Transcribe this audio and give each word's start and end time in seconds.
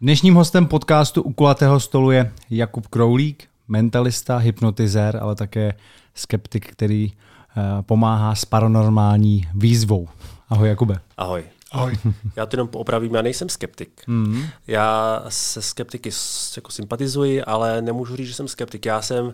Dnešním 0.00 0.34
hostem 0.34 0.66
podcastu 0.66 1.22
u 1.22 1.32
kulatého 1.32 1.80
stolu 1.80 2.10
je 2.10 2.32
Jakub 2.50 2.86
Kroulík, 2.86 3.48
mentalista, 3.68 4.36
hypnotizér, 4.36 5.18
ale 5.22 5.34
také 5.34 5.74
skeptik, 6.14 6.72
který 6.72 7.12
eh, 7.12 7.82
pomáhá 7.82 8.34
s 8.34 8.44
paranormální 8.44 9.48
výzvou. 9.54 10.08
Ahoj 10.48 10.68
Jakube. 10.68 11.00
Ahoj. 11.16 11.44
Ahoj. 11.72 11.98
Já 12.36 12.46
to 12.46 12.56
jenom 12.56 12.68
opravím, 12.72 13.14
já 13.14 13.22
nejsem 13.22 13.48
skeptik. 13.48 14.02
Mm. 14.06 14.42
Já 14.66 15.22
se 15.28 15.62
skeptiky 15.62 16.10
jako 16.56 16.70
sympatizuji, 16.70 17.42
ale 17.42 17.82
nemůžu 17.82 18.16
říct, 18.16 18.28
že 18.28 18.34
jsem 18.34 18.48
skeptik. 18.48 18.86
Já 18.86 19.02
jsem 19.02 19.26
uh, 19.26 19.32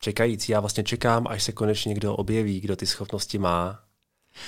čekající, 0.00 0.52
já 0.52 0.60
vlastně 0.60 0.84
čekám, 0.84 1.26
až 1.26 1.42
se 1.42 1.52
konečně 1.52 1.88
někdo 1.88 2.14
objeví, 2.14 2.60
kdo 2.60 2.76
ty 2.76 2.86
schopnosti 2.86 3.38
má. 3.38 3.78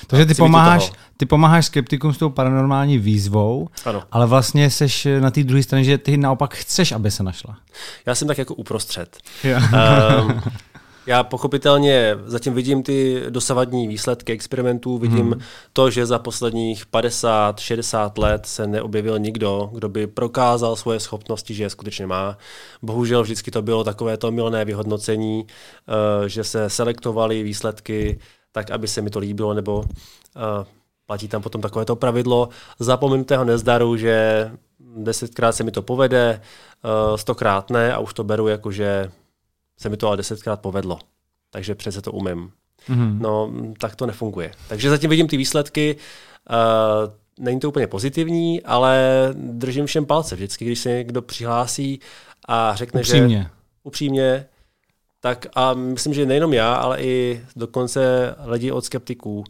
Takže 0.06 0.26
ty 0.26 0.34
pomáháš, 0.34 0.92
ty 1.16 1.26
pomáháš 1.26 1.66
skeptikům 1.66 2.14
s 2.14 2.18
tou 2.18 2.30
paranormální 2.30 2.98
výzvou, 2.98 3.68
ano. 3.84 4.02
ale 4.12 4.26
vlastně 4.26 4.70
seš 4.70 5.06
na 5.20 5.30
té 5.30 5.44
druhé 5.44 5.62
straně, 5.62 5.84
že 5.84 5.98
ty 5.98 6.16
naopak 6.16 6.54
chceš, 6.54 6.92
aby 6.92 7.10
se 7.10 7.22
našla. 7.22 7.56
Já 8.06 8.14
jsem 8.14 8.28
tak 8.28 8.38
jako 8.38 8.54
uprostřed. 8.54 9.18
um, 9.44 10.40
já 11.08 11.22
pochopitelně 11.22 12.16
zatím 12.26 12.54
vidím 12.54 12.82
ty 12.82 13.22
dosavadní 13.28 13.88
výsledky 13.88 14.32
experimentů, 14.32 14.98
vidím 14.98 15.30
hmm. 15.32 15.40
to, 15.72 15.90
že 15.90 16.06
za 16.06 16.18
posledních 16.18 16.86
50-60 16.86 18.12
let 18.18 18.46
se 18.46 18.66
neobjevil 18.66 19.18
nikdo, 19.18 19.70
kdo 19.72 19.88
by 19.88 20.06
prokázal 20.06 20.76
svoje 20.76 21.00
schopnosti, 21.00 21.54
že 21.54 21.62
je 21.62 21.70
skutečně 21.70 22.06
má. 22.06 22.38
Bohužel 22.82 23.22
vždycky 23.22 23.50
to 23.50 23.62
bylo 23.62 23.84
takové 23.84 24.16
to 24.16 24.30
milné 24.30 24.64
vyhodnocení, 24.64 25.46
uh, 25.46 26.26
že 26.26 26.44
se 26.44 26.70
selektovaly 26.70 27.42
výsledky 27.42 28.18
tak, 28.52 28.70
aby 28.70 28.88
se 28.88 29.02
mi 29.02 29.10
to 29.10 29.18
líbilo, 29.18 29.54
nebo 29.54 29.78
uh, 29.78 29.84
platí 31.06 31.28
tam 31.28 31.42
potom 31.42 31.60
takové 31.60 31.84
to 31.84 31.96
pravidlo 31.96 32.48
zapomenutého 32.78 33.44
nezdaru, 33.44 33.96
že 33.96 34.50
desetkrát 34.96 35.54
se 35.54 35.64
mi 35.64 35.70
to 35.70 35.82
povede, 35.82 36.40
uh, 36.84 37.16
stokrát 37.16 37.70
ne 37.70 37.92
a 37.92 37.98
už 37.98 38.14
to 38.14 38.24
beru 38.24 38.48
jako, 38.48 38.72
že 38.72 39.10
se 39.78 39.88
mi 39.88 39.96
to 39.96 40.08
ale 40.08 40.16
desetkrát 40.16 40.60
povedlo. 40.60 40.98
Takže 41.50 41.74
přece 41.74 42.02
to 42.02 42.12
umím. 42.12 42.50
Mm-hmm. 42.88 43.18
No, 43.18 43.52
tak 43.78 43.96
to 43.96 44.06
nefunguje. 44.06 44.52
Takže 44.68 44.90
zatím 44.90 45.10
vidím 45.10 45.28
ty 45.28 45.36
výsledky. 45.36 45.96
Uh, 46.50 47.12
není 47.38 47.60
to 47.60 47.68
úplně 47.68 47.86
pozitivní, 47.86 48.62
ale 48.62 48.98
držím 49.34 49.86
všem 49.86 50.06
palce. 50.06 50.34
Vždycky, 50.34 50.64
když 50.64 50.78
se 50.78 50.88
někdo 50.88 51.22
přihlásí 51.22 52.00
a 52.48 52.74
řekne, 52.74 53.00
upřímně. 53.00 53.38
že 53.38 53.50
upřímně, 53.82 54.46
tak 55.20 55.46
a 55.54 55.74
myslím, 55.74 56.14
že 56.14 56.26
nejenom 56.26 56.52
já, 56.52 56.74
ale 56.74 57.02
i 57.02 57.42
dokonce 57.56 58.34
lidi 58.44 58.72
od 58.72 58.84
skeptiků, 58.84 59.38
uh, 59.38 59.44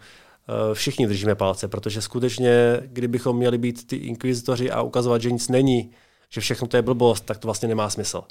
všichni 0.74 1.06
držíme 1.06 1.34
palce, 1.34 1.68
protože 1.68 2.02
skutečně, 2.02 2.80
kdybychom 2.86 3.36
měli 3.36 3.58
být 3.58 3.86
ty 3.86 3.96
inkvizitoři 3.96 4.70
a 4.70 4.82
ukazovat, 4.82 5.22
že 5.22 5.30
nic 5.30 5.48
není, 5.48 5.90
že 6.30 6.40
všechno 6.40 6.68
to 6.68 6.76
je 6.76 6.82
blbost, 6.82 7.20
tak 7.24 7.38
to 7.38 7.48
vlastně 7.48 7.68
nemá 7.68 7.90
smysl. 7.90 8.22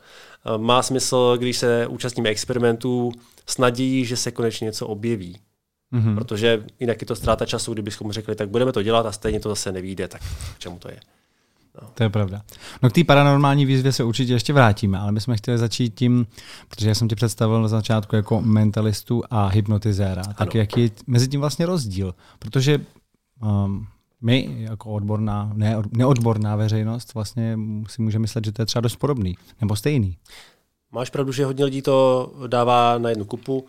Eh, 0.46 0.58
má 0.58 0.84
smysl, 0.84 1.38
když 1.38 1.58
se 1.58 1.88
účastníme 1.88 2.30
experimentů 2.30 3.12
s 3.46 3.58
nadějí, 3.58 4.06
že 4.06 4.18
se 4.18 4.32
konečně 4.32 4.66
něco 4.66 4.88
objeví. 4.88 5.40
Mm-hmm. 5.94 6.16
Protože 6.16 6.66
jinak 6.80 7.02
je 7.02 7.08
to 7.08 7.16
ztráta 7.16 7.46
času, 7.46 7.74
kdybychom 7.74 8.12
řekli, 8.12 8.36
tak 8.36 8.50
budeme 8.50 8.72
to 8.72 8.84
dělat 8.84 9.06
a 9.06 9.12
stejně 9.12 9.40
to 9.40 9.50
zase 9.50 9.72
nevíde, 9.72 10.08
tak 10.08 10.22
k 10.56 10.60
čemu 10.60 10.80
to 10.80 10.90
je? 10.90 11.00
To 11.94 12.04
je 12.04 12.10
pravda. 12.10 12.42
No 12.84 12.90
k 12.90 12.94
té 12.94 13.04
paranormální 13.04 13.66
výzvě 13.66 13.92
se 13.92 14.04
určitě 14.04 14.34
ještě 14.34 14.54
vrátíme, 14.54 15.00
ale 15.00 15.12
my 15.12 15.22
jsme 15.22 15.38
chtěli 15.38 15.58
začít 15.58 15.96
tím, 15.96 16.28
protože 16.70 16.90
já 16.90 16.96
jsem 16.96 17.08
tě 17.08 17.16
představil 17.16 17.62
na 17.62 17.68
začátku 17.68 18.16
jako 18.16 18.42
mentalistu 18.42 19.24
a 19.30 19.48
hypnotizéra. 19.48 20.22
Ano. 20.26 20.34
Tak 20.38 20.56
jaký 20.56 20.82
je 20.82 20.90
mezi 21.08 21.28
tím 21.28 21.40
vlastně 21.40 21.66
rozdíl? 21.66 22.16
Protože 22.40 22.82
um, 23.42 23.88
my 24.22 24.56
jako 24.58 24.92
odborná, 24.92 25.52
ne, 25.54 25.78
neodborná 25.92 26.56
veřejnost 26.56 27.14
vlastně 27.14 27.60
si 27.88 28.02
může 28.02 28.20
myslet, 28.20 28.46
že 28.46 28.52
to 28.52 28.62
je 28.62 28.66
třeba 28.66 28.82
dost 28.82 28.96
podobný 28.96 29.38
nebo 29.62 29.76
stejný. 29.76 30.18
Máš 30.92 31.10
pravdu, 31.10 31.32
že 31.32 31.46
hodně 31.46 31.66
lidí 31.66 31.82
to 31.82 32.32
dává 32.48 32.98
na 32.98 33.10
jednu 33.10 33.26
kupu. 33.26 33.66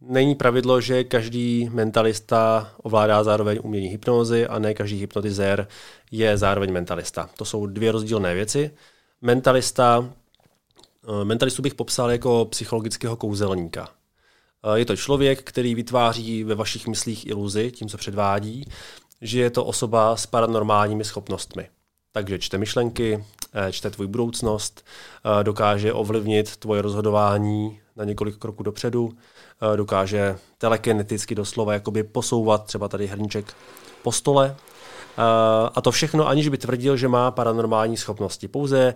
Není 0.00 0.34
pravidlo, 0.34 0.80
že 0.80 1.04
každý 1.04 1.70
mentalista 1.72 2.72
ovládá 2.82 3.24
zároveň 3.24 3.58
umění 3.62 3.86
hypnózy 3.86 4.46
a 4.46 4.58
ne 4.58 4.74
každý 4.74 5.00
hypnotizér 5.00 5.68
je 6.10 6.38
zároveň 6.38 6.72
mentalista. 6.72 7.30
To 7.36 7.44
jsou 7.44 7.66
dvě 7.66 7.92
rozdílné 7.92 8.34
věci. 8.34 8.70
Mentalista, 9.20 10.10
eh, 11.22 11.24
mentalistu 11.24 11.62
bych 11.62 11.74
popsal 11.74 12.10
jako 12.10 12.44
psychologického 12.44 13.16
kouzelníka. 13.16 13.88
Eh, 14.74 14.78
je 14.78 14.84
to 14.84 14.96
člověk, 14.96 15.42
který 15.42 15.74
vytváří 15.74 16.44
ve 16.44 16.54
vašich 16.54 16.86
myslích 16.86 17.26
iluzi 17.26 17.70
tím, 17.70 17.88
co 17.88 17.98
předvádí 17.98 18.64
že 19.20 19.40
je 19.40 19.50
to 19.50 19.64
osoba 19.64 20.16
s 20.16 20.26
paranormálními 20.26 21.04
schopnostmi. 21.04 21.68
Takže 22.12 22.38
čte 22.38 22.58
myšlenky, 22.58 23.24
eh, 23.54 23.72
čte 23.72 23.90
tvůj 23.90 24.06
budoucnost, 24.06 24.86
dokáže 25.42 25.92
ovlivnit 25.92 26.56
tvoje 26.56 26.82
rozhodování 26.82 27.80
na 27.96 28.04
několik 28.04 28.36
kroků 28.36 28.62
dopředu, 28.62 29.16
dokáže 29.76 30.38
telekineticky 30.58 31.34
doslova 31.34 31.72
jakoby 31.72 32.02
posouvat 32.02 32.64
třeba 32.64 32.88
tady 32.88 33.06
hrníček 33.06 33.54
po 34.02 34.12
stole. 34.12 34.56
A 35.74 35.80
to 35.80 35.90
všechno, 35.90 36.28
aniž 36.28 36.48
by 36.48 36.58
tvrdil, 36.58 36.96
že 36.96 37.08
má 37.08 37.30
paranormální 37.30 37.96
schopnosti. 37.96 38.48
Pouze 38.48 38.94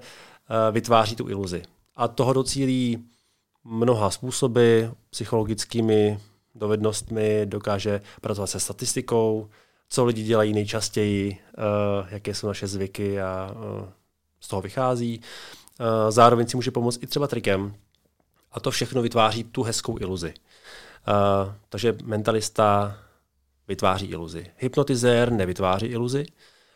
vytváří 0.73 1.17
tu 1.17 1.29
iluzi. 1.29 1.63
A 1.97 2.09
toho 2.09 2.33
docílí 2.33 3.05
mnoha 3.65 4.11
způsoby, 4.11 4.83
psychologickými 5.11 6.19
dovednostmi, 6.55 7.47
dokáže 7.47 8.01
pracovat 8.21 8.47
se 8.47 8.61
statistikou, 8.61 9.49
co 9.89 10.05
lidi 10.05 10.23
dělají 10.23 10.53
nejčastěji, 10.53 11.39
jaké 12.11 12.35
jsou 12.35 12.47
naše 12.47 12.67
zvyky 12.67 13.21
a 13.21 13.55
z 14.41 14.49
toho 14.49 14.63
vychází. 14.63 15.21
Zároveň 16.09 16.47
si 16.47 16.57
může 16.57 16.71
pomoct 16.71 17.03
i 17.03 17.07
třeba 17.07 17.27
trikem. 17.27 17.75
A 18.53 18.61
to 18.61 18.71
všechno 18.71 19.03
vytváří 19.03 19.45
tu 19.45 19.63
hezkou 19.63 19.99
iluzi. 20.01 20.35
Uh, 21.09 21.53
takže 21.69 21.95
mentalista 22.05 22.97
vytváří 23.69 24.07
iluzi. 24.07 24.47
Hypnotizér 24.59 25.33
nevytváří 25.33 25.87
iluzi. 25.87 26.27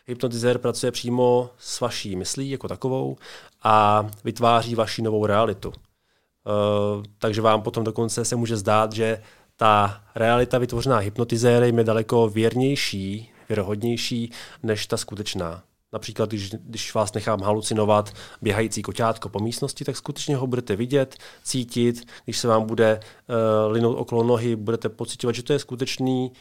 Hypnotizér 0.07 0.57
pracuje 0.57 0.91
přímo 0.91 1.49
s 1.57 1.79
vaší 1.79 2.15
myslí 2.15 2.49
jako 2.49 2.67
takovou 2.67 3.17
a 3.63 4.05
vytváří 4.23 4.75
vaši 4.75 5.01
novou 5.01 5.25
realitu. 5.25 5.69
Uh, 5.69 7.03
takže 7.17 7.41
vám 7.41 7.61
potom 7.61 7.83
dokonce 7.83 8.25
se 8.25 8.35
může 8.35 8.57
zdát, 8.57 8.93
že 8.93 9.21
ta 9.55 10.03
realita 10.15 10.57
vytvořená 10.57 10.97
hypnotizérem 10.97 11.77
je 11.77 11.83
daleko 11.83 12.29
věrnější, 12.29 13.31
věrohodnější 13.49 14.31
než 14.63 14.87
ta 14.87 14.97
skutečná. 14.97 15.63
Například, 15.95 16.29
když, 16.29 16.49
když 16.49 16.93
vás 16.93 17.13
nechám 17.13 17.41
halucinovat 17.41 18.13
běhající 18.41 18.81
koťátko 18.81 19.29
po 19.29 19.39
místnosti, 19.39 19.85
tak 19.85 19.97
skutečně 19.97 20.35
ho 20.35 20.47
budete 20.47 20.75
vidět, 20.75 21.15
cítit. 21.43 22.07
Když 22.25 22.37
se 22.37 22.47
vám 22.47 22.65
bude 22.65 22.99
uh, 22.99 23.71
linout 23.71 23.95
okolo 23.95 24.23
nohy, 24.23 24.55
budete 24.55 24.89
pocitovat, 24.89 25.35
že 25.35 25.43
to 25.43 25.53
je 25.53 25.59
skutečný, 25.59 26.31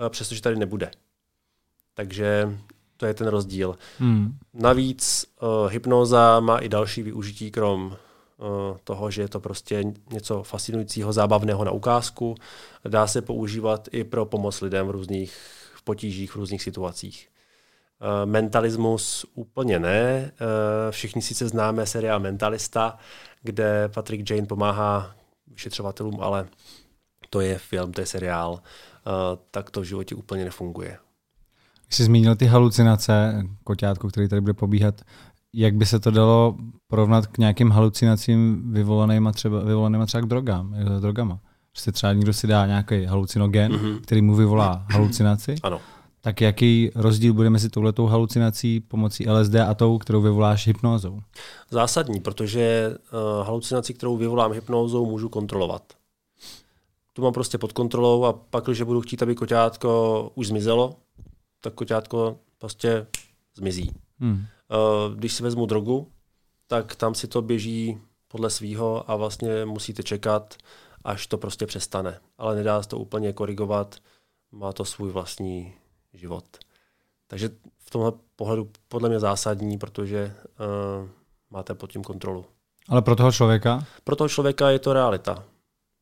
uh, 0.00 0.08
přestože 0.08 0.42
tady 0.42 0.56
nebude. 0.56 0.90
Takže 1.94 2.58
to 2.96 3.06
je 3.06 3.14
ten 3.14 3.26
rozdíl. 3.26 3.78
Hmm. 3.98 4.38
Navíc 4.54 5.26
uh, 5.42 5.72
hypnóza 5.72 6.40
má 6.40 6.58
i 6.58 6.68
další 6.68 7.02
využití, 7.02 7.50
krom 7.50 7.96
Eh, 8.40 8.78
toho, 8.84 9.10
že 9.10 9.22
je 9.22 9.28
to 9.28 9.40
prostě 9.40 9.84
něco 10.12 10.42
fascinujícího, 10.42 11.12
zábavného 11.12 11.64
na 11.64 11.70
ukázku. 11.70 12.34
Dá 12.88 13.06
se 13.06 13.22
používat 13.22 13.88
i 13.92 14.04
pro 14.04 14.24
pomoc 14.24 14.60
lidem 14.60 14.86
v 14.86 14.90
různých 14.90 15.36
potížích, 15.84 16.32
v 16.32 16.36
různých 16.36 16.62
situacích. 16.62 17.28
Eh, 18.02 18.26
mentalismus 18.26 19.26
úplně 19.34 19.78
ne. 19.78 19.90
Eh, 19.90 20.30
všichni 20.90 21.22
sice 21.22 21.48
známe 21.48 21.86
seriál 21.86 22.20
Mentalista, 22.20 22.98
kde 23.42 23.88
Patrick 23.94 24.30
Jane 24.30 24.46
pomáhá 24.46 25.10
vyšetřovatelům, 25.46 26.18
ale 26.20 26.46
to 27.30 27.40
je 27.40 27.58
film, 27.58 27.92
to 27.92 28.00
je 28.00 28.06
seriál, 28.06 28.60
tak 29.50 29.70
to 29.70 29.80
v 29.80 29.84
životě 29.84 30.14
úplně 30.14 30.44
nefunguje. 30.44 30.98
Když 31.86 31.96
jsi 31.96 32.04
zmínil 32.04 32.36
ty 32.36 32.46
halucinace, 32.46 33.42
koťátko, 33.64 34.08
který 34.08 34.28
tady 34.28 34.40
bude 34.40 34.54
pobíhat, 34.54 35.00
jak 35.52 35.74
by 35.74 35.86
se 35.86 36.00
to 36.00 36.10
dalo 36.10 36.56
porovnat 36.86 37.26
k 37.26 37.38
nějakým 37.38 37.70
halucinacím 37.70 38.72
vyvolaným 38.72 39.30
třeba, 39.34 39.60
vyvolaným 39.64 40.06
třeba 40.06 40.20
k 40.20 40.26
drogám, 40.26 40.74
eh, 40.74 41.00
drogama? 41.00 41.40
Prostě 41.72 41.92
třeba 41.92 42.12
někdo 42.12 42.32
si 42.32 42.46
dá 42.46 42.66
nějaký 42.66 43.04
halucinogen, 43.04 43.72
mm-hmm. 43.72 44.00
který 44.00 44.22
mu 44.22 44.34
vyvolá 44.34 44.86
halucinaci. 44.90 45.54
Ano. 45.62 45.80
Tak 46.20 46.40
jaký 46.40 46.90
rozdíl 46.94 47.34
bude 47.34 47.50
mezi 47.50 47.68
touhletou 47.68 48.06
halucinací 48.06 48.80
pomocí 48.80 49.28
LSD 49.28 49.54
a 49.54 49.74
tou, 49.74 49.98
kterou 49.98 50.20
vyvoláš 50.20 50.66
hypnózou? 50.66 51.20
Zásadní, 51.70 52.20
protože 52.20 52.94
uh, 53.12 53.46
halucinaci, 53.46 53.94
kterou 53.94 54.16
vyvolám 54.16 54.52
hypnózou, 54.52 55.06
můžu 55.06 55.28
kontrolovat. 55.28 55.82
Tu 57.12 57.22
mám 57.22 57.32
prostě 57.32 57.58
pod 57.58 57.72
kontrolou 57.72 58.24
a 58.24 58.32
pak, 58.32 58.64
když 58.64 58.82
budu 58.82 59.00
chtít, 59.00 59.22
aby 59.22 59.34
koťátko 59.34 60.32
už 60.34 60.46
zmizelo, 60.46 60.96
tak 61.60 61.74
koťátko 61.74 62.38
prostě 62.58 63.06
zmizí. 63.56 63.90
Hmm. 64.18 64.46
Eh, 64.70 65.14
když 65.14 65.32
si 65.32 65.42
vezmu 65.42 65.66
drogu, 65.66 66.08
tak 66.66 66.94
tam 66.94 67.14
si 67.14 67.28
to 67.28 67.42
běží 67.42 67.98
podle 68.28 68.50
svýho 68.50 69.10
a 69.10 69.16
vlastně 69.16 69.64
musíte 69.64 70.02
čekat, 70.02 70.54
až 71.04 71.26
to 71.26 71.38
prostě 71.38 71.66
přestane. 71.66 72.20
Ale 72.38 72.56
nedá 72.56 72.82
se 72.82 72.88
to 72.88 72.98
úplně 72.98 73.32
korigovat, 73.32 73.96
má 74.52 74.72
to 74.72 74.84
svůj 74.84 75.10
vlastní 75.10 75.74
život. 76.14 76.44
Takže 77.26 77.50
v 77.78 77.90
tomhle 77.90 78.12
pohledu 78.36 78.70
podle 78.88 79.08
mě 79.08 79.20
zásadní, 79.20 79.78
protože 79.78 80.34
uh, 80.36 81.08
máte 81.50 81.74
pod 81.74 81.92
tím 81.92 82.02
kontrolu. 82.02 82.44
Ale 82.88 83.02
pro 83.02 83.16
toho 83.16 83.32
člověka? 83.32 83.86
Pro 84.04 84.16
toho 84.16 84.28
člověka 84.28 84.70
je 84.70 84.78
to 84.78 84.92
realita. 84.92 85.44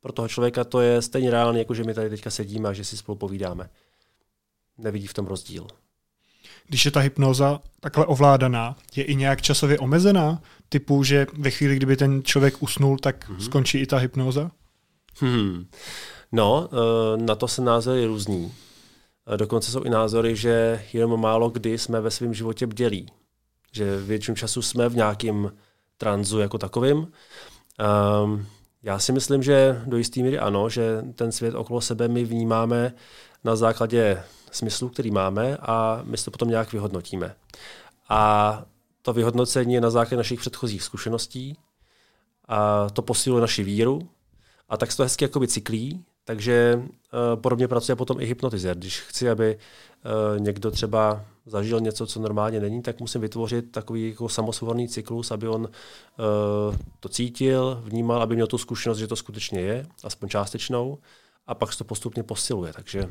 Pro 0.00 0.12
toho 0.12 0.28
člověka 0.28 0.64
to 0.64 0.80
je 0.80 1.02
stejně 1.02 1.30
reálné, 1.30 1.58
jako 1.58 1.74
že 1.74 1.84
my 1.84 1.94
tady 1.94 2.10
teďka 2.10 2.30
sedíme 2.30 2.68
a 2.68 2.72
že 2.72 2.84
si 2.84 2.96
spolu 2.96 3.18
povídáme. 3.18 3.70
Nevidí 4.78 5.06
v 5.06 5.14
tom 5.14 5.26
rozdíl. 5.26 5.66
Když 6.66 6.84
je 6.84 6.90
ta 6.90 7.00
hypnoza 7.00 7.60
takhle 7.80 8.06
ovládaná, 8.06 8.76
je 8.96 9.04
i 9.04 9.14
nějak 9.14 9.42
časově 9.42 9.78
omezená? 9.78 10.42
Typu, 10.68 11.04
že 11.04 11.26
ve 11.32 11.50
chvíli, 11.50 11.76
kdyby 11.76 11.96
ten 11.96 12.22
člověk 12.22 12.62
usnul, 12.62 12.98
tak 12.98 13.30
mm-hmm. 13.30 13.38
skončí 13.38 13.78
i 13.78 13.86
ta 13.86 13.96
hypnoza? 13.96 14.50
Hmm. 15.20 15.66
No, 16.32 16.68
eh, 16.72 17.16
na 17.16 17.34
to 17.34 17.48
se 17.48 17.62
názory 17.62 18.06
různí. 18.06 18.52
Eh, 19.28 19.36
dokonce 19.36 19.70
jsou 19.70 19.82
i 19.82 19.90
názory, 19.90 20.36
že 20.36 20.82
jenom 20.92 21.20
málo 21.20 21.50
kdy 21.50 21.78
jsme 21.78 22.00
ve 22.00 22.10
svém 22.10 22.34
životě 22.34 22.66
bdělí. 22.66 23.06
Že 23.72 24.00
většinu 24.00 24.34
času 24.34 24.62
jsme 24.62 24.88
v 24.88 24.96
nějakém 24.96 25.52
tranzu 25.96 26.38
jako 26.38 26.58
takovým. 26.58 26.96
Um, 28.24 28.46
já 28.82 28.98
si 28.98 29.12
myslím, 29.12 29.42
že 29.42 29.82
do 29.86 29.96
jisté 29.96 30.20
míry 30.20 30.38
ano, 30.38 30.68
že 30.68 31.02
ten 31.14 31.32
svět 31.32 31.54
okolo 31.54 31.80
sebe 31.80 32.08
my 32.08 32.24
vnímáme 32.24 32.94
na 33.44 33.56
základě 33.56 34.22
smyslu, 34.50 34.88
který 34.88 35.10
máme 35.10 35.56
a 35.56 36.00
my 36.04 36.16
to 36.16 36.30
potom 36.30 36.48
nějak 36.48 36.72
vyhodnotíme. 36.72 37.34
A 38.08 38.62
to 39.02 39.12
vyhodnocení 39.12 39.74
je 39.74 39.80
na 39.80 39.90
základě 39.90 40.16
našich 40.16 40.40
předchozích 40.40 40.82
zkušeností 40.82 41.56
a 42.48 42.90
to 42.90 43.02
posiluje 43.02 43.40
naši 43.40 43.64
víru 43.64 44.08
a 44.68 44.76
tak 44.76 44.90
se 44.90 44.96
to 44.96 45.02
hezky 45.02 45.24
jakoby 45.24 45.48
cyklí, 45.48 46.04
takže 46.28 46.82
uh, 46.82 47.40
podobně 47.40 47.68
pracuje 47.68 47.96
potom 47.96 48.20
i 48.20 48.24
hypnotizer. 48.24 48.76
Když 48.76 49.00
chci, 49.00 49.30
aby 49.30 49.56
uh, 49.56 50.40
někdo 50.40 50.70
třeba 50.70 51.24
zažil 51.46 51.80
něco, 51.80 52.06
co 52.06 52.20
normálně 52.20 52.60
není, 52.60 52.82
tak 52.82 53.00
musím 53.00 53.20
vytvořit 53.20 53.72
takový 53.72 54.10
jako 54.10 54.28
samosvolný 54.28 54.88
cyklus, 54.88 55.30
aby 55.30 55.48
on 55.48 55.62
uh, 55.62 56.76
to 57.00 57.08
cítil, 57.08 57.82
vnímal, 57.84 58.22
aby 58.22 58.34
měl 58.34 58.46
tu 58.46 58.58
zkušenost, 58.58 58.98
že 58.98 59.06
to 59.06 59.16
skutečně 59.16 59.60
je, 59.60 59.86
aspoň 60.04 60.28
částečnou, 60.28 60.98
a 61.46 61.54
pak 61.54 61.72
se 61.72 61.78
to 61.78 61.84
postupně 61.84 62.22
posiluje. 62.22 62.72
Takže 62.72 63.10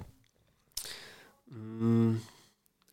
mm, 1.51 2.19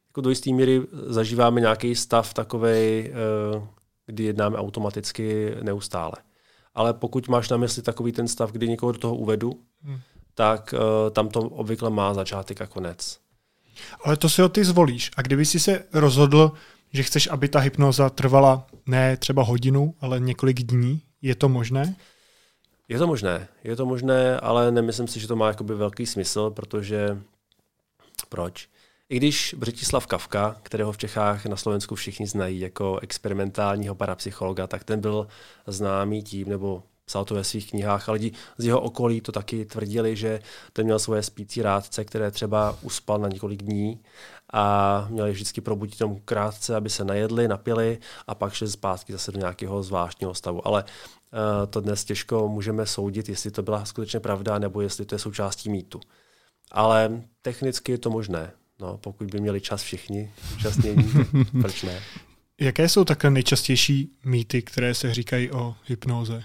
jako 0.09 0.21
do 0.21 0.31
jisté 0.31 0.53
míry 0.53 0.83
zažíváme 1.07 1.61
nějaký 1.61 1.95
stav 1.95 2.35
takový, 2.35 3.11
uh, 3.57 3.65
kdy 4.07 4.25
jednáme 4.25 4.57
automaticky 4.57 5.55
neustále. 5.63 6.15
Ale 6.75 6.95
pokud 6.95 7.29
máš 7.29 7.49
na 7.49 7.57
mysli 7.57 7.83
takový 7.83 8.13
ten 8.13 8.29
stav, 8.29 8.53
kdy 8.53 8.69
někoho 8.69 8.93
do 8.93 8.99
toho 8.99 9.17
uvedu, 9.17 9.61
hmm. 9.83 10.01
Tak 10.35 10.75
uh, 10.75 11.11
tam 11.11 11.29
to 11.29 11.41
obvykle 11.41 11.91
má 11.91 12.15
začátek 12.15 12.61
a 12.61 12.67
konec. 12.67 13.19
Ale 14.05 14.17
to 14.17 14.29
si 14.29 14.43
ho 14.43 14.49
ty 14.49 14.65
zvolíš. 14.65 15.11
A 15.17 15.23
kdyby 15.23 15.45
si 15.45 15.61
se 15.61 15.85
rozhodl, 15.93 16.53
že 16.93 17.03
chceš, 17.03 17.29
aby 17.31 17.49
ta 17.49 17.59
hypnoza 17.59 18.11
trvala 18.11 18.67
ne 18.87 19.17
třeba 19.17 19.43
hodinu, 19.43 19.95
ale 20.01 20.21
několik 20.21 20.63
dní, 20.63 21.03
je 21.23 21.35
to 21.35 21.49
možné? 21.49 21.97
Je 22.89 22.99
to 22.99 23.07
možné, 23.07 23.49
je 23.65 23.77
to 23.77 23.87
možné, 23.87 24.41
ale 24.41 24.73
nemyslím 24.73 25.09
si, 25.09 25.21
že 25.21 25.29
to 25.29 25.37
má 25.37 25.49
jakoby 25.49 25.75
velký 25.75 26.07
smysl, 26.07 26.51
protože 26.51 27.23
proč? 28.29 28.69
I 29.09 29.17
když 29.17 29.55
Břetislav 29.59 30.07
Kavka, 30.07 30.57
kterého 30.63 30.93
v 30.93 30.99
Čechách 30.99 31.47
na 31.47 31.57
Slovensku 31.57 31.95
všichni 31.95 32.27
znají 32.27 32.61
jako 32.61 32.99
experimentálního 33.03 33.95
parapsychologa, 33.95 34.67
tak 34.67 34.85
ten 34.85 35.01
byl 35.01 35.29
známý 35.67 36.23
tím, 36.23 36.49
nebo 36.49 36.83
psal 37.05 37.25
to 37.25 37.35
ve 37.35 37.45
svých 37.45 37.71
knihách, 37.71 38.09
a 38.09 38.13
lidi 38.13 38.33
z 38.59 38.65
jeho 38.65 38.81
okolí 38.81 39.21
to 39.21 39.33
taky 39.33 39.65
tvrdili, 39.65 40.17
že 40.17 40.41
ten 40.73 40.85
měl 40.85 40.99
svoje 40.99 41.23
spící 41.23 41.63
rádce, 41.63 42.05
které 42.05 42.31
třeba 42.31 42.79
uspal 42.83 43.19
na 43.19 43.29
několik 43.29 43.63
dní 43.63 44.01
a 44.53 45.07
měli 45.11 45.33
vždycky 45.33 45.61
probudit 45.61 45.99
tomu 45.99 46.21
krátce, 46.25 46.77
aby 46.77 46.91
se 46.91 47.05
najedli, 47.05 47.49
napili 47.49 47.99
a 48.27 48.35
pak 48.35 48.53
šli 48.53 48.69
zpátky 48.69 49.13
zase 49.13 49.33
do 49.33 49.39
nějakého 49.39 49.83
zvláštního 49.83 50.35
stavu. 50.35 50.67
Ale 50.69 50.85
uh, 50.85 51.67
to 51.71 51.81
dnes 51.81 52.05
těžko 52.05 52.49
můžeme 52.49 52.87
soudit, 52.87 53.29
jestli 53.29 53.51
to 53.51 53.63
byla 53.63 53.85
skutečně 53.85 54.21
pravda, 54.21 54.59
nebo 54.59 54.81
jestli 54.81 55.05
to 55.05 55.15
je 55.15 55.19
součástí 55.19 55.71
mýtu. 55.71 56.01
Ale 56.73 57.23
technicky 57.43 57.93
je 57.93 57.99
to 57.99 58.11
možné. 58.11 58.53
No, 58.81 58.99
pokud 58.99 59.31
by 59.31 59.41
měli 59.41 59.61
čas 59.61 59.83
všichni 59.83 60.33
účastnění, 60.55 61.13
proč 61.61 61.83
ne? 61.83 62.03
Jaké 62.61 62.89
jsou 62.89 63.05
takhle 63.05 63.31
nejčastější 63.31 64.11
mýty, 64.25 64.63
které 64.63 64.95
se 64.95 65.15
říkají 65.15 65.51
o 65.51 65.75
hypnoze? 65.87 66.45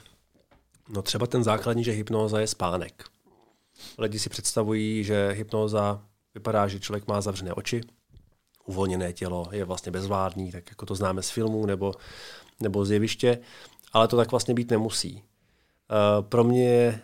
No 0.90 1.02
třeba 1.02 1.28
ten 1.28 1.44
základní, 1.44 1.84
že 1.84 1.92
hypnóza 1.92 2.40
je 2.40 2.48
spánek. 2.48 3.04
Lidi 3.98 4.20
si 4.20 4.30
představují, 4.30 5.04
že 5.04 5.30
hypnóza 5.32 6.02
vypadá, 6.36 6.68
že 6.68 6.80
člověk 6.80 7.08
má 7.08 7.22
zavřené 7.22 7.54
oči, 7.54 7.82
uvolněné 8.66 9.14
tělo, 9.14 9.48
je 9.52 9.66
vlastně 9.66 9.92
bezvládný, 9.92 10.52
tak 10.52 10.70
jako 10.70 10.86
to 10.86 10.96
známe 10.96 11.22
z 11.22 11.30
filmů 11.30 11.66
nebo, 11.66 11.94
nebo 12.60 12.86
z 12.86 12.92
jeviště, 12.92 13.40
ale 13.94 14.08
to 14.08 14.18
tak 14.18 14.32
vlastně 14.32 14.54
být 14.54 14.72
nemusí. 14.72 15.16
Uh, 15.16 16.26
pro 16.26 16.44
mě 16.44 16.70
je 16.70 17.02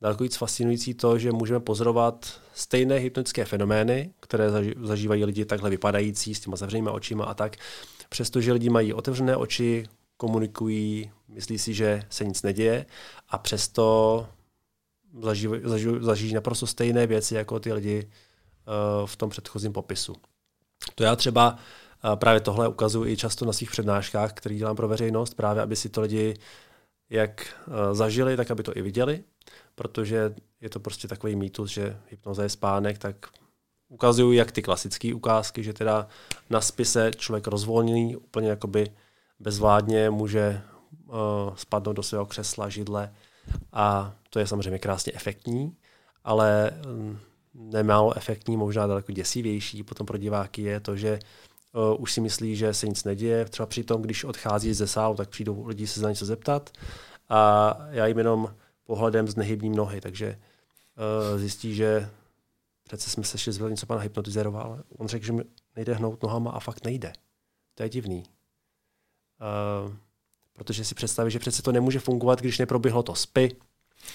daleko 0.00 0.22
víc 0.22 0.36
fascinující 0.36 0.94
to, 0.94 1.18
že 1.18 1.32
můžeme 1.32 1.60
pozorovat 1.60 2.40
stejné 2.54 2.96
hypnotické 2.96 3.44
fenomény, 3.44 4.10
které 4.20 4.50
zažívají 4.82 5.24
lidi 5.24 5.44
takhle 5.44 5.70
vypadající 5.70 6.34
s 6.34 6.40
těma 6.40 6.56
zavřenýma 6.56 6.92
očima 6.92 7.24
a 7.24 7.34
tak, 7.34 7.56
přestože 8.08 8.52
lidi 8.52 8.70
mají 8.70 8.92
otevřené 8.92 9.36
oči, 9.36 9.86
komunikují, 10.16 11.10
myslí 11.34 11.58
si, 11.58 11.74
že 11.74 12.02
se 12.10 12.24
nic 12.24 12.42
neděje 12.42 12.86
a 13.28 13.38
přesto 13.38 14.26
zažijí, 16.00 16.34
naprosto 16.34 16.66
stejné 16.66 17.06
věci 17.06 17.34
jako 17.34 17.60
ty 17.60 17.72
lidi 17.72 18.04
uh, 18.04 19.06
v 19.06 19.16
tom 19.16 19.30
předchozím 19.30 19.72
popisu. 19.72 20.14
To 20.94 21.04
já 21.04 21.16
třeba 21.16 21.52
uh, 21.52 22.16
právě 22.16 22.40
tohle 22.40 22.68
ukazuji 22.68 23.12
i 23.12 23.16
často 23.16 23.44
na 23.44 23.52
svých 23.52 23.70
přednáškách, 23.70 24.32
které 24.32 24.54
dělám 24.54 24.76
pro 24.76 24.88
veřejnost, 24.88 25.34
právě 25.34 25.62
aby 25.62 25.76
si 25.76 25.88
to 25.88 26.00
lidi 26.00 26.34
jak 27.10 27.54
uh, 27.66 27.74
zažili, 27.92 28.36
tak 28.36 28.50
aby 28.50 28.62
to 28.62 28.76
i 28.76 28.82
viděli, 28.82 29.24
protože 29.74 30.34
je 30.60 30.70
to 30.70 30.80
prostě 30.80 31.08
takový 31.08 31.36
mýtus, 31.36 31.70
že 31.70 31.96
hypnoza 32.10 32.42
je 32.42 32.48
spánek, 32.48 32.98
tak 32.98 33.26
ukazuju 33.88 34.32
jak 34.32 34.52
ty 34.52 34.62
klasické 34.62 35.14
ukázky, 35.14 35.62
že 35.62 35.72
teda 35.72 36.08
na 36.50 36.60
spise 36.60 37.10
člověk 37.16 37.46
rozvolněný, 37.46 38.16
úplně 38.16 38.48
jakoby 38.48 38.90
bezvládně 39.40 40.10
může 40.10 40.62
spadnout 41.54 41.96
do 41.96 42.02
svého 42.02 42.26
křesla, 42.26 42.68
židle 42.68 43.14
a 43.72 44.14
to 44.30 44.38
je 44.38 44.46
samozřejmě 44.46 44.78
krásně 44.78 45.12
efektní, 45.14 45.76
ale 46.24 46.72
um, 46.86 47.20
nemálo 47.54 48.16
efektní, 48.16 48.56
možná 48.56 48.86
daleko 48.86 49.12
děsivější 49.12 49.82
potom 49.82 50.06
pro 50.06 50.18
diváky 50.18 50.62
je 50.62 50.80
to, 50.80 50.96
že 50.96 51.18
uh, 51.72 52.02
už 52.02 52.12
si 52.12 52.20
myslí, 52.20 52.56
že 52.56 52.74
se 52.74 52.86
nic 52.86 53.04
neděje. 53.04 53.44
Třeba 53.44 53.66
při 53.66 53.84
tom, 53.84 54.02
když 54.02 54.24
odchází 54.24 54.74
ze 54.74 54.86
sálu, 54.86 55.14
tak 55.14 55.28
přijdou 55.28 55.66
lidi 55.66 55.86
se 55.86 56.00
za 56.00 56.08
něco 56.08 56.26
zeptat 56.26 56.70
a 57.28 57.76
já 57.90 58.06
jim 58.06 58.18
jenom 58.18 58.54
pohledem 58.84 59.28
znehybním 59.28 59.74
nohy, 59.74 60.00
takže 60.00 60.38
uh, 61.32 61.38
zjistí, 61.38 61.74
že 61.74 62.10
přece 62.84 63.10
jsme 63.10 63.24
se 63.24 63.38
šli 63.38 63.70
něco 63.70 63.86
pana 63.86 64.00
hypnotizeroval, 64.00 64.82
on 64.98 65.08
řekl, 65.08 65.26
že 65.26 65.32
mi 65.32 65.44
nejde 65.76 65.94
hnout 65.94 66.22
nohama 66.22 66.50
a 66.50 66.60
fakt 66.60 66.84
nejde. 66.84 67.12
To 67.74 67.82
je 67.82 67.88
divný. 67.88 68.24
Uh, 69.84 69.92
protože 70.54 70.84
si 70.84 70.94
představí, 70.94 71.30
že 71.30 71.38
přece 71.38 71.62
to 71.62 71.72
nemůže 71.72 72.00
fungovat, 72.00 72.40
když 72.40 72.58
neproběhlo 72.58 73.02
to 73.02 73.14
spy, 73.14 73.56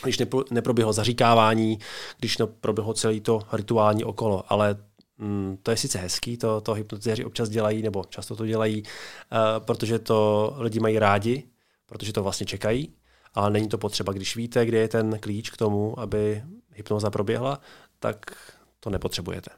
když 0.03 0.17
neproběhlo 0.51 0.93
zaříkávání, 0.93 1.79
když 2.19 2.37
neproběhlo 2.37 2.93
celé 2.93 3.19
to 3.19 3.41
rituální 3.53 4.03
okolo. 4.03 4.43
Ale 4.53 4.77
mm, 5.17 5.57
to 5.63 5.71
je 5.71 5.77
sice 5.77 5.99
hezký, 5.99 6.37
to, 6.37 6.61
to 6.61 6.73
hypnotizeři 6.73 7.25
občas 7.25 7.49
dělají, 7.49 7.81
nebo 7.81 8.03
často 8.09 8.35
to 8.35 8.45
dělají, 8.45 8.83
uh, 8.83 9.65
protože 9.65 9.99
to 9.99 10.53
lidi 10.57 10.79
mají 10.79 10.99
rádi, 10.99 11.43
protože 11.85 12.13
to 12.13 12.23
vlastně 12.23 12.45
čekají, 12.45 12.93
ale 13.33 13.49
není 13.49 13.67
to 13.67 13.77
potřeba. 13.77 14.13
Když 14.13 14.35
víte, 14.35 14.65
kde 14.65 14.77
je 14.77 14.87
ten 14.87 15.19
klíč 15.19 15.49
k 15.49 15.57
tomu, 15.57 15.99
aby 15.99 16.43
hypnoza 16.73 17.09
proběhla, 17.09 17.59
tak 17.99 18.35
to 18.79 18.89
nepotřebujete. 18.89 19.49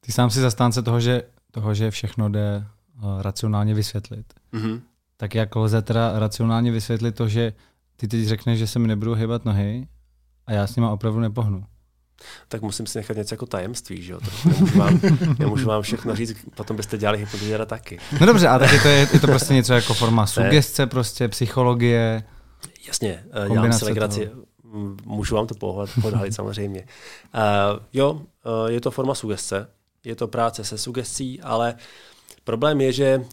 Ty 0.00 0.12
sám 0.12 0.30
si 0.30 0.40
zastánce 0.40 0.82
toho, 0.82 1.00
že, 1.00 1.22
toho, 1.50 1.74
že 1.74 1.90
všechno 1.90 2.28
jde 2.28 2.66
uh, 2.96 3.22
racionálně 3.22 3.74
vysvětlit. 3.74 4.34
Mm-hmm. 4.52 4.80
Tak 5.20 5.34
jak 5.34 5.56
lze 5.56 5.82
teda 5.82 6.18
racionálně 6.18 6.72
vysvětlit 6.72 7.12
to, 7.12 7.28
že 7.28 7.52
ty 7.96 8.08
teď 8.08 8.24
řekneš, 8.24 8.58
že 8.58 8.66
se 8.66 8.78
mi 8.78 8.88
nebudou 8.88 9.14
hýbat 9.14 9.44
nohy 9.44 9.88
a 10.46 10.52
já 10.52 10.66
s 10.66 10.76
nima 10.76 10.90
opravdu 10.90 11.20
nepohnu? 11.20 11.64
tak 12.48 12.62
musím 12.62 12.86
si 12.86 12.98
nechat 12.98 13.16
něco 13.16 13.34
jako 13.34 13.46
tajemství, 13.46 14.02
že 14.02 14.12
jo? 14.12 14.20
To 14.20 14.48
nemůžu, 14.48 14.78
vám, 14.78 15.00
nemůžu 15.38 15.68
vám 15.68 15.82
všechno 15.82 16.16
říct, 16.16 16.36
potom 16.54 16.76
byste 16.76 16.98
dělali 16.98 17.18
hypotizera 17.18 17.66
taky. 17.66 17.98
No 18.20 18.26
dobře, 18.26 18.48
a 18.48 18.58
taky 18.58 18.78
to 18.80 18.88
je, 18.88 19.08
je 19.12 19.20
to 19.20 19.26
prostě 19.26 19.54
něco 19.54 19.72
jako 19.72 19.94
forma 19.94 20.26
sugestce, 20.26 20.86
prostě 20.86 21.28
psychologie. 21.28 22.24
Jasně, 22.86 23.24
eh, 23.32 23.48
dělám 23.50 23.72
si 23.72 23.84
legraci, 23.84 24.30
můžu 25.04 25.34
vám 25.34 25.46
to 25.46 25.54
podhalit 26.02 26.34
samozřejmě. 26.34 26.86
Uh, 27.34 27.40
jo, 27.92 28.12
uh, 28.12 28.20
je 28.68 28.80
to 28.80 28.90
forma 28.90 29.14
sugestce, 29.14 29.68
je 30.04 30.16
to 30.16 30.28
práce 30.28 30.64
se 30.64 30.78
sugestí, 30.78 31.40
ale 31.40 31.74
problém 32.44 32.80
je, 32.80 32.92
že 32.92 33.18
uh, 33.18 33.24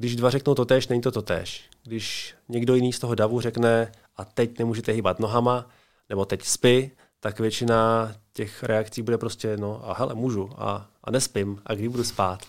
když 0.00 0.16
dva 0.16 0.30
řeknou 0.30 0.54
to 0.54 0.64
tež, 0.64 0.88
není 0.88 1.02
to 1.02 1.10
to 1.10 1.22
tež. 1.22 1.64
Když 1.84 2.34
někdo 2.48 2.74
jiný 2.74 2.92
z 2.92 2.98
toho 2.98 3.14
davu 3.14 3.40
řekne 3.40 3.92
a 4.16 4.24
teď 4.24 4.58
nemůžete 4.58 4.92
hýbat 4.92 5.20
nohama, 5.20 5.68
nebo 6.08 6.24
teď 6.24 6.44
spí, 6.44 6.90
tak 7.20 7.40
většina 7.40 8.12
těch 8.32 8.62
reakcí 8.62 9.02
bude 9.02 9.18
prostě, 9.18 9.56
no 9.56 9.90
a 9.90 9.94
hele, 9.94 10.14
můžu 10.14 10.50
a, 10.56 10.88
a 11.04 11.10
nespím 11.10 11.62
a 11.66 11.74
kdy 11.74 11.88
budu 11.88 12.04
spát. 12.04 12.40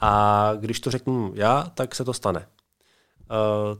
A 0.00 0.52
když 0.56 0.80
to 0.80 0.90
řeknu 0.90 1.32
já, 1.34 1.72
tak 1.74 1.94
se 1.94 2.04
to 2.04 2.12
stane. 2.12 2.40
Uh, 2.40 3.78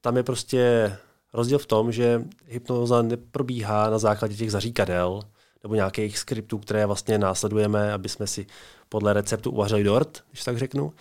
tam 0.00 0.16
je 0.16 0.22
prostě 0.22 0.96
rozdíl 1.32 1.58
v 1.58 1.66
tom, 1.66 1.92
že 1.92 2.24
hypnoza 2.46 3.02
neprobíhá 3.02 3.90
na 3.90 3.98
základě 3.98 4.36
těch 4.36 4.52
zaříkadel 4.52 5.22
nebo 5.62 5.74
nějakých 5.74 6.18
skriptů, 6.18 6.58
které 6.58 6.86
vlastně 6.86 7.18
následujeme, 7.18 7.92
aby 7.92 8.08
jsme 8.08 8.26
si 8.26 8.46
podle 8.88 9.12
receptu 9.12 9.50
uvařili 9.50 9.84
dort, 9.84 10.24
když 10.30 10.44
tak 10.44 10.58
řeknu, 10.58 10.92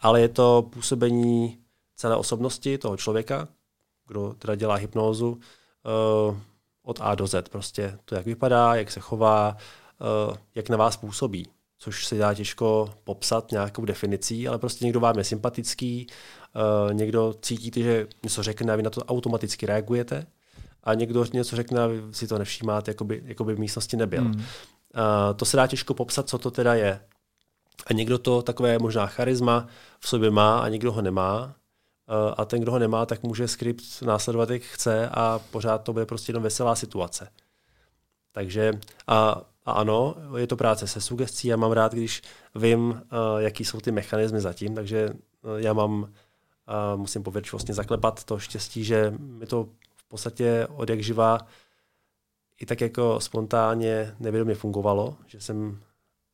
ale 0.00 0.20
je 0.20 0.28
to 0.28 0.68
působení 0.72 1.58
celé 1.96 2.16
osobnosti 2.16 2.78
toho 2.78 2.96
člověka, 2.96 3.48
kdo 4.06 4.34
teda 4.38 4.54
dělá 4.54 4.74
hypnózu, 4.74 5.30
uh, 5.30 6.36
od 6.82 6.98
A 7.02 7.14
do 7.14 7.26
Z. 7.26 7.48
Prostě 7.48 7.98
to, 8.04 8.14
jak 8.14 8.26
vypadá, 8.26 8.74
jak 8.74 8.90
se 8.90 9.00
chová, 9.00 9.56
uh, 10.28 10.36
jak 10.54 10.68
na 10.68 10.76
vás 10.76 10.96
působí 10.96 11.46
což 11.78 12.06
se 12.06 12.14
dá 12.14 12.34
těžko 12.34 12.94
popsat 13.04 13.52
nějakou 13.52 13.84
definicí, 13.84 14.48
ale 14.48 14.58
prostě 14.58 14.84
někdo 14.84 15.00
vám 15.00 15.18
je 15.18 15.24
sympatický, 15.24 16.06
uh, 16.06 16.94
někdo 16.94 17.34
cítíte, 17.42 17.80
že 17.80 18.06
něco 18.22 18.42
řekne 18.42 18.72
a 18.72 18.76
vy 18.76 18.82
na 18.82 18.90
to 18.90 19.00
automaticky 19.00 19.66
reagujete 19.66 20.26
a 20.84 20.94
někdo 20.94 21.24
něco 21.32 21.56
řekne 21.56 21.82
a 21.82 21.86
vy 21.86 22.02
si 22.12 22.26
to 22.26 22.38
nevšímáte, 22.38 22.90
jako 22.90 23.04
by, 23.04 23.22
jako 23.24 23.44
by 23.44 23.54
v 23.54 23.58
místnosti 23.58 23.96
nebyl. 23.96 24.22
Hmm. 24.22 24.34
Uh, 24.34 24.42
to 25.36 25.44
se 25.44 25.56
dá 25.56 25.66
těžko 25.66 25.94
popsat, 25.94 26.28
co 26.28 26.38
to 26.38 26.50
teda 26.50 26.74
je. 26.74 27.00
A 27.86 27.92
někdo 27.92 28.18
to 28.18 28.42
takové 28.42 28.78
možná 28.78 29.06
charisma 29.06 29.66
v 30.00 30.08
sobě 30.08 30.30
má 30.30 30.58
a 30.58 30.68
někdo 30.68 30.92
ho 30.92 31.02
nemá. 31.02 31.44
Uh, 31.44 32.34
a 32.36 32.44
ten, 32.44 32.60
kdo 32.60 32.72
ho 32.72 32.78
nemá, 32.78 33.06
tak 33.06 33.22
může 33.22 33.48
skript 33.48 34.02
následovat, 34.02 34.50
jak 34.50 34.62
chce 34.62 35.08
a 35.08 35.40
pořád 35.50 35.78
to 35.78 35.92
bude 35.92 36.06
prostě 36.06 36.30
jenom 36.30 36.42
veselá 36.42 36.74
situace. 36.74 37.28
Takže 38.32 38.72
a 39.06 39.42
a 39.64 39.72
ano, 39.72 40.14
je 40.36 40.46
to 40.46 40.56
práce 40.56 40.86
se 40.86 41.00
sugestí. 41.00 41.48
Já 41.48 41.56
mám 41.56 41.72
rád, 41.72 41.92
když 41.92 42.22
vím, 42.54 42.90
uh, 42.90 42.98
jaký 43.38 43.64
jsou 43.64 43.80
ty 43.80 43.92
mechanismy 43.92 44.40
zatím, 44.40 44.74
takže 44.74 45.08
uh, 45.08 45.56
já 45.56 45.72
mám, 45.72 46.12
musím 46.96 47.22
pověrčivostně 47.22 47.74
zaklepat 47.74 48.24
to 48.24 48.38
štěstí, 48.38 48.84
že 48.84 49.14
mi 49.18 49.46
to 49.46 49.68
v 49.96 50.08
podstatě 50.08 50.66
od 50.76 50.90
jak 50.90 51.02
živá 51.02 51.38
i 52.60 52.66
tak 52.66 52.80
jako 52.80 53.20
spontánně 53.20 54.14
nevědomě 54.20 54.54
fungovalo, 54.54 55.16
že 55.26 55.40
jsem 55.40 55.80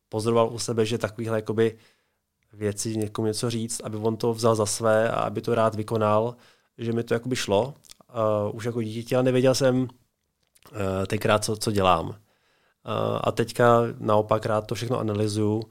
pozoroval 0.09 0.49
u 0.53 0.59
sebe, 0.59 0.85
že 0.85 0.97
takovýhle 0.97 1.37
jakoby 1.37 1.77
věci 2.53 2.97
někomu 2.97 3.27
něco 3.27 3.49
říct, 3.49 3.81
aby 3.83 3.97
on 3.97 4.17
to 4.17 4.33
vzal 4.33 4.55
za 4.55 4.65
své 4.65 5.09
a 5.11 5.15
aby 5.15 5.41
to 5.41 5.55
rád 5.55 5.75
vykonal, 5.75 6.35
že 6.77 6.93
mi 6.93 7.03
to 7.03 7.13
jakoby 7.13 7.35
šlo. 7.35 7.73
Uh, 8.47 8.55
už 8.55 8.65
jako 8.65 8.81
dítě, 8.81 9.15
ale 9.15 9.23
nevěděl 9.23 9.55
jsem 9.55 9.81
uh, 9.81 9.87
tenkrát, 11.07 11.43
co, 11.43 11.57
co 11.57 11.71
dělám. 11.71 12.15
A 13.21 13.31
teďka 13.31 13.81
naopak 13.99 14.45
rád 14.45 14.67
to 14.67 14.75
všechno 14.75 14.99
analyzuju, 14.99 15.63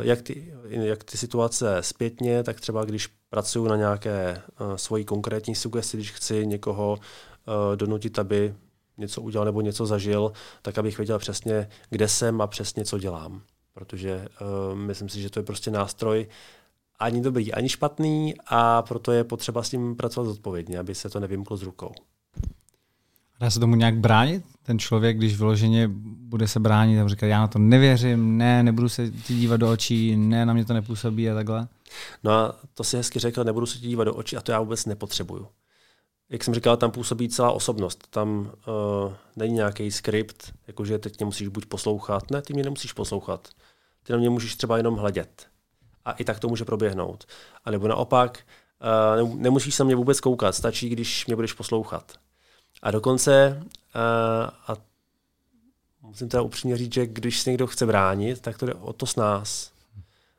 jak 0.00 0.22
ty, 0.22 0.54
jak 0.68 1.04
ty 1.04 1.18
situace 1.18 1.76
zpětně, 1.80 2.42
tak 2.42 2.60
třeba 2.60 2.84
když 2.84 3.06
pracuji 3.06 3.68
na 3.68 3.76
nějaké 3.76 4.42
svoji 4.76 5.04
konkrétní 5.04 5.54
sugesti, 5.54 5.96
když 5.96 6.12
chci 6.12 6.46
někoho 6.46 6.98
donutit, 7.74 8.18
aby 8.18 8.54
něco 8.98 9.22
udělal 9.22 9.44
nebo 9.44 9.60
něco 9.60 9.86
zažil, 9.86 10.32
tak 10.62 10.78
abych 10.78 10.98
věděl 10.98 11.18
přesně, 11.18 11.68
kde 11.90 12.08
jsem 12.08 12.40
a 12.40 12.46
přesně 12.46 12.84
co 12.84 12.98
dělám. 12.98 13.42
Protože 13.80 14.28
uh, 14.40 14.78
myslím 14.78 15.08
si, 15.08 15.20
že 15.20 15.30
to 15.30 15.38
je 15.38 15.44
prostě 15.44 15.70
nástroj 15.70 16.26
ani 16.98 17.20
dobrý, 17.20 17.52
ani 17.52 17.68
špatný 17.68 18.34
a 18.46 18.82
proto 18.82 19.12
je 19.12 19.24
potřeba 19.24 19.62
s 19.62 19.70
tím 19.70 19.96
pracovat 19.96 20.26
zodpovědně, 20.26 20.78
aby 20.78 20.94
se 20.94 21.10
to 21.10 21.20
nevymklo 21.20 21.56
z 21.56 21.62
rukou. 21.62 21.92
Dá 23.40 23.50
se 23.50 23.60
tomu 23.60 23.76
nějak 23.76 23.96
bránit? 23.96 24.44
Ten 24.62 24.78
člověk, 24.78 25.16
když 25.16 25.38
vyloženě 25.38 25.88
bude 26.04 26.48
se 26.48 26.60
bránit 26.60 27.00
a 27.00 27.08
říkat, 27.08 27.26
já 27.26 27.40
na 27.40 27.48
to 27.48 27.58
nevěřím, 27.58 28.38
ne, 28.38 28.62
nebudu 28.62 28.88
se 28.88 29.10
ti 29.10 29.34
dívat 29.34 29.56
do 29.56 29.70
očí, 29.70 30.16
ne, 30.16 30.46
na 30.46 30.52
mě 30.52 30.64
to 30.64 30.72
nepůsobí 30.72 31.30
a 31.30 31.34
takhle? 31.34 31.68
No 32.24 32.32
a 32.32 32.54
to 32.74 32.84
si 32.84 32.96
hezky 32.96 33.18
řekl, 33.18 33.44
nebudu 33.44 33.66
se 33.66 33.78
ti 33.78 33.86
dívat 33.86 34.04
do 34.04 34.14
očí 34.14 34.36
a 34.36 34.40
to 34.40 34.52
já 34.52 34.60
vůbec 34.60 34.86
nepotřebuju. 34.86 35.48
Jak 36.30 36.44
jsem 36.44 36.54
říkal, 36.54 36.76
tam 36.76 36.90
působí 36.90 37.28
celá 37.28 37.50
osobnost. 37.50 38.06
Tam 38.10 38.38
uh, 38.40 39.12
není 39.36 39.54
nějaký 39.54 39.90
skript, 39.90 40.52
jakože 40.66 40.98
teď 40.98 41.18
mě 41.18 41.24
musíš 41.26 41.48
buď 41.48 41.66
poslouchat. 41.66 42.30
Ne, 42.30 42.42
ty 42.42 42.54
mě 42.54 42.62
nemusíš 42.62 42.92
poslouchat. 42.92 43.48
Ty 44.02 44.12
na 44.12 44.18
mě 44.18 44.30
můžeš 44.30 44.56
třeba 44.56 44.76
jenom 44.76 44.96
hledět. 44.96 45.46
A 46.04 46.12
i 46.12 46.24
tak 46.24 46.40
to 46.40 46.48
může 46.48 46.64
proběhnout. 46.64 47.24
A 47.64 47.70
nebo 47.70 47.88
naopak, 47.88 48.38
uh, 49.22 49.34
nemusíš 49.34 49.74
se 49.74 49.84
mě 49.84 49.96
vůbec 49.96 50.20
koukat, 50.20 50.54
stačí, 50.54 50.88
když 50.88 51.26
mě 51.26 51.36
budeš 51.36 51.52
poslouchat. 51.52 52.12
A 52.82 52.90
dokonce, 52.90 53.62
uh, 53.62 54.50
a 54.66 54.76
musím 56.02 56.28
teda 56.28 56.42
upřímně 56.42 56.76
říct, 56.76 56.94
že 56.94 57.06
když 57.06 57.40
se 57.40 57.50
někdo 57.50 57.66
chce 57.66 57.86
bránit, 57.86 58.40
tak 58.40 58.58
to 58.58 58.66
jde 58.66 58.74
o 58.74 58.92
to 58.92 59.06
s 59.06 59.16
nás. 59.16 59.72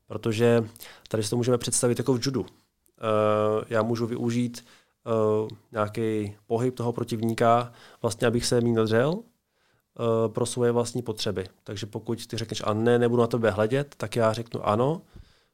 Protože 0.08 0.64
tady 1.08 1.24
si 1.24 1.30
to 1.30 1.38
můžeme 1.38 1.58
představit 1.58 1.98
jako 1.98 2.14
v 2.14 2.20
judu. 2.26 2.42
Uh, 2.42 2.48
já 3.70 3.84
můžu 3.84 4.08
využít 4.08 4.66
uh, 5.42 5.50
nějaký 5.72 6.36
pohyb 6.48 6.76
toho 6.76 6.94
protivníka, 6.94 7.74
vlastně 8.02 8.28
abych 8.28 8.46
se 8.46 8.62
mít 8.62 8.74
nadřel 8.74 9.24
pro 10.28 10.46
svoje 10.46 10.72
vlastní 10.72 11.02
potřeby. 11.02 11.46
Takže 11.64 11.86
pokud 11.86 12.28
ty 12.28 12.38
řekneš, 12.38 12.64
a 12.66 12.74
ne, 12.74 13.00
nebudu 13.00 13.22
na 13.22 13.28
tebe 13.28 13.52
hledět, 13.52 13.96
tak 13.98 14.16
já 14.16 14.34
řeknu 14.34 14.68
ano, 14.68 15.02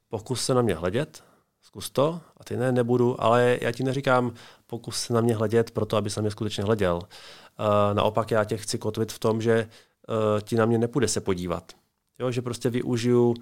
pokus 0.08 0.44
se 0.44 0.54
na 0.54 0.62
mě 0.62 0.74
hledět, 0.74 1.22
zkus 1.62 1.90
to, 1.90 2.20
a 2.36 2.44
ty 2.44 2.56
ne, 2.56 2.72
nebudu, 2.72 3.22
ale 3.22 3.58
já 3.60 3.72
ti 3.72 3.84
neříkám, 3.84 4.32
pokus 4.66 5.00
se 5.00 5.12
na 5.12 5.20
mě 5.20 5.34
hledět 5.36 5.70
proto, 5.70 5.96
aby 5.96 6.10
se 6.10 6.20
na 6.20 6.22
mě 6.22 6.30
skutečně 6.30 6.64
hleděl. 6.64 6.96
Uh, 6.96 7.04
naopak 7.92 8.30
já 8.30 8.44
tě 8.44 8.56
chci 8.56 8.78
kotvit 8.78 9.12
v 9.12 9.18
tom, 9.18 9.42
že 9.42 9.68
uh, 10.08 10.40
ti 10.40 10.56
na 10.56 10.66
mě 10.66 10.78
nepůjde 10.78 11.08
se 11.08 11.20
podívat. 11.20 11.72
Jo, 12.18 12.30
že 12.30 12.42
prostě 12.42 12.70
využiju 12.70 13.34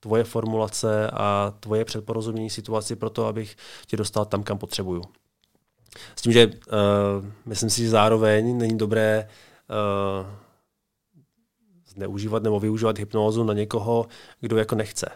tvoje 0.00 0.24
formulace 0.24 1.10
a 1.10 1.54
tvoje 1.60 1.84
předporozumění 1.84 2.50
situaci 2.50 2.96
pro 2.96 3.10
to, 3.10 3.26
abych 3.26 3.56
tě 3.86 3.96
dostal 3.96 4.24
tam, 4.24 4.42
kam 4.42 4.58
potřebuju. 4.58 5.02
S 6.16 6.22
tím, 6.22 6.32
že 6.32 6.46
uh, 6.46 6.52
myslím 7.46 7.70
si, 7.70 7.82
že 7.82 7.90
zároveň 7.90 8.58
není 8.58 8.78
dobré 8.78 9.28
uh, 9.70 10.26
zneužívat 11.86 12.42
nebo 12.42 12.60
využívat 12.60 12.98
hypnózu 12.98 13.44
na 13.44 13.54
někoho, 13.54 14.06
kdo 14.40 14.56
jako 14.56 14.74
nechce. 14.74 15.06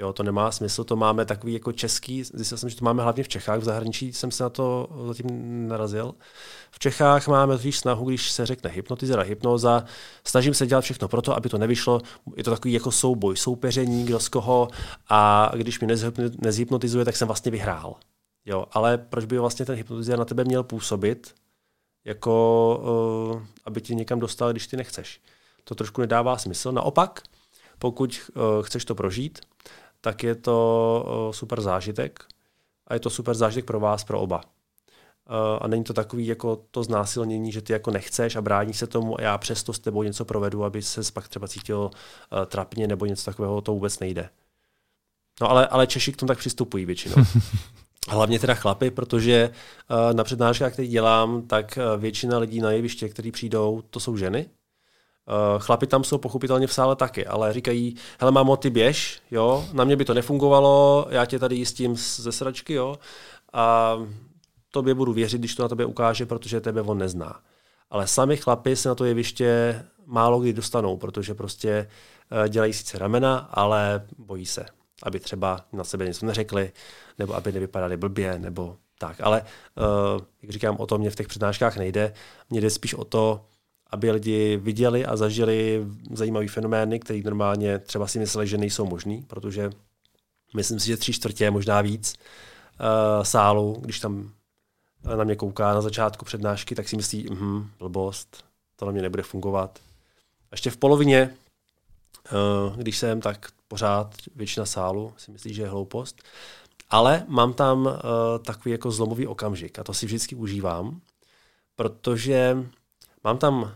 Jo, 0.00 0.12
to 0.12 0.22
nemá 0.22 0.52
smysl, 0.52 0.84
to 0.84 0.96
máme 0.96 1.24
takový 1.24 1.52
jako 1.52 1.72
český, 1.72 2.24
zjistil 2.24 2.58
jsem, 2.58 2.68
že 2.68 2.76
to 2.76 2.84
máme 2.84 3.02
hlavně 3.02 3.24
v 3.24 3.28
Čechách, 3.28 3.60
v 3.60 3.64
zahraničí 3.64 4.12
jsem 4.12 4.30
se 4.30 4.42
na 4.42 4.48
to 4.50 4.88
zatím 5.06 5.68
narazil. 5.68 6.14
V 6.70 6.78
Čechách 6.78 7.28
máme 7.28 7.56
totiž 7.56 7.78
snahu, 7.78 8.08
když 8.08 8.30
se 8.30 8.46
řekne 8.46 8.70
hypnotizera, 8.70 9.22
hypnoza, 9.22 9.84
snažím 10.24 10.54
se 10.54 10.66
dělat 10.66 10.80
všechno 10.80 11.08
pro 11.08 11.22
to, 11.22 11.36
aby 11.36 11.48
to 11.48 11.58
nevyšlo, 11.58 12.00
je 12.36 12.44
to 12.44 12.50
takový 12.50 12.74
jako 12.74 12.90
souboj, 12.92 13.36
soupeření, 13.36 14.04
kdo 14.04 14.20
z 14.20 14.28
koho 14.28 14.68
a 15.08 15.50
když 15.56 15.80
mě 15.80 15.96
nezhypnotizuje, 16.38 17.04
tak 17.04 17.16
jsem 17.16 17.28
vlastně 17.28 17.52
vyhrál. 17.52 17.96
Jo, 18.46 18.66
ale 18.72 18.98
proč 18.98 19.24
by 19.24 19.38
vlastně 19.38 19.66
ten 19.66 19.76
hypnotizer 19.76 20.18
na 20.18 20.24
tebe 20.24 20.44
měl 20.44 20.62
působit, 20.62 21.34
jako 22.08 23.34
uh, 23.34 23.42
aby 23.64 23.80
tě 23.80 23.94
někam 23.94 24.20
dostal, 24.20 24.50
když 24.50 24.66
ty 24.66 24.76
nechceš. 24.76 25.20
To 25.64 25.74
trošku 25.74 26.00
nedává 26.00 26.38
smysl. 26.38 26.72
Naopak, 26.72 27.22
pokud 27.78 28.30
uh, 28.34 28.62
chceš 28.62 28.84
to 28.84 28.94
prožít, 28.94 29.38
tak 30.00 30.22
je 30.22 30.34
to 30.34 31.30
super 31.34 31.60
zážitek 31.60 32.24
a 32.86 32.94
je 32.94 33.00
to 33.00 33.10
super 33.10 33.34
zážitek 33.34 33.64
pro 33.64 33.80
vás, 33.80 34.04
pro 34.04 34.20
oba. 34.20 34.40
A 35.60 35.68
není 35.68 35.84
to 35.84 35.92
takový 35.92 36.26
jako 36.26 36.64
to 36.70 36.82
znásilnění, 36.82 37.52
že 37.52 37.62
ty 37.62 37.72
jako 37.72 37.90
nechceš 37.90 38.36
a 38.36 38.42
bráníš 38.42 38.78
se 38.78 38.86
tomu 38.86 39.20
a 39.20 39.22
já 39.22 39.38
přesto 39.38 39.72
s 39.72 39.78
tebou 39.78 40.02
něco 40.02 40.24
provedu, 40.24 40.64
aby 40.64 40.82
se 40.82 41.00
pak 41.12 41.28
třeba 41.28 41.48
cítil 41.48 41.90
trapně 42.46 42.86
nebo 42.86 43.06
něco 43.06 43.24
takového, 43.24 43.60
to 43.60 43.72
vůbec 43.72 43.98
nejde. 43.98 44.28
No 45.40 45.50
ale, 45.50 45.66
ale 45.66 45.86
Češi 45.86 46.12
k 46.12 46.16
tomu 46.16 46.28
tak 46.28 46.38
přistupují 46.38 46.84
většinou. 46.84 47.16
Hlavně 48.08 48.38
teda 48.38 48.54
chlapy, 48.54 48.90
protože 48.90 49.50
na 50.12 50.24
přednáškách, 50.24 50.72
které 50.72 50.88
dělám, 50.88 51.42
tak 51.42 51.78
většina 51.98 52.38
lidí 52.38 52.60
na 52.60 52.70
jeviště, 52.70 53.08
kteří 53.08 53.32
přijdou, 53.32 53.82
to 53.90 54.00
jsou 54.00 54.16
ženy. 54.16 54.46
Uh, 54.46 55.62
chlapi 55.62 55.86
tam 55.86 56.04
jsou 56.04 56.18
pochopitelně 56.18 56.66
v 56.66 56.72
sále 56.72 56.96
taky, 56.96 57.26
ale 57.26 57.52
říkají, 57.52 57.96
hele 58.20 58.32
mámo, 58.32 58.56
ty 58.56 58.70
běž, 58.70 59.22
jo, 59.30 59.64
na 59.72 59.84
mě 59.84 59.96
by 59.96 60.04
to 60.04 60.14
nefungovalo, 60.14 61.06
já 61.10 61.24
tě 61.24 61.38
tady 61.38 61.56
jistím 61.56 61.96
ze 61.96 62.32
sračky, 62.32 62.72
jo, 62.72 62.98
a 63.52 63.96
tobě 64.70 64.94
budu 64.94 65.12
věřit, 65.12 65.38
když 65.38 65.54
to 65.54 65.62
na 65.62 65.68
tebe 65.68 65.84
ukáže, 65.84 66.26
protože 66.26 66.60
tebe 66.60 66.82
on 66.82 66.98
nezná. 66.98 67.40
Ale 67.90 68.06
sami 68.06 68.36
chlapi 68.36 68.76
se 68.76 68.88
na 68.88 68.94
to 68.94 69.04
jeviště 69.04 69.82
málo 70.06 70.40
kdy 70.40 70.52
dostanou, 70.52 70.96
protože 70.96 71.34
prostě 71.34 71.88
dělají 72.48 72.72
sice 72.72 72.98
ramena, 72.98 73.38
ale 73.38 74.06
bojí 74.18 74.46
se, 74.46 74.66
aby 75.02 75.20
třeba 75.20 75.64
na 75.72 75.84
sebe 75.84 76.06
něco 76.06 76.26
neřekli, 76.26 76.72
nebo 77.18 77.34
aby 77.34 77.52
nevypadali 77.52 77.96
blbě, 77.96 78.38
nebo 78.38 78.76
tak. 78.98 79.20
Ale 79.20 79.42
uh, 79.42 80.20
jak 80.42 80.50
říkám, 80.50 80.76
o 80.76 80.86
to 80.86 80.98
mě 80.98 81.10
v 81.10 81.16
těch 81.16 81.28
přednáškách 81.28 81.76
nejde. 81.76 82.12
Mně 82.50 82.60
jde 82.60 82.70
spíš 82.70 82.94
o 82.94 83.04
to, 83.04 83.44
aby 83.90 84.10
lidi 84.10 84.56
viděli 84.56 85.06
a 85.06 85.16
zažili 85.16 85.86
zajímavé 86.12 86.48
fenomény, 86.48 87.00
které 87.00 87.20
normálně 87.24 87.78
třeba 87.78 88.06
si 88.06 88.18
mysleli, 88.18 88.46
že 88.46 88.58
nejsou 88.58 88.86
možný, 88.86 89.22
protože 89.22 89.70
myslím 90.54 90.80
si, 90.80 90.86
že 90.86 90.96
tři 90.96 91.12
čtvrtě, 91.12 91.50
možná 91.50 91.80
víc 91.80 92.14
uh, 92.80 93.24
sálu, 93.24 93.76
když 93.80 94.00
tam 94.00 94.30
na 95.16 95.24
mě 95.24 95.36
kouká 95.36 95.74
na 95.74 95.80
začátku 95.80 96.24
přednášky, 96.24 96.74
tak 96.74 96.88
si 96.88 96.96
myslí, 96.96 97.26
mhm, 97.30 97.70
blbost, 97.78 98.44
to 98.76 98.86
na 98.86 98.92
mě 98.92 99.02
nebude 99.02 99.22
fungovat. 99.22 99.78
A 100.40 100.52
ještě 100.52 100.70
v 100.70 100.76
polovině, 100.76 101.34
uh, 102.68 102.76
když 102.76 102.98
jsem, 102.98 103.20
tak 103.20 103.50
pořád 103.68 104.14
většina 104.36 104.66
sálu 104.66 105.12
si 105.16 105.30
myslí, 105.30 105.54
že 105.54 105.62
je 105.62 105.68
hloupost. 105.68 106.22
Ale 106.90 107.24
mám 107.28 107.52
tam 107.52 107.86
uh, 107.86 107.92
takový 108.44 108.72
jako 108.72 108.90
zlomový 108.90 109.26
okamžik 109.26 109.78
a 109.78 109.84
to 109.84 109.94
si 109.94 110.06
vždycky 110.06 110.34
užívám, 110.34 111.00
protože 111.76 112.56
mám 113.24 113.38
tam 113.38 113.72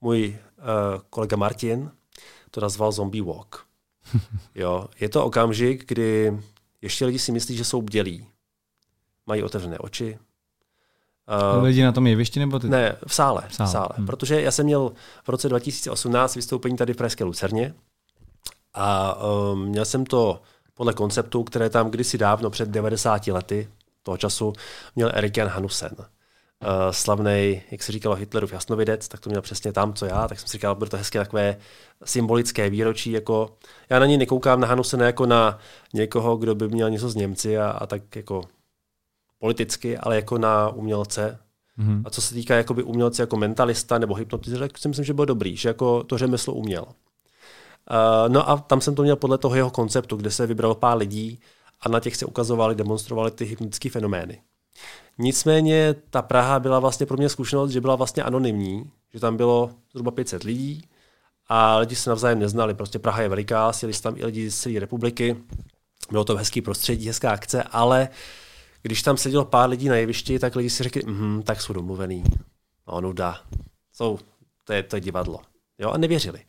můj 0.00 0.38
uh, 0.58 0.64
kolega 1.10 1.36
Martin, 1.36 1.90
to 2.50 2.60
nazval 2.60 2.92
Zombie 2.92 3.22
Walk. 3.22 3.66
Jo, 4.54 4.88
je 5.00 5.08
to 5.08 5.24
okamžik, 5.24 5.84
kdy 5.88 6.38
ještě 6.82 7.06
lidi 7.06 7.18
si 7.18 7.32
myslí, 7.32 7.56
že 7.56 7.64
jsou 7.64 7.82
bdělí. 7.82 8.26
Mají 9.26 9.42
otevřené 9.42 9.78
oči. 9.78 10.18
Uh, 11.56 11.64
lidi 11.64 11.82
na 11.82 11.92
tom 11.92 12.06
jevišti 12.06 12.40
nebo 12.40 12.58
ty? 12.58 12.68
Ne, 12.68 12.96
v 13.06 13.14
sále. 13.14 13.42
V 13.48 13.54
sále. 13.54 13.68
V 13.68 13.72
sále. 13.72 13.88
Hmm. 13.96 14.06
Protože 14.06 14.40
já 14.42 14.50
jsem 14.50 14.66
měl 14.66 14.92
v 15.24 15.28
roce 15.28 15.48
2018 15.48 16.36
vystoupení 16.36 16.76
tady 16.76 16.94
v 16.94 16.96
Pražské 16.96 17.24
Lucerně 17.24 17.74
a 18.74 19.18
um, 19.22 19.64
měl 19.64 19.84
jsem 19.84 20.06
to 20.06 20.42
podle 20.74 20.92
konceptu, 20.92 21.44
které 21.44 21.70
tam 21.70 21.90
kdysi 21.90 22.18
dávno 22.18 22.50
před 22.50 22.68
90 22.68 23.26
lety 23.26 23.68
toho 24.02 24.16
času 24.16 24.52
měl 24.96 25.10
Erik 25.14 25.36
Jan 25.36 25.48
Hanusen. 25.48 25.96
Uh, 25.98 26.06
slavný, 26.90 27.62
jak 27.70 27.82
se 27.82 27.92
říkalo 27.92 28.14
Hitlerův 28.14 28.52
jasnovidec, 28.52 29.08
tak 29.08 29.20
to 29.20 29.30
měl 29.30 29.42
přesně 29.42 29.72
tam, 29.72 29.94
co 29.94 30.06
já, 30.06 30.28
tak 30.28 30.40
jsem 30.40 30.48
si 30.48 30.52
říkal, 30.52 30.74
bude 30.74 30.90
to 30.90 30.96
hezké 30.96 31.18
takové 31.18 31.56
symbolické 32.04 32.70
výročí, 32.70 33.12
jako 33.12 33.56
já 33.90 33.98
na 33.98 34.06
něj 34.06 34.18
nekoukám 34.18 34.60
na 34.60 34.66
Hanusena 34.66 35.06
jako 35.06 35.26
na 35.26 35.58
někoho, 35.94 36.36
kdo 36.36 36.54
by 36.54 36.68
měl 36.68 36.90
něco 36.90 37.08
z 37.08 37.14
Němci 37.14 37.58
a, 37.58 37.70
a 37.70 37.86
tak 37.86 38.16
jako 38.16 38.42
politicky, 39.38 39.98
ale 39.98 40.16
jako 40.16 40.38
na 40.38 40.68
umělce. 40.68 41.38
Mm-hmm. 41.78 42.02
A 42.04 42.10
co 42.10 42.22
se 42.22 42.34
týká 42.34 42.56
jakoby 42.56 42.82
umělce 42.82 43.22
jako 43.22 43.36
mentalista 43.36 43.98
nebo 43.98 44.14
hypnotizera, 44.14 44.68
tak 44.68 44.78
si 44.78 44.88
myslím, 44.88 45.04
že 45.04 45.14
byl 45.14 45.26
dobrý, 45.26 45.56
že 45.56 45.68
jako 45.68 46.04
to 46.04 46.18
řemeslo 46.18 46.54
uměl. 46.54 46.84
Uh, 47.90 48.32
no 48.32 48.50
a 48.50 48.56
tam 48.56 48.80
jsem 48.80 48.94
to 48.94 49.02
měl 49.02 49.16
podle 49.16 49.38
toho 49.38 49.54
jeho 49.54 49.70
konceptu, 49.70 50.16
kde 50.16 50.30
se 50.30 50.46
vybralo 50.46 50.74
pár 50.74 50.98
lidí 50.98 51.40
a 51.80 51.88
na 51.88 52.00
těch 52.00 52.16
se 52.16 52.26
ukazovali, 52.26 52.74
demonstrovali 52.74 53.30
ty 53.30 53.44
hypnotické 53.44 53.90
fenomény. 53.90 54.42
Nicméně 55.18 55.94
ta 56.10 56.22
Praha 56.22 56.60
byla 56.60 56.78
vlastně 56.78 57.06
pro 57.06 57.16
mě 57.16 57.28
zkušenost, 57.28 57.70
že 57.70 57.80
byla 57.80 57.96
vlastně 57.96 58.22
anonymní, 58.22 58.90
že 59.14 59.20
tam 59.20 59.36
bylo 59.36 59.70
zhruba 59.92 60.10
500 60.10 60.44
lidí 60.44 60.82
a 61.48 61.76
lidi 61.76 61.96
se 61.96 62.10
navzájem 62.10 62.38
neznali. 62.38 62.74
Prostě 62.74 62.98
Praha 62.98 63.22
je 63.22 63.28
veliká, 63.28 63.72
sjeli 63.72 63.94
tam 63.94 64.16
i 64.16 64.24
lidi 64.24 64.50
z 64.50 64.60
celé 64.60 64.80
republiky, 64.80 65.36
bylo 66.10 66.24
to 66.24 66.36
hezký 66.36 66.60
prostředí, 66.60 67.06
hezká 67.06 67.30
akce, 67.30 67.62
ale 67.62 68.08
když 68.82 69.02
tam 69.02 69.16
sedělo 69.16 69.44
pár 69.44 69.70
lidí 69.70 69.88
na 69.88 69.96
jevišti, 69.96 70.38
tak 70.38 70.56
lidi 70.56 70.70
si 70.70 70.82
řekli, 70.82 71.02
mm, 71.06 71.42
tak 71.42 71.60
jsou 71.60 71.72
domluvený. 71.72 72.24
No, 72.88 73.00
nuda. 73.00 73.40
Jsou, 73.92 74.18
to 74.64 74.72
je, 74.72 74.82
to 74.82 74.96
je 74.96 75.00
divadlo. 75.00 75.40
Jo, 75.80 75.90
a 75.90 75.98
nevěřili. 75.98 76.44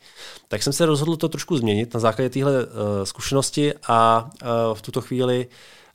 Tak 0.48 0.62
jsem 0.62 0.72
se 0.72 0.86
rozhodl 0.86 1.16
to 1.16 1.28
trošku 1.28 1.56
změnit 1.56 1.94
na 1.94 2.00
základě 2.00 2.30
téhle 2.30 2.66
uh, 2.66 2.72
zkušenosti 3.04 3.74
a 3.88 4.30
uh, 4.42 4.74
v 4.74 4.82
tuto 4.82 5.00
chvíli 5.00 5.48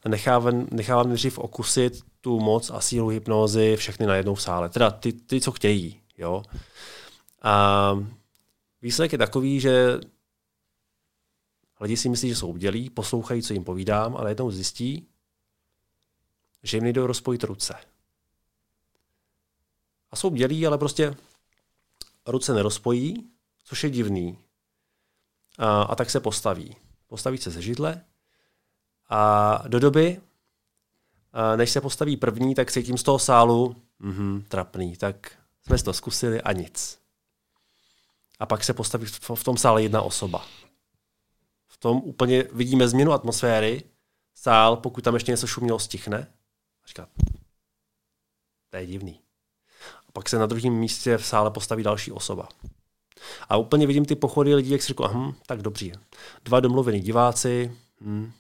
nechávám, 0.08 0.68
nechávám 0.72 1.08
nejdřív 1.08 1.40
okusit 1.40 2.02
tu 2.22 2.40
moc 2.40 2.70
a 2.70 2.82
sílu 2.82 3.08
hypnózy 3.08 3.76
všechny 3.76 4.06
na 4.06 4.16
jednou 4.16 4.36
v 4.36 4.42
sále. 4.42 4.70
Teda 4.70 4.92
ty, 4.92 5.14
ty 5.14 5.42
co 5.42 5.52
chtějí. 5.52 6.02
Jo. 6.18 6.44
A 7.42 7.94
výsledek 8.82 9.12
je 9.12 9.18
takový, 9.18 9.60
že 9.60 10.00
lidi 11.80 11.98
si 11.98 12.10
myslí, 12.10 12.30
že 12.30 12.36
jsou 12.36 12.48
udělí, 12.48 12.90
poslouchají, 12.90 13.44
co 13.44 13.54
jim 13.54 13.64
povídám, 13.64 14.18
ale 14.18 14.32
jednou 14.32 14.52
zjistí, 14.52 15.08
že 16.64 16.78
jim 16.78 16.84
nejdou 16.84 17.08
rozpojit 17.08 17.44
ruce. 17.44 17.74
A 20.12 20.16
jsou 20.16 20.30
bdělí, 20.30 20.68
ale 20.68 20.78
prostě 20.78 21.16
ruce 22.28 22.54
nerozpojí, 22.54 23.32
což 23.64 23.84
je 23.84 23.90
divný. 23.90 24.38
A, 25.58 25.82
a 25.82 25.96
tak 25.96 26.10
se 26.10 26.20
postaví. 26.20 26.76
Postaví 27.08 27.38
se 27.38 27.52
ze 27.52 27.62
židle 27.62 28.02
a 29.10 29.64
do 29.68 29.80
doby, 29.80 30.22
a 31.34 31.56
než 31.56 31.72
se 31.72 31.82
postaví 31.82 32.18
první, 32.18 32.56
tak 32.56 32.72
cítím 32.72 32.98
z 32.98 33.04
toho 33.04 33.20
sálu, 33.20 33.76
mhm, 34.00 34.46
trapný, 34.48 34.98
tak 34.98 35.32
jsme 35.66 35.78
to 35.78 35.94
zkusili 35.94 36.42
a 36.42 36.52
nic. 36.52 37.00
A 38.40 38.46
pak 38.46 38.64
se 38.64 38.74
postaví 38.74 39.06
v, 39.06 39.30
v 39.36 39.44
tom 39.44 39.58
sále 39.58 39.84
jedna 39.84 40.02
osoba. 40.02 40.46
V 41.68 41.78
tom 41.78 41.98
úplně 41.98 42.44
vidíme 42.44 42.88
změnu 42.88 43.12
atmosféry. 43.12 43.84
Sál, 44.36 44.78
pokud 44.78 45.04
tam 45.04 45.14
ještě 45.14 45.32
něco 45.32 45.48
šumělo, 45.48 45.80
stichne. 45.80 46.18
A 46.84 46.88
říká, 46.88 47.08
to 48.70 48.78
je 48.78 48.86
divný 48.86 49.27
pak 50.18 50.30
se 50.30 50.40
na 50.40 50.46
druhém 50.46 50.74
místě 50.74 51.18
v 51.18 51.26
sále 51.26 51.52
postaví 51.52 51.84
další 51.84 52.12
osoba. 52.12 52.48
A 53.50 53.58
úplně 53.58 53.88
vidím 53.88 54.06
ty 54.06 54.16
pochody 54.16 54.56
lidí, 54.56 54.70
jak 54.70 54.82
si 54.82 54.88
řekl, 54.88 55.08
hm, 55.08 55.34
tak 55.46 55.62
dobří. 55.62 55.94
Dva 56.46 56.60
domluvení 56.60 57.00
diváci, 57.00 57.72
hm, 58.02 58.32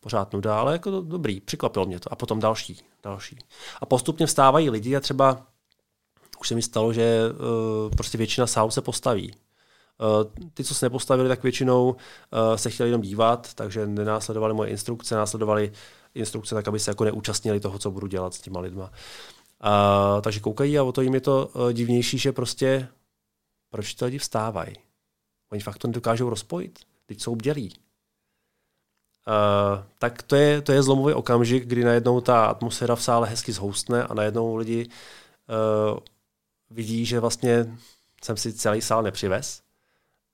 pořád 0.00 0.32
nuda, 0.32 0.60
ale 0.60 0.72
jako 0.72 0.90
to, 0.90 1.02
dobrý, 1.02 1.40
překvapilo 1.40 1.86
mě 1.86 2.00
to. 2.00 2.12
A 2.12 2.16
potom 2.16 2.40
další, 2.40 2.80
další. 3.02 3.38
A 3.80 3.86
postupně 3.86 4.26
vstávají 4.26 4.70
lidi 4.70 4.96
a 4.96 5.00
třeba 5.00 5.46
už 6.40 6.48
se 6.48 6.54
mi 6.54 6.62
stalo, 6.62 6.92
že 6.92 7.20
uh, 7.30 7.90
prostě 7.90 8.18
většina 8.18 8.46
sálu 8.46 8.70
se 8.70 8.80
postaví. 8.80 9.34
Uh, 9.34 10.48
ty, 10.54 10.64
co 10.64 10.74
se 10.74 10.86
nepostavili, 10.86 11.28
tak 11.28 11.42
většinou 11.42 11.90
uh, 11.90 12.56
se 12.56 12.70
chtěli 12.70 12.88
jenom 12.88 13.02
dívat, 13.02 13.54
takže 13.54 13.86
nenásledovali 13.86 14.54
moje 14.54 14.70
instrukce, 14.70 15.14
následovali 15.14 15.72
instrukce 16.14 16.54
tak, 16.54 16.68
aby 16.68 16.80
se 16.80 16.90
jako 16.90 17.04
neúčastnili 17.04 17.60
toho, 17.60 17.78
co 17.78 17.90
budu 17.90 18.06
dělat 18.06 18.34
s 18.34 18.40
těma 18.40 18.60
lidma. 18.60 18.90
A, 19.64 20.20
takže 20.20 20.40
koukají 20.40 20.78
a 20.78 20.82
o 20.82 20.92
to 20.92 21.02
jim 21.02 21.14
je 21.14 21.20
to 21.20 21.46
uh, 21.46 21.72
divnější, 21.72 22.18
že 22.18 22.32
prostě 22.32 22.88
proč 23.70 23.94
ty 23.94 24.04
lidi 24.04 24.18
vstávají? 24.18 24.74
Oni 25.52 25.60
fakt 25.60 25.78
to 25.78 25.88
nedokážou 25.88 26.30
rozpojit. 26.30 26.78
Teď 27.06 27.20
jsou 27.20 27.36
bdělí. 27.36 27.74
Uh, 29.26 29.84
tak 29.98 30.22
to 30.22 30.36
je, 30.36 30.62
to 30.62 30.72
je 30.72 30.82
zlomový 30.82 31.14
okamžik, 31.14 31.66
kdy 31.66 31.84
najednou 31.84 32.20
ta 32.20 32.46
atmosféra 32.46 32.96
v 32.96 33.02
sále 33.02 33.28
hezky 33.28 33.52
zhoustne 33.52 34.04
a 34.04 34.14
najednou 34.14 34.56
lidi 34.56 34.88
uh, 34.88 35.98
vidí, 36.70 37.06
že 37.06 37.20
vlastně 37.20 37.78
jsem 38.24 38.36
si 38.36 38.52
celý 38.52 38.80
sál 38.80 39.02
nepřivez, 39.02 39.62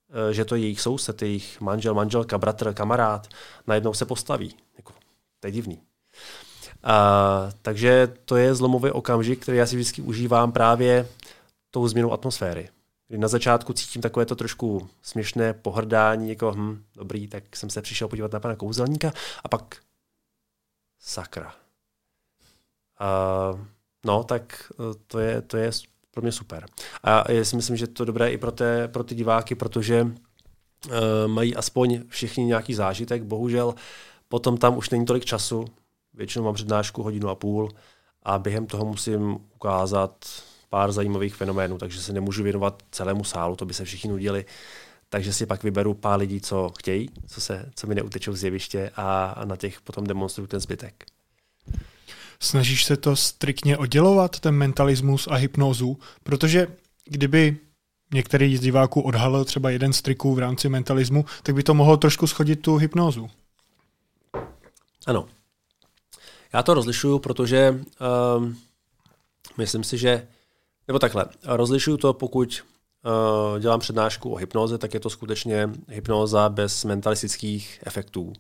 uh, 0.09 0.33
že 0.33 0.45
to 0.45 0.55
je 0.55 0.61
jejich 0.61 0.81
soused, 0.81 1.23
jejich 1.23 1.61
manžel, 1.61 1.95
manželka, 1.95 2.39
bratr, 2.39 2.75
kamarád, 2.75 3.29
najednou 3.67 3.95
se 3.95 4.07
postaví. 4.07 4.55
Jako, 4.77 4.93
to 5.41 5.47
je 5.47 5.51
divný. 5.51 5.90
A, 6.83 7.51
takže 7.63 8.13
to 8.25 8.37
je 8.37 8.55
zlomový 8.55 8.91
okamžik, 8.91 9.43
který 9.43 9.59
já 9.59 9.67
si 9.67 9.77
vždycky 9.77 10.03
užívám 10.03 10.53
právě 10.53 11.09
tou 11.71 11.89
změnou 11.89 12.13
atmosféry. 12.13 12.69
Kdy 13.09 13.19
na 13.19 13.29
začátku 13.29 13.73
cítím 13.73 14.03
takové 14.03 14.27
to 14.27 14.37
trošku 14.37 14.89
směšné 15.03 15.53
pohrdání, 15.53 16.29
jako 16.29 16.53
hm, 16.57 16.85
dobrý, 16.95 17.29
tak 17.29 17.57
jsem 17.57 17.71
se 17.71 17.83
přišel 17.83 18.09
podívat 18.09 18.33
na 18.33 18.41
pana 18.41 18.57
kouzelníka 18.57 19.13
a 19.45 19.49
pak 19.49 19.77
sakra. 21.01 21.55
A, 22.99 23.53
no, 24.07 24.25
tak 24.25 24.73
e, 24.73 24.95
to 25.07 25.19
je, 25.19 25.43
to 25.43 25.57
je 25.57 25.71
pro 26.11 26.23
mě 26.23 26.33
super. 26.33 26.67
A 27.03 27.33
já 27.33 27.45
si 27.45 27.57
myslím, 27.57 27.77
že 27.77 27.87
to 27.87 28.03
je 28.03 28.07
dobré 28.07 28.33
i 28.33 28.39
pro, 28.39 28.53
té, 28.53 28.89
pro 28.89 29.05
ty 29.05 29.15
diváky, 29.15 29.55
protože 29.55 30.03
uh, 30.03 30.13
mají 31.27 31.57
aspoň 31.57 32.03
všichni 32.09 32.45
nějaký 32.45 32.75
zážitek. 32.75 33.23
Bohužel 33.23 33.75
potom 34.29 34.57
tam 34.57 34.77
už 34.77 34.91
není 34.91 35.07
tolik 35.07 35.25
času, 35.25 35.65
Většinou 36.15 36.45
mám 36.45 36.55
přednášku 36.55 37.03
hodinu 37.03 37.29
a 37.29 37.35
půl 37.35 37.71
a 38.23 38.39
během 38.39 38.67
toho 38.67 38.85
musím 38.85 39.39
ukázat 39.55 40.27
pár 40.69 40.93
zajímavých 40.93 41.35
fenoménů, 41.35 41.79
takže 41.79 42.01
se 42.01 42.13
nemůžu 42.13 42.43
věnovat 42.43 42.83
celému 42.91 43.25
sálu, 43.25 43.57
to 43.57 43.67
by 43.67 43.75
se 43.75 43.85
všichni 43.85 44.11
nudili. 44.11 44.45
Takže 45.09 45.33
si 45.33 45.47
pak 45.47 45.63
vyberu 45.63 45.95
pár 45.95 46.19
lidí, 46.19 46.41
co 46.41 46.73
chtějí, 46.79 47.09
co, 47.27 47.41
se, 47.41 47.71
co 47.75 47.87
mi 47.87 47.95
neutečou 47.95 48.33
z 48.33 48.45
jeviště 48.45 48.91
a, 48.97 49.25
a 49.25 49.45
na 49.45 49.57
těch 49.57 49.81
potom 49.81 50.07
demonstruju 50.07 50.47
ten 50.47 50.61
zbytek. 50.61 51.05
Snažíš 52.41 52.85
se 52.85 52.97
to 52.97 53.17
striktně 53.17 53.79
oddělovat, 53.79 54.41
ten 54.41 54.55
mentalismus 54.55 55.29
a 55.31 55.35
hypnózu, 55.35 55.99
protože 56.23 56.67
kdyby 57.05 57.57
některý 58.15 58.57
z 58.57 58.61
diváků 58.61 59.01
odhalil 59.01 59.45
třeba 59.45 59.71
jeden 59.71 59.93
z 59.93 60.03
triků 60.03 60.35
v 60.35 60.39
rámci 60.39 60.69
mentalismu, 60.69 61.25
tak 61.43 61.55
by 61.55 61.63
to 61.63 61.75
mohlo 61.75 61.97
trošku 61.97 62.27
schodit 62.27 62.63
tu 62.63 62.77
hypnózu. 62.77 63.31
Ano, 65.07 65.29
já 66.53 66.63
to 66.63 66.75
rozlišuju, 66.75 67.19
protože 67.19 67.81
um, 68.37 68.59
myslím 69.59 69.85
si, 69.85 69.99
že, 69.99 70.29
nebo 70.89 70.99
takhle, 70.99 71.27
rozlišuju 71.47 71.97
to, 71.97 72.13
pokud 72.13 72.63
uh, 73.53 73.59
dělám 73.59 73.81
přednášku 73.81 74.31
o 74.31 74.37
hypnoze, 74.37 74.79
tak 74.79 74.95
je 74.95 75.01
to 75.01 75.11
skutečně 75.11 75.71
hypnoza 75.89 76.49
bez 76.49 76.85
mentalistických 76.85 77.83
efektů, 77.87 78.33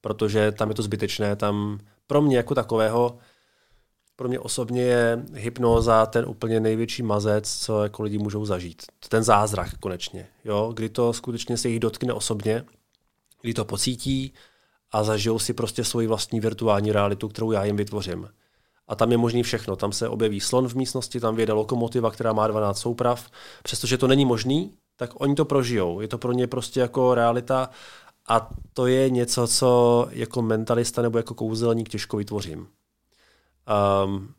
protože 0.00 0.52
tam 0.52 0.68
je 0.68 0.74
to 0.74 0.82
zbytečné, 0.82 1.36
tam 1.36 1.78
pro 2.06 2.22
mě 2.22 2.36
jako 2.36 2.54
takového, 2.54 3.18
pro 4.16 4.28
mě 4.28 4.38
osobně 4.38 4.82
je 4.82 5.24
hypnoza 5.32 6.06
ten 6.06 6.24
úplně 6.28 6.60
největší 6.60 7.02
mazec, 7.02 7.58
co 7.58 7.82
jako 7.82 8.02
lidi 8.02 8.18
můžou 8.18 8.44
zažít. 8.44 8.82
Ten 9.08 9.22
zázrak 9.22 9.78
konečně, 9.80 10.26
jo? 10.44 10.72
kdy 10.74 10.88
to 10.88 11.12
skutečně 11.12 11.56
se 11.56 11.68
jich 11.68 11.80
dotkne 11.80 12.12
osobně, 12.12 12.64
kdy 13.42 13.54
to 13.54 13.64
pocítí, 13.64 14.32
a 14.94 15.04
zažijou 15.04 15.38
si 15.38 15.52
prostě 15.52 15.84
svoji 15.84 16.06
vlastní 16.06 16.40
virtuální 16.40 16.92
realitu, 16.92 17.28
kterou 17.28 17.52
já 17.52 17.64
jim 17.64 17.76
vytvořím. 17.76 18.28
a 18.88 18.94
tam 18.94 19.12
je 19.12 19.18
možný 19.18 19.42
všechno. 19.42 19.76
Tam 19.76 19.92
se 19.92 20.08
objeví 20.08 20.40
slon 20.40 20.68
v 20.68 20.74
místnosti, 20.74 21.20
tam 21.20 21.36
vyjede 21.36 21.52
lokomotiva, 21.52 22.10
která 22.10 22.32
má 22.32 22.46
12 22.46 22.78
souprav. 22.78 23.30
Přestože 23.62 23.98
to 23.98 24.08
není 24.08 24.24
možný, 24.24 24.72
tak 24.96 25.20
oni 25.20 25.34
to 25.34 25.44
prožijou. 25.44 26.00
Je 26.00 26.08
to 26.08 26.18
pro 26.18 26.32
ně 26.32 26.46
prostě 26.46 26.80
jako 26.80 27.14
realita 27.14 27.70
a 28.28 28.50
to 28.72 28.86
je 28.86 29.10
něco, 29.10 29.46
co 29.46 30.06
jako 30.10 30.42
mentalista 30.42 31.02
nebo 31.02 31.18
jako 31.18 31.34
kouzelník 31.34 31.88
těžko 31.88 32.16
vytvořím. 32.16 32.68
Um, 34.04 34.34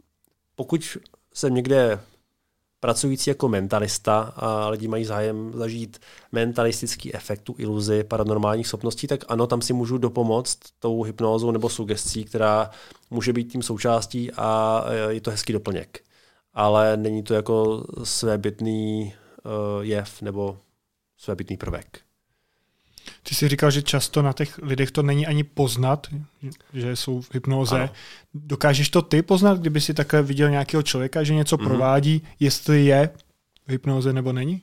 pokud 0.55 0.97
jsem 1.33 1.53
někde 1.53 1.99
pracující 2.85 3.29
jako 3.29 3.49
mentalista 3.49 4.33
a 4.35 4.69
lidi 4.69 4.87
mají 4.87 5.05
zájem 5.05 5.51
zažít 5.55 5.99
mentalistický 6.31 7.15
efekt, 7.15 7.41
tu 7.41 7.55
iluzi 7.57 8.03
paranormálních 8.03 8.67
schopností, 8.67 9.07
tak 9.07 9.25
ano, 9.27 9.47
tam 9.47 9.61
si 9.61 9.73
můžu 9.73 9.97
dopomoct 9.97 10.59
tou 10.79 11.03
hypnózou 11.03 11.51
nebo 11.51 11.69
sugestí, 11.69 12.25
která 12.25 12.69
může 13.09 13.33
být 13.33 13.51
tím 13.51 13.63
součástí 13.63 14.31
a 14.31 14.83
je 15.09 15.21
to 15.21 15.31
hezký 15.31 15.53
doplněk. 15.53 16.03
Ale 16.53 16.97
není 16.97 17.23
to 17.23 17.33
jako 17.33 17.85
svébytný 18.03 19.13
uh, 19.45 19.83
jev 19.83 20.21
nebo 20.21 20.57
svébytný 21.17 21.57
prvek. 21.57 22.04
Ty 23.23 23.35
jsi 23.35 23.47
říkal, 23.47 23.71
že 23.71 23.81
často 23.81 24.21
na 24.21 24.33
těch 24.33 24.57
lidech 24.57 24.91
to 24.91 25.03
není 25.03 25.27
ani 25.27 25.43
poznat, 25.43 26.07
že 26.73 26.95
jsou 26.95 27.21
v 27.21 27.33
hypnoze. 27.33 27.75
Ano. 27.75 27.89
Dokážeš 28.33 28.89
to 28.89 29.01
ty 29.01 29.21
poznat, 29.21 29.59
kdyby 29.59 29.81
si 29.81 29.93
takhle 29.93 30.21
viděl 30.21 30.49
nějakého 30.49 30.83
člověka, 30.83 31.23
že 31.23 31.33
něco 31.33 31.57
mm-hmm. 31.57 31.67
provádí, 31.67 32.23
jestli 32.39 32.85
je 32.85 33.09
v 33.67 33.71
hypnoze 33.71 34.13
nebo 34.13 34.33
není? 34.33 34.61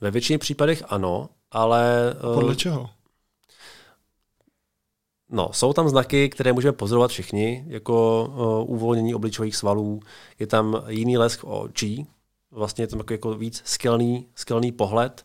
Ve 0.00 0.10
většině 0.10 0.38
případech 0.38 0.82
ano, 0.88 1.28
ale... 1.50 2.14
Eh, 2.16 2.34
Podle 2.34 2.56
čeho? 2.56 2.90
No, 5.32 5.48
jsou 5.52 5.72
tam 5.72 5.88
znaky, 5.88 6.28
které 6.28 6.52
můžeme 6.52 6.72
pozorovat 6.72 7.10
všichni, 7.10 7.64
jako 7.66 8.26
uh, 8.64 8.74
uvolnění 8.74 9.14
obličových 9.14 9.56
svalů, 9.56 10.00
je 10.38 10.46
tam 10.46 10.82
jiný 10.88 11.18
lesk 11.18 11.44
očí, 11.44 12.06
vlastně 12.50 12.84
je 12.84 12.88
tam 12.88 12.98
jako, 12.98 13.12
jako 13.12 13.34
víc 13.34 13.62
skelný, 13.64 14.26
skelný 14.34 14.72
pohled 14.72 15.24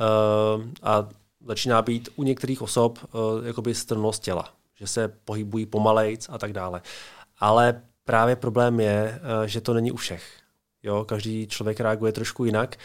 uh, 0.00 0.64
a 0.82 1.08
začíná 1.46 1.82
být 1.82 2.08
u 2.16 2.22
některých 2.22 2.62
osob 2.62 2.98
uh, 3.02 3.46
jakoby 3.46 3.74
strnost 3.74 4.22
těla, 4.22 4.54
že 4.74 4.86
se 4.86 5.08
pohybují 5.08 5.66
pomalejc 5.66 6.26
a 6.28 6.38
tak 6.38 6.52
dále. 6.52 6.82
Ale 7.38 7.82
právě 8.04 8.36
problém 8.36 8.80
je, 8.80 9.20
uh, 9.40 9.46
že 9.46 9.60
to 9.60 9.74
není 9.74 9.92
u 9.92 9.96
všech. 9.96 10.40
Jo, 10.82 11.04
každý 11.04 11.46
člověk 11.46 11.80
reaguje 11.80 12.12
trošku 12.12 12.44
jinak 12.44 12.76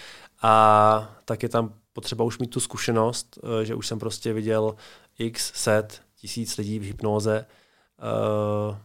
a 0.42 1.16
tak 1.26 1.44
je 1.44 1.50
tam 1.50 1.74
potřeba 1.94 2.24
už 2.24 2.40
mít 2.40 2.48
tu 2.48 2.60
zkušenost, 2.60 3.40
uh, 3.44 3.50
že 3.64 3.76
už 3.76 3.88
jsem 3.88 4.00
prostě 4.00 4.34
viděl 4.34 4.76
x 5.20 5.52
set, 5.56 6.02
tisíc 6.16 6.58
lidí 6.58 6.80
v 6.80 6.84
hypnoze, 6.84 7.46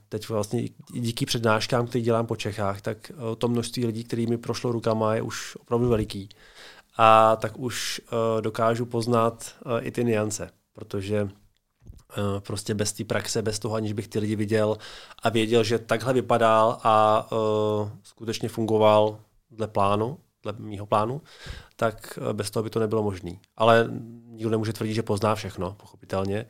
teď 0.09 0.29
vlastně 0.29 0.69
díky 0.93 1.27
přednáškám, 1.27 1.87
které 1.87 2.03
dělám 2.03 2.27
po 2.27 2.37
Čechách, 2.37 2.81
tak 2.81 3.13
to 3.39 3.49
množství 3.49 3.87
lidí, 3.87 4.05
kterými 4.05 4.39
prošlo 4.39 4.73
rukama, 4.73 5.15
je 5.15 5.23
už 5.23 5.57
opravdu 5.57 5.89
veliký 5.89 6.29
a 6.97 7.37
tak 7.37 7.59
už 7.59 8.01
uh, 8.01 8.43
dokážu 8.43 8.87
poznat 8.87 9.55
uh, 9.65 9.87
i 9.87 9.91
ty 9.91 10.05
niance, 10.05 10.51
protože 10.73 11.23
uh, 11.23 11.31
prostě 12.41 12.75
bez 12.75 12.93
té 12.93 13.05
praxe, 13.05 13.43
bez 13.43 13.59
toho, 13.59 13.75
aniž 13.75 13.93
bych 13.93 14.09
ty 14.09 14.19
lidi 14.19 14.37
viděl 14.37 14.79
a 15.23 15.29
věděl, 15.29 15.65
že 15.65 15.79
takhle 15.79 16.13
vypadal 16.13 16.81
a 16.83 17.27
uh, 17.33 17.91
skutečně 18.03 18.49
fungoval 18.49 19.21
dle 19.51 19.67
plánu, 19.67 20.19
dle 20.43 20.55
mýho 20.59 20.87
plánu, 20.87 21.23
tak 21.77 22.19
uh, 22.23 22.33
bez 22.33 22.51
toho 22.51 22.65
by 22.65 22.71
to 22.71 22.81
nebylo 22.81 23.03
možné. 23.03 23.33
Ale 23.57 23.89
nikdo 24.27 24.51
nemůže 24.51 24.73
tvrdit, 24.73 24.95
že 24.95 25.03
pozná 25.03 25.35
všechno, 25.35 25.75
pochopitelně. 25.75 26.47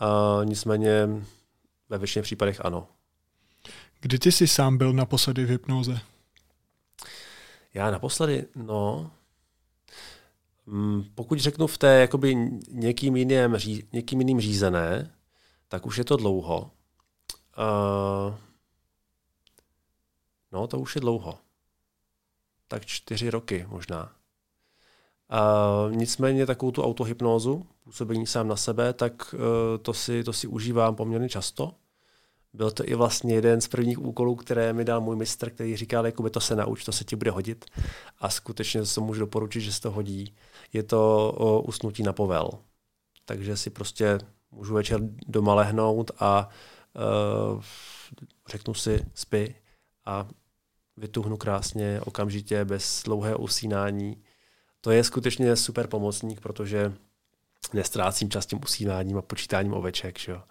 Uh, 0.00 0.44
nicméně 0.44 1.08
ve 1.88 1.98
většině 1.98 2.22
případech 2.22 2.64
ano. 2.64 2.86
Kdy 4.00 4.18
ty 4.18 4.32
jsi 4.32 4.48
sám 4.48 4.78
byl 4.78 4.92
naposledy 4.92 5.44
v 5.44 5.48
hypnoze? 5.48 5.98
Já 7.74 7.90
naposledy, 7.90 8.46
no, 8.56 9.10
pokud 11.14 11.38
řeknu 11.38 11.66
v 11.66 11.78
té 11.78 12.00
jakoby 12.00 12.34
někým 12.70 13.16
jiným, 13.16 13.56
někým 13.92 14.20
jiným 14.20 14.40
řízené, 14.40 15.14
tak 15.68 15.86
už 15.86 15.98
je 15.98 16.04
to 16.04 16.16
dlouho. 16.16 16.70
Uh, 17.58 18.34
no, 20.52 20.66
to 20.66 20.78
už 20.78 20.94
je 20.94 21.00
dlouho. 21.00 21.38
Tak 22.68 22.86
čtyři 22.86 23.30
roky 23.30 23.66
možná. 23.68 24.12
Uh, 25.32 25.96
nicméně 25.96 26.46
takovou 26.46 26.72
tu 26.72 26.82
autohypnózu, 26.82 27.66
působení 27.84 28.26
sám 28.26 28.48
na 28.48 28.56
sebe, 28.56 28.92
tak 28.92 29.34
uh, 29.34 29.40
to, 29.82 29.94
si, 29.94 30.24
to 30.24 30.32
si 30.32 30.46
užívám 30.46 30.96
poměrně 30.96 31.28
často. 31.28 31.74
Byl 32.56 32.70
to 32.70 32.88
i 32.88 32.94
vlastně 32.94 33.34
jeden 33.34 33.60
z 33.60 33.68
prvních 33.68 33.98
úkolů, 33.98 34.36
které 34.36 34.72
mi 34.72 34.84
dal 34.84 35.00
můj 35.00 35.16
mistr, 35.16 35.50
který 35.50 35.76
říkal, 35.76 36.06
by 36.22 36.30
to 36.30 36.40
se 36.40 36.56
nauč, 36.56 36.84
to 36.84 36.92
se 36.92 37.04
ti 37.04 37.16
bude 37.16 37.30
hodit. 37.30 37.64
A 38.18 38.28
skutečně 38.28 38.86
se 38.86 39.00
můžu 39.00 39.20
doporučit, 39.20 39.60
že 39.60 39.72
se 39.72 39.80
to 39.80 39.90
hodí. 39.90 40.34
Je 40.72 40.82
to 40.82 41.32
o 41.36 41.60
usnutí 41.60 42.02
na 42.02 42.12
povel. 42.12 42.50
Takže 43.24 43.56
si 43.56 43.70
prostě 43.70 44.18
můžu 44.50 44.74
večer 44.74 45.00
doma 45.26 45.54
lehnout 45.54 46.10
a 46.18 46.48
uh, 47.54 47.62
řeknu 48.48 48.74
si 48.74 49.06
spy 49.14 49.54
a 50.04 50.28
vytuhnu 50.96 51.36
krásně, 51.36 52.00
okamžitě, 52.04 52.64
bez 52.64 53.02
dlouhého 53.02 53.38
usínání. 53.38 54.22
To 54.80 54.90
je 54.90 55.04
skutečně 55.04 55.56
super 55.56 55.86
pomocník, 55.86 56.40
protože 56.40 56.92
nestrácím 57.72 58.30
čas 58.30 58.46
tím 58.46 58.60
usínáním 58.62 59.18
a 59.18 59.22
počítáním 59.22 59.74
oveček. 59.74 60.18
Že 60.18 60.32
jo. 60.32 60.42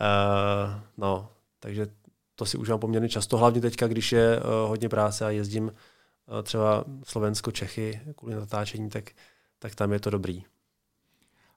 Uh, 0.00 0.80
no, 0.96 1.28
takže 1.60 1.86
to 2.34 2.46
si 2.46 2.58
užívám 2.58 2.80
poměrně 2.80 3.08
často, 3.08 3.36
hlavně 3.36 3.60
teďka, 3.60 3.86
když 3.86 4.12
je 4.12 4.40
uh, 4.40 4.68
hodně 4.68 4.88
práce 4.88 5.26
a 5.26 5.30
jezdím 5.30 5.64
uh, 5.64 6.42
třeba 6.42 6.84
Slovensko, 7.04 7.50
Čechy 7.50 8.00
kvůli 8.16 8.34
natáčení, 8.34 8.90
tak, 8.90 9.10
tak 9.58 9.74
tam 9.74 9.92
je 9.92 10.00
to 10.00 10.10
dobrý. 10.10 10.44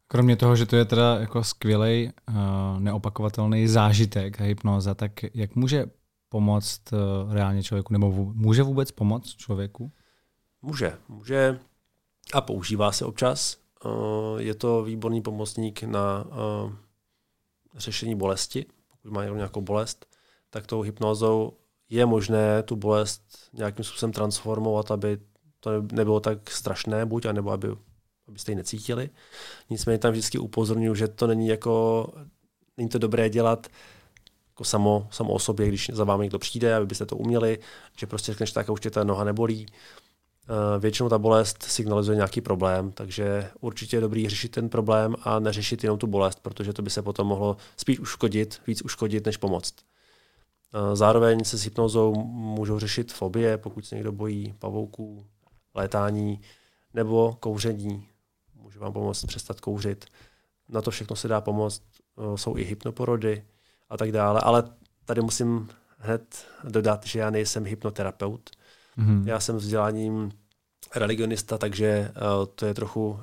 Kromě 0.07 0.35
toho, 0.35 0.55
že 0.55 0.65
to 0.65 0.75
je 0.75 0.85
teda 0.85 1.15
jako 1.19 1.43
skvělý, 1.43 2.11
uh, 2.29 2.35
neopakovatelný 2.79 3.67
zážitek 3.67 4.41
a 4.41 4.43
hypnoza, 4.43 4.95
tak 4.95 5.11
jak 5.33 5.55
může 5.55 5.85
pomoct 6.29 6.93
uh, 6.93 7.33
reálně 7.33 7.63
člověku, 7.63 7.93
nebo 7.93 8.11
může 8.33 8.63
vůbec 8.63 8.91
pomoct 8.91 9.35
člověku? 9.35 9.91
Může, 10.61 10.97
může 11.07 11.59
a 12.33 12.41
používá 12.41 12.91
se 12.91 13.05
občas. 13.05 13.57
Uh, 13.85 14.41
je 14.41 14.55
to 14.55 14.83
výborný 14.83 15.21
pomocník 15.21 15.83
na 15.83 16.25
uh, 16.25 16.71
řešení 17.75 18.15
bolesti, 18.15 18.65
pokud 18.91 19.13
má 19.13 19.25
nějakou 19.25 19.61
bolest, 19.61 20.05
tak 20.49 20.67
tou 20.67 20.81
hypnózou 20.81 21.53
je 21.89 22.05
možné 22.05 22.63
tu 22.63 22.75
bolest 22.75 23.21
nějakým 23.53 23.85
způsobem 23.85 24.13
transformovat, 24.13 24.91
aby 24.91 25.17
to 25.59 25.81
nebylo 25.91 26.19
tak 26.19 26.51
strašné, 26.51 27.05
buď, 27.05 27.25
anebo 27.25 27.51
aby, 27.51 27.67
abyste 28.27 28.51
ji 28.51 28.55
necítili. 28.55 29.09
Nicméně 29.69 29.97
tam 29.97 30.11
vždycky 30.11 30.37
upozorňuji, 30.37 30.95
že 30.95 31.07
to 31.07 31.27
není 31.27 31.47
jako, 31.47 32.07
není 32.77 32.89
to 32.89 32.97
dobré 32.97 33.29
dělat 33.29 33.67
jako 34.49 34.63
samo, 34.63 35.07
samo 35.11 35.33
o 35.33 35.39
sobě, 35.39 35.67
když 35.67 35.89
za 35.93 36.03
vámi 36.03 36.23
někdo 36.23 36.39
přijde, 36.39 36.75
aby 36.75 36.85
byste 36.85 37.05
to 37.05 37.17
uměli, 37.17 37.59
že 37.97 38.07
prostě 38.07 38.31
řekneš 38.31 38.51
tak 38.51 38.69
už 38.69 38.81
tě 38.81 38.89
ta 38.89 39.03
noha 39.03 39.23
nebolí, 39.23 39.65
většinou 40.79 41.09
ta 41.09 41.17
bolest 41.17 41.63
signalizuje 41.63 42.15
nějaký 42.15 42.41
problém, 42.41 42.91
takže 42.91 43.49
určitě 43.59 43.97
je 43.97 44.01
dobrý 44.01 44.29
řešit 44.29 44.51
ten 44.51 44.69
problém 44.69 45.15
a 45.23 45.39
neřešit 45.39 45.83
jenom 45.83 45.99
tu 45.99 46.07
bolest, 46.07 46.39
protože 46.39 46.73
to 46.73 46.81
by 46.81 46.89
se 46.89 47.01
potom 47.01 47.27
mohlo 47.27 47.57
spíš 47.77 47.99
uškodit, 47.99 48.61
víc 48.67 48.81
uškodit, 48.81 49.25
než 49.25 49.37
pomoct. 49.37 49.73
Eh, 50.73 50.95
zároveň 50.95 51.43
se 51.43 51.57
s 51.57 51.63
hypnozou 51.63 52.15
můžou 52.25 52.79
řešit 52.79 53.13
fobie, 53.13 53.57
pokud 53.57 53.85
se 53.85 53.95
někdo 53.95 54.11
bojí 54.11 54.53
pavouků, 54.59 55.25
létání 55.75 56.41
nebo 56.93 57.37
kouření. 57.39 58.07
Může 58.55 58.79
vám 58.79 58.93
pomoct 58.93 59.25
přestat 59.25 59.59
kouřit. 59.61 60.05
Na 60.69 60.81
to 60.81 60.91
všechno 60.91 61.15
se 61.15 61.27
dá 61.27 61.41
pomoct. 61.41 61.83
Eh, 62.17 62.37
jsou 62.37 62.57
i 62.57 62.63
hypnoporody 62.63 63.45
a 63.89 63.97
tak 63.97 64.11
dále. 64.11 64.41
Ale 64.43 64.63
tady 65.05 65.21
musím 65.21 65.69
hned 65.97 66.45
dodat, 66.63 67.05
že 67.05 67.19
já 67.19 67.29
nejsem 67.29 67.65
hypnoterapeut, 67.65 68.49
Mm-hmm. 68.97 69.27
Já 69.27 69.39
jsem 69.39 69.55
vzděláním 69.55 70.31
religionista, 70.95 71.57
takže 71.57 72.11
uh, 72.15 72.45
to 72.55 72.65
je 72.65 72.73
trochu 72.73 73.09
uh, 73.09 73.19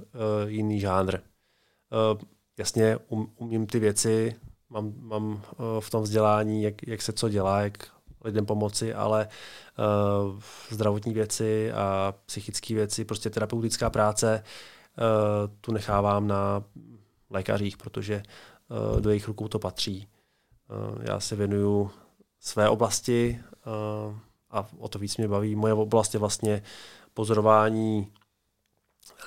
jiný 0.46 0.80
žánr. 0.80 1.14
Uh, 1.14 2.20
jasně, 2.58 2.98
um, 3.08 3.32
umím 3.36 3.66
ty 3.66 3.78
věci, 3.78 4.36
mám, 4.70 4.92
mám 4.96 5.24
uh, 5.32 5.40
v 5.80 5.90
tom 5.90 6.02
vzdělání, 6.02 6.62
jak, 6.62 6.88
jak 6.88 7.02
se 7.02 7.12
co 7.12 7.28
dělá, 7.28 7.60
jak 7.60 7.86
lidem 8.24 8.46
pomoci, 8.46 8.94
ale 8.94 9.28
uh, 10.28 10.40
zdravotní 10.70 11.14
věci 11.14 11.72
a 11.72 12.14
psychické 12.26 12.74
věci, 12.74 13.04
prostě 13.04 13.30
terapeutická 13.30 13.90
práce, 13.90 14.42
uh, 14.98 15.54
tu 15.60 15.72
nechávám 15.72 16.28
na 16.28 16.64
lékařích, 17.30 17.76
protože 17.76 18.22
uh, 18.68 19.00
do 19.00 19.10
jejich 19.10 19.28
rukou 19.28 19.48
to 19.48 19.58
patří. 19.58 20.08
Uh, 20.70 21.02
já 21.02 21.20
se 21.20 21.36
věnuju 21.36 21.90
své 22.40 22.68
oblasti, 22.68 23.40
uh, 24.08 24.18
a 24.54 24.68
o 24.78 24.88
to 24.88 24.98
víc 24.98 25.16
mě 25.16 25.28
baví. 25.28 25.56
Moje 25.56 25.74
oblast 25.74 26.14
je 26.14 26.20
vlastně 26.20 26.62
pozorování 27.14 28.12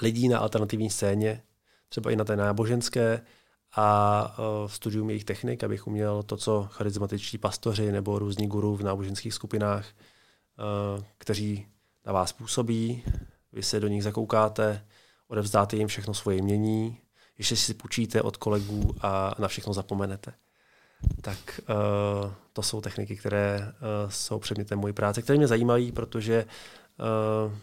lidí 0.01 0.27
na 0.27 0.39
alternativní 0.39 0.89
scéně, 0.89 1.43
třeba 1.89 2.11
i 2.11 2.15
na 2.15 2.23
té 2.23 2.35
náboženské 2.35 3.21
a 3.75 4.39
uh, 4.39 4.69
studium 4.69 5.09
jejich 5.09 5.23
technik, 5.23 5.63
abych 5.63 5.87
uměl 5.87 6.23
to, 6.23 6.37
co 6.37 6.67
charizmatičtí 6.71 7.37
pastoři 7.37 7.91
nebo 7.91 8.19
různí 8.19 8.47
guru 8.47 8.75
v 8.75 8.83
náboženských 8.83 9.33
skupinách, 9.33 9.85
uh, 9.87 11.03
kteří 11.17 11.67
na 12.05 12.13
vás 12.13 12.33
působí, 12.33 13.03
vy 13.51 13.63
se 13.63 13.79
do 13.79 13.87
nich 13.87 14.03
zakoukáte, 14.03 14.85
odevzdáte 15.27 15.75
jim 15.75 15.87
všechno 15.87 16.13
svoje 16.13 16.41
mění, 16.41 16.97
ještě 17.37 17.55
si 17.55 17.73
půjčíte 17.73 18.21
od 18.21 18.37
kolegů 18.37 18.95
a 19.01 19.35
na 19.39 19.47
všechno 19.47 19.73
zapomenete. 19.73 20.33
Tak 21.21 21.61
uh, 21.69 22.31
to 22.53 22.61
jsou 22.61 22.81
techniky, 22.81 23.15
které 23.15 23.59
uh, 23.59 24.11
jsou 24.11 24.39
předmětem 24.39 24.79
mojí 24.79 24.93
práce, 24.93 25.21
které 25.21 25.37
mě 25.37 25.47
zajímají, 25.47 25.91
protože 25.91 26.45
uh, 27.45 27.53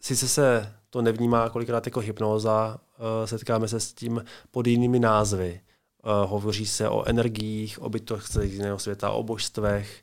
sice 0.00 0.28
se 0.28 0.74
to 0.90 1.02
nevnímá 1.02 1.48
kolikrát 1.48 1.86
jako 1.86 2.00
hypnóza, 2.00 2.78
uh, 2.98 3.26
setkáme 3.26 3.68
se 3.68 3.80
s 3.80 3.92
tím 3.92 4.24
pod 4.50 4.66
jinými 4.66 4.98
názvy. 4.98 5.60
Uh, 6.04 6.30
hovoří 6.30 6.66
se 6.66 6.88
o 6.88 7.08
energiích, 7.08 7.82
o 7.82 7.88
bytoch 7.88 8.28
z 8.28 8.36
jiného 8.42 8.78
světa, 8.78 9.10
o 9.10 9.22
božstvech, 9.22 10.00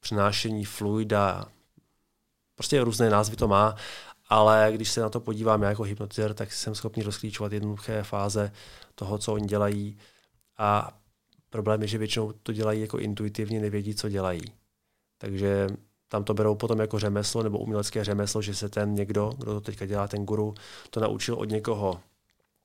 přenášení 0.00 0.64
fluida, 0.64 1.48
prostě 2.54 2.84
různé 2.84 3.10
názvy 3.10 3.36
to 3.36 3.48
má, 3.48 3.76
ale 4.28 4.70
když 4.72 4.90
se 4.90 5.00
na 5.00 5.08
to 5.08 5.20
podívám 5.20 5.62
já 5.62 5.68
jako 5.68 5.82
hypnotizer, 5.82 6.34
tak 6.34 6.52
jsem 6.52 6.74
schopný 6.74 7.02
rozklíčovat 7.02 7.52
jednoduché 7.52 8.02
fáze 8.02 8.52
toho, 8.94 9.18
co 9.18 9.32
oni 9.32 9.46
dělají 9.46 9.98
a 10.58 10.98
problém 11.50 11.82
je, 11.82 11.88
že 11.88 11.98
většinou 11.98 12.32
to 12.32 12.52
dělají 12.52 12.80
jako 12.80 12.98
intuitivně, 12.98 13.60
nevědí, 13.60 13.94
co 13.94 14.08
dělají. 14.08 14.42
Takže 15.18 15.68
tam 16.08 16.24
to 16.24 16.34
berou 16.34 16.54
potom 16.54 16.80
jako 16.80 16.98
řemeslo 16.98 17.42
nebo 17.42 17.58
umělecké 17.58 18.04
řemeslo, 18.04 18.42
že 18.42 18.54
se 18.54 18.68
ten 18.68 18.94
někdo, 18.94 19.32
kdo 19.38 19.52
to 19.54 19.60
teďka 19.60 19.86
dělá, 19.86 20.08
ten 20.08 20.24
guru, 20.24 20.54
to 20.90 21.00
naučil 21.00 21.34
od 21.34 21.44
někoho 21.44 22.00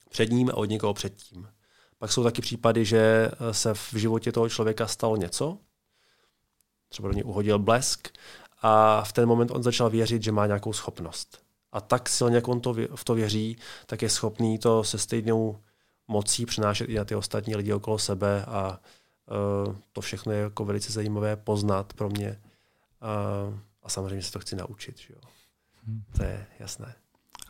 před 0.10 0.32
ním 0.32 0.50
a 0.50 0.54
od 0.54 0.66
někoho 0.66 0.94
předtím. 0.94 1.50
Pak 1.98 2.12
jsou 2.12 2.24
taky 2.24 2.42
případy, 2.42 2.86
že 2.86 3.32
se 3.52 3.74
v 3.74 3.94
životě 3.94 4.32
toho 4.32 4.50
člověka 4.50 4.88
stalo 4.88 5.16
něco, 5.16 5.58
třeba 6.90 7.08
do 7.08 7.14
něj 7.14 7.24
uhodil 7.24 7.60
blesk 7.60 8.08
a 8.62 9.04
v 9.04 9.14
ten 9.14 9.26
moment 9.26 9.52
on 9.52 9.64
začal 9.64 9.90
věřit, 9.90 10.24
že 10.24 10.32
má 10.32 10.48
nějakou 10.48 10.74
schopnost. 10.74 11.44
A 11.72 11.82
tak 11.82 12.10
silně, 12.10 12.36
jak 12.36 12.48
on 12.48 12.62
to, 12.62 12.76
v 12.96 13.04
to 13.04 13.16
věří, 13.16 13.58
tak 13.86 14.02
je 14.02 14.10
schopný 14.10 14.60
to 14.60 14.84
se 14.84 14.98
stejnou 14.98 15.60
mocí 16.10 16.46
přenášet 16.46 16.90
i 16.90 16.96
na 16.96 17.06
ty 17.06 17.16
ostatní 17.16 17.56
lidi 17.56 17.74
okolo 17.74 18.00
sebe 18.00 18.46
a 18.46 18.80
uh, 19.68 19.76
to 19.92 20.02
všechno 20.02 20.32
je 20.32 20.40
jako 20.40 20.66
velice 20.66 20.92
zajímavé 20.92 21.36
poznat 21.36 21.94
pro 21.94 22.10
mě. 22.10 22.30
Uh, 23.50 23.54
a 23.84 23.90
samozřejmě 23.90 24.24
se 24.24 24.32
to 24.32 24.40
chci 24.40 24.56
naučit. 24.56 24.98
Že 25.00 25.14
jo? 25.14 25.20
Hmm. 25.88 26.04
To 26.18 26.24
je 26.24 26.46
jasné. 26.60 26.94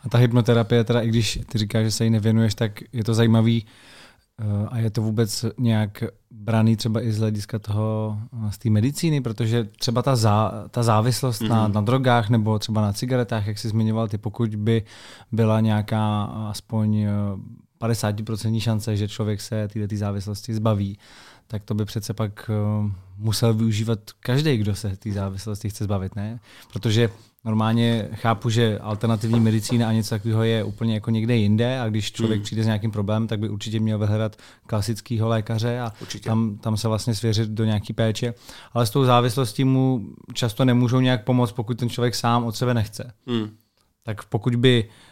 A 0.04 0.10
ta 0.10 0.18
hypnoterapie, 0.18 0.84
teda 0.84 1.02
i 1.02 1.08
když 1.08 1.40
ty 1.52 1.58
říkáš, 1.58 1.86
že 1.86 1.92
se 1.92 2.04
jí 2.04 2.10
nevěnuješ, 2.10 2.56
tak 2.56 2.72
je 2.94 3.04
to 3.04 3.14
zajímavý 3.14 3.66
uh, 3.66 4.68
a 4.70 4.78
je 4.78 4.90
to 4.90 5.02
vůbec 5.02 5.46
nějak 5.58 6.04
braný 6.32 6.76
třeba 6.76 7.02
i 7.02 7.12
z 7.12 7.20
hlediska 7.20 7.60
toho, 7.60 8.20
z 8.50 8.58
té 8.58 8.70
medicíny, 8.70 9.22
protože 9.22 9.64
třeba 9.64 10.02
ta, 10.02 10.16
zá, 10.16 10.68
ta 10.72 10.84
závislost 10.84 11.42
mm-hmm. 11.42 11.50
na, 11.50 11.64
mhm. 11.64 11.74
na 11.74 11.82
drogách 11.82 12.30
nebo 12.30 12.60
třeba 12.60 12.82
na 12.82 12.94
cigaretách, 12.94 13.48
jak 13.48 13.58
jsi 13.58 13.70
zmiňoval, 13.70 14.08
ty 14.08 14.18
pokud 14.18 14.56
by 14.56 14.84
byla 15.32 15.60
nějaká 15.60 16.24
aspoň 16.24 17.08
50% 17.82 18.62
šance, 18.62 18.98
že 18.98 19.08
člověk 19.08 19.42
se 19.42 19.68
této 19.68 19.96
závislosti 19.96 20.54
zbaví, 20.54 20.98
tak 21.48 21.64
to 21.64 21.74
by 21.74 21.86
přece 21.86 22.14
pak 22.14 22.50
uh, 22.84 22.92
musel 23.18 23.54
využívat 23.54 24.00
každý, 24.20 24.58
kdo 24.58 24.76
se 24.76 24.98
té 24.98 25.12
závislosti 25.12 25.70
chce 25.70 25.84
zbavit, 25.84 26.16
ne? 26.16 26.40
Protože 26.74 27.10
normálně 27.46 28.10
chápu, 28.14 28.50
že 28.50 28.80
alternativní 28.80 29.40
medicína 29.40 29.90
a 29.90 29.92
něco 29.92 30.10
takového 30.10 30.44
je 30.44 30.64
úplně 30.64 30.94
jako 30.94 31.12
někde 31.12 31.36
jinde 31.36 31.80
a 31.80 31.90
když 31.90 32.12
člověk 32.12 32.38
hmm. 32.38 32.44
přijde 32.44 32.64
s 32.64 32.66
nějakým 32.66 32.92
problémem, 32.92 33.28
tak 33.28 33.40
by 33.40 33.50
určitě 33.50 33.80
měl 33.80 34.00
vyhledat 34.00 34.36
klasického 34.66 35.28
lékaře 35.28 35.80
a 35.80 35.94
tam, 36.24 36.58
tam 36.58 36.78
se 36.78 36.88
vlastně 36.88 37.16
svěřit 37.16 37.50
do 37.50 37.66
nějaký 37.66 37.94
péče. 37.94 38.34
Ale 38.74 38.86
s 38.86 38.90
tou 38.90 39.06
závislostí 39.06 39.64
mu 39.64 40.10
často 40.34 40.66
nemůžou 40.66 41.00
nějak 41.00 41.24
pomoct, 41.24 41.52
pokud 41.52 41.80
ten 41.80 41.90
člověk 41.90 42.16
sám 42.16 42.44
od 42.44 42.56
sebe 42.56 42.74
nechce. 42.74 43.14
Hmm. 43.28 43.50
Tak 44.04 44.24
pokud 44.24 44.56
by 44.56 44.90
Eh, 44.90 45.09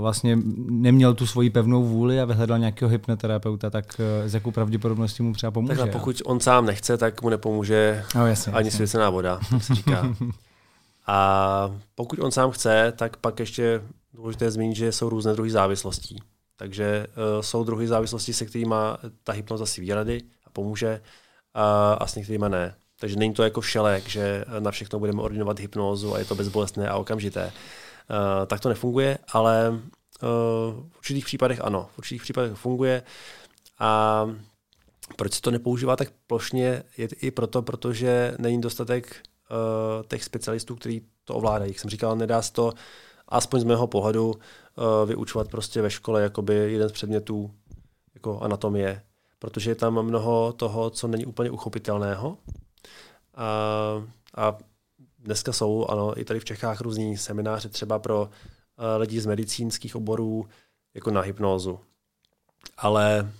vlastně 0.00 0.38
neměl 0.68 1.14
tu 1.14 1.26
svoji 1.26 1.50
pevnou 1.50 1.84
vůli 1.84 2.20
a 2.20 2.24
vyhledal 2.24 2.58
nějakého 2.58 2.88
hypnoterapeuta, 2.88 3.70
tak 3.70 3.92
s 3.94 4.34
eh, 4.34 4.36
jakou 4.36 4.50
pravděpodobností 4.50 5.22
mu 5.22 5.32
třeba 5.32 5.50
pomůže? 5.50 5.76
Tak 5.76 5.92
pokud 5.92 6.22
on 6.24 6.40
sám 6.40 6.66
nechce, 6.66 6.96
tak 6.96 7.22
mu 7.22 7.28
nepomůže 7.28 8.04
no, 8.14 8.26
jasně, 8.26 8.52
ani 8.52 8.70
svěcená 8.70 9.10
voda, 9.10 9.40
tak 9.50 9.62
se 9.62 9.74
říká. 9.74 10.14
A 11.10 11.70
pokud 11.94 12.18
on 12.18 12.30
sám 12.30 12.50
chce, 12.50 12.92
tak 12.96 13.16
pak 13.16 13.40
ještě 13.40 13.82
důležité 14.14 14.50
zmínit, 14.50 14.76
že 14.76 14.92
jsou 14.92 15.08
různé 15.08 15.32
druhy 15.32 15.50
závislostí. 15.50 16.22
Takže 16.56 17.06
uh, 17.08 17.42
jsou 17.42 17.64
druhy 17.64 17.88
závislostí, 17.88 18.32
se 18.32 18.46
kterými 18.46 18.74
ta 19.24 19.32
hypnoza 19.32 19.66
si 19.66 19.80
výrady 19.80 20.20
a 20.46 20.50
pomůže, 20.50 21.00
a, 21.54 21.92
a 21.92 22.06
s 22.06 22.14
některými 22.14 22.46
ne. 22.48 22.74
Takže 23.00 23.16
není 23.16 23.34
to 23.34 23.42
jako 23.42 23.60
všelek, 23.60 24.08
že 24.08 24.44
na 24.58 24.70
všechno 24.70 24.98
budeme 24.98 25.22
ordinovat 25.22 25.58
hypnózu 25.58 26.14
a 26.14 26.18
je 26.18 26.24
to 26.24 26.34
bezbolestné 26.34 26.88
a 26.88 26.96
okamžité. 26.96 27.42
Eh, 27.46 27.52
tak 28.46 28.60
to 28.60 28.68
nefunguje, 28.68 29.18
ale 29.32 29.70
uh, 29.70 29.78
v 30.90 30.98
určitých 30.98 31.24
případech 31.24 31.60
ano, 31.60 31.88
v 31.94 31.98
určitých 31.98 32.22
případech 32.22 32.52
funguje. 32.52 33.02
A 33.78 34.24
proč 35.16 35.32
se 35.32 35.40
to 35.40 35.50
nepoužívá 35.50 35.96
tak 35.96 36.08
plošně, 36.26 36.82
je 36.96 37.08
i 37.20 37.30
proto, 37.30 37.62
protože 37.62 38.34
není 38.38 38.60
dostatek 38.60 39.16
uh, 39.50 40.06
těch 40.08 40.24
specialistů, 40.24 40.76
kteří 40.76 41.02
to 41.24 41.34
ovládají. 41.34 41.70
Jak 41.70 41.80
jsem 41.80 41.90
říkal, 41.90 42.16
nedá 42.16 42.42
se 42.42 42.52
to 42.52 42.72
aspoň 43.28 43.60
z 43.60 43.64
mého 43.64 43.86
pohledu 43.86 44.34
vyučovat 45.06 45.48
prostě 45.48 45.82
ve 45.82 45.90
škole 45.90 46.22
jakoby 46.22 46.54
jeden 46.54 46.88
z 46.88 46.92
předmětů 46.92 47.50
jako 48.14 48.40
anatomie, 48.40 49.02
protože 49.38 49.70
je 49.70 49.74
tam 49.74 50.02
mnoho 50.02 50.52
toho, 50.52 50.90
co 50.90 51.08
není 51.08 51.26
úplně 51.26 51.50
uchopitelného. 51.50 52.38
A, 53.34 53.46
a 54.36 54.58
dneska 55.28 55.52
jsou, 55.52 55.86
ano, 55.86 56.20
i 56.20 56.24
tady 56.24 56.40
v 56.40 56.44
Čechách 56.44 56.80
různí 56.80 57.16
semináře 57.16 57.68
třeba 57.68 57.98
pro 57.98 58.22
uh, 58.22 58.28
lidi 58.98 59.20
z 59.20 59.26
medicínských 59.26 59.96
oborů, 59.96 60.48
jako 60.94 61.10
na 61.10 61.20
hypnózu. 61.20 61.80
Ale 62.76 63.32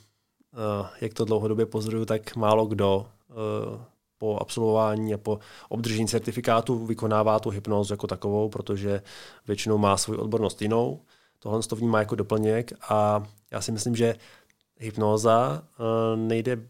uh, 0.52 0.86
jak 1.00 1.14
to 1.14 1.24
dlouhodobě 1.24 1.66
pozoruju, 1.66 2.04
tak 2.04 2.36
málo 2.36 2.66
kdo 2.66 3.06
uh, 3.28 3.80
po 4.18 4.36
absolvování 4.36 5.14
a 5.14 5.18
po 5.18 5.38
obdržení 5.68 6.08
certifikátu 6.08 6.86
vykonává 6.86 7.40
tu 7.40 7.50
hypnózu 7.50 7.92
jako 7.92 8.06
takovou, 8.06 8.48
protože 8.48 9.02
většinou 9.46 9.78
má 9.78 9.96
svou 9.96 10.16
odbornost 10.16 10.62
jinou. 10.62 11.00
Tohle 11.38 11.62
to 11.62 11.76
vnímá 11.76 11.98
jako 11.98 12.14
doplněk 12.14 12.72
a 12.88 13.26
já 13.50 13.60
si 13.60 13.72
myslím, 13.72 13.96
že 13.96 14.14
hypnóza 14.76 15.62
nejde 16.16 16.68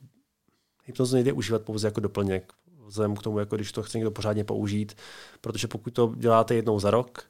hypnozu 0.84 1.14
nejde 1.14 1.32
užívat 1.32 1.62
pouze 1.62 1.86
jako 1.86 2.00
doplněk 2.00 2.52
vzhledem 2.88 3.16
k 3.16 3.22
tomu, 3.22 3.38
jako 3.38 3.56
když 3.56 3.72
to 3.72 3.82
chce 3.82 3.98
někdo 3.98 4.10
pořádně 4.10 4.44
použít, 4.44 4.96
protože 5.40 5.68
pokud 5.68 5.92
to 5.92 6.14
děláte 6.16 6.54
jednou 6.54 6.80
za 6.80 6.90
rok, 6.90 7.24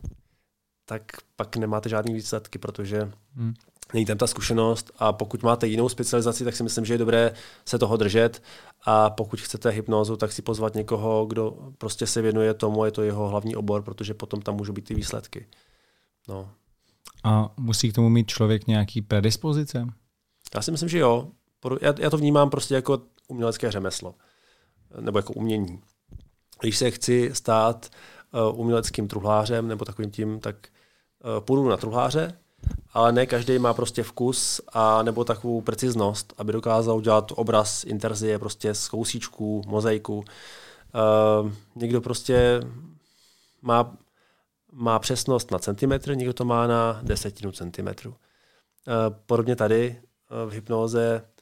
tak 0.84 1.02
pak 1.36 1.56
nemáte 1.56 1.88
žádný 1.88 2.14
výsledky, 2.14 2.58
protože 2.58 3.12
hmm. 3.34 3.54
není 3.94 4.06
tam 4.06 4.18
ta 4.18 4.26
zkušenost 4.26 4.90
a 4.98 5.12
pokud 5.12 5.42
máte 5.42 5.66
jinou 5.66 5.88
specializaci, 5.88 6.44
tak 6.44 6.56
si 6.56 6.62
myslím, 6.62 6.84
že 6.84 6.94
je 6.94 6.98
dobré 6.98 7.32
se 7.64 7.78
toho 7.78 7.96
držet 7.96 8.42
a 8.84 9.10
pokud 9.10 9.40
chcete 9.40 9.70
hypnózu, 9.70 10.16
tak 10.16 10.32
si 10.32 10.42
pozvat 10.42 10.74
někoho, 10.74 11.26
kdo 11.26 11.56
prostě 11.78 12.06
se 12.06 12.22
věnuje 12.22 12.54
tomu, 12.54 12.84
je 12.84 12.90
to 12.90 13.02
jeho 13.02 13.28
hlavní 13.28 13.56
obor, 13.56 13.82
protože 13.82 14.14
potom 14.14 14.42
tam 14.42 14.56
můžou 14.56 14.72
být 14.72 14.84
ty 14.84 14.94
výsledky. 14.94 15.46
No. 16.28 16.50
A 17.24 17.50
musí 17.56 17.92
k 17.92 17.94
tomu 17.94 18.08
mít 18.08 18.28
člověk 18.28 18.66
nějaký 18.66 19.02
predispozice? 19.02 19.86
Já 20.54 20.62
si 20.62 20.70
myslím, 20.70 20.88
že 20.88 20.98
jo. 20.98 21.28
Já, 21.80 21.94
já 21.98 22.10
to 22.10 22.16
vnímám 22.16 22.50
prostě 22.50 22.74
jako 22.74 23.02
umělecké 23.28 23.70
řemeslo 23.70 24.14
nebo 25.00 25.18
jako 25.18 25.32
umění. 25.32 25.82
Když 26.60 26.78
se 26.78 26.90
chci 26.90 27.30
stát 27.32 27.90
uh, 28.50 28.60
uměleckým 28.60 29.08
truhlářem 29.08 29.68
nebo 29.68 29.84
takovým 29.84 30.10
tím, 30.10 30.40
tak 30.40 30.56
uh, 30.58 31.44
půjdu 31.44 31.68
na 31.68 31.76
truhláře, 31.76 32.38
ale 32.92 33.12
ne 33.12 33.26
každý 33.26 33.58
má 33.58 33.74
prostě 33.74 34.02
vkus 34.02 34.60
a 34.72 35.02
nebo 35.02 35.24
takovou 35.24 35.60
preciznost, 35.60 36.34
aby 36.38 36.52
dokázal 36.52 36.96
udělat 36.96 37.32
obraz 37.34 37.84
interzie 37.84 38.38
prostě 38.38 38.74
z 38.74 38.88
kousíčků, 38.88 39.62
mozaiku. 39.66 40.16
Uh, 40.18 41.52
někdo 41.74 42.00
prostě 42.00 42.60
má, 43.62 43.96
má 44.72 44.98
přesnost 44.98 45.50
na 45.50 45.58
centimetr, 45.58 46.16
někdo 46.16 46.32
to 46.32 46.44
má 46.44 46.66
na 46.66 47.00
desetinu 47.02 47.52
centimetru. 47.52 48.10
Uh, 48.10 48.16
podobně 49.26 49.56
tady 49.56 50.00
uh, 50.30 50.50
v 50.50 50.52
hypnoze 50.52 51.22
Eh, 51.22 51.37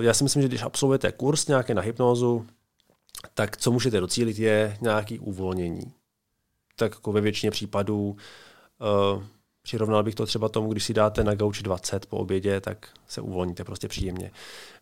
já 0.00 0.14
si 0.14 0.24
myslím, 0.24 0.42
že 0.42 0.48
když 0.48 0.62
absolvujete 0.62 1.12
kurz 1.12 1.46
nějaké 1.46 1.74
na 1.74 1.82
hypnózu, 1.82 2.46
tak 3.34 3.56
co 3.56 3.72
můžete 3.72 4.00
docílit 4.00 4.38
je 4.38 4.78
nějaký 4.80 5.18
uvolnění. 5.18 5.92
Tak 6.76 6.92
jako 6.92 7.12
ve 7.12 7.20
většině 7.20 7.50
případů 7.50 8.16
uh, 9.16 9.22
přirovnal 9.62 10.02
bych 10.02 10.14
to 10.14 10.26
třeba 10.26 10.48
tomu, 10.48 10.72
když 10.72 10.84
si 10.84 10.94
dáte 10.94 11.24
na 11.24 11.34
gauč 11.34 11.62
20 11.62 12.06
po 12.06 12.16
obědě, 12.16 12.60
tak 12.60 12.88
se 13.08 13.20
uvolníte 13.20 13.64
prostě 13.64 13.88
příjemně. 13.88 14.30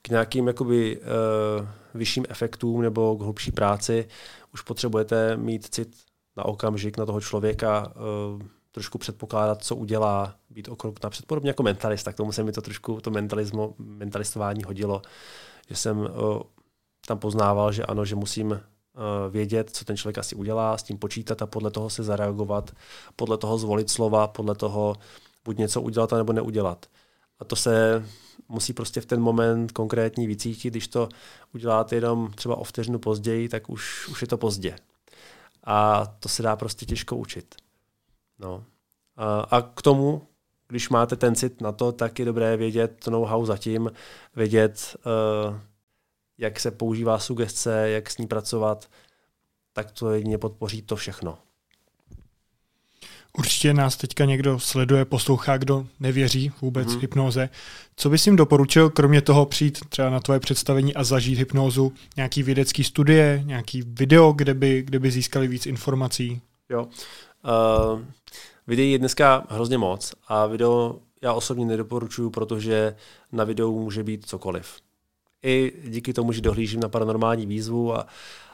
K 0.02 0.08
nějakým 0.08 0.46
jakoby, 0.46 1.00
uh, 1.00 1.68
vyšším 1.94 2.24
efektům 2.28 2.82
nebo 2.82 3.16
k 3.16 3.20
hlubší 3.20 3.52
práci 3.52 4.08
už 4.54 4.60
potřebujete 4.62 5.36
mít 5.36 5.74
cit 5.74 5.96
na 6.36 6.44
okamžik 6.44 6.96
na 6.96 7.06
toho 7.06 7.20
člověka, 7.20 7.92
trošku 8.72 8.98
předpokládat, 8.98 9.64
co 9.64 9.76
udělá, 9.76 10.34
být 10.50 10.68
o 10.68 10.76
krok 10.76 11.02
napřed. 11.02 11.26
Podobně 11.26 11.50
jako 11.50 11.62
mentalista, 11.62 12.12
k 12.12 12.16
tomu 12.16 12.32
se 12.32 12.42
mi 12.42 12.52
to 12.52 12.62
trošku, 12.62 13.00
to 13.00 13.10
mentalismo, 13.10 13.74
mentalistování 13.78 14.62
hodilo, 14.62 15.02
že 15.68 15.76
jsem 15.76 15.98
uh, 15.98 16.06
tam 17.06 17.18
poznával, 17.18 17.72
že 17.72 17.86
ano, 17.86 18.04
že 18.04 18.14
musím 18.14 18.50
uh, 18.50 18.58
vědět, 19.30 19.70
co 19.70 19.84
ten 19.84 19.96
člověk 19.96 20.18
asi 20.18 20.34
udělá, 20.34 20.78
s 20.78 20.82
tím 20.82 20.98
počítat 20.98 21.42
a 21.42 21.46
podle 21.46 21.70
toho 21.70 21.90
se 21.90 22.02
zareagovat, 22.02 22.70
podle 23.16 23.38
toho 23.38 23.58
zvolit 23.58 23.90
slova, 23.90 24.26
podle 24.26 24.54
toho 24.54 24.96
buď 25.44 25.58
něco 25.58 25.82
udělat, 25.82 26.12
nebo 26.12 26.32
neudělat. 26.32 26.86
A 27.38 27.44
to 27.44 27.56
se 27.56 28.04
musí 28.48 28.72
prostě 28.72 29.00
v 29.00 29.06
ten 29.06 29.20
moment 29.20 29.72
konkrétní 29.72 30.26
vycítit. 30.26 30.74
Když 30.74 30.88
to 30.88 31.08
uděláte 31.54 31.94
jenom 31.94 32.32
třeba 32.32 32.56
o 32.56 32.64
vteřinu 32.64 32.98
později, 32.98 33.48
tak 33.48 33.70
už, 33.70 34.08
už 34.08 34.22
je 34.22 34.28
to 34.28 34.38
pozdě. 34.38 34.76
A 35.64 36.06
to 36.20 36.28
se 36.28 36.42
dá 36.42 36.56
prostě 36.56 36.86
těžko 36.86 37.16
učit. 37.16 37.54
No. 38.40 38.64
A, 39.16 39.40
a 39.40 39.62
k 39.62 39.82
tomu, 39.82 40.22
když 40.68 40.88
máte 40.88 41.16
ten 41.16 41.34
cit 41.34 41.60
na 41.60 41.72
to, 41.72 41.92
tak 41.92 42.18
je 42.18 42.24
dobré 42.24 42.56
vědět 42.56 43.06
know-how 43.06 43.46
zatím, 43.46 43.90
vědět, 44.36 44.96
uh, 45.50 45.56
jak 46.38 46.60
se 46.60 46.70
používá 46.70 47.18
sugestce, 47.18 47.90
jak 47.90 48.10
s 48.10 48.18
ní 48.18 48.26
pracovat, 48.26 48.88
tak 49.72 49.90
to 49.90 50.12
jedině 50.12 50.38
podpoří 50.38 50.82
to 50.82 50.96
všechno. 50.96 51.38
Určitě 53.38 53.74
nás 53.74 53.96
teďka 53.96 54.24
někdo 54.24 54.58
sleduje, 54.58 55.04
poslouchá, 55.04 55.58
kdo 55.58 55.86
nevěří 56.00 56.52
vůbec 56.60 56.94
mm. 56.94 57.00
hypnoze. 57.00 57.48
Co 57.96 58.10
bys 58.10 58.26
jim 58.26 58.36
doporučil, 58.36 58.90
kromě 58.90 59.20
toho 59.22 59.46
přijít 59.46 59.78
třeba 59.88 60.10
na 60.10 60.20
tvoje 60.20 60.40
představení 60.40 60.94
a 60.94 61.04
zažít 61.04 61.38
hypnózu, 61.38 61.92
nějaký 62.16 62.42
vědecký 62.42 62.84
studie, 62.84 63.42
nějaký 63.44 63.82
video, 63.86 64.32
kde 64.32 64.54
by, 64.54 64.82
kde 64.82 64.98
by 64.98 65.10
získali 65.10 65.48
víc 65.48 65.66
informací? 65.66 66.40
Jo. 66.68 66.88
Uh, 67.44 68.00
videí 68.66 68.92
je 68.92 68.98
dneska 68.98 69.46
hrozně 69.48 69.78
moc 69.78 70.14
a 70.28 70.46
video 70.46 70.98
já 71.22 71.32
osobně 71.32 71.64
nedoporučuju, 71.64 72.30
protože 72.30 72.96
na 73.32 73.44
videu 73.44 73.80
může 73.80 74.02
být 74.02 74.26
cokoliv. 74.26 74.76
I 75.42 75.72
díky 75.84 76.12
tomu, 76.12 76.32
že 76.32 76.40
dohlížím 76.40 76.80
na 76.80 76.88
paranormální 76.88 77.46
výzvu 77.46 77.94
a, 77.94 78.06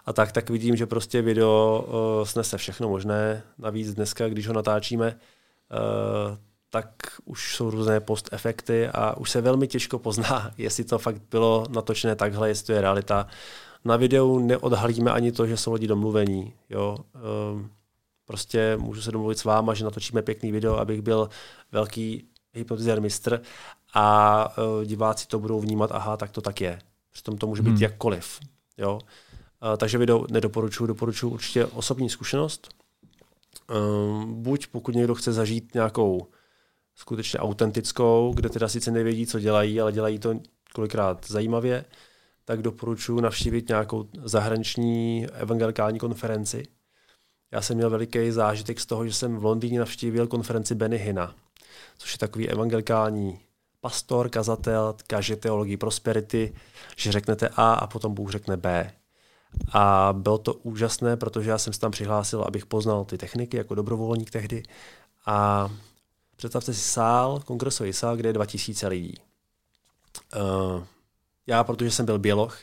a 0.07 0.12
tak, 0.12 0.33
tak 0.33 0.51
vidím, 0.51 0.77
že 0.77 0.87
prostě 0.87 1.22
video 1.22 1.85
uh, 1.88 2.25
snese 2.25 2.59
všechno 2.59 2.88
možné. 2.88 3.42
Navíc 3.59 3.94
dneska, 3.94 4.29
když 4.29 4.49
ho 4.49 4.55
natáčíme, 4.55 5.07
uh, 5.11 6.37
tak 6.70 6.88
už 7.25 7.57
jsou 7.57 7.70
různé 7.70 8.01
post-efekty 8.01 8.88
a 8.88 9.16
už 9.16 9.31
se 9.31 9.40
velmi 9.40 9.68
těžko 9.68 9.99
pozná, 9.99 10.51
jestli 10.59 10.85
to 10.85 10.99
fakt 10.99 11.22
bylo 11.31 11.66
natočené 11.70 12.16
takhle, 12.16 12.49
jestli 12.49 12.66
to 12.66 12.72
je 12.72 12.81
realita. 12.81 13.27
Na 13.85 13.96
videu 13.96 14.38
neodhalíme 14.38 15.11
ani 15.11 15.33
to, 15.33 15.46
že 15.46 15.57
jsou 15.57 15.72
lidi 15.72 15.87
domluvení. 15.87 16.55
Jo? 16.70 16.96
Uh, 17.55 17.66
prostě 18.26 18.76
můžu 18.76 19.02
se 19.02 19.12
domluvit 19.12 19.38
s 19.38 19.44
váma, 19.44 19.74
že 19.74 19.84
natočíme 19.84 20.22
pěkný 20.22 20.52
video, 20.52 20.76
abych 20.76 21.02
byl 21.02 21.28
velký 21.72 22.28
hypnotizér 22.54 23.00
mistr 23.00 23.40
a 23.94 24.48
uh, 24.58 24.84
diváci 24.84 25.26
to 25.26 25.38
budou 25.38 25.60
vnímat, 25.60 25.90
aha, 25.92 26.16
tak 26.16 26.30
to 26.30 26.40
tak 26.40 26.60
je. 26.60 26.78
Přitom 27.12 27.38
to 27.38 27.46
může 27.46 27.62
být 27.62 27.70
hmm. 27.70 27.82
jakkoliv. 27.82 28.40
Jo? 28.78 28.94
Uh, 28.94 29.76
takže 29.76 29.98
video 29.98 30.26
nedoporučuji, 30.30 30.86
doporučuji 30.86 31.28
určitě 31.28 31.66
osobní 31.66 32.10
zkušenost. 32.10 32.68
Um, 33.70 34.42
buď 34.42 34.66
pokud 34.66 34.94
někdo 34.94 35.14
chce 35.14 35.32
zažít 35.32 35.74
nějakou 35.74 36.26
skutečně 36.94 37.38
autentickou, 37.38 38.32
kde 38.34 38.48
teda 38.48 38.68
sice 38.68 38.90
nevědí, 38.90 39.26
co 39.26 39.40
dělají, 39.40 39.80
ale 39.80 39.92
dělají 39.92 40.18
to 40.18 40.34
kolikrát 40.74 41.26
zajímavě, 41.26 41.84
tak 42.44 42.62
doporučuji 42.62 43.20
navštívit 43.20 43.68
nějakou 43.68 44.08
zahraniční 44.24 45.26
evangelikální 45.26 45.98
konferenci. 45.98 46.62
Já 47.52 47.62
jsem 47.62 47.76
měl 47.76 47.90
veliký 47.90 48.30
zážitek 48.30 48.80
z 48.80 48.87
toho, 48.87 49.06
že 49.06 49.12
jsem 49.12 49.37
v 49.37 49.44
Londýně 49.44 49.78
navštívil 49.78 50.26
konferenci 50.26 50.74
Benny 50.74 50.98
Hina, 50.98 51.35
což 51.98 52.12
je 52.12 52.18
takový 52.18 52.48
evangelikální 52.48 53.40
pastor, 53.80 54.28
kazatel, 54.28 54.94
kaže 55.06 55.37
teologii 55.37 55.76
prosperity, 55.76 56.54
že 56.96 57.12
řeknete 57.12 57.48
A 57.48 57.72
a 57.72 57.87
potom 57.87 58.14
Bůh 58.14 58.30
řekne 58.30 58.56
B. 58.56 58.92
A 59.72 60.12
bylo 60.12 60.38
to 60.38 60.54
úžasné, 60.54 61.16
protože 61.16 61.50
já 61.50 61.59
jsem 61.59 61.72
se 61.72 61.80
tam 61.80 61.90
přihlásil, 61.90 62.42
abych 62.42 62.66
poznal 62.66 63.04
ty 63.04 63.18
techniky 63.18 63.56
jako 63.56 63.74
dobrovolník 63.74 64.30
tehdy. 64.30 64.62
A 65.26 65.68
představte 66.37 66.74
si 66.74 66.80
sál, 66.80 67.40
kongresový 67.40 67.92
sál, 67.92 68.16
kde 68.16 68.28
je 68.28 68.32
2000 68.32 68.88
lidí. 68.88 69.14
Uh, 70.37 70.85
já, 71.46 71.64
protože 71.64 71.90
jsem 71.90 72.06
byl 72.06 72.18
běloch 72.18 72.59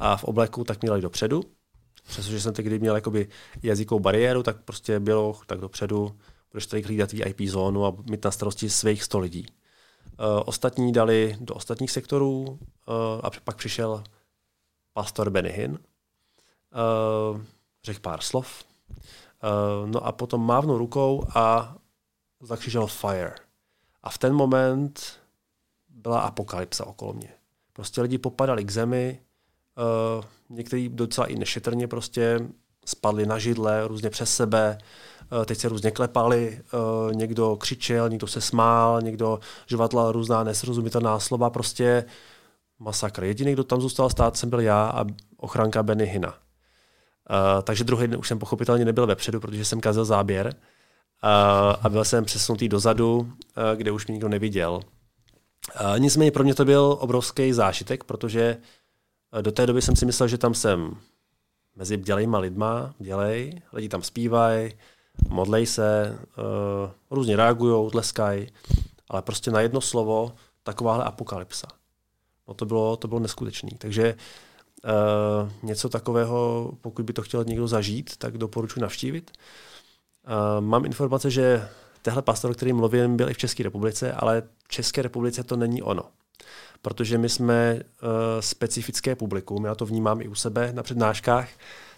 a 0.00 0.16
v 0.16 0.24
obleku, 0.24 0.64
tak 0.64 0.82
měl 0.82 1.00
dopředu. 1.00 1.42
Přestože 2.06 2.40
jsem 2.40 2.54
tehdy 2.54 2.78
měl 2.78 2.94
jakoby 2.94 3.28
jazykovou 3.62 4.00
bariéru, 4.00 4.42
tak 4.42 4.62
prostě 4.64 5.00
běloch, 5.00 5.46
tak 5.46 5.60
dopředu 5.60 6.18
budeš 6.52 6.66
tady 6.66 6.82
hlídat 6.82 7.12
VIP 7.12 7.40
zónu 7.40 7.86
a 7.86 7.96
mít 8.10 8.24
na 8.24 8.30
starosti 8.30 8.70
svých 8.70 9.02
100 9.02 9.18
lidí. 9.18 9.46
Uh, 9.46 10.42
ostatní 10.46 10.92
dali 10.92 11.36
do 11.40 11.54
ostatních 11.54 11.90
sektorů 11.90 12.42
uh, 12.42 12.56
a 13.22 13.30
pak 13.44 13.56
přišel 13.56 14.04
pastor 14.92 15.30
Benihin, 15.30 15.78
uh, 17.32 17.40
řekl 17.84 18.00
pár 18.00 18.20
slov, 18.20 18.64
uh, 18.92 19.90
no 19.90 20.06
a 20.06 20.12
potom 20.12 20.46
mávnul 20.46 20.78
rukou 20.78 21.26
a 21.34 21.76
zakřižel 22.40 22.86
fire. 22.86 23.34
A 24.02 24.10
v 24.10 24.18
ten 24.18 24.34
moment 24.34 25.18
byla 25.88 26.20
apokalypsa 26.20 26.86
okolo 26.86 27.12
mě. 27.12 27.34
Prostě 27.72 28.02
lidi 28.02 28.18
popadali 28.18 28.64
k 28.64 28.70
zemi, 28.70 29.20
uh, 30.18 30.24
někteří 30.50 30.88
docela 30.88 31.26
i 31.26 31.36
nešetrně 31.36 31.88
prostě 31.88 32.40
spadli 32.84 33.26
na 33.26 33.38
židle, 33.38 33.88
různě 33.88 34.10
přes 34.10 34.36
sebe, 34.36 34.78
uh, 35.32 35.44
teď 35.44 35.58
se 35.58 35.68
různě 35.68 35.90
klepali, 35.90 36.60
uh, 37.06 37.12
někdo 37.12 37.56
křičel, 37.56 38.08
někdo 38.08 38.26
se 38.26 38.40
smál, 38.40 39.02
někdo 39.02 39.40
žvatlal 39.66 40.12
různá 40.12 40.44
nesrozumitelná 40.44 41.20
slova, 41.20 41.50
prostě 41.50 42.04
masakr. 42.78 43.24
Jediný, 43.24 43.52
kdo 43.52 43.64
tam 43.64 43.80
zůstal 43.80 44.10
stát, 44.10 44.36
jsem 44.36 44.50
byl 44.50 44.60
já 44.60 44.86
a 44.86 45.04
ochranka 45.36 45.82
Benny 45.82 46.06
Hina. 46.06 46.28
Uh, 46.28 46.36
takže 47.62 47.84
druhý 47.84 48.08
den 48.08 48.18
už 48.18 48.28
jsem 48.28 48.38
pochopitelně 48.38 48.84
nebyl 48.84 49.06
vepředu, 49.06 49.40
protože 49.40 49.64
jsem 49.64 49.80
kazil 49.80 50.04
záběr 50.04 50.54
a 51.82 51.88
byl 51.88 52.04
jsem 52.04 52.24
přesunutý 52.24 52.68
dozadu, 52.68 53.32
kde 53.74 53.92
už 53.92 54.06
mě 54.06 54.12
nikdo 54.12 54.28
neviděl. 54.28 54.80
Nicméně 55.98 56.30
pro 56.30 56.44
mě 56.44 56.54
to 56.54 56.64
byl 56.64 56.96
obrovský 57.00 57.52
zážitek, 57.52 58.04
protože 58.04 58.56
do 59.40 59.52
té 59.52 59.66
doby 59.66 59.82
jsem 59.82 59.96
si 59.96 60.06
myslel, 60.06 60.28
že 60.28 60.38
tam 60.38 60.54
jsem 60.54 60.96
mezi 61.76 61.96
bdělejma 61.96 62.38
lidma, 62.38 62.94
bdělej, 63.00 63.62
lidi 63.72 63.88
tam 63.88 64.02
zpívají, 64.02 64.72
modlej 65.28 65.66
se, 65.66 66.18
uh, 66.38 66.90
různě 67.10 67.36
reagují, 67.36 67.90
tleskají, 67.90 68.48
ale 69.08 69.22
prostě 69.22 69.50
na 69.50 69.60
jedno 69.60 69.80
slovo 69.80 70.32
takováhle 70.62 71.04
apokalypsa. 71.04 71.66
No 72.48 72.54
to 72.54 72.66
bylo, 72.66 72.96
to 72.96 73.08
bylo 73.08 73.20
neskutečný. 73.20 73.70
Takže 73.78 74.14
uh, 74.14 75.50
něco 75.62 75.88
takového, 75.88 76.72
pokud 76.80 77.04
by 77.04 77.12
to 77.12 77.22
chtěl 77.22 77.44
někdo 77.44 77.68
zažít, 77.68 78.16
tak 78.16 78.38
doporučuji 78.38 78.80
navštívit. 78.80 79.30
Uh, 80.26 80.64
mám 80.66 80.84
informace, 80.84 81.30
že 81.30 81.68
tehle 82.02 82.22
pastor, 82.22 82.54
který 82.54 82.72
mluvím, 82.72 83.16
byl 83.16 83.30
i 83.30 83.34
v 83.34 83.38
České 83.38 83.62
republice, 83.62 84.12
ale 84.12 84.42
v 84.64 84.68
České 84.68 85.02
republice 85.02 85.44
to 85.44 85.56
není 85.56 85.82
ono 85.82 86.02
protože 86.86 87.18
my 87.18 87.28
jsme 87.28 87.74
uh, 87.74 87.80
specifické 88.40 89.14
publikum, 89.14 89.64
já 89.64 89.74
to 89.74 89.86
vnímám 89.86 90.20
i 90.20 90.28
u 90.28 90.34
sebe 90.34 90.72
na 90.72 90.82
přednáškách, 90.82 91.48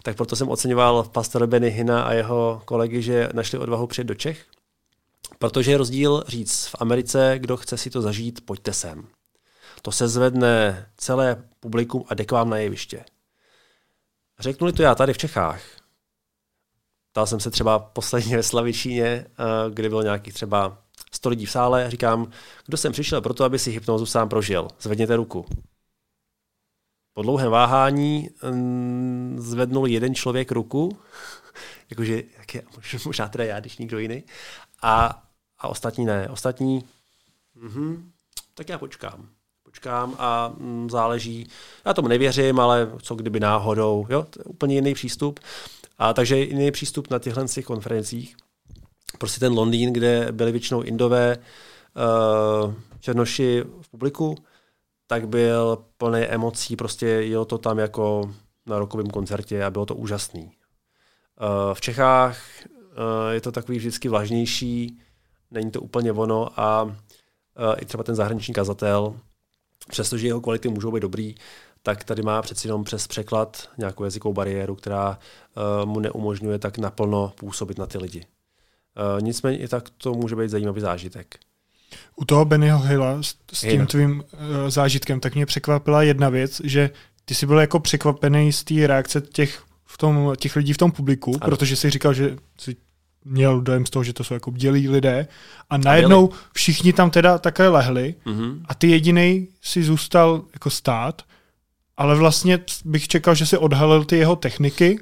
tak 0.03 0.15
proto 0.15 0.35
jsem 0.35 0.49
oceňoval 0.49 1.03
pastora 1.03 1.47
Benny 1.47 1.69
Hina 1.69 2.03
a 2.03 2.13
jeho 2.13 2.61
kolegy, 2.65 3.01
že 3.01 3.29
našli 3.33 3.57
odvahu 3.57 3.87
přijet 3.87 4.07
do 4.07 4.15
Čech, 4.15 4.45
protože 5.39 5.71
je 5.71 5.77
rozdíl 5.77 6.23
říct 6.27 6.65
v 6.65 6.75
Americe, 6.79 7.35
kdo 7.39 7.57
chce 7.57 7.77
si 7.77 7.89
to 7.89 8.01
zažít, 8.01 8.45
pojďte 8.45 8.73
sem. 8.73 9.07
To 9.81 9.91
se 9.91 10.07
zvedne 10.07 10.85
celé 10.97 11.43
publikum 11.59 12.03
a 12.07 12.13
jde 12.13 12.25
k 12.25 12.31
vám 12.31 12.49
na 12.49 12.57
jeviště. 12.57 13.05
Řeknu 14.39 14.71
to 14.71 14.81
já 14.81 14.95
tady 14.95 15.13
v 15.13 15.17
Čechách. 15.17 15.61
Ptal 17.11 17.25
jsem 17.27 17.39
se 17.39 17.51
třeba 17.51 17.79
posledně 17.79 18.37
ve 18.37 18.43
Slavičíně, 18.43 19.05
eh, 19.05 19.25
kde 19.69 19.89
bylo 19.89 20.01
nějakých 20.01 20.33
třeba 20.33 20.77
100 21.11 21.29
lidí 21.29 21.45
v 21.45 21.51
sále, 21.51 21.91
říkám, 21.91 22.31
kdo 22.65 22.77
jsem 22.77 22.91
přišel 22.91 23.21
proto, 23.21 23.43
aby 23.43 23.59
si 23.59 23.71
hypnozu 23.71 24.05
sám 24.05 24.29
prožil. 24.29 24.67
Zvedněte 24.81 25.15
ruku. 25.15 25.45
Po 27.13 27.21
dlouhém 27.21 27.51
váhání 27.51 28.29
mm, 28.51 29.35
zvednul 29.39 29.87
jeden 29.87 30.15
člověk 30.15 30.51
ruku, 30.51 30.97
jakože 31.89 32.23
jak 32.37 32.55
je, 32.55 32.63
možná 33.05 33.27
teda 33.27 33.43
já, 33.43 33.59
když 33.59 33.77
nikdo 33.77 33.99
jiný, 33.99 34.23
a, 34.81 35.23
a 35.57 35.67
ostatní 35.67 36.05
ne. 36.05 36.29
Ostatní, 36.29 36.83
mhm, 37.55 38.11
tak 38.53 38.69
já 38.69 38.77
počkám. 38.77 39.29
Počkám 39.63 40.15
a 40.17 40.53
mm, 40.57 40.89
záleží, 40.89 41.49
já 41.85 41.93
tomu 41.93 42.07
nevěřím, 42.07 42.59
ale 42.59 42.91
co 43.01 43.15
kdyby 43.15 43.39
náhodou, 43.39 44.05
jo, 44.09 44.23
to 44.29 44.39
je 44.39 44.43
úplně 44.43 44.75
jiný 44.75 44.93
přístup. 44.93 45.39
A 45.97 46.13
takže 46.13 46.37
jiný 46.37 46.71
přístup 46.71 47.09
na 47.09 47.19
těchto 47.19 47.63
konferencích 47.65 48.35
prostě 49.17 49.39
ten 49.39 49.53
Londýn, 49.53 49.93
kde 49.93 50.27
byli 50.31 50.51
většinou 50.51 50.81
Indové, 50.81 51.37
uh, 51.37 52.73
černoši 52.99 53.63
v 53.81 53.89
publiku, 53.89 54.35
tak 55.07 55.27
byl 55.27 55.77
plný 55.97 56.21
emocí, 56.21 56.75
prostě 56.75 57.07
jelo 57.07 57.45
to 57.45 57.57
tam 57.57 57.79
jako 57.79 58.33
na 58.65 58.79
rokovém 58.79 59.07
koncertě 59.07 59.63
a 59.63 59.69
bylo 59.69 59.85
to 59.85 59.95
úžasný. 59.95 60.43
Uh, 60.43 61.73
v 61.73 61.81
Čechách 61.81 62.37
uh, 62.65 63.31
je 63.31 63.41
to 63.41 63.51
takový 63.51 63.77
vždycky 63.77 64.09
vlažnější, 64.09 64.99
není 65.51 65.71
to 65.71 65.81
úplně 65.81 66.11
ono 66.11 66.59
a 66.59 66.95
i 67.77 67.85
třeba 67.85 68.03
ten 68.03 68.15
zahraniční 68.15 68.53
kazatel, 68.53 69.15
přestože 69.89 70.27
jeho 70.27 70.41
kvality 70.41 70.69
můžou 70.69 70.91
být 70.91 70.99
dobrý, 70.99 71.35
tak 71.83 72.03
tady 72.03 72.21
má 72.21 72.41
přeci 72.41 72.67
jenom 72.67 72.83
přes 72.83 73.07
překlad 73.07 73.69
nějakou 73.77 74.03
jazykovou 74.03 74.33
bariéru, 74.33 74.75
která 74.75 75.19
mu 75.85 75.99
neumožňuje 75.99 76.59
tak 76.59 76.77
naplno 76.77 77.33
působit 77.35 77.77
na 77.77 77.85
ty 77.85 77.97
lidi. 77.97 78.25
Nicméně 79.21 79.57
i 79.57 79.67
tak 79.67 79.83
to 79.97 80.13
může 80.13 80.35
být 80.35 80.49
zajímavý 80.49 80.81
zážitek. 80.81 81.35
U 82.15 82.25
toho 82.25 82.45
Bennyho 82.45 82.79
Hilla 82.79 83.23
s, 83.23 83.35
s 83.53 83.61
tím 83.61 83.85
tvým 83.85 84.23
uh, 84.33 84.69
zážitkem, 84.69 85.19
tak 85.19 85.35
mě 85.35 85.45
překvapila 85.45 86.03
jedna 86.03 86.29
věc, 86.29 86.61
že 86.63 86.89
ty 87.25 87.35
jsi 87.35 87.45
byl 87.45 87.59
jako 87.59 87.79
překvapený 87.79 88.53
z 88.53 88.63
té 88.63 88.87
reakce 88.87 89.21
těch, 89.21 89.63
v 89.85 89.97
tom, 89.97 90.33
těch 90.37 90.55
lidí 90.55 90.73
v 90.73 90.77
tom 90.77 90.91
publiku, 90.91 91.31
ano. 91.31 91.39
protože 91.39 91.75
jsi 91.75 91.89
říkal, 91.89 92.13
že 92.13 92.37
jsi 92.57 92.75
měl 93.25 93.61
dojem 93.61 93.85
z 93.85 93.89
toho, 93.89 94.03
že 94.03 94.13
to 94.13 94.23
jsou 94.23 94.33
jako 94.33 94.51
bdělí 94.51 94.89
lidé 94.89 95.27
a 95.69 95.77
najednou 95.77 96.29
všichni 96.53 96.93
tam 96.93 97.09
teda 97.09 97.37
také 97.37 97.67
lehli 97.67 98.15
mm-hmm. 98.25 98.61
a 98.65 98.75
ty 98.75 98.89
jediný 98.89 99.47
si 99.61 99.83
zůstal 99.83 100.43
jako 100.53 100.69
stát, 100.69 101.21
ale 101.97 102.15
vlastně 102.15 102.59
bych 102.85 103.07
čekal, 103.07 103.35
že 103.35 103.45
si 103.45 103.57
odhalil 103.57 104.05
ty 104.05 104.17
jeho 104.17 104.35
techniky, 104.35 104.99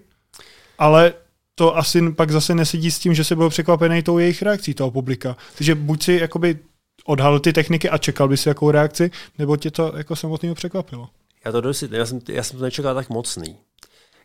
ale 0.78 1.14
to 1.60 1.78
asi 1.78 2.12
pak 2.12 2.32
zase 2.32 2.56
nesedí 2.56 2.92
s 2.92 3.00
tím, 3.00 3.14
že 3.14 3.24
se 3.24 3.36
byl 3.36 3.50
překvapený 3.50 4.04
tou 4.04 4.18
jejich 4.18 4.42
reakcí 4.42 4.74
toho 4.74 4.92
publika. 4.92 5.38
Takže 5.58 5.76
buď 5.76 6.04
si 6.04 6.14
jakoby 6.14 6.60
odhalil 7.06 7.40
ty 7.40 7.54
techniky 7.54 7.90
a 7.90 7.98
čekal 7.98 8.28
by 8.28 8.38
si 8.38 8.50
jakou 8.50 8.72
reakci, 8.72 9.12
nebo 9.38 9.58
tě 9.58 9.72
to 9.72 9.94
jako 9.98 10.16
samotného 10.16 10.56
překvapilo? 10.56 11.10
Já 11.46 11.52
to 11.52 11.62
dosti, 11.62 11.90
já 11.92 12.06
jsem, 12.06 12.20
já 12.30 12.44
jsem 12.44 12.58
to 12.58 12.64
nečekal 12.64 12.96
tak 12.96 13.10
mocný. 13.10 13.58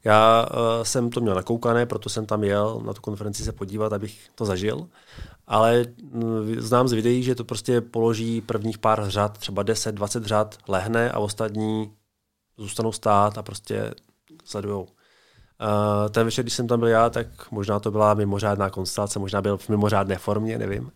Já 0.05 0.47
uh, 0.51 0.83
jsem 0.83 1.11
to 1.11 1.21
měl 1.21 1.35
nakoukané, 1.35 1.87
proto 1.87 2.09
jsem 2.09 2.27
tam 2.27 2.45
jel 2.45 2.81
na 2.87 2.93
tu 2.93 3.01
konferenci 3.01 3.45
se 3.45 3.53
podívat, 3.53 3.93
abych 3.93 4.29
to 4.35 4.45
zažil. 4.45 4.89
Ale 5.47 5.85
uh, 6.03 6.23
znám 6.59 6.89
z 6.89 6.93
videí, 6.93 7.23
že 7.23 7.35
to 7.35 7.45
prostě 7.45 7.81
položí 7.81 8.41
prvních 8.41 8.79
pár 8.79 9.11
řad, 9.11 9.39
třeba 9.39 9.65
10-20 9.65 10.23
řad, 10.23 10.59
lehne 10.69 11.11
a 11.11 11.19
ostatní 11.19 11.93
zůstanou 12.59 12.93
stát 12.93 13.39
a 13.39 13.43
prostě 13.43 13.95
sledujou. 14.45 14.87
Uh, 15.63 16.09
ten 16.09 16.25
večer, 16.25 16.45
když 16.45 16.55
jsem 16.55 16.67
tam 16.67 16.81
byl 16.81 16.89
já, 16.89 17.11
tak 17.11 17.51
možná 17.51 17.81
to 17.81 17.91
byla 17.91 18.15
mimořádná 18.15 18.71
konstelace, 18.71 19.19
možná 19.19 19.43
byl 19.43 19.57
v 19.57 19.69
mimořádné 19.69 20.19
formě, 20.19 20.59
nevím. 20.59 20.83
Uh, 20.83 20.91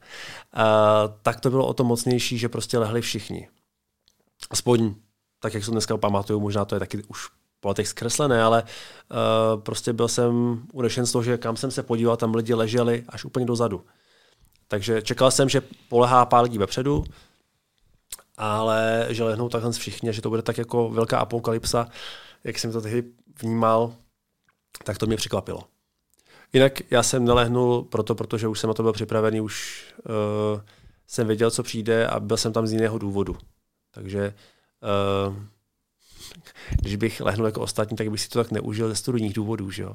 tak 1.22 1.40
to 1.40 1.50
bylo 1.50 1.66
o 1.66 1.74
to 1.74 1.84
mocnější, 1.84 2.38
že 2.38 2.48
prostě 2.48 2.78
lehli 2.78 3.00
všichni. 3.00 3.48
Aspoň 4.50 4.94
tak, 5.40 5.54
jak 5.54 5.64
se 5.64 5.70
dneska 5.70 5.96
pamatuju, 5.96 6.40
možná 6.40 6.64
to 6.64 6.74
je 6.74 6.78
taky 6.78 7.02
už 7.02 7.28
po 7.60 7.68
letech 7.68 7.88
zkreslené, 7.88 8.42
ale 8.42 8.62
uh, 8.62 9.62
prostě 9.62 9.92
byl 9.92 10.08
jsem 10.08 10.62
unešen 10.72 11.06
z 11.06 11.12
toho, 11.12 11.22
že 11.22 11.38
kam 11.38 11.56
jsem 11.56 11.70
se 11.70 11.82
podíval, 11.82 12.16
tam 12.16 12.34
lidi 12.34 12.54
leželi 12.54 13.04
až 13.08 13.24
úplně 13.24 13.46
dozadu. 13.46 13.84
Takže 14.68 15.02
čekal 15.02 15.30
jsem, 15.30 15.48
že 15.48 15.62
polehá 15.88 16.24
pár 16.24 16.44
lidí 16.44 16.58
vepředu, 16.58 17.04
ale 18.36 19.06
že 19.10 19.24
lehnou 19.24 19.48
takhle 19.48 19.72
všichni, 19.72 20.12
že 20.12 20.22
to 20.22 20.30
bude 20.30 20.42
tak 20.42 20.58
jako 20.58 20.90
velká 20.90 21.18
apokalypsa, 21.18 21.88
jak 22.44 22.58
jsem 22.58 22.72
to 22.72 22.80
tehdy 22.80 23.04
vnímal, 23.42 23.92
tak 24.84 24.98
to 24.98 25.06
mě 25.06 25.16
překvapilo. 25.16 25.60
Jinak 26.52 26.72
já 26.90 27.02
jsem 27.02 27.24
nelehnul 27.24 27.82
proto, 27.82 28.14
protože 28.14 28.48
už 28.48 28.60
jsem 28.60 28.68
na 28.68 28.74
to 28.74 28.82
byl 28.82 28.92
připravený, 28.92 29.40
už 29.40 29.84
uh, 30.54 30.60
jsem 31.06 31.26
věděl, 31.26 31.50
co 31.50 31.62
přijde 31.62 32.06
a 32.06 32.20
byl 32.20 32.36
jsem 32.36 32.52
tam 32.52 32.66
z 32.66 32.72
jiného 32.72 32.98
důvodu. 32.98 33.36
Takže 33.90 34.34
uh, 35.28 35.36
když 36.80 36.96
bych 36.96 37.20
lehnul 37.20 37.46
jako 37.46 37.60
ostatní, 37.60 37.96
tak 37.96 38.10
bych 38.10 38.20
si 38.20 38.28
to 38.28 38.44
tak 38.44 38.52
neužil 38.52 38.88
ze 38.88 38.94
studijních 38.94 39.34
důvodů. 39.34 39.70
Že 39.70 39.82
jo? 39.82 39.92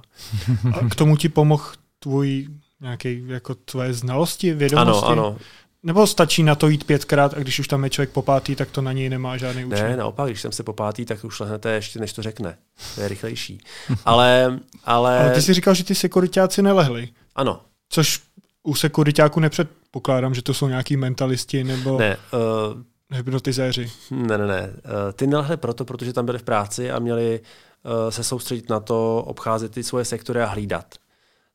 A 0.74 0.90
k 0.90 0.96
tomu 0.96 1.18
ti 1.18 1.30
pomohl 1.30 1.66
tvůj 2.00 2.48
nějaký, 2.82 3.24
jako 3.28 3.56
tvoje 3.56 3.94
znalosti, 3.94 4.54
vědomosti? 4.54 5.06
Ano, 5.06 5.26
ano. 5.26 5.38
Nebo 5.84 6.08
stačí 6.08 6.44
na 6.44 6.56
to 6.56 6.68
jít 6.68 6.84
pětkrát 6.84 7.34
a 7.34 7.40
když 7.40 7.60
už 7.60 7.68
tam 7.68 7.84
je 7.84 7.90
člověk 7.90 8.10
popátý, 8.10 8.56
tak 8.56 8.72
to 8.72 8.82
na 8.82 8.94
něj 8.94 9.10
nemá 9.10 9.38
žádný 9.38 9.66
účinek? 9.66 9.84
Ne, 9.84 9.98
naopak, 9.98 10.30
když 10.30 10.42
jsem 10.42 10.52
se 10.52 10.64
popátý, 10.64 11.06
tak 11.06 11.24
už 11.24 11.40
lehnete 11.40 11.72
ještě, 11.72 12.00
než 12.00 12.14
to 12.14 12.22
řekne. 12.22 12.58
To 12.96 13.02
je 13.02 13.08
rychlejší. 13.08 13.60
Ale, 14.06 14.60
ale... 14.86 15.20
ale 15.20 15.32
ty 15.32 15.42
jsi 15.42 15.54
říkal, 15.54 15.74
že 15.74 15.84
ty 15.84 15.96
sekuritáci 15.96 16.62
nelehli. 16.62 17.10
Ano. 17.36 17.62
Což 17.90 18.22
u 18.64 18.76
sekuritáku 18.76 19.40
nepředpokládám, 19.40 20.34
že 20.34 20.42
to 20.42 20.54
jsou 20.54 20.68
nějaký 20.68 20.98
mentalisti 20.98 21.64
nebo 21.64 22.00
ne, 22.00 22.18
uh, 22.34 23.18
hypnotizéři. 23.18 23.92
Ne, 24.12 24.38
ne, 24.38 24.48
ne. 24.48 24.62
Uh, 24.62 25.12
ty 25.14 25.28
nelehli 25.28 25.58
proto, 25.58 25.86
protože 25.86 26.14
tam 26.14 26.26
byli 26.26 26.40
v 26.40 26.44
práci 26.44 26.92
a 26.92 27.00
měli 27.00 27.40
uh, 27.40 28.10
se 28.10 28.24
soustředit 28.24 28.70
na 28.70 28.80
to, 28.80 29.24
obcházet 29.28 29.72
ty 29.72 29.84
svoje 29.84 30.06
sektory 30.06 30.42
a 30.42 30.46
hlídat. 30.46 30.96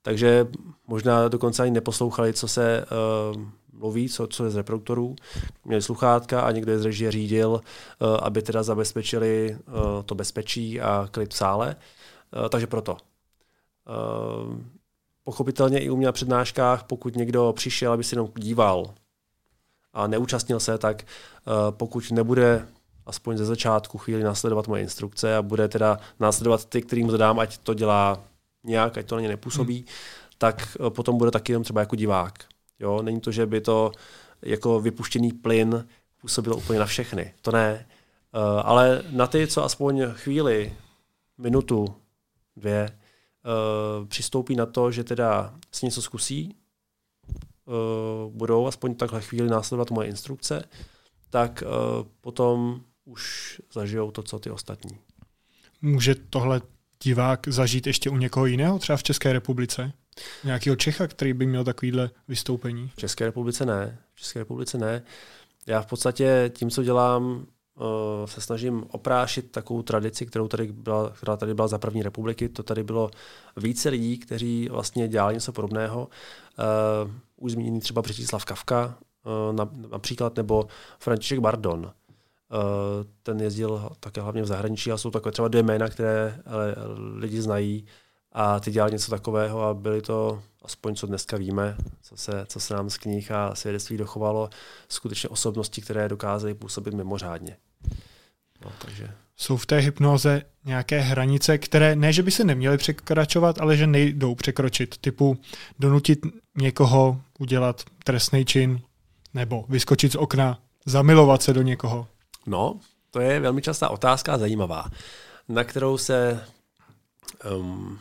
Takže 0.03 0.47
možná 0.87 1.29
dokonce 1.29 1.63
ani 1.63 1.71
neposlouchali, 1.71 2.33
co 2.33 2.49
se 2.49 2.85
uh, 3.35 3.43
mluví, 3.79 4.09
co, 4.09 4.27
co 4.27 4.45
je 4.45 4.51
z 4.51 4.57
reproduktorů, 4.57 5.17
měli 5.65 5.83
sluchátka 5.83 6.41
a 6.41 6.51
někdo 6.51 6.73
je 6.73 6.79
z 6.79 6.85
režie 6.85 7.11
řídil, 7.11 7.51
uh, 7.51 8.09
aby 8.23 8.43
teda 8.43 8.63
zabezpečili 8.63 9.57
uh, 9.69 10.03
to 10.03 10.15
bezpečí 10.15 10.81
a 10.81 11.09
klid 11.11 11.31
v 11.31 11.37
sále. 11.37 11.77
Uh, 12.43 12.49
takže 12.49 12.67
proto. 12.67 12.97
Pochopitelně 15.25 15.79
i 15.79 15.91
u 15.91 15.97
mě 15.97 16.07
na 16.07 16.13
přednáškách, 16.13 16.85
pokud 16.85 17.17
někdo 17.17 17.53
přišel, 17.57 17.93
aby 17.93 18.05
si 18.05 18.15
jenom 18.15 18.29
díval 18.37 18.95
a 19.93 20.07
neúčastnil 20.07 20.61
se, 20.61 20.79
tak 20.79 21.03
pokud 21.71 22.11
nebude 22.11 22.69
aspoň 23.07 23.37
ze 23.37 23.45
začátku 23.45 23.99
chvíli 23.99 24.23
následovat 24.23 24.69
moje 24.69 24.83
instrukce 24.83 25.37
a 25.37 25.43
bude 25.43 25.69
teda 25.69 25.99
následovat 26.21 26.65
ty, 26.65 26.83
kterým 26.83 27.11
zadám, 27.11 27.39
ať 27.39 27.59
to 27.59 27.75
dělá 27.75 28.21
nějak, 28.65 28.99
ať 28.99 29.07
to 29.07 29.15
na 29.15 29.21
ně 29.21 29.29
nepůsobí, 29.29 29.77
hmm. 29.77 29.87
tak 30.39 30.77
potom 30.89 31.19
bude 31.19 31.31
taky 31.31 31.53
jenom 31.53 31.65
třeba 31.65 31.81
jako 31.81 31.97
divák. 31.97 32.45
Jo? 32.81 33.03
Není 33.03 33.21
to, 33.21 33.33
že 33.33 33.47
by 33.47 33.61
to 33.61 33.93
jako 34.43 34.81
vypuštěný 34.81 35.33
plyn 35.33 35.89
působilo 36.21 36.57
úplně 36.57 36.79
na 36.79 36.87
všechny. 36.87 37.35
To 37.43 37.53
ne. 37.53 37.87
Uh, 38.35 38.43
ale 38.65 39.03
na 39.11 39.27
ty, 39.27 39.47
co 39.47 39.65
aspoň 39.65 40.03
chvíli, 40.13 40.77
minutu, 41.39 41.97
dvě, 42.57 42.89
uh, 42.91 44.07
přistoupí 44.07 44.57
na 44.57 44.67
to, 44.67 44.91
že 44.91 45.05
teda 45.05 45.55
si 45.73 45.87
něco 45.87 46.03
zkusí, 46.03 46.57
uh, 47.65 48.33
budou 48.33 48.67
aspoň 48.67 48.95
takhle 48.95 49.23
chvíli 49.23 49.49
následovat 49.49 49.91
moje 49.91 50.09
instrukce, 50.09 50.65
tak 51.31 51.63
uh, 51.67 52.07
potom 52.21 52.81
už 53.05 53.57
zažijou 53.73 54.11
to, 54.11 54.23
co 54.23 54.39
ty 54.39 54.51
ostatní. 54.51 54.99
Může 55.83 56.15
tohle 56.15 56.61
divák 57.03 57.49
zažít 57.49 57.87
ještě 57.87 58.11
u 58.11 58.17
někoho 58.17 58.47
jiného, 58.47 58.79
třeba 58.79 58.97
v 58.97 59.03
České 59.03 59.33
republice? 59.33 59.93
Nějakého 60.45 60.77
Čecha, 60.77 61.07
který 61.07 61.33
by 61.33 61.47
měl 61.47 61.65
takovýhle 61.65 62.11
vystoupení? 62.29 62.89
V 62.89 62.97
České 62.97 63.25
republice 63.25 63.67
ne. 63.67 63.99
V 64.15 64.19
České 64.19 64.39
republice 64.39 64.79
ne. 64.79 65.03
Já 65.67 65.83
v 65.83 65.87
podstatě 65.87 66.51
tím, 66.55 66.71
co 66.71 66.83
dělám, 66.83 67.47
uh, 67.77 68.27
se 68.27 68.41
snažím 68.41 68.85
oprášit 68.91 69.51
takovou 69.51 69.83
tradici, 69.83 70.27
kterou 70.27 70.49
tady 70.49 70.73
byla, 70.73 71.11
která 71.11 71.37
tady 71.37 71.55
byla 71.55 71.69
za 71.69 71.79
první 71.79 72.03
republiky. 72.03 72.49
To 72.49 72.63
tady 72.63 72.83
bylo 72.83 73.11
více 73.57 73.89
lidí, 73.89 74.19
kteří 74.19 74.69
vlastně 74.69 75.09
dělali 75.09 75.35
něco 75.35 75.53
podobného. 75.53 76.09
Uh, 77.05 77.11
už 77.37 77.53
zmíněný 77.53 77.81
třeba 77.81 78.03
Břetislav 78.03 78.45
Kavka 78.45 78.99
uh, 79.49 79.57
například, 79.91 80.37
nebo 80.37 80.67
František 80.99 81.39
Bardon. 81.39 81.93
Ten 83.23 83.41
jezdil 83.41 83.91
také 84.01 84.21
hlavně 84.21 84.43
v 84.43 84.47
zahraničí 84.47 84.93
a 84.93 84.97
jsou 84.97 85.11
takové 85.11 85.33
třeba 85.33 85.49
dvě 85.49 85.63
jména, 85.63 85.89
které 85.89 86.41
lidi 87.15 87.43
znají 87.43 87.87
a 88.37 88.61
ty 88.61 88.71
dělali 88.71 88.93
něco 88.93 89.11
takového 89.11 89.63
a 89.63 89.75
byly 89.75 90.03
to, 90.03 90.43
aspoň 90.63 90.95
co 90.95 91.07
dneska 91.07 91.37
víme, 91.37 91.77
co 92.03 92.17
se, 92.17 92.47
co 92.49 92.61
se 92.61 92.75
nám 92.75 92.91
z 92.91 92.99
knih 92.99 93.33
a 93.33 93.55
svědectví 93.55 93.97
dochovalo, 93.97 94.51
skutečně 94.89 95.29
osobnosti, 95.29 95.81
které 95.81 96.09
dokázaly 96.09 96.55
působit 96.55 96.95
mimořádně. 96.95 97.57
No, 98.65 98.73
takže. 98.79 99.11
Jsou 99.37 99.57
v 99.57 99.67
té 99.67 99.79
hypnoze 99.79 100.43
nějaké 100.65 101.01
hranice, 101.01 101.59
které 101.59 101.97
ne, 101.97 102.13
že 102.13 102.23
by 102.23 102.31
se 102.31 102.45
neměly 102.45 102.79
překračovat, 102.79 103.61
ale 103.61 103.77
že 103.77 103.87
nejdou 103.87 104.35
překročit, 104.35 104.99
typu 104.99 105.39
donutit 105.79 106.19
někoho 106.57 107.21
udělat 107.39 107.83
trestný 108.05 108.45
čin 108.45 108.81
nebo 109.35 109.65
vyskočit 109.69 110.13
z 110.13 110.17
okna, 110.17 110.59
zamilovat 110.87 111.43
se 111.43 111.53
do 111.53 111.63
někoho? 111.63 112.09
No, 112.47 112.81
to 113.11 113.21
je 113.21 113.41
velmi 113.41 113.63
častá 113.63 113.89
otázka 113.89 114.35
a 114.35 114.39
zajímavá, 114.39 114.87
na 115.49 115.65
kterou 115.65 115.99
se 115.99 116.45
um, 117.57 117.99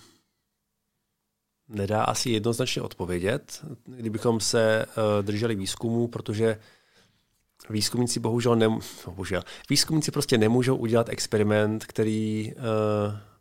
nedá 1.69 2.03
asi 2.03 2.29
jednoznačně 2.29 2.81
odpovědět, 2.81 3.65
kdybychom 3.85 4.39
se 4.39 4.85
uh, 4.85 5.25
drželi 5.25 5.55
výzkumu, 5.55 6.07
protože 6.07 6.59
výzkumníci 7.69 8.19
bohužel, 8.19 8.55
ne, 8.55 8.67
bohužel 9.05 9.43
výzkumníci 9.69 10.11
prostě 10.11 10.37
nemůžou 10.37 10.75
udělat 10.75 11.09
experiment, 11.09 11.85
který 11.85 12.53
uh, 12.55 12.61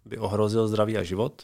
by 0.04 0.18
ohrozil 0.18 0.68
zdraví 0.68 0.96
a 0.96 1.02
život. 1.02 1.42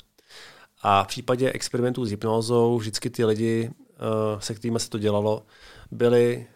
A 0.82 1.04
v 1.04 1.06
případě 1.06 1.52
experimentů 1.52 2.04
s 2.04 2.10
hypnózou 2.10 2.78
vždycky 2.78 3.10
ty 3.10 3.24
lidi, 3.24 3.70
uh, 3.70 4.40
se 4.40 4.54
kterými 4.54 4.80
se 4.80 4.90
to 4.90 4.98
dělalo, 4.98 5.46
byli, 5.90 6.46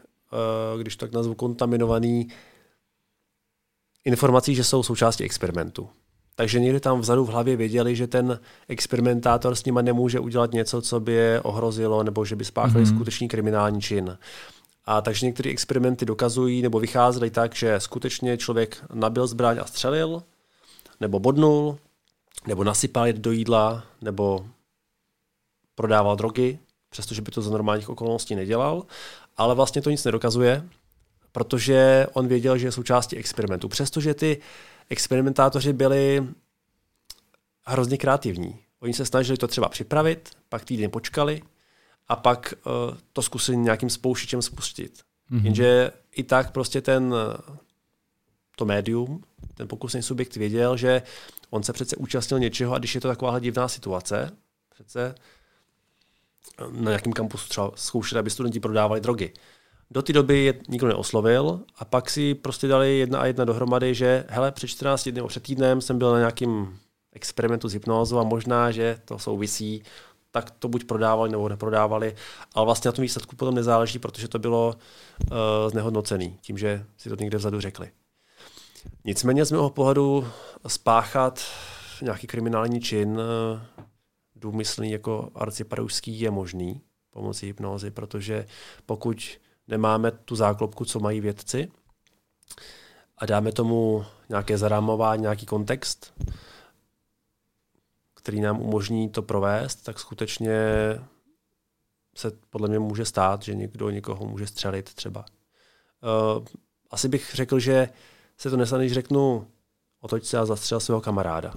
když 0.78 0.96
tak 0.96 1.12
nazvu, 1.12 1.34
kontaminovaný 1.34 2.28
informací, 4.04 4.54
že 4.54 4.64
jsou 4.64 4.82
součástí 4.82 5.24
experimentu. 5.24 5.88
Takže 6.36 6.60
někdy 6.60 6.80
tam 6.80 7.00
vzadu 7.00 7.24
v 7.24 7.28
hlavě 7.28 7.56
věděli, 7.56 7.96
že 7.96 8.06
ten 8.06 8.40
experimentátor 8.68 9.54
s 9.54 9.64
nima 9.64 9.82
nemůže 9.82 10.20
udělat 10.20 10.52
něco, 10.52 10.82
co 10.82 11.00
by 11.00 11.12
je 11.12 11.40
ohrozilo, 11.40 12.02
nebo 12.02 12.24
že 12.24 12.36
by 12.36 12.44
spáchali 12.44 12.84
mm-hmm. 12.84 12.94
skutečný 12.94 13.28
kriminální 13.28 13.80
čin. 13.80 14.18
A 14.86 15.00
takže 15.00 15.26
některé 15.26 15.50
experimenty 15.50 16.04
dokazují 16.04 16.62
nebo 16.62 16.80
vycházely 16.80 17.30
tak, 17.30 17.54
že 17.54 17.80
skutečně 17.80 18.36
člověk 18.36 18.84
nabil 18.92 19.26
zbraň 19.26 19.58
a 19.62 19.64
střelil, 19.64 20.22
nebo 21.00 21.20
bodnul, 21.20 21.78
nebo 22.46 22.64
nasypal 22.64 23.12
do 23.12 23.32
jídla, 23.32 23.84
nebo 24.00 24.46
prodával 25.74 26.16
drogy, 26.16 26.58
přestože 26.90 27.22
by 27.22 27.30
to 27.30 27.42
za 27.42 27.50
normálních 27.50 27.88
okolností 27.88 28.34
nedělal, 28.34 28.82
ale 29.36 29.54
vlastně 29.54 29.82
to 29.82 29.90
nic 29.90 30.04
nedokazuje, 30.04 30.68
protože 31.32 32.06
on 32.12 32.28
věděl, 32.28 32.58
že 32.58 32.66
je 32.66 32.72
součástí 32.72 33.16
experimentu. 33.16 33.68
Přestože 33.68 34.14
ty 34.14 34.40
experimentátoři 34.90 35.72
byli 35.72 36.28
hrozně 37.62 37.96
kreativní. 37.96 38.58
Oni 38.80 38.94
se 38.94 39.06
snažili 39.06 39.38
to 39.38 39.48
třeba 39.48 39.68
připravit, 39.68 40.30
pak 40.48 40.64
týden 40.64 40.90
počkali 40.90 41.42
a 42.08 42.16
pak 42.16 42.54
uh, 42.66 42.72
to 43.12 43.22
zkusili 43.22 43.56
nějakým 43.56 43.90
spouštěčem 43.90 44.42
spustit. 44.42 45.02
Mm-hmm. 45.30 45.44
Jenže 45.44 45.90
i 46.12 46.22
tak 46.22 46.50
prostě 46.50 46.80
ten 46.80 47.14
to 48.56 48.64
médium, 48.64 49.24
ten 49.54 49.68
pokusný 49.68 50.02
subjekt 50.02 50.36
věděl, 50.36 50.76
že 50.76 51.02
on 51.50 51.62
se 51.62 51.72
přece 51.72 51.96
účastnil 51.96 52.38
něčeho 52.38 52.74
a 52.74 52.78
když 52.78 52.94
je 52.94 53.00
to 53.00 53.08
taková 53.08 53.38
divná 53.38 53.68
situace, 53.68 54.36
přece 54.74 55.14
na 56.70 56.90
nějakém 56.90 57.12
kampusu 57.12 57.48
třeba 57.48 57.70
zkoušeli, 57.74 58.18
aby 58.18 58.30
studenti 58.30 58.60
prodávali 58.60 59.00
drogy. 59.00 59.32
Do 59.90 60.02
té 60.02 60.12
doby 60.12 60.44
je 60.44 60.54
nikdo 60.68 60.88
neoslovil 60.88 61.60
a 61.78 61.84
pak 61.84 62.10
si 62.10 62.34
prostě 62.34 62.68
dali 62.68 62.98
jedna 62.98 63.18
a 63.18 63.26
jedna 63.26 63.44
dohromady, 63.44 63.94
že 63.94 64.24
hele, 64.28 64.52
před 64.52 64.68
14 64.68 65.08
dny 65.08 65.22
před 65.26 65.42
týdnem 65.42 65.80
jsem 65.80 65.98
byl 65.98 66.12
na 66.12 66.18
nějakým 66.18 66.78
experimentu 67.12 67.68
s 67.68 67.72
hypnózou 67.72 68.18
a 68.18 68.24
možná, 68.24 68.70
že 68.70 68.98
to 69.04 69.18
souvisí, 69.18 69.82
tak 70.30 70.50
to 70.50 70.68
buď 70.68 70.84
prodávali 70.84 71.30
nebo 71.30 71.48
neprodávali, 71.48 72.14
ale 72.54 72.64
vlastně 72.64 72.88
na 72.88 72.92
tom 72.92 73.02
výsledku 73.02 73.36
potom 73.36 73.54
nezáleží, 73.54 73.98
protože 73.98 74.28
to 74.28 74.38
bylo 74.38 74.74
uh, 74.74 75.36
znehodnocený 75.70 76.38
tím, 76.40 76.58
že 76.58 76.84
si 76.96 77.08
to 77.08 77.16
někde 77.20 77.38
vzadu 77.38 77.60
řekli. 77.60 77.90
Nicméně 79.04 79.44
z 79.44 79.52
mého 79.52 79.70
pohledu 79.70 80.28
spáchat 80.66 81.40
nějaký 82.02 82.26
kriminální 82.26 82.80
čin 82.80 83.08
uh, 83.08 83.60
důmyslný 84.36 84.90
jako 84.90 85.30
arciparouský 85.34 86.20
je 86.20 86.30
možný 86.30 86.80
pomocí 87.10 87.46
hypnózy, 87.46 87.90
protože 87.90 88.46
pokud 88.86 89.38
nemáme 89.68 90.10
tu 90.10 90.36
záklopku, 90.36 90.84
co 90.84 91.00
mají 91.00 91.20
vědci, 91.20 91.72
a 93.18 93.26
dáme 93.26 93.52
tomu 93.52 94.04
nějaké 94.28 94.58
zarámování, 94.58 95.22
nějaký 95.22 95.46
kontext, 95.46 96.12
který 98.14 98.40
nám 98.40 98.60
umožní 98.60 99.08
to 99.08 99.22
provést, 99.22 99.76
tak 99.76 99.98
skutečně 99.98 100.58
se 102.16 102.30
podle 102.50 102.68
mě 102.68 102.78
může 102.78 103.04
stát, 103.04 103.42
že 103.42 103.54
někdo 103.54 103.90
někoho 103.90 104.26
může 104.26 104.46
střelit 104.46 104.94
třeba. 104.94 105.24
Uh, 106.38 106.44
asi 106.90 107.08
bych 107.08 107.34
řekl, 107.34 107.58
že 107.58 107.88
se 108.38 108.50
to 108.50 108.56
nestane, 108.56 108.84
když 108.84 108.94
řeknu 108.94 109.50
otoč 110.00 110.24
se 110.24 110.38
a 110.38 110.46
zastřel 110.46 110.80
svého 110.80 111.00
kamaráda. 111.00 111.54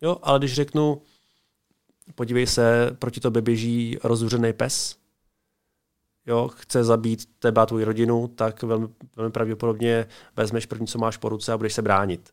Jo, 0.00 0.16
ale 0.22 0.38
když 0.38 0.54
řeknu, 0.54 1.02
podívej 2.14 2.46
se, 2.46 2.96
proti 2.98 3.20
tobě 3.20 3.42
běží 3.42 3.98
rozzuřený 4.04 4.52
pes, 4.52 4.96
jo, 6.28 6.48
chce 6.48 6.84
zabít 6.84 7.28
tebe 7.38 7.60
a 7.60 7.66
tvou 7.66 7.84
rodinu, 7.84 8.28
tak 8.28 8.62
velmi, 8.62 8.88
velmi 9.16 9.32
pravděpodobně 9.32 10.06
vezmeš 10.36 10.66
první, 10.66 10.86
co 10.86 10.98
máš 10.98 11.16
po 11.16 11.28
ruce 11.28 11.52
a 11.52 11.56
budeš 11.56 11.72
se 11.72 11.82
bránit. 11.82 12.30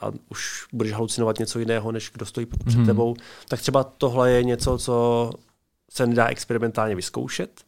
A 0.00 0.12
už 0.28 0.66
budeš 0.72 0.92
halucinovat 0.92 1.38
něco 1.38 1.58
jiného, 1.58 1.92
než 1.92 2.10
kdo 2.14 2.26
stojí 2.26 2.46
před 2.46 2.78
mm. 2.78 2.86
tebou. 2.86 3.14
Tak 3.48 3.60
třeba 3.60 3.84
tohle 3.84 4.30
je 4.30 4.44
něco, 4.44 4.78
co 4.78 5.30
se 5.90 6.06
nedá 6.06 6.26
experimentálně 6.26 6.94
vyzkoušet, 6.94 7.64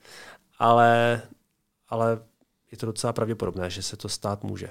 ale, 0.58 1.22
ale 1.88 2.18
je 2.72 2.78
to 2.78 2.86
docela 2.86 3.12
pravděpodobné, 3.12 3.70
že 3.70 3.82
se 3.82 3.96
to 3.96 4.08
stát 4.08 4.44
může. 4.44 4.70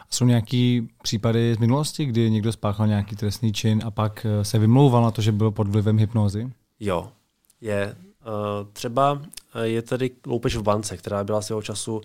A 0.00 0.06
jsou 0.10 0.24
nějaký 0.24 0.88
případy 1.02 1.54
z 1.54 1.58
minulosti, 1.58 2.04
kdy 2.04 2.30
někdo 2.30 2.52
spáchal 2.52 2.86
nějaký 2.86 3.16
trestný 3.16 3.52
čin 3.52 3.82
a 3.84 3.90
pak 3.90 4.26
eh, 4.26 4.44
se 4.44 4.58
vymlouval 4.58 5.02
na 5.02 5.10
to, 5.10 5.22
že 5.22 5.32
byl 5.32 5.50
pod 5.50 5.68
vlivem 5.68 5.98
hypnózy? 5.98 6.52
Jo, 6.80 7.12
je. 7.60 7.96
Uh, 8.28 8.68
třeba 8.72 9.22
eh, 9.54 9.66
je 9.66 9.82
tady 9.82 10.10
loupež 10.26 10.56
v 10.56 10.62
bance, 10.62 10.96
která 10.96 11.24
byla 11.24 11.42
svého 11.42 11.62
času 11.62 12.00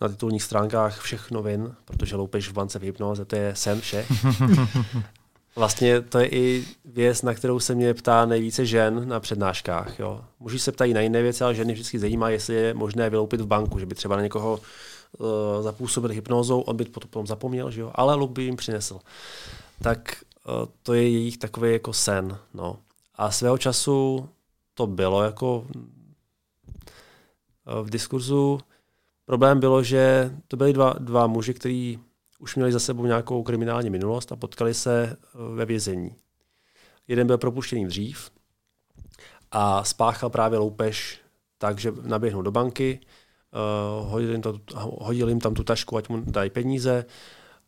na 0.00 0.08
titulních 0.08 0.42
stránkách 0.42 1.00
všech 1.00 1.30
novin, 1.30 1.74
protože 1.84 2.16
loupež 2.16 2.48
v 2.48 2.52
bance 2.52 2.78
v 2.78 2.82
hypnoze, 2.82 3.24
to 3.24 3.36
je 3.36 3.56
sen 3.56 3.80
všech. 3.80 4.08
Vlastně 5.56 6.00
to 6.00 6.18
je 6.18 6.28
i 6.28 6.64
věc, 6.84 7.22
na 7.22 7.34
kterou 7.34 7.60
se 7.60 7.74
mě 7.74 7.94
ptá 7.94 8.26
nejvíce 8.26 8.66
žen 8.66 9.08
na 9.08 9.20
přednáškách. 9.20 9.98
Jo. 9.98 10.24
Muži 10.40 10.58
se 10.58 10.72
ptají 10.72 10.94
na 10.94 11.00
jiné 11.00 11.22
věci, 11.22 11.44
ale 11.44 11.54
ženy 11.54 11.72
vždycky 11.72 11.98
zajímá, 11.98 12.30
jestli 12.30 12.54
je 12.54 12.74
možné 12.74 13.10
vyloupit 13.10 13.40
v 13.40 13.46
banku, 13.46 13.78
že 13.78 13.86
by 13.86 13.94
třeba 13.94 14.16
na 14.16 14.22
někoho 14.22 14.60
uh, 15.18 15.26
zapůsobil 15.62 16.10
hypnózou, 16.10 16.60
on 16.60 16.76
by 16.76 16.84
to 16.84 17.00
potom 17.00 17.26
zapomněl, 17.26 17.70
že 17.70 17.80
jo? 17.80 17.90
ale 17.94 18.14
loup 18.14 18.30
by 18.30 18.42
jim 18.42 18.56
přinesl. 18.56 18.98
Tak 19.82 20.16
uh, 20.48 20.68
to 20.82 20.94
je 20.94 21.02
jejich 21.02 21.38
takový 21.38 21.72
jako 21.72 21.92
sen. 21.92 22.38
No. 22.54 22.76
A 23.14 23.30
svého 23.30 23.58
času 23.58 24.28
to 24.78 24.86
bylo 24.86 25.22
jako 25.22 25.58
uh, 25.58 25.66
v 27.82 27.90
diskurzu. 27.90 28.60
Problém 29.24 29.60
bylo, 29.60 29.82
že 29.82 30.30
to 30.48 30.56
byli 30.56 30.72
dva, 30.72 30.94
dva 30.98 31.26
muži, 31.26 31.54
kteří 31.54 31.98
už 32.38 32.56
měli 32.56 32.72
za 32.72 32.80
sebou 32.80 33.06
nějakou 33.06 33.42
kriminální 33.42 33.90
minulost 33.90 34.32
a 34.32 34.36
potkali 34.36 34.74
se 34.74 35.16
ve 35.54 35.64
vězení. 35.64 36.14
Jeden 37.08 37.26
byl 37.26 37.38
propuštěný 37.38 37.86
dřív 37.86 38.30
a 39.50 39.84
spáchal 39.84 40.30
právě 40.30 40.58
loupež 40.58 41.20
tak, 41.58 41.78
že 41.78 41.92
naběhnul 42.02 42.42
do 42.42 42.50
banky, 42.50 43.00
uh, 43.00 44.10
hodil, 44.10 44.30
jim 44.32 44.42
to, 44.42 44.60
hodil 44.74 45.28
jim 45.28 45.40
tam 45.40 45.54
tu 45.54 45.64
tašku, 45.64 45.96
ať 45.96 46.08
mu 46.08 46.22
dají 46.26 46.50
peníze. 46.50 47.04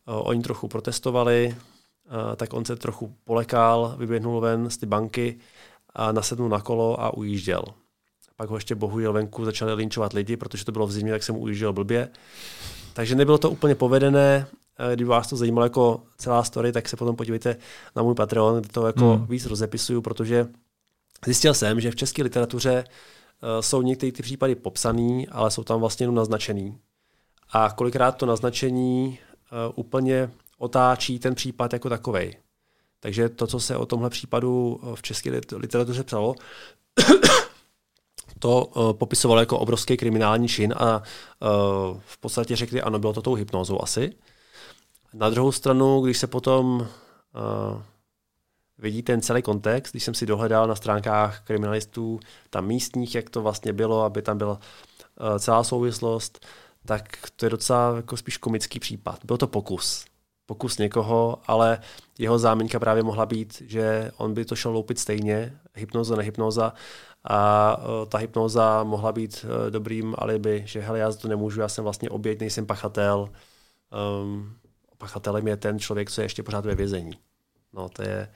Uh, 0.07 0.27
oni 0.27 0.41
trochu 0.41 0.67
protestovali, 0.67 1.55
uh, 1.55 2.35
tak 2.35 2.53
on 2.53 2.65
se 2.65 2.75
trochu 2.75 3.15
polekal, 3.23 3.95
vyběhnul 3.97 4.41
ven 4.41 4.69
z 4.69 4.77
ty 4.77 4.85
banky 4.85 5.39
a 5.95 6.11
nasednul 6.11 6.49
na 6.49 6.59
kolo 6.59 7.01
a 7.01 7.13
ujížděl. 7.13 7.63
Pak 8.35 8.49
ho 8.49 8.57
ještě 8.57 8.75
bohužel 8.75 9.13
venku 9.13 9.45
začali 9.45 9.73
linčovat 9.73 10.13
lidi, 10.13 10.37
protože 10.37 10.65
to 10.65 10.71
bylo 10.71 10.87
v 10.87 10.91
zimě, 10.91 11.11
tak 11.11 11.23
jsem 11.23 11.37
ujížděl 11.37 11.73
blbě. 11.73 12.09
Takže 12.93 13.15
nebylo 13.15 13.37
to 13.37 13.51
úplně 13.51 13.75
povedené. 13.75 14.47
Kdyby 14.95 15.09
vás 15.09 15.29
to 15.29 15.35
zajímalo 15.35 15.65
jako 15.65 16.03
celá 16.17 16.43
story, 16.43 16.71
tak 16.71 16.89
se 16.89 16.97
potom 16.97 17.15
podívejte 17.15 17.55
na 17.95 18.03
můj 18.03 18.15
Patreon, 18.15 18.59
kde 18.59 18.69
to 18.69 18.87
jako 18.87 19.13
hmm. 19.13 19.25
víc 19.25 19.45
rozepisuju, 19.45 20.01
protože 20.01 20.47
zjistil 21.25 21.53
jsem, 21.53 21.81
že 21.81 21.91
v 21.91 21.95
české 21.95 22.23
literatuře 22.23 22.83
Eh, 23.43 23.61
jsou 23.61 23.81
některé 23.81 24.11
ty 24.11 24.23
případy 24.23 24.55
popsané, 24.55 25.25
ale 25.31 25.51
jsou 25.51 25.63
tam 25.63 25.79
vlastně 25.79 26.03
jenom 26.03 26.15
naznačený. 26.15 26.77
A 27.51 27.69
kolikrát 27.69 28.11
to 28.11 28.25
naznačení 28.25 29.19
uh, 29.51 29.73
úplně 29.75 30.31
otáčí 30.57 31.19
ten 31.19 31.35
případ 31.35 31.73
jako 31.73 31.89
takový. 31.89 32.35
Takže 33.03 33.29
to, 33.29 33.47
co 33.47 33.59
se 33.59 33.77
o 33.77 33.85
tomhle 33.85 34.09
případu 34.09 34.79
eh, 34.83 34.95
v 34.95 35.01
české 35.01 35.41
literatuře 35.55 36.03
psalo, 36.03 36.35
to 38.39 38.65
uh, 38.65 38.93
popisovalo 38.93 39.39
jako 39.39 39.59
obrovský 39.59 39.97
kriminální 39.97 40.47
čin 40.47 40.73
a 40.77 40.97
uh, 40.97 41.99
v 42.05 42.17
podstatě 42.17 42.55
řekli, 42.55 42.81
ano, 42.81 42.99
bylo 42.99 43.13
to 43.13 43.21
tou 43.21 43.33
hypnózou 43.33 43.83
asi. 43.83 44.13
Na 45.13 45.29
druhou 45.29 45.51
stranu, 45.51 46.01
když 46.01 46.17
se 46.17 46.27
potom 46.27 46.79
uh, 46.81 47.81
vidí 48.77 49.03
ten 49.03 49.21
celý 49.21 49.41
kontext, 49.41 49.93
když 49.93 50.03
jsem 50.03 50.13
si 50.13 50.25
dohledal 50.25 50.67
na 50.67 50.75
stránkách 50.75 51.43
kriminalistů 51.43 52.19
tam 52.49 52.65
místních, 52.65 53.15
jak 53.15 53.29
to 53.29 53.41
vlastně 53.41 53.73
bylo, 53.73 54.03
aby 54.03 54.21
tam 54.21 54.37
byla 54.37 54.53
uh, 54.53 55.37
celá 55.37 55.63
souvislost, 55.63 56.45
tak 56.85 57.17
to 57.35 57.45
je 57.45 57.49
docela 57.49 57.95
jako 57.95 58.17
spíš 58.17 58.37
komický 58.37 58.79
případ. 58.79 59.25
Byl 59.25 59.37
to 59.37 59.47
pokus. 59.47 60.05
Pokus 60.51 60.77
někoho, 60.77 61.37
ale 61.47 61.79
jeho 62.19 62.39
záminka 62.39 62.79
právě 62.79 63.03
mohla 63.03 63.25
být, 63.25 63.63
že 63.65 64.11
on 64.17 64.33
by 64.33 64.45
to 64.45 64.55
šel 64.55 64.71
loupit 64.71 64.99
stejně, 64.99 65.59
hypnoza, 65.75 66.15
nehypnoza, 66.15 66.73
a 67.23 67.77
uh, 67.77 68.09
ta 68.09 68.17
hypnoza 68.17 68.83
mohla 68.83 69.11
být 69.11 69.45
uh, 69.45 69.71
dobrým 69.71 70.15
alibi, 70.17 70.63
že 70.65 70.81
hele, 70.81 70.99
já 70.99 71.11
to 71.11 71.27
nemůžu, 71.27 71.61
já 71.61 71.67
jsem 71.67 71.83
vlastně 71.83 72.09
oběť, 72.09 72.39
nejsem 72.39 72.65
pachatel. 72.65 73.29
Um, 74.23 74.57
pachatelem 74.97 75.47
je 75.47 75.57
ten 75.57 75.79
člověk, 75.79 76.11
co 76.11 76.21
je 76.21 76.25
ještě 76.25 76.43
pořád 76.43 76.65
ve 76.65 76.75
vězení. 76.75 77.13
No, 77.73 77.89
to 77.89 78.01
je, 78.01 78.29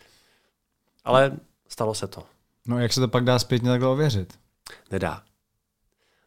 ale 1.06 1.38
stalo 1.68 1.94
se 1.94 2.08
to. 2.08 2.24
No 2.68 2.80
jak 2.80 2.94
se 2.94 3.00
to 3.00 3.08
pak 3.08 3.24
dá 3.24 3.40
zpětně 3.40 3.70
takhle 3.70 3.90
ověřit? 3.90 4.40
Nedá. 4.92 5.22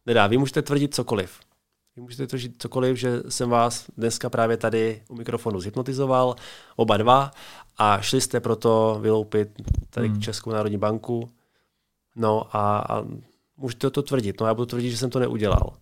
Nedá. 0.07 0.27
Vy 0.27 0.39
můžete 0.39 0.63
tvrdit 0.63 0.95
cokoliv. 0.95 1.41
Vy 1.99 2.03
můžete 2.03 2.27
tvrdit 2.27 2.63
cokoliv, 2.63 2.97
že 2.97 3.23
jsem 3.29 3.51
vás 3.51 3.87
dneska 3.97 4.31
právě 4.31 4.57
tady 4.57 5.03
u 5.09 5.15
mikrofonu 5.15 5.61
zhypnotizoval, 5.61 6.37
oba 6.77 6.97
dva, 6.97 7.31
a 7.79 8.01
šli 8.01 8.21
jste 8.21 8.41
proto 8.41 8.99
vyloupit 9.01 9.49
tady 9.91 10.09
hmm. 10.09 10.19
k 10.19 10.23
Českou 10.23 10.51
národní 10.51 10.79
banku. 10.79 11.31
No 12.17 12.57
a, 12.57 12.79
a 12.79 13.05
můžete 13.57 13.91
to 13.91 14.03
tvrdit. 14.03 14.41
No 14.41 14.47
já 14.47 14.55
budu 14.55 14.67
tvrdit, 14.67 14.91
že 14.91 14.97
jsem 14.97 15.11
to 15.11 15.19
neudělal. 15.19 15.77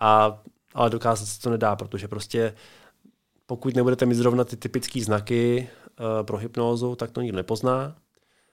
A, 0.00 0.40
ale 0.74 0.90
dokázat 0.90 1.26
se 1.26 1.40
to 1.40 1.50
nedá, 1.50 1.76
protože 1.76 2.08
prostě 2.08 2.54
pokud 3.46 3.76
nebudete 3.76 4.06
mít 4.06 4.14
zrovna 4.14 4.44
ty 4.44 4.56
typické 4.56 5.00
znaky 5.00 5.68
uh, 6.00 6.26
pro 6.26 6.36
hypnózu, 6.36 6.96
tak 6.96 7.10
to 7.10 7.20
nikdo 7.20 7.36
nepozná. 7.36 7.96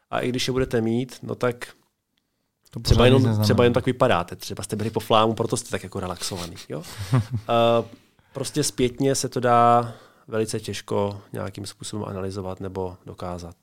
A 0.09 0.19
i 0.19 0.29
když 0.29 0.47
je 0.47 0.51
budete 0.51 0.81
mít, 0.81 1.19
no 1.23 1.35
tak 1.35 1.67
to 2.69 2.79
třeba, 2.79 3.05
jenom, 3.05 3.41
třeba 3.41 3.63
jen 3.63 3.73
tak 3.73 3.85
vypadáte. 3.85 4.35
Třeba 4.35 4.63
jste 4.63 4.75
byli 4.75 4.89
po 4.89 4.99
flámu, 4.99 5.33
proto 5.33 5.57
jste 5.57 5.69
tak 5.69 5.83
jako 5.83 5.99
relaxovaný. 5.99 6.55
Jo? 6.69 6.83
uh, 7.13 7.25
prostě 8.33 8.63
zpětně 8.63 9.15
se 9.15 9.29
to 9.29 9.39
dá 9.39 9.93
velice 10.27 10.59
těžko 10.59 11.21
nějakým 11.33 11.65
způsobem 11.65 12.05
analyzovat 12.09 12.59
nebo 12.59 12.97
dokázat. 13.05 13.55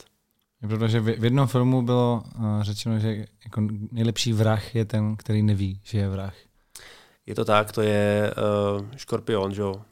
Protože 0.69 1.01
v 1.01 1.25
jednom 1.25 1.47
filmu 1.47 1.83
bylo 1.83 2.23
uh, 2.39 2.63
řečeno, 2.63 2.99
že 2.99 3.27
jako 3.45 3.63
nejlepší 3.93 4.33
vrah 4.33 4.75
je 4.75 4.85
ten, 4.85 5.17
který 5.17 5.43
neví, 5.43 5.81
že 5.83 5.99
je 5.99 6.09
vrah. 6.09 6.35
Je 7.27 7.35
to 7.35 7.45
tak, 7.45 7.73
to 7.73 7.83
je 7.83 8.35
uh, 8.79 8.87
Škorpion, 8.97 9.55
že 9.55 9.63
jo? 9.63 9.75
Uh, 9.75 9.83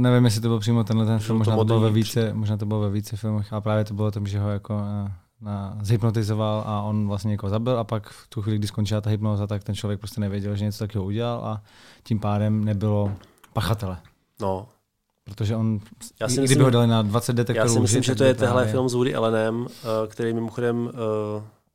nevím, 0.00 0.24
jestli 0.24 0.40
to 0.40 0.48
byl 0.48 0.58
přímo 0.58 0.84
tenhle 0.84 1.06
ten 1.06 1.18
film, 1.18 1.38
možná 1.38 1.56
to, 1.56 1.64
bylo 1.64 1.80
ve 1.80 1.90
více, 1.90 2.34
možná 2.34 2.56
to 2.56 2.66
bylo 2.66 2.80
ve 2.80 2.90
více 2.90 3.16
filmech, 3.16 3.52
a 3.52 3.60
právě 3.60 3.84
to 3.84 3.94
bylo 3.94 4.10
tom, 4.10 4.26
že 4.26 4.38
ho 4.38 4.50
jako 4.50 4.74
uh, 4.74 5.10
na, 5.40 5.78
zhypnotizoval 5.82 6.64
a 6.66 6.82
on 6.82 7.08
vlastně 7.08 7.32
jako 7.32 7.48
zabil 7.48 7.78
a 7.78 7.84
pak 7.84 8.08
v 8.08 8.28
tu 8.28 8.42
chvíli, 8.42 8.58
kdy 8.58 8.66
skončila 8.66 9.00
ta 9.00 9.10
hypnoza, 9.10 9.46
tak 9.46 9.64
ten 9.64 9.74
člověk 9.74 10.00
prostě 10.00 10.20
nevěděl, 10.20 10.56
že 10.56 10.64
něco 10.64 10.78
takového 10.78 11.06
udělal 11.06 11.44
a 11.44 11.62
tím 12.02 12.20
pádem 12.20 12.64
nebylo 12.64 13.12
pachatele. 13.52 13.98
No. 14.40 14.68
Protože 15.24 15.56
on, 15.56 15.80
já 16.20 16.28
si 16.28 16.40
myslím, 16.40 16.44
kdyby 16.44 16.62
ho 16.62 16.70
dali 16.70 16.86
na 16.86 17.02
20 17.02 17.32
detektorů... 17.32 17.68
Já 17.68 17.74
si 17.74 17.80
myslím, 17.80 18.02
že 18.02 18.14
to 18.14 18.24
je 18.24 18.34
tehle 18.34 18.66
film 18.66 18.88
s 18.88 18.94
Woody 18.94 19.14
Allenem, 19.14 19.66
eh, 19.70 20.06
který 20.06 20.28
je 20.28 20.34
mimochodem 20.34 20.86
uh, 20.86 20.92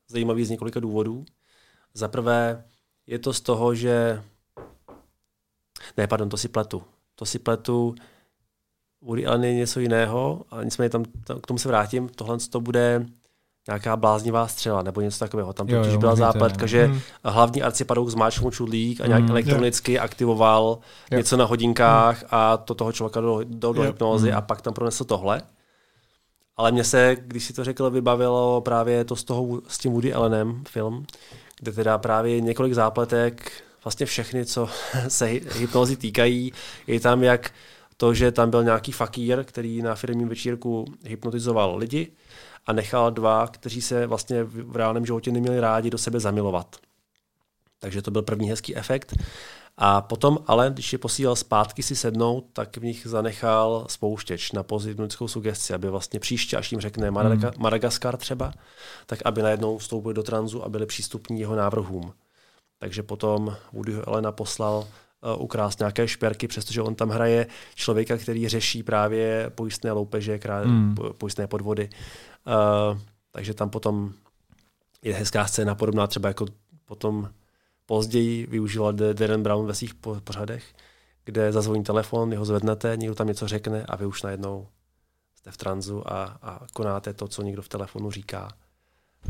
zajímavý 0.08 0.44
z 0.44 0.50
několika 0.50 0.80
důvodů. 0.80 1.24
Za 1.94 2.08
prvé 2.08 2.64
je 3.06 3.18
to 3.18 3.32
z 3.32 3.40
toho, 3.40 3.74
že... 3.74 4.22
Ne, 5.96 6.06
pardon, 6.06 6.28
to 6.28 6.36
si 6.36 6.48
pletu. 6.48 6.82
To 7.14 7.26
si 7.26 7.38
pletu. 7.38 7.94
Woody 9.02 9.26
Allen 9.26 9.44
je 9.44 9.54
něco 9.54 9.80
jiného, 9.80 10.44
ale 10.50 10.64
nicméně 10.64 10.90
tam, 10.90 11.04
tam, 11.04 11.40
k 11.40 11.46
tomu 11.46 11.58
se 11.58 11.68
vrátím. 11.68 12.08
Tohle 12.08 12.38
to 12.38 12.60
bude 12.60 13.06
nějaká 13.68 13.96
bláznivá 13.96 14.48
střela 14.48 14.82
nebo 14.82 15.00
něco 15.00 15.18
takového. 15.18 15.52
Tam 15.52 15.66
totiž 15.66 15.92
jo, 15.92 15.98
byla 15.98 16.16
zápletka, 16.16 16.66
že 16.66 16.84
hmm. 16.84 17.00
hlavní 17.24 17.62
arcipadouk 17.62 18.08
zmáčknul 18.08 18.50
čudlík 18.50 19.00
a 19.00 19.06
nějak 19.06 19.22
hmm. 19.22 19.30
elektronicky 19.30 19.92
jo. 19.92 20.02
aktivoval 20.02 20.78
jo. 21.10 21.18
něco 21.18 21.36
na 21.36 21.44
hodinkách 21.44 22.18
hmm. 22.20 22.28
a 22.30 22.56
to 22.56 22.74
toho 22.74 22.92
člověka 22.92 23.20
do, 23.20 23.40
do, 23.44 23.72
do 23.72 23.82
hypnózy 23.82 24.28
hmm. 24.28 24.38
a 24.38 24.40
pak 24.40 24.62
tam 24.62 24.74
pronesl 24.74 25.04
tohle. 25.04 25.42
Ale 26.56 26.72
mně 26.72 26.84
se, 26.84 27.16
když 27.20 27.44
si 27.44 27.52
to 27.52 27.64
řekl, 27.64 27.90
vybavilo 27.90 28.60
právě 28.60 29.04
to 29.04 29.16
z 29.16 29.24
toho, 29.24 29.60
s 29.68 29.78
tím 29.78 29.92
Woody 29.92 30.14
Allenem 30.14 30.64
film, 30.68 31.06
kde 31.60 31.72
teda 31.72 31.98
právě 31.98 32.40
několik 32.40 32.74
zápletek, 32.74 33.52
vlastně 33.84 34.06
všechny, 34.06 34.46
co 34.46 34.68
se 35.08 35.26
hypnózy 35.26 35.96
týkají, 35.96 36.52
je 36.86 37.00
tam 37.00 37.22
jak 37.22 37.50
to, 37.96 38.14
že 38.14 38.32
tam 38.32 38.50
byl 38.50 38.64
nějaký 38.64 38.92
fakír, 38.92 39.44
který 39.44 39.82
na 39.82 39.94
firmním 39.94 40.28
večírku 40.28 40.84
hypnotizoval 41.04 41.76
lidi, 41.76 42.12
a 42.66 42.72
nechal 42.72 43.10
dva, 43.10 43.46
kteří 43.46 43.80
se 43.82 44.06
vlastně 44.06 44.44
v 44.44 44.76
reálném 44.76 45.06
životě 45.06 45.32
neměli 45.32 45.60
rádi, 45.60 45.90
do 45.90 45.98
sebe 45.98 46.20
zamilovat. 46.20 46.76
Takže 47.78 48.02
to 48.02 48.10
byl 48.10 48.22
první 48.22 48.50
hezký 48.50 48.76
efekt. 48.76 49.14
A 49.76 50.00
potom 50.00 50.38
ale, 50.46 50.70
když 50.70 50.92
je 50.92 50.98
posílal 50.98 51.36
zpátky 51.36 51.82
si 51.82 51.96
sednout, 51.96 52.44
tak 52.52 52.76
v 52.76 52.84
nich 52.84 53.06
zanechal 53.06 53.86
spouštěč 53.88 54.52
na 54.52 54.62
pozitivnickou 54.62 55.28
sugestci, 55.28 55.74
aby 55.74 55.90
vlastně 55.90 56.20
příště, 56.20 56.56
až 56.56 56.72
jim 56.72 56.80
řekne 56.80 57.10
Madaga- 57.10 57.50
hmm. 57.50 57.62
Madagaskar 57.62 58.16
třeba, 58.16 58.52
tak 59.06 59.18
aby 59.24 59.42
najednou 59.42 59.78
vstoupili 59.78 60.14
do 60.14 60.22
tranzu 60.22 60.64
a 60.64 60.68
byli 60.68 60.86
přístupní 60.86 61.40
jeho 61.40 61.56
návrhům. 61.56 62.12
Takže 62.78 63.02
potom 63.02 63.56
Woody 63.72 63.94
Elena 64.06 64.32
poslal 64.32 64.86
ukrást 65.36 65.78
nějaké 65.78 66.08
šperky, 66.08 66.48
přestože 66.48 66.82
on 66.82 66.94
tam 66.94 67.08
hraje 67.08 67.46
člověka, 67.74 68.16
který 68.16 68.48
řeší 68.48 68.82
právě 68.82 69.50
pojistné 69.54 69.92
loupeže, 69.92 70.36
krá- 70.36 70.64
hmm. 70.64 70.94
pojistné 71.18 71.46
podvody. 71.46 71.90
Uh, 72.46 72.98
takže 73.30 73.54
tam 73.54 73.70
potom 73.70 74.12
je 75.02 75.14
hezká 75.14 75.46
scéna 75.46 75.74
podobná 75.74 76.06
třeba 76.06 76.28
jako 76.28 76.46
potom 76.84 77.30
později 77.86 78.46
využíval 78.46 78.92
Darren 78.92 79.42
Brown 79.42 79.66
ve 79.66 79.74
svých 79.74 79.94
pořadech, 80.24 80.64
kde 81.24 81.52
zazvoní 81.52 81.84
telefon, 81.84 82.32
jeho 82.32 82.44
zvednete, 82.44 82.96
někdo 82.96 83.14
tam 83.14 83.26
něco 83.26 83.48
řekne 83.48 83.84
a 83.88 83.96
vy 83.96 84.06
už 84.06 84.22
najednou 84.22 84.66
jste 85.34 85.50
v 85.50 85.56
tranzu 85.56 86.12
a, 86.12 86.24
a 86.42 86.66
konáte 86.72 87.14
to, 87.14 87.28
co 87.28 87.42
někdo 87.42 87.62
v 87.62 87.68
telefonu 87.68 88.10
říká. 88.10 88.48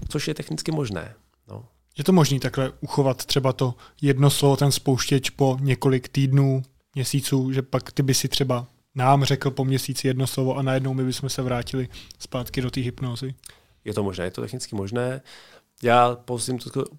Což 0.08 0.28
je 0.28 0.34
technicky 0.34 0.72
možné. 0.72 1.14
No. 1.48 1.64
Je 1.98 2.04
to 2.04 2.12
možné 2.12 2.40
takhle 2.40 2.72
uchovat 2.80 3.24
třeba 3.24 3.52
to 3.52 3.74
jedno 4.02 4.30
slovo, 4.30 4.56
ten 4.56 4.72
spouštěč 4.72 5.30
po 5.30 5.58
několik 5.60 6.08
týdnů, 6.08 6.62
měsíců, 6.94 7.52
že 7.52 7.62
pak 7.62 7.92
ty 7.92 8.02
by 8.02 8.14
si 8.14 8.28
třeba 8.28 8.66
nám 8.94 9.24
řekl 9.24 9.50
po 9.50 9.64
měsíci 9.64 10.06
jedno 10.06 10.26
slovo 10.26 10.56
a 10.56 10.62
najednou 10.62 10.94
my 10.94 11.04
bychom 11.04 11.28
se 11.28 11.42
vrátili 11.42 11.88
zpátky 12.18 12.60
do 12.60 12.70
té 12.70 12.80
hypnózy? 12.80 13.34
Je 13.84 13.94
to 13.94 14.02
možné, 14.02 14.24
je 14.24 14.30
to 14.30 14.40
technicky 14.40 14.76
možné. 14.76 15.20
Já 15.82 16.16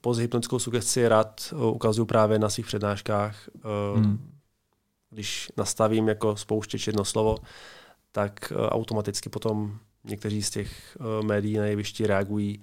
posthypnotickou 0.01 0.59
sugesti 0.59 1.07
rád 1.07 1.53
uh, 1.53 1.65
ukazuju 1.65 2.05
právě 2.05 2.39
na 2.39 2.49
svých 2.49 2.65
přednáškách. 2.65 3.49
Uh, 3.55 4.03
hmm. 4.03 4.31
Když 5.09 5.51
nastavím 5.57 6.07
jako 6.07 6.35
spouštěč 6.35 6.87
jedno 6.87 7.05
slovo, 7.05 7.37
tak 8.11 8.53
uh, 8.55 8.65
automaticky 8.67 9.29
potom 9.29 9.77
někteří 10.03 10.43
z 10.43 10.49
těch 10.49 10.97
médií 11.23 11.57
na 11.57 11.65
jevišti 11.65 12.07
reagují. 12.07 12.61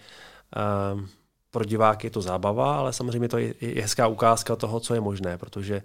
Pro 1.52 1.64
diváky 1.64 2.06
je 2.06 2.10
to 2.10 2.22
zábava, 2.22 2.78
ale 2.78 2.92
samozřejmě 2.92 3.28
to 3.28 3.38
je 3.38 3.54
hezká 3.82 4.06
ukázka 4.06 4.56
toho, 4.56 4.80
co 4.80 4.94
je 4.94 5.00
možné, 5.00 5.38
protože 5.38 5.82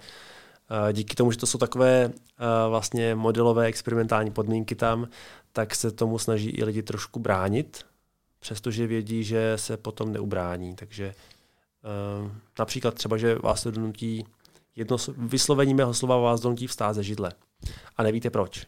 díky 0.92 1.16
tomu, 1.16 1.32
že 1.32 1.38
to 1.38 1.46
jsou 1.46 1.58
takové 1.58 2.12
vlastně 2.70 3.16
modelové 3.16 3.66
experimentální 3.66 4.32
podmínky 4.32 4.76
tam, 4.76 5.08
tak 5.52 5.76
se 5.76 5.92
tomu 5.92 6.20
snaží 6.20 6.50
i 6.50 6.64
lidi 6.64 6.84
trošku 6.84 7.20
bránit, 7.20 7.86
přestože 8.40 8.88
vědí, 8.88 9.24
že 9.24 9.54
se 9.56 9.78
potom 9.78 10.14
neubrání. 10.14 10.76
Takže 10.76 11.14
například 12.60 12.94
třeba, 12.94 13.18
že 13.18 13.36
vás 13.36 13.64
to 13.64 13.72
donutí, 13.72 14.26
jedno 14.76 14.98
vyslovení 15.18 15.74
mého 15.74 15.94
slova 15.94 16.18
vás 16.18 16.42
donutí 16.42 16.68
vstát 16.68 16.94
ze 16.94 17.04
židle. 17.04 17.32
A 17.98 18.04
nevíte 18.04 18.30
proč. 18.30 18.68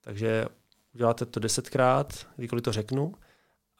Takže 0.00 0.46
uděláte 0.94 1.26
to 1.26 1.40
desetkrát, 1.40 2.26
kdykoliv 2.36 2.64
to 2.64 2.72
řeknu, 2.72 3.14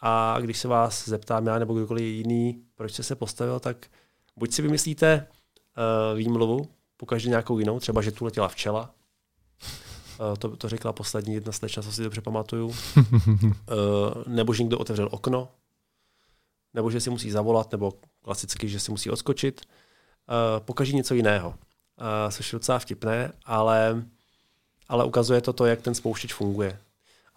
a 0.03 0.37
když 0.41 0.59
se 0.59 0.69
vás 0.69 1.09
zeptám 1.09 1.47
já 1.47 1.59
nebo 1.59 1.75
kdokoliv 1.75 2.05
jiný, 2.05 2.63
proč 2.75 2.93
jste 2.93 3.03
se 3.03 3.17
postavil, 3.17 3.61
tak 3.61 3.87
buď 4.37 4.53
si 4.53 4.63
vymyslíte 4.63 5.27
uh, 6.13 6.19
výmluvu, 6.19 6.69
pokaždé 6.97 7.29
nějakou 7.29 7.59
jinou, 7.59 7.81
třeba, 7.81 8.03
že 8.03 8.13
tu 8.13 8.25
letěla 8.25 8.49
včela. 8.49 8.91
Uh, 10.21 10.37
to, 10.37 10.57
to 10.57 10.69
řekla 10.69 10.93
poslední 10.93 11.35
jedna 11.35 11.53
slečna, 11.53 11.83
co 11.83 11.93
si 11.93 12.03
dobře 12.03 12.21
pamatuju. 12.21 12.67
uh, 12.67 12.75
nebo 14.27 14.55
že 14.55 14.63
někdo 14.63 14.79
otevřel 14.79 15.09
okno, 15.11 15.49
nebo 16.75 16.91
že 16.91 17.01
si 17.01 17.11
musí 17.11 17.31
zavolat, 17.31 17.73
nebo 17.73 17.93
klasicky, 18.23 18.69
že 18.69 18.81
si 18.81 18.91
musí 18.91 19.11
odskočit. 19.11 19.61
Uh, 19.61 20.65
pokaží 20.65 20.97
něco 20.97 21.15
jiného. 21.15 21.49
Uh, 21.49 21.55
což 22.31 22.53
je 22.53 22.57
docela 22.57 22.79
vtipné, 22.79 23.33
ale, 23.45 24.05
ale 24.89 25.05
ukazuje 25.05 25.41
to 25.41 25.53
to, 25.53 25.67
jak 25.67 25.83
ten 25.83 25.95
spouštěč 25.95 26.35
funguje. 26.35 26.79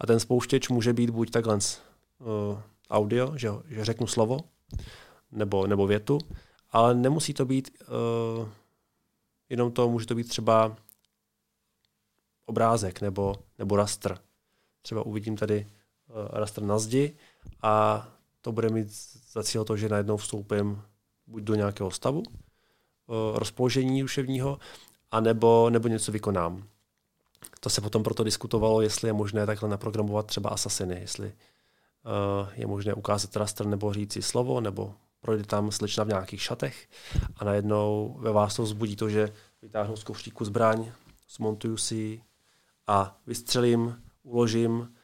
A 0.00 0.06
ten 0.06 0.20
spouštěč 0.20 0.68
může 0.68 0.92
být 0.92 1.10
buď 1.10 1.30
takhle 1.30 1.58
audio, 2.90 3.36
že, 3.36 3.48
že 3.68 3.84
řeknu 3.84 4.06
slovo, 4.06 4.38
nebo, 5.32 5.66
nebo 5.66 5.86
větu, 5.86 6.18
ale 6.70 6.94
nemusí 6.94 7.34
to 7.34 7.44
být 7.44 7.70
uh, 7.80 8.48
jenom 9.48 9.72
to 9.72 9.88
může 9.88 10.06
to 10.06 10.14
být 10.14 10.28
třeba 10.28 10.76
obrázek 12.46 13.00
nebo, 13.00 13.34
nebo 13.58 13.76
rastr. 13.76 14.18
Třeba 14.82 15.02
uvidím 15.02 15.36
tady 15.36 15.66
uh, 16.08 16.14
rastr 16.32 16.62
na 16.62 16.78
zdi 16.78 17.16
a 17.62 18.06
to 18.40 18.52
bude 18.52 18.68
mít 18.68 18.88
za 19.32 19.42
cíl 19.42 19.64
to, 19.64 19.76
že 19.76 19.88
najednou 19.88 20.16
vstoupím 20.16 20.82
buď 21.26 21.42
do 21.42 21.54
nějakého 21.54 21.90
stavu, 21.90 22.18
uh, 22.18 23.38
rozpoložení 23.38 24.00
duševního, 24.00 24.58
anebo, 25.10 25.70
nebo 25.70 25.88
něco 25.88 26.12
vykonám. 26.12 26.68
To 27.60 27.70
se 27.70 27.80
potom 27.80 28.02
proto 28.02 28.24
diskutovalo, 28.24 28.80
jestli 28.80 29.08
je 29.08 29.12
možné 29.12 29.46
takhle 29.46 29.68
naprogramovat 29.68 30.26
třeba 30.26 30.50
asasiny, 30.50 31.00
jestli 31.00 31.32
je 32.52 32.66
možné 32.66 32.94
ukázat 32.94 33.36
rastr 33.36 33.66
nebo 33.66 33.92
říci 33.92 34.22
slovo, 34.22 34.60
nebo 34.60 34.94
projde 35.20 35.44
tam 35.44 35.70
slečna 35.70 36.04
v 36.04 36.08
nějakých 36.08 36.42
šatech 36.42 36.88
a 37.36 37.44
najednou 37.44 38.16
ve 38.20 38.32
vás 38.32 38.56
to 38.56 38.62
vzbudí 38.62 38.96
to, 38.96 39.08
že 39.08 39.32
vytáhnu 39.62 39.96
z 39.96 40.04
kufříku 40.04 40.44
zbraň, 40.44 40.92
smontuju 41.28 41.76
si 41.76 42.22
a 42.86 43.18
vystřelím, 43.26 44.02
uložím 44.22 44.94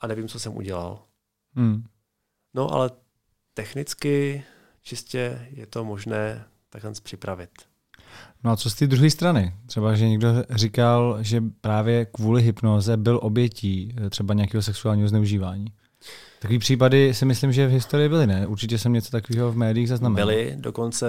a 0.00 0.06
nevím, 0.06 0.28
co 0.28 0.38
jsem 0.38 0.56
udělal. 0.56 1.02
Hmm. 1.54 1.84
No 2.54 2.70
ale 2.72 2.90
technicky 3.54 4.44
čistě 4.82 5.48
je 5.50 5.66
to 5.66 5.84
možné 5.84 6.44
takhle 6.70 6.92
připravit. 7.02 7.50
No 8.44 8.50
a 8.50 8.56
co 8.56 8.70
z 8.70 8.74
té 8.74 8.86
druhé 8.86 9.10
strany? 9.10 9.54
Třeba, 9.66 9.94
že 9.94 10.08
někdo 10.08 10.28
říkal, 10.50 11.18
že 11.20 11.42
právě 11.60 12.04
kvůli 12.04 12.42
hypnoze 12.42 12.96
byl 12.96 13.20
obětí 13.22 13.94
eh, 13.96 14.10
třeba 14.10 14.34
nějakého 14.34 14.62
sexuálního 14.62 15.08
zneužívání. 15.08 15.66
Takový 16.44 16.58
případy 16.58 17.14
si 17.14 17.24
myslím, 17.24 17.52
že 17.52 17.66
v 17.66 17.70
historii 17.70 18.08
byly, 18.08 18.26
ne? 18.26 18.46
Určitě 18.46 18.78
jsem 18.78 18.92
něco 18.92 19.10
takového 19.10 19.52
v 19.52 19.56
médiích 19.56 19.88
zaznamenal. 19.88 20.26
Byly, 20.26 20.54
dokonce 20.56 21.06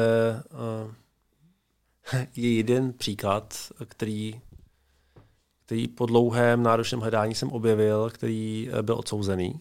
uh, 2.13 2.19
je 2.35 2.55
jeden 2.55 2.93
příklad, 2.93 3.55
který, 3.87 4.41
který 5.65 5.87
po 5.87 6.05
dlouhém 6.05 6.63
náročném 6.63 7.01
hledání 7.01 7.35
jsem 7.35 7.49
objevil, 7.49 8.09
který 8.09 8.69
byl 8.81 8.95
odsouzený. 8.95 9.59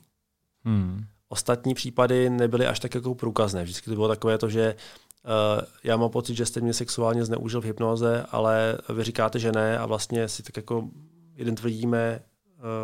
Hmm. 0.65 1.05
Ostatní 1.29 1.75
případy 1.75 2.31
nebyly 2.31 2.67
až 2.67 2.81
tak 2.81 2.95
jako 2.95 3.15
průkazné. 3.15 3.65
Vždycky 3.65 3.91
to 3.91 3.97
bylo 3.97 4.09
takové 4.09 4.39
to, 4.39 4.49
že 4.49 4.75
uh, 4.75 5.65
já 5.85 5.97
mám 5.97 6.11
pocit, 6.11 6.35
že 6.35 6.47
jste 6.47 6.61
mě 6.61 6.73
sexuálně 6.73 7.25
zneužil 7.25 7.61
v 7.61 7.65
hypnoze, 7.65 8.27
ale 8.31 8.79
vy 8.95 9.05
říkáte, 9.05 9.39
že 9.39 9.53
ne 9.53 9.79
a 9.79 9.87
vlastně 9.87 10.29
si 10.29 10.43
tak 10.43 10.57
jako 10.57 10.89
jeden 11.37 11.55
tvrdíme 11.55 12.21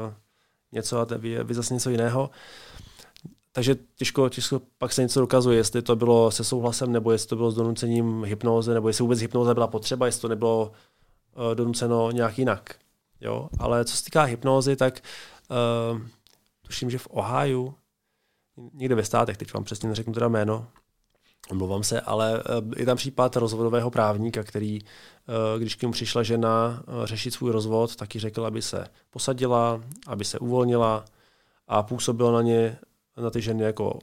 uh, 0.06 0.14
něco 0.72 0.98
a 0.98 1.06
vy, 1.18 1.44
vy 1.44 1.54
zase 1.54 1.74
něco 1.74 1.90
jiného. 1.90 2.30
Takže 3.52 3.76
těžko, 3.96 4.28
těžko 4.28 4.62
pak 4.78 4.92
se 4.92 5.02
něco 5.02 5.20
dokazuje, 5.20 5.56
jestli 5.56 5.82
to 5.82 5.96
bylo 5.96 6.30
se 6.30 6.44
souhlasem, 6.44 6.92
nebo 6.92 7.12
jestli 7.12 7.28
to 7.28 7.36
bylo 7.36 7.50
s 7.50 7.54
donucením 7.54 8.24
hypnoze, 8.24 8.74
nebo 8.74 8.88
jestli 8.88 9.02
vůbec 9.02 9.20
hypnoza 9.20 9.54
byla 9.54 9.66
potřeba, 9.66 10.06
jestli 10.06 10.20
to 10.20 10.28
nebylo 10.28 10.72
uh, 11.36 11.54
donuceno 11.54 12.10
nějak 12.10 12.38
jinak. 12.38 12.74
Jo? 13.20 13.48
Ale 13.58 13.84
co 13.84 13.96
se 13.96 14.04
týká 14.04 14.22
hypnózy, 14.22 14.76
tak 14.76 15.00
uh, 15.92 16.00
tuším, 16.62 16.90
že 16.90 16.98
v 16.98 17.08
Ohio, 17.10 17.74
někde 18.72 18.94
ve 18.94 19.04
státech, 19.04 19.36
teď 19.36 19.54
vám 19.54 19.64
přesně 19.64 19.88
neřeknu 19.88 20.12
teda 20.12 20.28
jméno, 20.28 20.66
omlouvám 21.50 21.82
se, 21.82 22.00
ale 22.00 22.42
je 22.76 22.86
tam 22.86 22.96
případ 22.96 23.36
rozvodového 23.36 23.90
právníka, 23.90 24.42
který, 24.42 24.78
když 25.58 25.74
k 25.74 25.82
němu 25.82 25.92
přišla 25.92 26.22
žena 26.22 26.82
řešit 27.04 27.30
svůj 27.30 27.50
rozvod, 27.50 27.96
taky 27.96 28.18
řekl, 28.18 28.46
aby 28.46 28.62
se 28.62 28.86
posadila, 29.10 29.80
aby 30.06 30.24
se 30.24 30.38
uvolnila 30.38 31.04
a 31.68 31.82
působil 31.82 32.32
na 32.32 32.42
ně 32.42 32.78
na 33.16 33.30
ty 33.30 33.40
ženy 33.40 33.64
jako 33.64 33.98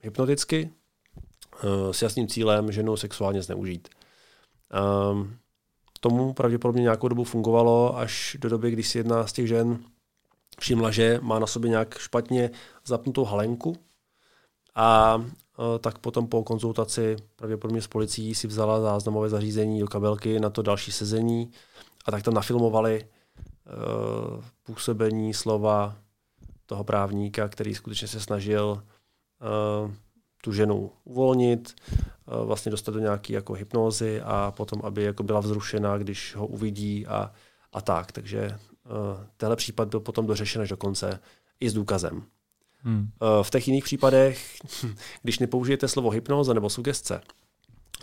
hypnoticky 0.00 0.70
eh, 0.70 1.92
s 1.92 2.02
jasným 2.02 2.28
cílem 2.28 2.72
ženu 2.72 2.96
sexuálně 2.96 3.42
zneužít. 3.42 3.88
Um, 5.12 5.36
tomu 6.00 6.32
pravděpodobně 6.32 6.82
nějakou 6.82 7.08
dobu 7.08 7.24
fungovalo 7.24 7.98
až 7.98 8.36
do 8.40 8.48
doby, 8.48 8.70
když 8.70 8.88
si 8.88 8.98
jedna 8.98 9.26
z 9.26 9.32
těch 9.32 9.46
žen 9.46 9.78
všimla, 10.60 10.90
že 10.90 11.18
má 11.22 11.38
na 11.38 11.46
sobě 11.46 11.70
nějak 11.70 11.98
špatně 11.98 12.50
zapnutou 12.84 13.24
halenku 13.24 13.76
a 14.74 15.18
tak 15.78 15.98
potom 15.98 16.26
po 16.26 16.44
konzultaci 16.44 17.16
pravděpodobně 17.36 17.82
s 17.82 17.86
policií 17.86 18.34
si 18.34 18.46
vzala 18.46 18.80
záznamové 18.80 19.28
zařízení 19.28 19.80
do 19.80 19.86
kabelky 19.86 20.40
na 20.40 20.50
to 20.50 20.62
další 20.62 20.92
sezení 20.92 21.50
a 22.04 22.10
tak 22.10 22.22
tam 22.22 22.34
nafilmovali 22.34 23.04
uh, 23.04 24.44
působení 24.62 25.34
slova 25.34 25.96
toho 26.66 26.84
právníka, 26.84 27.48
který 27.48 27.74
skutečně 27.74 28.08
se 28.08 28.20
snažil 28.20 28.82
uh, 29.84 29.90
tu 30.42 30.52
ženu 30.52 30.90
uvolnit, 31.04 31.74
vlastně 32.26 32.70
dostat 32.70 32.92
do 32.92 33.00
nějaké 33.00 33.32
jako 33.32 33.52
hypnózy 33.52 34.20
a 34.20 34.50
potom, 34.56 34.80
aby 34.84 35.02
jako 35.02 35.22
byla 35.22 35.40
vzrušená, 35.40 35.98
když 35.98 36.34
ho 36.36 36.46
uvidí 36.46 37.06
a, 37.06 37.32
a 37.72 37.80
tak. 37.80 38.12
Takže 38.12 38.58
tenhle 39.36 39.56
případ 39.56 39.88
byl 39.88 40.00
potom 40.00 40.26
dořešen 40.26 40.62
až 40.62 40.68
do 40.68 40.76
konce 40.76 41.20
i 41.60 41.70
s 41.70 41.72
důkazem. 41.72 42.22
Hmm. 42.84 43.00
Uh, 43.00 43.42
v 43.42 43.50
těch 43.50 43.68
jiných 43.68 43.84
případech, 43.84 44.56
když 45.22 45.38
nepoužijete 45.38 45.88
slovo 45.88 46.10
hypnóza 46.10 46.52
nebo 46.52 46.70
sugestce, 46.70 47.20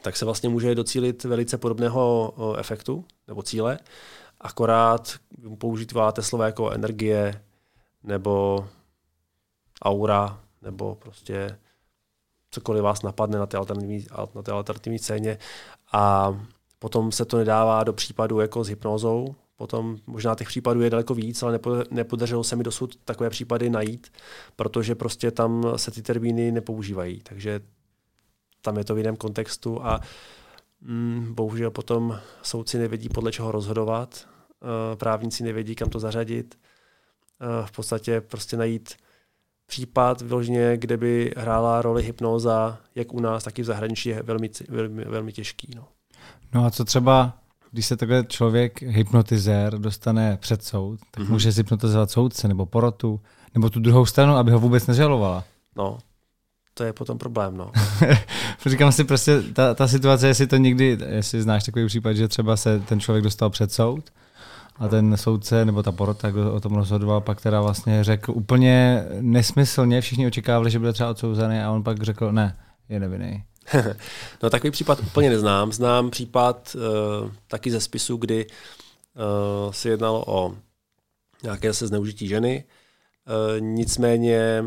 tak 0.01 0.17
se 0.17 0.25
vlastně 0.25 0.49
může 0.49 0.75
docílit 0.75 1.23
velice 1.23 1.57
podobného 1.57 2.33
efektu 2.57 3.05
nebo 3.27 3.43
cíle, 3.43 3.79
akorát 4.41 5.13
používáte 5.57 6.21
slova 6.21 6.45
jako 6.45 6.71
energie, 6.71 7.41
nebo 8.03 8.67
aura, 9.83 10.39
nebo 10.61 10.95
prostě 10.95 11.59
cokoliv 12.51 12.83
vás 12.83 13.01
napadne 13.01 13.39
na 13.39 13.45
té 13.45 13.57
alternativní, 13.57 14.05
na 14.35 14.41
té 14.41 14.51
alternativní 14.51 14.99
scéně 14.99 15.37
a 15.91 16.33
potom 16.79 17.11
se 17.11 17.25
to 17.25 17.37
nedává 17.37 17.83
do 17.83 17.93
případu 17.93 18.39
jako 18.39 18.63
s 18.63 18.67
hypnózou, 18.67 19.35
potom 19.59 19.97
možná 20.07 20.35
těch 20.35 20.47
případů 20.47 20.81
je 20.81 20.89
daleko 20.89 21.13
víc, 21.13 21.43
ale 21.43 21.59
nepodařilo 21.91 22.43
se 22.43 22.55
mi 22.55 22.63
dosud 22.63 22.95
takové 23.05 23.29
případy 23.29 23.69
najít, 23.69 24.07
protože 24.55 24.95
prostě 24.95 25.31
tam 25.31 25.63
se 25.75 25.91
ty 25.91 26.01
termíny 26.01 26.51
nepoužívají, 26.51 27.21
takže 27.23 27.59
tam 28.61 28.77
je 28.77 28.83
to 28.83 28.95
v 28.95 28.97
jiném 28.97 29.15
kontextu 29.15 29.85
a 29.85 29.99
mm, 30.81 31.33
bohužel 31.33 31.71
potom 31.71 32.19
soudci 32.41 32.77
nevědí, 32.77 33.09
podle 33.09 33.31
čeho 33.31 33.51
rozhodovat, 33.51 34.27
uh, 34.61 34.95
právníci 34.95 35.43
nevědí, 35.43 35.75
kam 35.75 35.89
to 35.89 35.99
zařadit, 35.99 36.55
uh, 37.41 37.65
v 37.65 37.71
podstatě 37.71 38.21
prostě 38.21 38.57
najít 38.57 38.95
případ 39.65 40.21
vyloženě, 40.21 40.77
kde 40.77 40.97
by 40.97 41.33
hrála 41.37 41.81
roli 41.81 42.03
hypnóza, 42.03 42.77
jak 42.95 43.13
u 43.13 43.19
nás, 43.19 43.43
tak 43.43 43.59
i 43.59 43.61
v 43.61 43.65
zahraničí, 43.65 44.09
je 44.09 44.23
velmi, 44.23 44.49
velmi, 44.69 45.05
velmi 45.05 45.31
těžký. 45.33 45.71
No. 45.75 45.87
no 46.53 46.65
a 46.65 46.71
co 46.71 46.85
třeba, 46.85 47.39
když 47.71 47.85
se 47.85 47.97
takhle 47.97 48.23
člověk, 48.27 48.81
hypnotizér, 48.81 49.79
dostane 49.79 50.37
před 50.37 50.63
soud, 50.63 50.99
tak 51.11 51.23
mm-hmm. 51.23 51.31
může 51.31 51.49
hypnotizovat 51.49 52.11
soudce 52.11 52.47
nebo 52.47 52.65
porotu, 52.65 53.19
nebo 53.53 53.69
tu 53.69 53.79
druhou 53.79 54.05
stranu, 54.05 54.33
aby 54.33 54.51
ho 54.51 54.59
vůbec 54.59 54.87
nežalovala. 54.87 55.43
No, 55.75 55.97
to 56.73 56.83
je 56.83 56.93
potom 56.93 57.17
problém, 57.17 57.57
no. 57.57 57.71
Říkám 58.65 58.91
si 58.91 59.03
prostě, 59.03 59.41
ta, 59.41 59.73
ta 59.73 59.87
situace, 59.87 60.27
jestli 60.27 60.47
to 60.47 60.57
někdy, 60.57 60.97
jestli 61.09 61.41
znáš 61.41 61.63
takový 61.63 61.87
případ, 61.87 62.13
že 62.13 62.27
třeba 62.27 62.57
se 62.57 62.79
ten 62.79 62.99
člověk 62.99 63.23
dostal 63.23 63.49
před 63.49 63.71
soud 63.71 64.09
a 64.77 64.87
ten 64.87 65.17
soudce 65.17 65.65
nebo 65.65 65.83
ta 65.83 65.91
porota, 65.91 66.31
kdo 66.31 66.53
o 66.53 66.59
tom 66.59 66.75
rozhodoval, 66.75 67.21
pak 67.21 67.41
teda 67.41 67.61
vlastně 67.61 68.03
řekl 68.03 68.31
úplně 68.31 69.05
nesmyslně, 69.21 70.01
všichni 70.01 70.27
očekávali, 70.27 70.71
že 70.71 70.79
bude 70.79 70.93
třeba 70.93 71.09
odsouzený 71.09 71.59
a 71.59 71.71
on 71.71 71.83
pak 71.83 72.03
řekl, 72.03 72.31
ne, 72.31 72.57
je 72.89 72.99
nevinný. 72.99 73.43
no 74.43 74.49
takový 74.49 74.71
případ 74.71 74.99
úplně 74.99 75.29
neznám. 75.29 75.71
Znám 75.71 76.09
případ 76.09 76.75
uh, 76.75 77.31
taky 77.47 77.71
ze 77.71 77.79
spisu, 77.79 78.17
kdy 78.17 78.47
uh, 78.47 79.71
se 79.71 79.89
jednalo 79.89 80.23
o 80.27 80.55
nějaké 81.43 81.73
se 81.73 81.87
zneužití 81.87 82.27
ženy. 82.27 82.63
Uh, 83.27 83.61
nicméně 83.61 84.63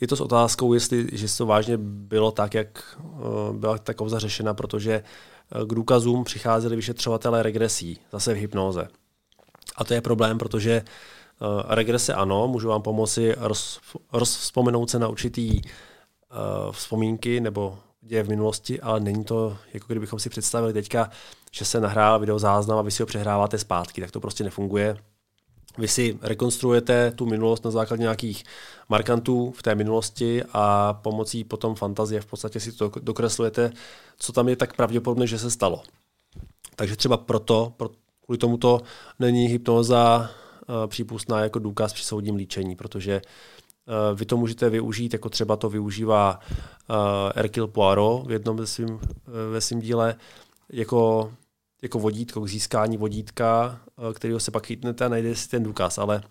je 0.00 0.08
to 0.08 0.16
s 0.16 0.20
otázkou, 0.20 0.72
jestli 0.74 1.08
že 1.12 1.36
to 1.36 1.46
vážně 1.46 1.76
bylo 1.78 2.30
tak, 2.30 2.54
jak 2.54 2.98
uh, 3.02 3.56
byla 3.56 3.78
ta 3.78 3.94
kauza 3.94 4.18
řešena, 4.18 4.54
protože 4.54 5.02
k 5.66 5.74
důkazům 5.74 6.24
přicházeli 6.24 6.76
vyšetřovatelé 6.76 7.42
regresí, 7.42 7.98
zase 8.12 8.34
v 8.34 8.36
hypnoze. 8.36 8.88
A 9.76 9.84
to 9.84 9.94
je 9.94 10.00
problém, 10.00 10.38
protože 10.38 10.72
eh, 10.72 10.84
regrese 11.74 12.14
ano, 12.14 12.48
můžu 12.48 12.68
vám 12.68 12.82
pomoci 12.82 13.34
roz, 13.38 13.80
rozvzpomenout 14.12 14.90
se 14.90 14.98
na 14.98 15.08
určitý 15.08 15.60
uh, 15.64 15.70
vzpomínky 16.72 17.40
nebo 17.40 17.78
děje 18.00 18.22
v 18.22 18.28
minulosti, 18.28 18.80
ale 18.80 19.00
není 19.00 19.24
to, 19.24 19.56
jako 19.74 19.86
kdybychom 19.88 20.18
si 20.18 20.28
představili 20.28 20.72
teďka, 20.72 21.10
že 21.52 21.64
se 21.64 21.80
nahrál 21.80 22.18
videozáznam 22.18 22.78
a 22.78 22.82
vy 22.82 22.90
si 22.90 23.02
ho 23.02 23.06
přehráváte 23.06 23.58
zpátky, 23.58 24.00
tak 24.00 24.10
to 24.10 24.20
prostě 24.20 24.44
nefunguje. 24.44 24.96
Vy 25.78 25.88
si 25.88 26.18
rekonstruujete 26.22 27.10
tu 27.10 27.26
minulost 27.26 27.64
na 27.64 27.70
základě 27.70 28.02
nějakých 28.02 28.44
markantů 28.88 29.50
v 29.56 29.62
té 29.62 29.74
minulosti 29.74 30.42
a 30.52 30.92
pomocí 30.92 31.44
potom 31.44 31.74
fantazie 31.74 32.20
v 32.20 32.26
podstatě 32.26 32.60
si 32.60 32.72
to 32.72 32.92
dokreslujete, 33.00 33.72
co 34.18 34.32
tam 34.32 34.48
je 34.48 34.56
tak 34.56 34.76
pravděpodobné, 34.76 35.26
že 35.26 35.38
se 35.38 35.50
stalo. 35.50 35.82
Takže 36.76 36.96
třeba 36.96 37.16
proto, 37.16 37.72
pro, 37.76 37.90
kvůli 38.24 38.38
tomuto 38.38 38.80
není 39.18 39.46
hypnoza 39.46 40.30
uh, 40.68 40.86
přípustná 40.86 41.40
jako 41.40 41.58
důkaz 41.58 41.92
při 41.92 42.04
soudním 42.04 42.36
líčení, 42.36 42.76
protože 42.76 43.16
uh, 43.16 43.55
vy 44.14 44.26
to 44.26 44.36
můžete 44.36 44.70
využít, 44.70 45.12
jako 45.12 45.28
třeba 45.28 45.56
to 45.56 45.70
využívá 45.70 46.40
uh, 46.90 46.96
Hercule 47.36 47.68
Poirot 47.68 48.26
v 48.26 48.30
jednom 48.30 48.56
ve 48.56 48.66
svým, 48.66 48.88
uh, 48.88 49.00
ve 49.52 49.60
svým 49.60 49.80
díle, 49.80 50.14
jako 50.72 51.30
jako 51.82 51.98
vodítko 51.98 52.40
k 52.40 52.48
získání 52.48 52.96
vodítka, 52.96 53.78
eh, 54.10 54.14
kterého 54.14 54.40
se 54.40 54.50
pak 54.50 54.66
chytnete 54.66 55.04
a 55.04 55.08
najdete 55.08 55.36
si 55.36 55.48
ten 55.48 55.62
důkaz, 55.62 55.98
ale 55.98 56.22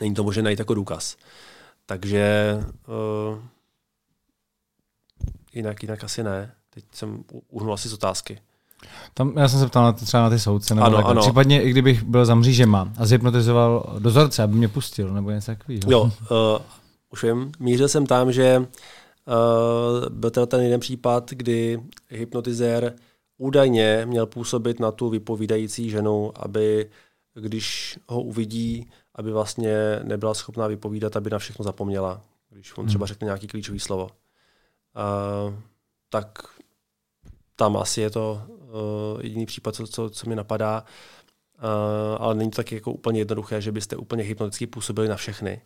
není 0.00 0.14
to 0.14 0.24
možné 0.24 0.42
najít 0.42 0.58
jako 0.58 0.74
důkaz. 0.74 1.16
Takže 1.86 2.56
uh, 2.88 3.38
jinak, 5.54 5.82
jinak 5.82 6.04
asi 6.04 6.22
ne. 6.22 6.54
Teď 6.70 6.84
jsem 6.92 7.24
uhnul 7.48 7.74
asi 7.74 7.88
z 7.88 7.92
otázky. 7.92 8.40
Tam, 9.14 9.38
já 9.38 9.48
jsem 9.48 9.60
se 9.60 9.66
ptal 9.66 9.84
na, 9.84 9.92
třeba 9.92 10.22
na 10.22 10.30
ty 10.30 10.38
soudce, 10.38 10.74
nebo 10.74 10.86
ano, 10.86 11.06
ano. 11.06 11.20
případně 11.20 11.62
i 11.62 11.70
kdybych 11.70 12.02
byl 12.02 12.24
za 12.24 12.34
mřížema 12.34 12.88
a 12.98 13.06
zhypnotizoval 13.06 13.96
dozorce, 13.98 14.42
aby 14.42 14.54
mě 14.54 14.68
pustil, 14.68 15.14
nebo 15.14 15.30
něco 15.30 15.46
takového. 15.46 15.82
Jo, 15.90 16.02
uh, 16.02 16.10
už 17.10 17.24
vím. 17.24 17.52
Mířil 17.58 17.88
jsem 17.88 18.06
tam, 18.06 18.32
že 18.32 18.58
uh, 18.58 20.08
byl 20.08 20.30
ten 20.30 20.60
jeden 20.60 20.80
případ, 20.80 21.30
kdy 21.30 21.82
hypnotizér 22.08 22.94
údajně 23.38 24.02
měl 24.06 24.26
působit 24.26 24.80
na 24.80 24.92
tu 24.92 25.08
vypovídající 25.08 25.90
ženu, 25.90 26.32
aby 26.34 26.90
když 27.34 27.98
ho 28.06 28.22
uvidí, 28.22 28.90
aby 29.14 29.32
vlastně 29.32 30.00
nebyla 30.02 30.34
schopná 30.34 30.66
vypovídat, 30.66 31.16
aby 31.16 31.30
na 31.30 31.38
všechno 31.38 31.62
zapomněla, 31.62 32.22
když 32.50 32.76
on 32.76 32.86
třeba 32.86 33.02
hmm. 33.02 33.08
řekne 33.08 33.24
nějaký 33.24 33.46
klíčový 33.46 33.80
slovo. 33.80 34.04
Uh, 34.04 35.54
tak 36.08 36.38
tam 37.56 37.76
asi 37.76 38.00
je 38.00 38.10
to 38.10 38.42
uh, 38.48 39.20
jediný 39.22 39.46
případ, 39.46 39.74
co, 39.74 39.86
co, 39.86 40.10
co 40.10 40.28
mi 40.28 40.36
napadá, 40.36 40.84
uh, 41.58 42.16
ale 42.18 42.34
není 42.34 42.50
to 42.50 42.56
tak 42.56 42.72
jako 42.72 42.92
úplně 42.92 43.20
jednoduché, 43.20 43.60
že 43.60 43.72
byste 43.72 43.96
úplně 43.96 44.24
hypnoticky 44.24 44.66
působili 44.66 45.08
na 45.08 45.16
všechny. 45.16 45.62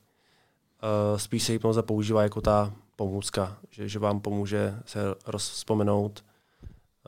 Uh, 0.85 1.18
spíš 1.18 1.43
se 1.43 1.53
hypnoza 1.53 1.82
používá 1.82 2.22
jako 2.22 2.41
ta 2.41 2.72
pomůcka, 2.97 3.57
že, 3.70 3.89
že 3.89 3.99
vám 3.99 4.20
pomůže 4.20 4.74
se 4.87 5.01
rozpomenout 5.26 6.24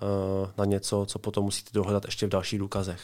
Eh, 0.03 0.53
na 0.59 0.65
něco, 0.65 1.07
co 1.09 1.19
potom 1.19 1.45
musíte 1.45 1.71
dohledat 1.75 2.05
ještě 2.05 2.27
v 2.27 2.31
dalších 2.31 2.59
důkazech. 2.59 3.01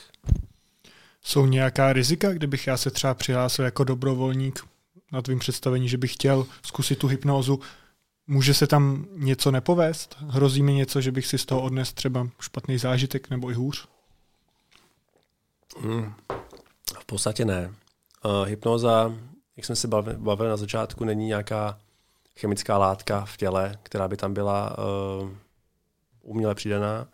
Jsou 1.22 1.46
nějaká 1.46 1.92
rizika, 1.92 2.32
kdybych 2.32 2.66
já 2.66 2.76
se 2.76 2.90
třeba 2.90 3.14
přihlásil 3.14 3.64
jako 3.64 3.84
dobrovolník 3.84 4.60
na 5.12 5.22
tvým 5.22 5.38
představení, 5.38 5.88
že 5.88 5.98
bych 5.98 6.12
chtěl 6.12 6.46
zkusit 6.62 6.98
tu 6.98 7.06
hypnózu, 7.06 7.60
může 8.26 8.54
se 8.54 8.66
tam 8.66 9.06
něco 9.12 9.50
nepovést? 9.50 10.16
Hrozí 10.18 10.62
mi 10.62 10.74
něco, 10.74 11.00
že 11.00 11.12
bych 11.12 11.26
si 11.26 11.38
z 11.38 11.44
toho 11.44 11.62
odnes 11.62 11.92
třeba 11.92 12.28
špatný 12.40 12.78
zážitek 12.78 13.30
nebo 13.30 13.50
i 13.50 13.54
hůř? 13.54 13.88
Hmm. 15.80 16.14
V 16.98 17.04
podstatě 17.06 17.44
ne. 17.44 17.74
Uh, 18.24 18.48
hypnoza, 18.48 19.14
jak 19.56 19.66
jsme 19.66 19.76
si 19.76 19.88
bavili, 20.16 20.48
na 20.48 20.56
začátku, 20.56 21.04
není 21.04 21.26
nějaká 21.26 21.78
chemická 22.36 22.78
látka 22.78 23.24
v 23.24 23.36
těle, 23.36 23.78
která 23.82 24.08
by 24.08 24.16
tam 24.16 24.34
byla 24.34 24.78
uh, 24.78 25.30
uměle 26.22 26.54
přidaná. 26.54 27.08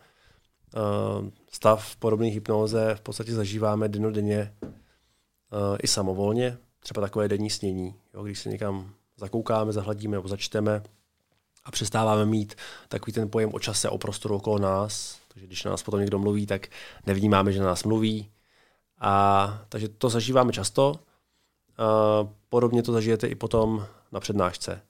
Uh, 1.20 1.28
stav 1.52 1.96
podobný 1.96 2.28
hypnoze 2.28 2.94
v 2.94 3.00
podstatě 3.00 3.34
zažíváme 3.34 3.88
denodenně 3.88 4.54
uh, 4.62 5.76
i 5.82 5.86
samovolně, 5.86 6.58
třeba 6.80 7.00
takové 7.00 7.28
denní 7.28 7.50
snění, 7.50 7.94
jo, 8.14 8.22
když 8.22 8.38
se 8.38 8.48
někam 8.48 8.90
zakoukáme, 9.16 9.72
zahladíme 9.72 10.16
nebo 10.16 10.28
začteme 10.28 10.82
a 11.64 11.70
přestáváme 11.70 12.26
mít 12.26 12.54
takový 12.88 13.12
ten 13.12 13.30
pojem 13.30 13.50
o 13.52 13.58
čase, 13.58 13.88
o 13.88 13.98
prostoru 13.98 14.36
okolo 14.36 14.58
nás, 14.58 15.18
takže 15.28 15.46
když 15.46 15.64
na 15.64 15.70
nás 15.70 15.82
potom 15.82 16.00
někdo 16.00 16.18
mluví, 16.18 16.46
tak 16.46 16.66
nevnímáme, 17.06 17.52
že 17.52 17.60
na 17.60 17.66
nás 17.66 17.84
mluví. 17.84 18.30
A, 19.00 19.64
takže 19.68 19.88
to 19.88 20.08
zažíváme 20.08 20.52
často. 20.52 20.94
A, 21.78 22.28
podobně 22.48 22.82
to 22.82 22.92
zažijete 22.92 23.26
i 23.26 23.34
potom 23.34 23.86
na 24.12 24.20
přednášce. 24.20 24.82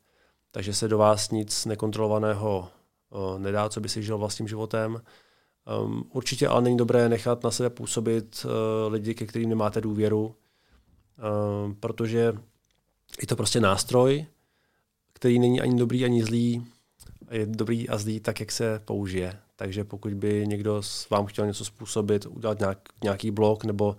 Takže 0.50 0.74
se 0.74 0.88
do 0.88 0.98
vás 0.98 1.30
nic 1.30 1.66
nekontrolovaného 1.66 2.68
o, 3.10 3.38
nedá, 3.38 3.68
co 3.68 3.80
by 3.80 3.88
si 3.88 4.02
žil 4.02 4.18
vlastním 4.18 4.48
životem. 4.48 5.02
Um, 5.82 6.10
určitě 6.12 6.48
ale 6.48 6.62
není 6.62 6.76
dobré 6.76 7.08
nechat 7.08 7.44
na 7.44 7.50
sebe 7.50 7.70
působit 7.70 8.46
uh, 8.46 8.92
lidi, 8.92 9.14
ke 9.14 9.26
kterým 9.26 9.48
nemáte 9.48 9.80
důvěru, 9.80 10.34
protože 11.80 12.32
je 13.20 13.26
to 13.26 13.36
prostě 13.36 13.60
nástroj, 13.60 14.26
který 15.12 15.38
není 15.38 15.60
ani 15.60 15.78
dobrý, 15.78 16.04
ani 16.04 16.24
zlý. 16.24 16.66
Je 17.30 17.46
dobrý 17.46 17.88
a 17.88 17.98
zlý 17.98 18.20
tak, 18.20 18.40
jak 18.40 18.52
se 18.52 18.80
použije. 18.84 19.38
Takže 19.56 19.84
pokud 19.84 20.14
by 20.14 20.46
někdo 20.46 20.82
vám 21.10 21.26
chtěl 21.26 21.46
něco 21.46 21.64
způsobit, 21.64 22.26
udělat 22.26 22.58
nějak, 22.58 22.88
nějaký 23.02 23.30
blok 23.30 23.64
nebo 23.64 23.96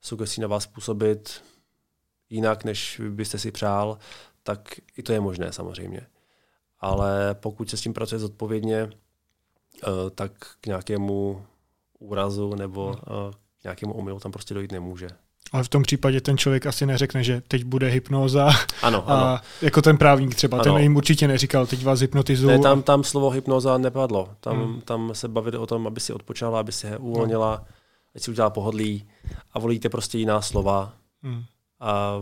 sugestí 0.00 0.40
na 0.40 0.48
vás 0.48 0.62
způsobit 0.62 1.42
jinak, 2.30 2.64
než 2.64 3.00
byste 3.10 3.38
si 3.38 3.50
přál, 3.50 3.98
tak 4.42 4.74
i 4.96 5.02
to 5.02 5.12
je 5.12 5.20
možné 5.20 5.52
samozřejmě. 5.52 6.00
Ale 6.80 7.34
pokud 7.34 7.70
se 7.70 7.76
s 7.76 7.80
tím 7.80 7.92
pracuje 7.92 8.18
zodpovědně, 8.18 8.76
eh, 8.76 10.10
tak 10.14 10.32
k 10.60 10.66
nějakému 10.66 11.46
úrazu 11.98 12.54
nebo 12.54 12.86
hmm. 12.86 13.00
eh, 13.06 13.32
k 13.60 13.64
nějakému 13.64 13.92
omylu 13.92 14.20
tam 14.20 14.32
prostě 14.32 14.54
dojít 14.54 14.72
nemůže. 14.72 15.08
Ale 15.52 15.64
v 15.64 15.68
tom 15.68 15.82
případě 15.82 16.20
ten 16.20 16.38
člověk 16.38 16.66
asi 16.66 16.86
neřekne, 16.86 17.24
že 17.24 17.42
teď 17.48 17.64
bude 17.64 17.88
hypnóza. 17.88 18.50
Ano, 18.82 19.04
ano. 19.10 19.24
A 19.24 19.42
jako 19.62 19.82
ten 19.82 19.98
právník 19.98 20.34
třeba, 20.34 20.58
ano. 20.58 20.64
ten 20.64 20.82
jim 20.82 20.96
určitě 20.96 21.28
neříkal, 21.28 21.66
teď 21.66 21.84
vás 21.84 22.00
hypnotizuju. 22.00 22.50
Ne, 22.50 22.58
tam, 22.58 22.82
tam 22.82 23.04
slovo 23.04 23.30
hypnoza 23.30 23.78
nepadlo. 23.78 24.28
Tam, 24.40 24.56
hmm. 24.56 24.80
tam 24.80 25.10
se 25.14 25.28
bavili 25.28 25.58
o 25.58 25.66
tom, 25.66 25.86
aby 25.86 26.00
si 26.00 26.12
odpočala, 26.12 26.60
aby 26.60 26.72
si 26.72 26.96
uvolnila, 26.98 27.54
hmm. 27.54 27.66
ať 28.16 28.22
si 28.22 28.30
udělala 28.30 28.50
pohodlí 28.50 29.08
a 29.52 29.58
volíte 29.58 29.88
prostě 29.88 30.18
jiná 30.18 30.42
slova. 30.42 30.92
Hmm. 31.22 31.44
A, 31.80 32.20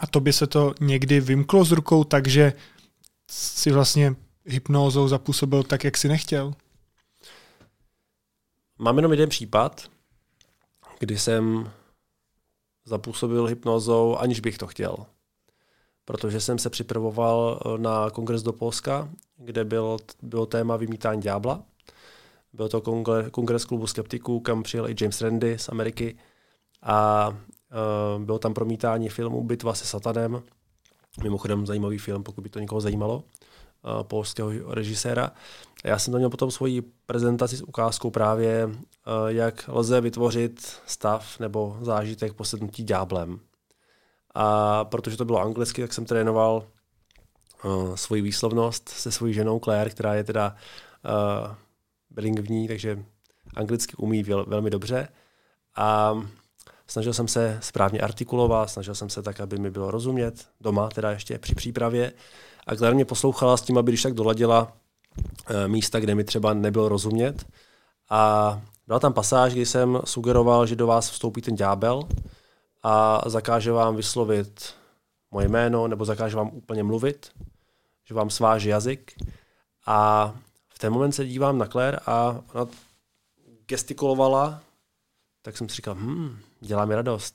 a 0.00 0.06
to 0.06 0.20
by 0.20 0.32
se 0.32 0.46
to 0.46 0.74
někdy 0.80 1.20
vymklo 1.20 1.64
z 1.64 1.72
rukou, 1.72 2.04
takže 2.04 2.52
si 3.30 3.70
vlastně 3.70 4.14
hypnózou 4.44 5.08
zapůsobil 5.08 5.62
tak, 5.62 5.84
jak 5.84 5.96
si 5.96 6.08
nechtěl? 6.08 6.54
Mám 8.78 8.96
jenom 8.96 9.10
jeden 9.10 9.28
případ, 9.28 9.90
kdy 10.98 11.18
jsem 11.18 11.70
zapůsobil 12.84 13.46
hypnozou, 13.46 14.16
aniž 14.16 14.40
bych 14.40 14.58
to 14.58 14.66
chtěl. 14.66 14.96
Protože 16.04 16.40
jsem 16.40 16.58
se 16.58 16.70
připravoval 16.70 17.60
eh, 17.64 17.78
na 17.78 18.10
kongres 18.10 18.42
do 18.42 18.52
Polska, 18.52 19.08
kde 19.36 19.64
byl, 19.64 19.96
bylo 20.22 20.46
téma 20.46 20.76
vymítání 20.76 21.22
ďábla. 21.22 21.62
Byl 22.52 22.68
to 22.68 22.80
kongres 23.30 23.64
klubu 23.64 23.86
skeptiků, 23.86 24.40
kam 24.40 24.62
přijel 24.62 24.88
i 24.88 24.94
James 25.00 25.20
Randy 25.20 25.58
z 25.58 25.68
Ameriky 25.68 26.18
a 26.82 27.28
bylo 28.18 28.38
tam 28.38 28.54
promítání 28.54 29.08
filmu 29.08 29.44
Bitva 29.44 29.74
se 29.74 29.86
satanem. 29.86 30.42
Mimochodem 31.22 31.66
zajímavý 31.66 31.98
film, 31.98 32.22
pokud 32.22 32.40
by 32.40 32.48
to 32.48 32.58
někoho 32.58 32.80
zajímalo, 32.80 33.16
uh, 33.16 34.02
polského 34.02 34.50
režiséra. 34.74 35.30
Já 35.84 35.98
jsem 35.98 36.12
tam 36.12 36.18
měl 36.18 36.30
potom 36.30 36.50
svoji 36.50 36.82
prezentaci 37.06 37.56
s 37.56 37.62
ukázkou 37.62 38.10
právě, 38.10 38.68
eh, 38.70 39.32
jak 39.32 39.68
lze 39.68 40.00
vytvořit 40.00 40.76
stav 40.86 41.38
nebo 41.40 41.76
zážitek 41.80 42.32
posednutí 42.32 42.84
dňáblem. 42.84 43.40
A 44.34 44.84
protože 44.84 45.16
to 45.16 45.24
bylo 45.24 45.40
anglicky, 45.40 45.82
tak 45.82 45.92
jsem 45.92 46.04
trénoval 46.04 46.64
svoji 47.94 48.22
výslovnost 48.22 48.88
se 48.88 49.12
svojí 49.12 49.34
ženou 49.34 49.60
Claire, 49.60 49.90
která 49.90 50.14
je 50.14 50.24
teda 50.24 50.56
uh, 51.04 51.54
bilingvní, 52.10 52.68
takže 52.68 53.04
anglicky 53.54 53.96
umí 53.96 54.22
vel, 54.22 54.44
velmi 54.48 54.70
dobře. 54.70 55.08
A 55.76 56.14
snažil 56.92 57.14
jsem 57.14 57.28
se 57.28 57.58
správně 57.62 58.00
artikulovat, 58.00 58.70
snažil 58.70 58.94
jsem 58.94 59.10
se 59.10 59.22
tak, 59.22 59.40
aby 59.40 59.58
mi 59.58 59.70
bylo 59.70 59.90
rozumět, 59.90 60.46
doma 60.60 60.88
teda 60.88 61.10
ještě 61.10 61.38
při 61.38 61.54
přípravě. 61.54 62.12
A 62.66 62.76
Claire 62.76 62.94
mě 62.94 63.04
poslouchala 63.04 63.56
s 63.56 63.62
tím, 63.62 63.78
aby 63.78 63.90
když 63.90 64.02
tak 64.02 64.14
doladila 64.14 64.72
Eh, 65.46 65.68
místa, 65.68 66.00
kde 66.00 66.14
mi 66.14 66.24
třeba 66.24 66.54
nebylo 66.54 66.88
rozumět. 66.88 67.46
A 68.10 68.62
byla 68.86 69.00
tam 69.00 69.12
pasáž, 69.12 69.52
kdy 69.52 69.66
jsem 69.66 70.00
sugeroval, 70.04 70.66
že 70.66 70.76
do 70.76 70.86
vás 70.86 71.10
vstoupí 71.10 71.42
ten 71.42 71.56
ďábel 71.56 72.08
a 72.82 73.22
zakáže 73.26 73.72
vám 73.72 73.96
vyslovit 73.96 74.74
moje 75.30 75.48
jméno, 75.48 75.88
nebo 75.88 76.04
zakáže 76.04 76.36
vám 76.36 76.50
úplně 76.52 76.82
mluvit, 76.82 77.30
že 78.04 78.14
vám 78.14 78.30
sváží 78.30 78.68
jazyk. 78.68 79.14
A 79.86 80.32
v 80.68 80.78
ten 80.78 80.92
moment 80.92 81.12
se 81.12 81.26
dívám 81.26 81.58
na 81.58 81.66
Claire 81.66 81.98
a 82.06 82.40
ona 82.54 82.66
gestikulovala, 83.66 84.60
tak 85.42 85.56
jsem 85.56 85.68
si 85.68 85.76
říkal, 85.76 85.94
hm, 85.94 86.38
dělá 86.62 86.84
mi 86.84 86.94
radost, 86.94 87.34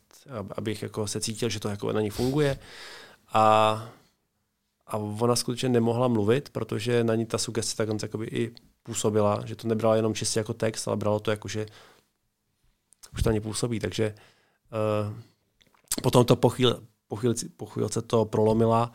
abych 0.56 0.82
jako 0.84 1.08
se 1.08 1.22
cítil, 1.22 1.50
že 1.50 1.60
to 1.60 1.70
jako 1.70 1.94
na 1.94 2.02
ní 2.02 2.10
funguje. 2.10 2.60
A 3.34 3.90
a 4.88 4.98
ona 4.98 5.36
skutečně 5.36 5.70
nemohla 5.70 6.08
mluvit, 6.08 6.50
protože 6.50 7.04
na 7.04 7.16
ní 7.16 7.26
ta 7.26 7.38
sugestce 7.38 7.76
tak 7.76 8.10
i 8.22 8.52
působila, 8.84 9.42
že 9.46 9.56
to 9.56 9.68
nebrala 9.68 9.96
jenom 9.96 10.14
čistě 10.14 10.40
jako 10.40 10.54
text, 10.54 10.88
ale 10.88 10.98
bralo 10.98 11.20
to 11.20 11.32
jako, 11.32 11.48
že 11.48 11.66
už 13.14 13.24
to 13.24 13.30
ani 13.30 13.40
působí, 13.40 13.80
takže 13.80 14.16
uh, 15.06 15.14
potom 16.04 16.26
to 16.26 16.36
po, 16.36 16.50
chvíli, 16.50 16.74
po, 17.08 17.16
chvíli, 17.16 17.36
po 17.58 17.66
chvílce 17.66 18.02
to 18.02 18.26
prolomila 18.26 18.92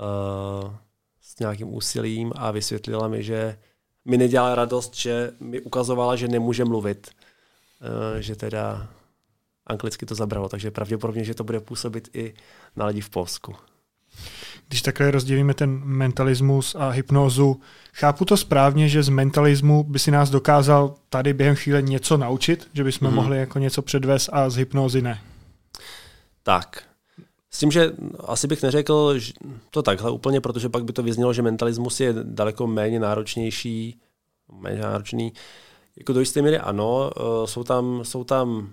uh, 0.00 0.74
s 1.20 1.38
nějakým 1.38 1.74
úsilím 1.74 2.32
a 2.36 2.50
vysvětlila 2.50 3.08
mi, 3.08 3.22
že 3.22 3.58
mi 4.04 4.18
nedělala 4.18 4.54
radost, 4.54 4.94
že 4.94 5.32
mi 5.40 5.60
ukazovala, 5.60 6.16
že 6.16 6.28
nemůže 6.28 6.64
mluvit, 6.64 7.10
uh, 7.80 8.20
že 8.20 8.36
teda 8.36 8.88
anglicky 9.66 10.06
to 10.06 10.14
zabralo, 10.14 10.48
takže 10.48 10.70
pravděpodobně, 10.70 11.24
že 11.24 11.34
to 11.34 11.44
bude 11.44 11.60
působit 11.60 12.08
i 12.14 12.34
na 12.76 12.86
lidi 12.86 13.00
v 13.00 13.10
Polsku. 13.10 13.54
Když 14.68 14.82
takhle 14.82 15.10
rozdělíme 15.10 15.54
ten 15.54 15.80
mentalismus 15.84 16.74
a 16.74 16.88
hypnózu, 16.88 17.60
chápu 17.92 18.24
to 18.24 18.36
správně, 18.36 18.88
že 18.88 19.02
z 19.02 19.08
mentalismu 19.08 19.84
by 19.84 19.98
si 19.98 20.10
nás 20.10 20.30
dokázal 20.30 20.94
tady 21.08 21.32
během 21.32 21.56
chvíle 21.56 21.82
něco 21.82 22.16
naučit, 22.16 22.68
že 22.72 22.84
bychom 22.84 23.08
hmm. 23.08 23.16
mohli 23.16 23.38
jako 23.38 23.58
něco 23.58 23.82
předvést 23.82 24.28
a 24.32 24.50
z 24.50 24.56
hypnózy 24.56 25.02
ne. 25.02 25.20
Tak. 26.42 26.82
S 27.50 27.58
tím, 27.58 27.70
že 27.70 27.92
asi 28.26 28.46
bych 28.46 28.62
neřekl 28.62 29.18
že 29.18 29.32
to 29.70 29.82
takhle 29.82 30.10
úplně, 30.10 30.40
protože 30.40 30.68
pak 30.68 30.84
by 30.84 30.92
to 30.92 31.02
vyznělo, 31.02 31.32
že 31.32 31.42
mentalismus 31.42 32.00
je 32.00 32.14
daleko 32.22 32.66
méně 32.66 33.00
náročnější, 33.00 34.00
méně 34.52 34.80
náročný. 34.80 35.32
Jako 35.96 36.12
do 36.12 36.20
jisté 36.20 36.42
míry 36.42 36.58
ano, 36.58 37.10
eh, 37.16 37.46
jsou 37.46 37.64
tam, 37.64 38.04
jsou 38.04 38.24
tam 38.24 38.70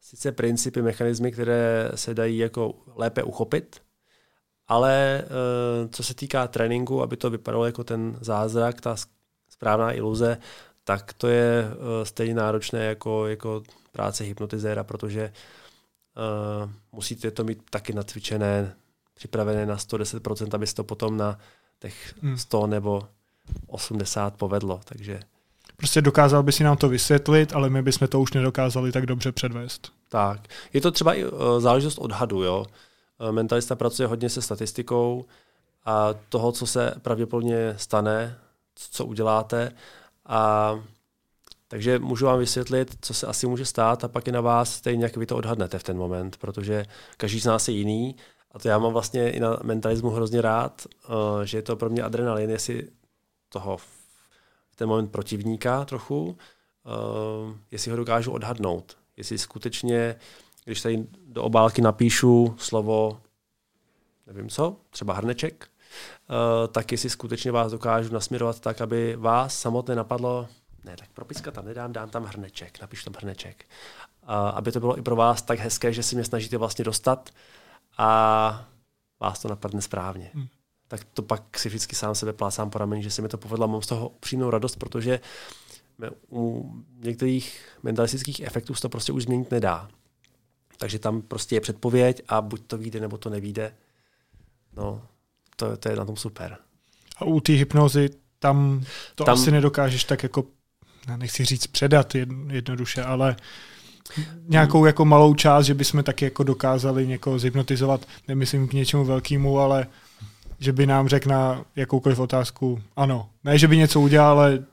sice 0.00 0.32
principy, 0.32 0.82
mechanismy, 0.82 1.32
které 1.32 1.90
se 1.94 2.14
dají 2.14 2.38
jako 2.38 2.74
lépe 2.96 3.22
uchopit, 3.22 3.82
ale 4.68 5.22
uh, 5.24 5.90
co 5.90 6.02
se 6.02 6.14
týká 6.14 6.48
tréninku, 6.48 7.02
aby 7.02 7.16
to 7.16 7.30
vypadalo 7.30 7.66
jako 7.66 7.84
ten 7.84 8.18
zázrak, 8.20 8.80
ta 8.80 8.96
správná 9.50 9.92
iluze, 9.92 10.38
tak 10.84 11.12
to 11.12 11.28
je 11.28 11.64
uh, 11.64 12.04
stejně 12.04 12.34
náročné 12.34 12.84
jako, 12.84 13.26
jako 13.26 13.62
práce 13.92 14.24
hypnotizéra, 14.24 14.84
protože 14.84 15.32
uh, 16.62 16.70
musíte 16.92 17.30
to 17.30 17.44
mít 17.44 17.62
taky 17.70 17.92
natvičené, 17.92 18.76
připravené 19.14 19.66
na 19.66 19.76
110%, 19.76 20.48
aby 20.54 20.66
se 20.66 20.74
to 20.74 20.84
potom 20.84 21.16
na 21.16 21.38
těch 21.78 22.14
100 22.36 22.60
hmm. 22.60 22.70
nebo 22.70 23.08
80 23.66 24.36
povedlo. 24.36 24.80
Takže 24.84 25.20
Prostě 25.80 26.02
dokázal 26.02 26.42
by 26.42 26.52
si 26.52 26.64
nám 26.64 26.76
to 26.76 26.88
vysvětlit, 26.88 27.52
ale 27.52 27.70
my 27.70 27.82
bychom 27.82 28.08
to 28.08 28.20
už 28.20 28.32
nedokázali 28.32 28.92
tak 28.92 29.06
dobře 29.06 29.32
předvést. 29.32 29.92
Tak. 30.08 30.40
Je 30.72 30.80
to 30.80 30.90
třeba 30.90 31.14
i 31.14 31.24
uh, 31.24 31.30
záležitost 31.58 31.98
odhadu, 31.98 32.42
jo. 32.42 32.66
Eh, 33.20 33.32
mentalista 33.32 33.76
pracuje 33.76 34.06
hodně 34.06 34.28
se 34.28 34.42
statistikou 34.42 35.24
a 35.84 36.14
toho, 36.28 36.52
co 36.52 36.66
se 36.66 36.94
pravděpodobně 37.02 37.74
stane, 37.76 38.36
co 38.90 39.06
uděláte 39.06 39.72
a 40.26 40.74
Takže 41.68 41.98
můžu 41.98 42.26
vám 42.26 42.38
vysvětlit, 42.38 42.96
co 43.00 43.14
se 43.14 43.26
asi 43.26 43.46
může 43.46 43.64
stát 43.64 44.04
a 44.04 44.08
pak 44.08 44.26
je 44.26 44.32
na 44.32 44.40
vás 44.40 44.74
stejně, 44.74 45.04
jak 45.04 45.16
vy 45.16 45.26
to 45.26 45.36
odhadnete 45.36 45.78
v 45.78 45.82
ten 45.82 45.96
moment, 45.96 46.36
protože 46.36 46.84
každý 47.16 47.40
z 47.40 47.44
nás 47.44 47.68
je 47.68 47.74
jiný 47.74 48.16
a 48.52 48.58
to 48.58 48.68
já 48.68 48.78
mám 48.78 48.92
vlastně 48.92 49.30
i 49.30 49.40
na 49.40 49.58
mentalismu 49.62 50.10
hrozně 50.10 50.42
rád, 50.42 50.86
uh, 51.08 51.42
že 51.42 51.58
je 51.58 51.62
to 51.62 51.76
pro 51.76 51.90
mě 51.90 52.02
adrenalin, 52.02 52.50
jestli 52.50 52.88
toho 53.48 53.78
ten 54.80 54.88
moment 54.88 55.12
protivníka 55.12 55.84
trochu, 55.84 56.24
uh, 56.26 57.54
jestli 57.70 57.90
ho 57.90 57.96
dokážu 57.96 58.32
odhadnout. 58.32 58.96
Jestli 59.16 59.38
skutečně, 59.38 60.16
když 60.64 60.80
tady 60.80 61.06
do 61.26 61.42
obálky 61.42 61.82
napíšu 61.82 62.54
slovo, 62.58 63.20
nevím 64.26 64.48
co, 64.48 64.76
třeba 64.90 65.14
hrneček, 65.14 65.68
uh, 65.68 66.72
tak 66.72 66.92
jestli 66.92 67.10
skutečně 67.10 67.52
vás 67.52 67.72
dokážu 67.72 68.14
nasměrovat 68.14 68.60
tak, 68.60 68.80
aby 68.80 69.16
vás 69.16 69.60
samotné 69.60 69.94
napadlo, 69.94 70.48
ne, 70.84 70.96
tak 70.96 71.08
propiska 71.14 71.50
tam 71.50 71.64
nedám, 71.64 71.92
dám 71.92 72.10
tam 72.10 72.24
hrneček, 72.24 72.80
napíšu 72.80 73.04
tam 73.04 73.14
hrneček. 73.16 73.64
Uh, 74.22 74.28
aby 74.30 74.72
to 74.72 74.80
bylo 74.80 74.98
i 74.98 75.02
pro 75.02 75.16
vás 75.16 75.42
tak 75.42 75.58
hezké, 75.58 75.92
že 75.92 76.02
si 76.02 76.14
mě 76.14 76.24
snažíte 76.24 76.56
vlastně 76.56 76.84
dostat 76.84 77.30
a 77.98 78.68
vás 79.20 79.42
to 79.42 79.48
napadne 79.48 79.82
správně. 79.82 80.30
Hmm. 80.34 80.46
Tak 80.90 81.04
to 81.04 81.22
pak 81.22 81.58
si 81.58 81.68
vždycky 81.68 81.96
sám 81.96 82.14
sebe 82.14 82.32
plácám 82.32 82.70
po 82.70 82.78
rameni, 82.78 83.02
že 83.02 83.10
se 83.10 83.22
mi 83.22 83.28
to 83.28 83.38
povedlo. 83.38 83.68
Mám 83.68 83.82
z 83.82 83.86
toho 83.86 84.08
upřímnou 84.08 84.50
radost, 84.50 84.76
protože 84.76 85.20
u 86.32 86.72
některých 87.04 87.60
mentalistických 87.82 88.40
efektů 88.40 88.74
se 88.74 88.82
to 88.82 88.88
prostě 88.88 89.12
už 89.12 89.22
změnit 89.22 89.50
nedá. 89.50 89.88
Takže 90.78 90.98
tam 90.98 91.22
prostě 91.22 91.56
je 91.56 91.60
předpověď 91.60 92.22
a 92.28 92.40
buď 92.42 92.62
to 92.66 92.78
vyjde, 92.78 93.00
nebo 93.00 93.18
to 93.18 93.30
nevíde. 93.30 93.74
No, 94.76 95.02
to, 95.56 95.76
to 95.76 95.88
je 95.88 95.96
na 95.96 96.04
tom 96.04 96.16
super. 96.16 96.56
A 97.16 97.24
u 97.24 97.40
té 97.40 97.52
hypnozy 97.52 98.10
tam 98.38 98.84
to 99.14 99.24
tam, 99.24 99.34
asi 99.34 99.50
nedokážeš 99.50 100.04
tak 100.04 100.22
jako, 100.22 100.44
nechci 101.16 101.44
říct 101.44 101.66
předat 101.66 102.14
jednoduše, 102.50 103.02
ale 103.02 103.36
nějakou 104.42 104.84
jako 104.84 105.04
malou 105.04 105.34
část, 105.34 105.66
že 105.66 105.74
bychom 105.74 106.04
taky 106.04 106.24
jako 106.24 106.42
dokázali 106.42 107.06
někoho 107.06 107.38
zhypnotizovat, 107.38 108.06
nemyslím 108.28 108.68
k 108.68 108.72
něčemu 108.72 109.04
velkému, 109.04 109.58
ale 109.58 109.86
že 110.60 110.72
by 110.72 110.86
nám 110.86 111.08
řekl 111.08 111.28
na 111.28 111.64
jakoukoliv 111.76 112.18
otázku 112.18 112.82
ano. 112.96 113.30
Ne, 113.44 113.58
že 113.58 113.68
by 113.68 113.76
něco 113.76 114.00
udělal, 114.00 114.30
ale 114.38 114.64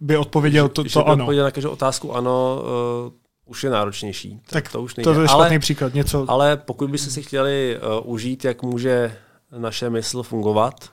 by 0.00 0.16
odpověděl 0.16 0.68
to, 0.68 0.82
že, 0.82 0.88
to 0.92 1.00
že 1.00 1.04
by 1.04 1.10
ano. 1.10 1.24
odpověděl 1.24 1.44
na 1.44 1.50
každou 1.50 1.70
otázku 1.70 2.16
ano, 2.16 2.62
uh, 3.06 3.12
už 3.44 3.64
je 3.64 3.70
náročnější. 3.70 4.40
Tak 4.46 4.72
to, 4.72 4.82
už 4.82 4.96
nejde. 4.96 5.14
to 5.14 5.20
je 5.20 5.28
špatný 5.28 5.44
ale, 5.44 5.58
příklad. 5.58 5.94
Něco... 5.94 6.24
Ale 6.28 6.56
pokud 6.56 6.90
byste 6.90 7.10
si 7.10 7.22
chtěli 7.22 7.78
uh, 8.02 8.12
užít, 8.12 8.44
jak 8.44 8.62
může 8.62 9.16
naše 9.58 9.90
mysl 9.90 10.22
fungovat 10.22 10.90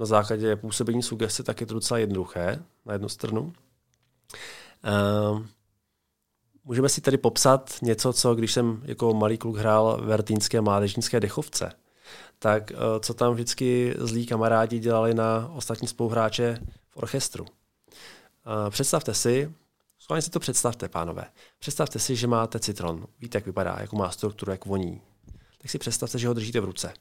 na 0.00 0.06
základě 0.06 0.56
působení 0.56 1.02
sugestce, 1.02 1.42
tak 1.42 1.60
je 1.60 1.66
to 1.66 1.74
docela 1.74 1.98
jednoduché 1.98 2.62
na 2.86 2.92
jednu 2.92 3.08
stranu. 3.08 3.52
Uh, 5.32 5.42
můžeme 6.64 6.88
si 6.88 7.00
tedy 7.00 7.18
popsat 7.18 7.70
něco, 7.82 8.12
co 8.12 8.34
když 8.34 8.52
jsem 8.52 8.82
jako 8.84 9.14
malý 9.14 9.38
kluk 9.38 9.56
hrál 9.56 9.98
v 10.02 10.06
Vertínské 10.06 10.60
mládežnické 10.60 11.20
dechovce, 11.20 11.72
tak 12.44 12.70
uh, 12.70 12.76
co 13.00 13.14
tam 13.14 13.34
vždycky 13.34 13.94
zlí 13.98 14.26
kamarádi 14.26 14.78
dělali 14.78 15.14
na 15.14 15.50
ostatní 15.54 15.88
spoluhráče 15.88 16.58
v 16.90 16.96
orchestru. 16.96 17.44
Uh, 17.44 17.50
představte 18.70 19.14
si, 19.14 19.52
schválně 19.98 20.22
si 20.22 20.30
to 20.30 20.40
představte, 20.40 20.88
pánové. 20.88 21.24
Představte 21.58 21.98
si, 21.98 22.16
že 22.16 22.26
máte 22.26 22.58
citron. 22.58 23.06
Víte, 23.20 23.38
jak 23.38 23.46
vypadá, 23.46 23.76
jakou 23.80 23.96
má 23.96 24.10
strukturu, 24.10 24.52
jak 24.52 24.66
voní. 24.66 25.00
Tak 25.58 25.70
si 25.70 25.78
představte, 25.78 26.18
že 26.18 26.28
ho 26.28 26.34
držíte 26.34 26.60
v 26.60 26.64
ruce. 26.64 26.92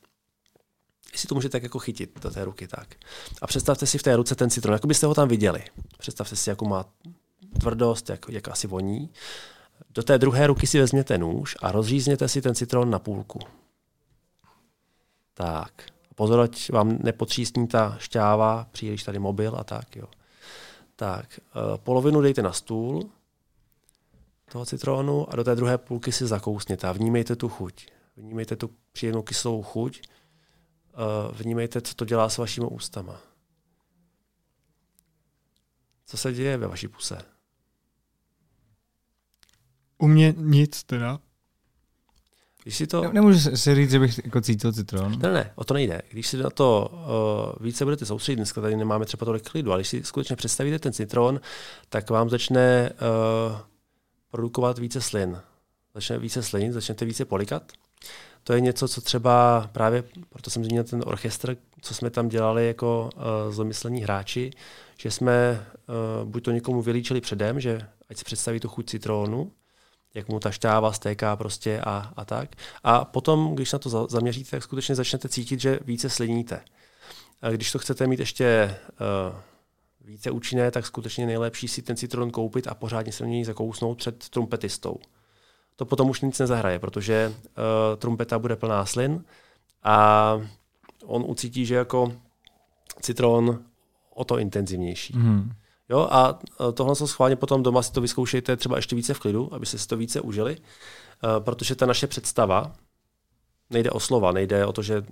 Jestli 1.11 1.27
to 1.27 1.35
můžete 1.35 1.51
tak 1.51 1.63
jako 1.63 1.79
chytit 1.79 2.19
do 2.19 2.29
té 2.31 2.45
ruky, 2.45 2.67
tak. 2.67 2.95
A 3.41 3.47
představte 3.47 3.85
si 3.85 3.97
v 3.97 4.03
té 4.03 4.15
ruce 4.15 4.35
ten 4.35 4.49
citron, 4.49 4.73
jako 4.73 4.87
byste 4.87 5.07
ho 5.07 5.13
tam 5.13 5.27
viděli. 5.27 5.63
Představte 5.97 6.35
si, 6.35 6.49
jakou 6.49 6.67
má 6.67 6.85
tvrdost, 7.59 8.09
jak, 8.09 8.25
jak 8.29 8.47
asi 8.47 8.67
voní. 8.67 9.09
Do 9.89 10.03
té 10.03 10.17
druhé 10.17 10.47
ruky 10.47 10.67
si 10.67 10.79
vezměte 10.79 11.17
nůž 11.17 11.55
a 11.61 11.71
rozřízněte 11.71 12.27
si 12.27 12.41
ten 12.41 12.55
citron 12.55 12.89
na 12.89 12.99
půlku. 12.99 13.39
Tak. 15.33 15.83
Pozor, 16.15 16.39
ať 16.39 16.69
vám 16.69 16.97
nepotřísní 17.03 17.67
ta 17.67 17.97
šťáva, 17.99 18.67
příliš 18.71 19.03
tady 19.03 19.19
mobil 19.19 19.55
a 19.57 19.63
tak, 19.63 19.95
jo. 19.95 20.07
Tak, 20.95 21.39
uh, 21.55 21.77
polovinu 21.77 22.21
dejte 22.21 22.41
na 22.41 22.53
stůl 22.53 23.09
toho 24.51 24.65
citronu 24.65 25.29
a 25.29 25.35
do 25.35 25.43
té 25.43 25.55
druhé 25.55 25.77
půlky 25.77 26.11
si 26.11 26.27
zakousněte 26.27 26.87
a 26.87 26.91
vnímejte 26.91 27.35
tu 27.35 27.49
chuť. 27.49 27.87
Vnímejte 28.17 28.55
tu 28.55 28.69
příjemnou 28.91 29.21
kyselou 29.21 29.63
chuť. 29.63 30.01
Uh, 30.07 31.37
vnímejte, 31.37 31.81
co 31.81 31.95
to 31.95 32.05
dělá 32.05 32.29
s 32.29 32.37
vašimi 32.37 32.67
ústama. 32.67 33.21
Co 36.05 36.17
se 36.17 36.33
děje 36.33 36.57
ve 36.57 36.67
vaší 36.67 36.87
puse? 36.87 37.17
U 39.97 40.07
mě 40.07 40.33
nic 40.37 40.83
teda. 40.83 41.19
Když 42.63 42.77
si 42.77 42.87
to... 42.87 43.01
Ne, 43.01 43.09
nemůžu 43.13 43.57
si 43.57 43.75
říct, 43.75 43.91
že 43.91 43.99
bych 43.99 44.19
jako 44.25 44.41
cítil 44.41 44.73
citron. 44.73 45.19
Ne, 45.19 45.33
ne, 45.33 45.51
o 45.55 45.63
to 45.63 45.73
nejde. 45.73 46.01
Když 46.09 46.27
si 46.27 46.37
na 46.37 46.49
to 46.49 46.91
uh, 46.91 47.65
více 47.65 47.83
budete 47.83 48.05
soustředit, 48.05 48.35
dneska 48.35 48.61
tady 48.61 48.75
nemáme 48.75 49.05
třeba 49.05 49.25
tolik 49.25 49.49
klidu, 49.49 49.71
ale 49.71 49.79
když 49.79 49.87
si 49.87 50.03
skutečně 50.03 50.35
představíte 50.35 50.79
ten 50.79 50.93
citron, 50.93 51.39
tak 51.89 52.09
vám 52.09 52.29
začne 52.29 52.91
uh, 52.91 53.57
produkovat 54.31 54.79
více 54.79 55.01
slin. 55.01 55.39
Začne 55.95 56.17
více 56.17 56.43
slin, 56.43 56.73
začnete 56.73 57.05
více 57.05 57.25
polikat. 57.25 57.63
To 58.43 58.53
je 58.53 58.61
něco, 58.61 58.87
co 58.87 59.01
třeba 59.01 59.69
právě, 59.71 60.03
proto 60.29 60.49
jsem 60.49 60.65
zmínil 60.65 60.83
ten 60.83 61.03
orchestr, 61.05 61.57
co 61.81 61.93
jsme 61.93 62.09
tam 62.09 62.29
dělali 62.29 62.67
jako 62.67 63.09
uh, 63.15 63.53
zlomyslení 63.53 64.01
hráči, 64.01 64.51
že 64.97 65.11
jsme 65.11 65.65
uh, 66.23 66.29
buď 66.29 66.43
to 66.43 66.51
někomu 66.51 66.81
vylíčili 66.81 67.21
předem, 67.21 67.59
že 67.59 67.81
ať 68.09 68.17
si 68.17 68.23
představí 68.23 68.59
tu 68.59 68.67
chuť 68.67 68.89
citronu, 68.89 69.51
jak 70.13 70.27
mu 70.27 70.39
ta 70.39 70.51
šťáva 70.51 70.91
stéká 70.91 71.35
prostě 71.35 71.81
a, 71.81 72.13
a 72.15 72.25
tak. 72.25 72.55
A 72.83 73.05
potom, 73.05 73.55
když 73.55 73.73
na 73.73 73.79
to 73.79 74.07
zaměříte, 74.09 74.51
tak 74.51 74.63
skutečně 74.63 74.95
začnete 74.95 75.29
cítit, 75.29 75.59
že 75.59 75.79
více 75.85 76.09
sliníte. 76.09 76.61
A 77.41 77.49
když 77.49 77.71
to 77.71 77.79
chcete 77.79 78.07
mít 78.07 78.19
ještě 78.19 78.77
uh, 79.31 79.35
více 80.01 80.31
účinné, 80.31 80.71
tak 80.71 80.85
skutečně 80.85 81.25
nejlepší 81.25 81.67
si 81.67 81.81
ten 81.81 81.95
citron 81.95 82.31
koupit 82.31 82.67
a 82.67 82.73
pořádně 82.75 83.11
se 83.11 83.27
něj 83.27 83.43
zakousnout 83.43 83.97
před 83.97 84.29
trumpetistou. 84.29 84.95
To 85.75 85.85
potom 85.85 86.09
už 86.09 86.21
nic 86.21 86.39
nezahraje, 86.39 86.79
protože 86.79 87.33
uh, 87.33 87.53
trumpeta 87.97 88.39
bude 88.39 88.55
plná 88.55 88.85
slin 88.85 89.23
a 89.83 90.39
on 91.05 91.23
ucítí, 91.27 91.65
že 91.65 91.75
jako 91.75 92.13
citron 93.01 93.63
o 94.13 94.23
to 94.23 94.39
intenzivnější. 94.39 95.17
Mm. 95.17 95.51
Jo, 95.93 96.07
a 96.11 96.39
tohle 96.73 96.95
se 96.95 97.07
schválně 97.07 97.35
potom 97.35 97.63
doma 97.63 97.83
si 97.83 97.91
to 97.91 98.01
vyzkoušejte 98.01 98.57
třeba 98.57 98.75
ještě 98.75 98.95
více 98.95 99.13
v 99.13 99.19
klidu, 99.19 99.53
aby 99.53 99.65
si 99.65 99.87
to 99.87 99.97
více 99.97 100.21
užili, 100.21 100.57
eh, 100.57 101.27
protože 101.39 101.75
ta 101.75 101.85
naše 101.85 102.07
představa 102.07 102.73
nejde 103.69 103.91
o 103.91 103.99
slova, 103.99 104.31
nejde 104.31 104.65
o 104.65 104.73
to, 104.73 104.81
že 104.81 105.03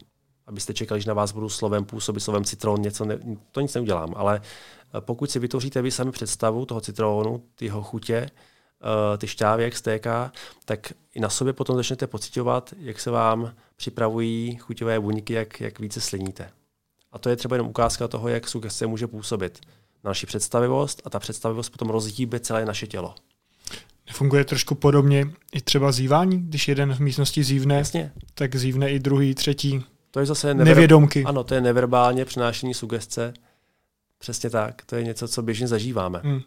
abyste 0.48 0.74
čekali, 0.74 1.02
že 1.02 1.08
na 1.08 1.14
vás 1.14 1.32
budu 1.32 1.50
slovem 1.50 1.86
působit, 1.86 2.20
slovem 2.20 2.44
citron, 2.44 2.82
něco 2.82 3.06
ne, 3.06 3.20
to 3.52 3.62
nic 3.62 3.74
neudělám, 3.74 4.14
ale 4.16 4.42
eh, 4.42 5.02
pokud 5.02 5.32
si 5.32 5.40
vytvoříte 5.40 5.82
vy 5.82 5.92
sami 5.92 6.12
představu 6.12 6.66
toho 6.66 6.82
citronu, 6.82 7.44
ty 7.56 7.66
jeho 7.66 7.84
chutě, 7.84 8.30
ty 9.18 9.28
šťávy, 9.28 9.64
jak 9.64 9.78
stéká, 9.78 10.32
tak 10.66 10.94
i 11.14 11.20
na 11.20 11.30
sobě 11.30 11.54
potom 11.54 11.76
začnete 11.76 12.08
pocitovat, 12.08 12.74
jak 12.78 13.00
se 13.00 13.12
vám 13.12 13.54
připravují 13.76 14.56
chuťové 14.56 15.00
buňky, 15.00 15.34
jak, 15.34 15.62
jak 15.62 15.80
více 15.80 16.02
sliníte. 16.02 16.50
A 17.12 17.20
to 17.20 17.30
je 17.30 17.36
třeba 17.36 17.56
jenom 17.56 17.70
ukázka 17.70 18.08
toho, 18.08 18.28
jak 18.28 18.48
sugestce 18.48 18.88
může 18.88 19.08
působit 19.08 19.62
naši 20.04 20.26
představivost 20.26 21.02
a 21.06 21.10
ta 21.10 21.20
představivost 21.20 21.72
potom 21.72 21.89
rozhýbe 21.89 22.39
celé 22.39 22.66
naše 22.66 22.88
tělo. 22.88 23.16
Funguje 24.12 24.45
trošku 24.45 24.76
podobně 24.76 25.28
i 25.54 25.62
třeba 25.62 25.91
zývání, 25.91 26.39
když 26.47 26.68
jeden 26.68 26.93
v 26.93 26.99
místnosti 26.99 27.43
zívne, 27.43 27.76
Jasně. 27.76 28.12
tak 28.34 28.56
zívne 28.56 28.89
i 28.89 28.99
druhý, 28.99 29.36
třetí. 29.36 29.84
To 30.12 30.20
je 30.20 30.26
zase 30.26 30.47
never... 30.47 30.68
nevědomky. 30.68 31.24
Ano, 31.24 31.43
to 31.43 31.56
je 31.56 31.62
neverbálně 31.62 32.26
přenášení 32.26 32.74
sugestce. 32.74 33.34
Přesně 34.18 34.49
tak. 34.49 34.82
To 34.86 34.95
je 34.95 35.04
něco, 35.04 35.28
co 35.28 35.41
běžně 35.41 35.68
zažíváme. 35.68 36.22
Hmm. 36.24 36.41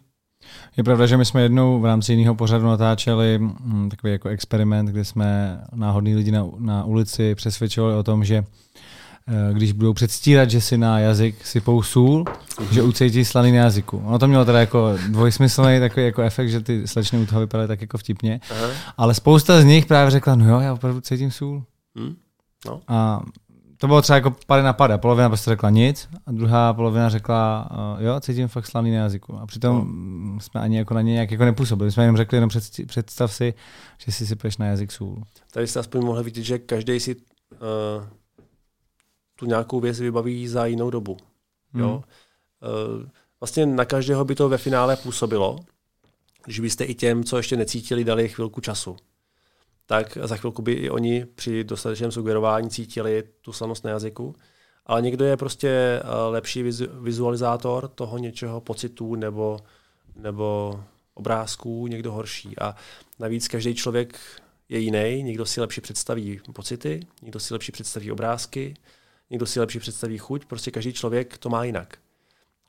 Je 0.77 0.83
pravda, 0.83 1.05
že 1.05 1.17
my 1.17 1.25
jsme 1.25 1.41
jednou 1.41 1.79
v 1.79 1.85
rámci 1.85 2.13
jiného 2.13 2.35
pořadu 2.35 2.65
natáčeli 2.65 3.39
hm, 3.41 3.89
takový 3.89 4.13
jako 4.13 4.29
experiment, 4.29 4.89
kde 4.89 5.05
jsme 5.05 5.59
náhodní 5.73 6.15
lidi 6.15 6.31
na, 6.31 6.47
na 6.57 6.83
ulici 6.83 7.35
přesvědčovali 7.35 7.95
o 7.95 8.03
tom, 8.03 8.25
že 8.25 8.43
když 9.53 9.71
budou 9.71 9.93
předstírat, 9.93 10.49
že 10.49 10.61
si 10.61 10.77
na 10.77 10.99
jazyk 10.99 11.45
sypou 11.45 11.83
sůl, 11.83 12.25
že 12.71 12.81
ucítí 12.81 13.25
slaný 13.25 13.51
na 13.51 13.57
jazyku. 13.57 13.97
Ono 14.05 14.19
to 14.19 14.27
mělo 14.27 14.45
teda 14.45 14.59
jako 14.59 14.97
dvojsmyslný 15.09 15.79
takový 15.79 16.05
jako 16.05 16.21
efekt, 16.21 16.49
že 16.49 16.61
ty 16.61 16.87
slečny 16.87 17.19
u 17.19 17.25
toho 17.25 17.41
vypadaly 17.41 17.67
tak 17.67 17.81
jako 17.81 17.97
vtipně. 17.97 18.39
Aha. 18.51 18.67
Ale 18.97 19.13
spousta 19.13 19.61
z 19.61 19.65
nich 19.65 19.85
právě 19.85 20.11
řekla, 20.11 20.35
no 20.35 20.49
jo, 20.49 20.59
já 20.59 20.73
opravdu 20.73 21.01
cítím 21.01 21.31
sůl. 21.31 21.63
Hmm. 21.95 22.15
No. 22.65 22.81
A 22.87 23.21
to 23.77 23.87
bylo 23.87 24.01
třeba 24.01 24.15
jako 24.15 24.35
pady 24.47 24.63
na 24.63 24.73
pada. 24.73 24.97
Polovina 24.97 25.29
prostě 25.29 25.51
řekla 25.51 25.69
nic 25.69 26.09
a 26.25 26.31
druhá 26.31 26.73
polovina 26.73 27.09
řekla, 27.09 27.69
uh, 27.71 28.03
jo, 28.03 28.19
cítím 28.19 28.47
fakt 28.47 28.65
slaný 28.65 28.91
na 28.91 28.97
jazyku. 28.97 29.37
A 29.39 29.45
přitom 29.45 29.91
no. 30.33 30.39
jsme 30.39 30.61
ani 30.61 30.77
jako 30.77 30.93
na 30.93 31.01
ně 31.01 31.13
nějak 31.13 31.31
jako 31.31 31.45
nepůsobili. 31.45 31.91
jsme 31.91 32.03
jenom 32.03 32.17
řekli, 32.17 32.37
jenom 32.37 32.49
představ 32.87 33.33
si, 33.33 33.53
že 33.97 34.11
si 34.11 34.27
sypeš 34.27 34.57
na 34.57 34.65
jazyk 34.65 34.91
sůl. 34.91 35.23
Tady 35.53 35.67
jste 35.67 35.79
aspoň 35.79 36.05
mohli 36.05 36.23
vidět, 36.23 36.43
že 36.43 36.59
každý 36.59 36.99
si 36.99 37.15
uh 37.15 38.03
tu 39.35 39.45
nějakou 39.45 39.79
věc 39.79 39.99
vybaví 39.99 40.47
za 40.47 40.65
jinou 40.65 40.89
dobu. 40.89 41.17
Hmm. 41.73 41.83
Jo? 41.83 42.03
E, 42.63 43.11
vlastně 43.39 43.65
na 43.65 43.85
každého 43.85 44.25
by 44.25 44.35
to 44.35 44.49
ve 44.49 44.57
finále 44.57 44.95
působilo, 44.95 45.59
když 46.45 46.59
byste 46.59 46.83
i 46.83 46.95
těm, 46.95 47.23
co 47.23 47.37
ještě 47.37 47.57
necítili, 47.57 48.03
dali 48.03 48.29
chvilku 48.29 48.61
času, 48.61 48.97
tak 49.85 50.17
za 50.23 50.37
chvilku 50.37 50.61
by 50.61 50.73
i 50.73 50.89
oni 50.89 51.25
při 51.25 51.63
dostatečném 51.63 52.11
sugerování 52.11 52.69
cítili 52.69 53.23
tu 53.41 53.53
slanost 53.53 53.83
na 53.83 53.91
jazyku. 53.91 54.35
Ale 54.85 55.01
někdo 55.01 55.25
je 55.25 55.37
prostě 55.37 55.69
eh, 55.69 56.01
lepší 56.29 56.63
vizualizátor 57.01 57.87
toho 57.87 58.17
něčeho, 58.17 58.61
pocitů 58.61 59.15
nebo, 59.15 59.59
nebo 60.15 60.79
obrázků, 61.13 61.87
někdo 61.87 62.11
horší. 62.11 62.59
A 62.59 62.75
navíc 63.19 63.47
každý 63.47 63.75
člověk 63.75 64.19
je 64.69 64.79
jiný, 64.79 65.23
někdo 65.23 65.45
si 65.45 65.61
lepší 65.61 65.81
představí 65.81 66.39
pocity, 66.53 66.99
někdo 67.21 67.39
si 67.39 67.53
lepší 67.53 67.71
představí 67.71 68.11
obrázky, 68.11 68.73
někdo 69.29 69.45
si 69.45 69.59
lepší 69.59 69.79
představí 69.79 70.17
chuť, 70.17 70.45
prostě 70.45 70.71
každý 70.71 70.93
člověk 70.93 71.37
to 71.37 71.49
má 71.49 71.63
jinak. 71.63 71.97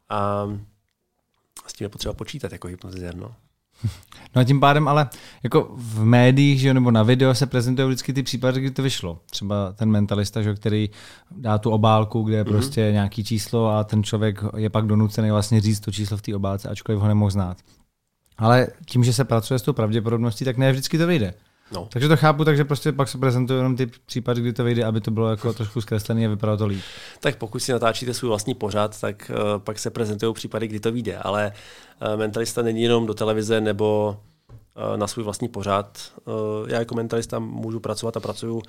A 0.09 0.47
s 1.67 1.73
tím 1.73 1.85
je 1.85 1.89
potřeba 1.89 2.15
počítat 2.15 2.53
jako 2.53 2.69
hypnotizér. 2.69 3.17
No. 3.17 3.35
No 4.35 4.41
a 4.41 4.45
tím 4.45 4.61
pádem 4.61 4.89
ale 4.89 5.09
jako 5.43 5.75
v 5.77 6.05
médiích 6.05 6.61
že, 6.61 6.75
nebo 6.75 6.91
na 6.91 7.03
video 7.03 7.35
se 7.35 7.47
prezentují 7.47 7.89
vždycky 7.89 8.13
ty 8.13 8.23
případy, 8.23 8.61
kdy 8.61 8.71
to 8.71 8.83
vyšlo. 8.83 9.21
Třeba 9.31 9.73
ten 9.73 9.91
mentalista, 9.91 10.43
že, 10.43 10.55
který 10.55 10.91
dá 11.31 11.59
tu 11.59 11.71
obálku, 11.71 12.23
kde 12.23 12.37
je 12.37 12.45
mm-hmm. 12.45 12.49
prostě 12.49 12.81
nějaký 12.93 13.25
číslo 13.25 13.69
a 13.69 13.85
ten 13.85 14.03
člověk 14.03 14.45
je 14.57 14.71
pak 14.71 14.87
donucený 14.87 15.31
vlastně 15.31 15.61
říct 15.61 15.81
to 15.81 15.93
číslo 15.93 16.17
v 16.17 16.23
té 16.23 16.37
obálce, 16.37 16.69
ačkoliv 16.69 17.01
ho 17.01 17.09
nemohl 17.09 17.31
znát. 17.31 17.59
Ale 18.39 18.69
tím, 18.87 19.05
že 19.05 19.13
se 19.13 19.25
pracuje 19.25 19.59
s 19.59 19.63
tou 19.63 19.73
pravděpodobností, 19.73 20.45
tak 20.45 20.57
ne 20.57 20.73
vždycky 20.73 20.99
to 20.99 21.07
vyjde. 21.07 21.35
No. 21.73 21.89
Takže 21.93 22.09
to 22.09 22.17
chápu, 22.17 22.45
takže 22.45 22.65
prostě 22.65 22.93
pak 22.93 23.09
se 23.09 23.19
prezentují 23.19 23.59
jenom 23.59 23.77
ty 23.77 23.87
případy, 23.87 24.41
kdy 24.41 24.53
to 24.53 24.65
vyjde, 24.65 24.85
aby 24.85 25.01
to 25.01 25.11
bylo 25.11 25.31
jako 25.31 25.53
trošku 25.53 25.81
zkreslené 25.81 26.27
a 26.27 26.29
vypadalo 26.29 26.59
to 26.59 26.67
líp. 26.67 26.83
Tak 27.21 27.37
pokud 27.37 27.61
si 27.61 27.73
natáčíte 27.73 28.15
svůj 28.15 28.29
vlastní 28.29 28.55
pořad, 28.55 29.01
tak 29.01 29.31
uh, 29.31 29.63
pak 29.63 29.79
se 29.79 29.91
prezentují 29.91 30.35
případy, 30.35 30.69
kdy 30.69 30.81
to 30.81 30.93
vyjde, 30.93 31.19
ale 31.19 31.53
uh, 32.13 32.19
mentalista 32.19 32.63
není 32.63 32.83
jenom 32.83 33.07
do 33.07 33.15
televize 33.15 33.61
nebo 33.61 34.17
uh, 34.91 34.97
na 34.97 35.07
svůj 35.07 35.25
vlastní 35.25 35.49
pořad. 35.49 36.13
Uh, 36.25 36.35
já 36.69 36.79
jako 36.79 36.95
mentalista 36.95 37.39
můžu 37.39 37.81
pracovat 37.81 38.17
a 38.17 38.21
pracuju 38.21 38.63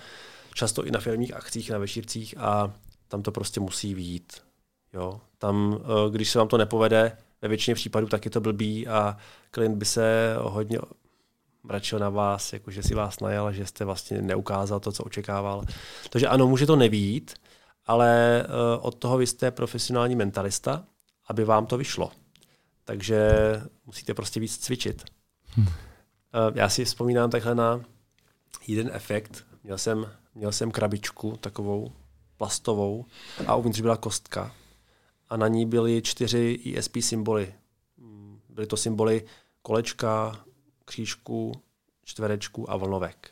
často 0.54 0.86
i 0.86 0.91
na 0.91 1.00
firmních 1.00 1.34
akcích, 1.34 1.70
na 1.72 1.78
večírcích 1.78 2.36
a 2.38 2.74
tam 3.08 3.22
to 3.22 3.32
prostě 3.32 3.60
musí 3.60 3.93
výjít. 3.93 4.34
Jo? 4.93 5.20
Tam, 5.38 5.74
uh, 5.74 6.12
když 6.12 6.30
se 6.30 6.39
vám 6.39 6.48
to 6.48 6.58
nepovede, 6.58 7.12
ve 7.41 7.48
většině 7.48 7.76
případů 7.76 8.08
tak 8.08 8.26
je 8.26 8.32
to 8.32 8.41
blbý 8.41 8.88
a 8.88 9.18
klient 9.52 9.78
by 9.78 9.86
se 9.86 10.36
hodně 10.39 10.80
mračil 11.68 11.99
na 11.99 12.09
vás, 12.09 12.53
jako 12.53 12.72
že 12.72 12.84
si 12.84 12.95
vás 12.95 13.20
najal, 13.20 13.53
že 13.53 13.65
jste 13.65 13.86
vlastně 13.86 14.22
neukázal 14.22 14.80
to, 14.80 14.91
co 14.91 15.03
očekával. 15.03 15.63
Takže 16.09 16.28
ano, 16.28 16.47
může 16.47 16.65
to 16.65 16.76
nevít, 16.76 17.34
ale 17.86 18.43
uh, 18.47 18.86
od 18.86 18.95
toho 18.95 19.18
vy 19.18 19.28
jste 19.28 19.51
profesionální 19.51 20.15
mentalista, 20.15 20.86
aby 21.28 21.45
vám 21.45 21.65
to 21.65 21.78
vyšlo. 21.78 22.11
Takže 22.84 23.32
musíte 23.86 24.13
prostě 24.13 24.39
víc 24.39 24.57
cvičit. 24.57 25.05
Hmm. 25.49 25.68
Uh, 25.68 25.74
já 26.55 26.70
si 26.70 26.86
vzpomínám 26.86 27.30
takhle 27.30 27.55
na 27.55 27.82
jeden 28.68 28.89
efekt. 28.93 29.45
Měl 29.63 29.78
jsem, 29.78 30.11
měl 30.36 30.51
jsem 30.51 30.72
krabičku 30.72 31.38
takovou 31.38 31.91
plastovou 32.38 33.05
a 33.47 33.55
uvnitř 33.55 33.82
byla 33.82 33.97
kostka. 33.97 34.51
A 35.30 35.38
na 35.38 35.47
ní 35.47 35.65
byly 35.65 36.01
čtyři 36.01 36.74
ESP 36.78 36.97
symboly. 36.99 37.53
Hmm, 37.97 38.39
byly 38.49 38.68
to 38.68 38.78
symboly 38.78 39.26
kolečka, 39.61 40.45
křížku, 40.88 41.51
čtverečku 42.03 42.71
a 42.71 42.77
vlnovek. 42.77 43.31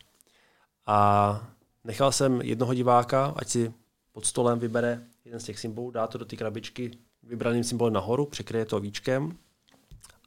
A 0.85 1.47
nechal 1.83 2.11
jsem 2.11 2.41
jednoho 2.41 2.73
diváka, 2.73 3.33
ať 3.35 3.47
si 3.47 3.73
pod 4.11 4.25
stolem 4.25 4.59
vybere 4.59 5.03
jeden 5.25 5.39
z 5.39 5.43
těch 5.43 5.59
symbolů, 5.59 5.91
dá 5.91 6.07
to 6.07 6.17
do 6.17 6.25
té 6.25 6.35
krabičky 6.35 6.91
vybraným 7.23 7.63
symbolem 7.63 7.93
nahoru, 7.93 8.25
překryje 8.25 8.65
to 8.65 8.79
víčkem 8.79 9.37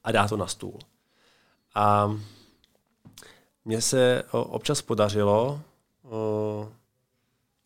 a 0.05 0.13
dá 0.13 0.29
to 0.29 0.37
na 0.37 0.47
stůl. 0.47 0.79
A 1.75 2.17
mně 3.65 3.81
se 3.81 4.25
občas 4.33 4.83
podařilo 4.83 5.61
uh, 6.03 6.69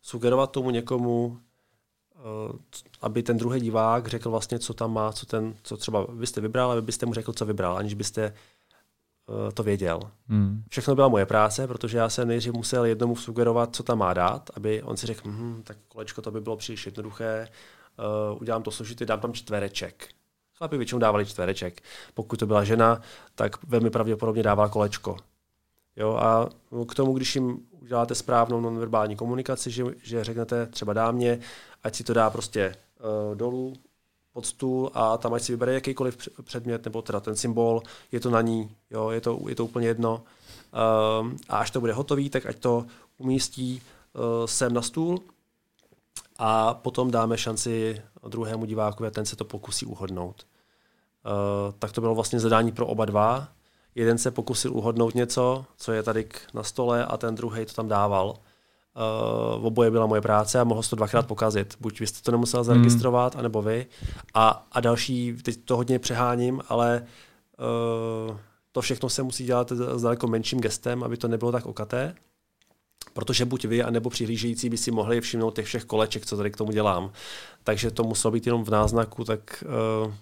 sugerovat 0.01 0.51
tomu 0.51 0.69
někomu, 0.69 1.25
uh, 1.25 2.59
aby 3.01 3.23
ten 3.23 3.37
druhý 3.37 3.61
divák 3.61 4.07
řekl 4.07 4.29
vlastně, 4.29 4.59
co 4.59 4.73
tam 4.73 4.93
má, 4.93 5.13
co, 5.13 5.25
ten, 5.25 5.55
co 5.63 5.77
třeba 5.77 6.05
vy 6.09 6.27
jste 6.27 6.41
vybral, 6.41 6.71
aby 6.71 6.81
byste 6.81 7.05
mu 7.05 7.13
řekl, 7.13 7.33
co 7.33 7.45
vybral, 7.45 7.77
aniž 7.77 7.93
byste 7.93 8.33
to 9.53 9.63
věděl. 9.63 9.99
Hmm. 10.27 10.63
Všechno 10.69 10.95
byla 10.95 11.07
moje 11.07 11.25
práce, 11.25 11.67
protože 11.67 11.97
já 11.97 12.09
jsem 12.09 12.27
nejdřív 12.27 12.53
musel 12.53 12.85
jednomu 12.85 13.15
sugerovat, 13.15 13.75
co 13.75 13.83
tam 13.83 13.97
má 13.97 14.13
dát, 14.13 14.49
aby 14.55 14.83
on 14.83 14.97
si 14.97 15.07
řekl, 15.07 15.21
hm, 15.25 15.61
tak 15.63 15.77
kolečko 15.87 16.21
to 16.21 16.31
by 16.31 16.41
bylo 16.41 16.57
příliš 16.57 16.85
jednoduché, 16.85 17.47
uh, 18.31 18.41
udělám 18.41 18.63
to 18.63 18.71
složitý, 18.71 19.05
dám 19.05 19.19
tam 19.19 19.33
čtvereček. 19.33 20.07
Chlapi 20.57 20.77
většinou 20.77 20.99
dávali 20.99 21.25
čtvereček. 21.25 21.81
Pokud 22.13 22.39
to 22.39 22.45
byla 22.45 22.63
žena, 22.63 23.01
tak 23.35 23.63
velmi 23.63 23.89
pravděpodobně 23.89 24.43
dávala 24.43 24.69
kolečko. 24.69 25.17
Jo, 25.95 26.13
a 26.13 26.49
k 26.87 26.95
tomu, 26.95 27.13
když 27.13 27.35
jim 27.35 27.59
uděláte 27.81 28.15
správnou 28.15 28.61
nonverbální 28.61 29.15
komunikaci, 29.15 29.71
že, 29.71 29.83
že 30.03 30.23
řeknete 30.23 30.65
třeba 30.65 30.93
dámě, 30.93 31.39
ať 31.83 31.95
si 31.95 32.03
to 32.03 32.13
dá 32.13 32.29
prostě 32.29 32.75
uh, 32.99 33.35
dolů, 33.35 33.73
pod 34.33 34.45
stůl 34.45 34.91
a 34.93 35.17
tam 35.17 35.33
ať 35.33 35.41
si 35.41 35.51
vybere 35.51 35.73
jakýkoliv 35.73 36.29
předmět 36.43 36.85
nebo 36.85 37.01
teda 37.01 37.19
ten 37.19 37.35
symbol, 37.35 37.81
je 38.11 38.19
to 38.19 38.29
na 38.29 38.41
ní, 38.41 38.75
jo, 38.91 39.09
je, 39.09 39.21
to, 39.21 39.39
je 39.47 39.55
to 39.55 39.65
úplně 39.65 39.87
jedno. 39.87 40.21
Um, 41.21 41.37
a 41.49 41.57
až 41.57 41.71
to 41.71 41.79
bude 41.79 41.93
hotový, 41.93 42.29
tak 42.29 42.45
ať 42.45 42.55
to 42.59 42.85
umístí 43.17 43.81
uh, 44.13 44.45
sem 44.45 44.73
na 44.73 44.81
stůl 44.81 45.19
a 46.39 46.73
potom 46.73 47.11
dáme 47.11 47.37
šanci 47.37 48.01
druhému 48.27 48.65
divákovi 48.65 49.07
a 49.07 49.11
ten 49.11 49.25
se 49.25 49.35
to 49.35 49.45
pokusí 49.45 49.85
uhodnout. 49.85 50.45
Uh, 51.25 51.73
tak 51.79 51.91
to 51.91 52.01
bylo 52.01 52.15
vlastně 52.15 52.39
zadání 52.39 52.71
pro 52.71 52.87
oba 52.87 53.05
dva. 53.05 53.47
Jeden 53.95 54.17
se 54.17 54.31
pokusil 54.31 54.73
uhodnout 54.73 55.15
něco, 55.15 55.65
co 55.77 55.91
je 55.91 56.03
tady 56.03 56.29
na 56.53 56.63
stole 56.63 57.05
a 57.05 57.17
ten 57.17 57.35
druhý 57.35 57.65
to 57.65 57.73
tam 57.73 57.87
dával. 57.87 58.35
Uh, 58.95 59.65
oboje 59.65 59.91
byla 59.91 60.05
moje 60.05 60.21
práce 60.21 60.59
a 60.59 60.63
mohlo 60.63 60.83
se 60.83 60.89
to 60.89 60.95
dvakrát 60.95 61.27
pokazit. 61.27 61.77
Buď 61.79 61.99
vy 61.99 62.07
jste 62.07 62.21
to 62.21 62.31
nemusel 62.31 62.63
zaregistrovat, 62.63 63.33
hmm. 63.33 63.39
anebo 63.39 63.61
vy. 63.61 63.85
A, 64.33 64.67
a 64.71 64.79
další, 64.79 65.33
teď 65.33 65.57
to 65.65 65.77
hodně 65.77 65.99
přeháním, 65.99 66.61
ale 66.69 67.03
uh, 68.29 68.37
to 68.71 68.81
všechno 68.81 69.09
se 69.09 69.23
musí 69.23 69.45
dělat 69.45 69.71
s 69.71 70.01
daleko 70.01 70.27
menším 70.27 70.59
gestem, 70.59 71.03
aby 71.03 71.17
to 71.17 71.27
nebylo 71.27 71.51
tak 71.51 71.65
okaté. 71.65 72.15
Protože 73.13 73.45
buď 73.45 73.65
vy, 73.65 73.83
anebo 73.83 74.09
přihlížející 74.09 74.69
by 74.69 74.77
si 74.77 74.91
mohli 74.91 75.21
všimnout 75.21 75.55
těch 75.55 75.65
všech 75.65 75.85
koleček, 75.85 76.25
co 76.25 76.37
tady 76.37 76.51
k 76.51 76.57
tomu 76.57 76.71
dělám. 76.71 77.11
Takže 77.63 77.91
to 77.91 78.03
muselo 78.03 78.31
být 78.31 78.45
jenom 78.45 78.63
v 78.63 78.69
náznaku, 78.69 79.23
tak 79.23 79.63
uh, 80.05 80.13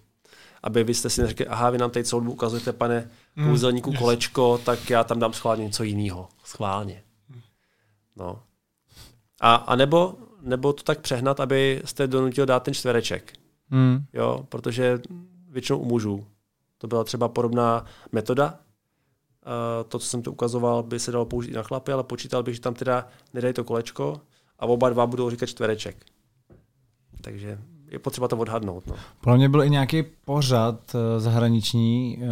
aby 0.64 0.84
vy 0.84 0.94
jste 0.94 1.10
si 1.10 1.22
neřekli, 1.22 1.48
aha, 1.48 1.70
vy 1.70 1.78
nám 1.78 1.92
tady 1.92 2.06
celou 2.06 2.20
dobu 2.20 2.32
ukazujete, 2.32 2.74
pane 2.74 3.10
hmm. 3.36 3.50
kouzelníku, 3.50 3.92
mm, 3.92 3.98
kolečko, 3.98 4.58
tak 4.66 4.90
já 4.90 5.04
tam 5.04 5.20
dám 5.20 5.34
schválně 5.34 5.64
něco 5.64 5.84
jiného. 5.84 6.30
Schválně. 6.44 7.04
No. 8.16 8.40
A, 9.42 9.56
a 9.56 9.76
nebo, 9.76 10.16
nebo 10.42 10.74
to 10.74 10.84
tak 10.84 11.00
přehnat, 11.00 11.40
aby 11.40 11.82
jste 11.86 12.08
donutil 12.08 12.46
dát 12.46 12.64
ten 12.64 12.74
čtvereček. 12.74 13.34
Mm. 13.70 14.06
Jo, 14.14 14.46
protože 14.50 15.00
většinou 15.50 15.80
u 15.80 15.86
mužů. 15.86 16.26
To 16.78 16.88
byla 16.88 17.04
třeba 17.04 17.28
podobná 17.28 17.86
metoda. 18.12 18.60
Uh, 19.46 19.90
to, 19.90 20.00
co 20.00 20.08
jsem 20.08 20.22
to 20.22 20.32
ukazoval, 20.32 20.84
by 20.84 21.00
se 21.00 21.12
dalo 21.12 21.26
použít 21.26 21.52
i 21.52 21.54
na 21.54 21.64
chlapy, 21.64 21.92
ale 21.92 22.04
počítal 22.04 22.44
bych, 22.44 22.56
že 22.56 22.62
tam 22.62 22.74
teda 22.74 23.08
nedají 23.34 23.54
to 23.54 23.64
kolečko 23.64 24.22
a 24.60 24.66
oba 24.66 24.90
dva 24.90 25.08
budou 25.08 25.30
říkat 25.30 25.46
čtvereček. 25.46 26.06
Takže 27.22 27.60
je 27.92 28.00
potřeba 28.00 28.28
to 28.28 28.38
odhadnout. 28.38 28.88
No. 28.88 28.96
Pro 29.22 29.36
mě 29.36 29.50
byl 29.50 29.64
i 29.64 29.70
nějaký 29.70 30.04
pořad 30.26 30.76
eh, 30.96 31.20
zahraniční, 31.20 32.18
eh, 32.22 32.26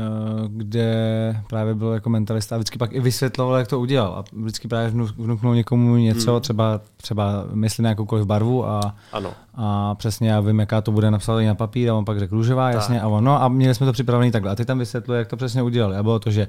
kde 0.47 1.43
právě 1.49 1.75
byl 1.75 1.91
jako 1.91 2.09
mentalista 2.09 2.55
a 2.55 2.57
vždycky 2.57 2.77
pak 2.77 2.93
i 2.93 2.99
vysvětloval, 2.99 3.57
jak 3.57 3.67
to 3.67 3.79
udělal. 3.79 4.13
A 4.13 4.23
vždycky 4.33 4.67
právě 4.67 4.91
vnuknul 5.17 5.55
někomu 5.55 5.95
něco, 5.95 6.31
hmm. 6.31 6.41
třeba, 6.41 6.81
třeba 6.97 7.45
myslí 7.53 7.83
na 7.83 7.89
jakoukoliv 7.89 8.25
barvu 8.25 8.65
a, 8.65 8.95
ano. 9.13 9.33
a 9.55 9.95
přesně 9.95 10.29
já 10.29 10.39
vím, 10.39 10.59
jaká 10.59 10.81
to 10.81 10.91
bude 10.91 11.11
napsat 11.11 11.41
na 11.41 11.55
papír 11.55 11.89
a 11.89 11.95
on 11.95 12.05
pak 12.05 12.19
řekl 12.19 12.35
růžová, 12.35 12.69
jasně, 12.69 13.01
a 13.01 13.07
on, 13.07 13.23
no 13.23 13.43
a 13.43 13.47
měli 13.47 13.75
jsme 13.75 13.85
to 13.85 13.93
připravený 13.93 14.31
takhle. 14.31 14.51
A 14.51 14.55
ty 14.55 14.65
tam 14.65 14.79
vysvětluje, 14.79 15.19
jak 15.19 15.27
to 15.27 15.37
přesně 15.37 15.63
udělali. 15.63 15.95
A 15.95 16.03
bylo 16.03 16.19
to, 16.19 16.31
že 16.31 16.47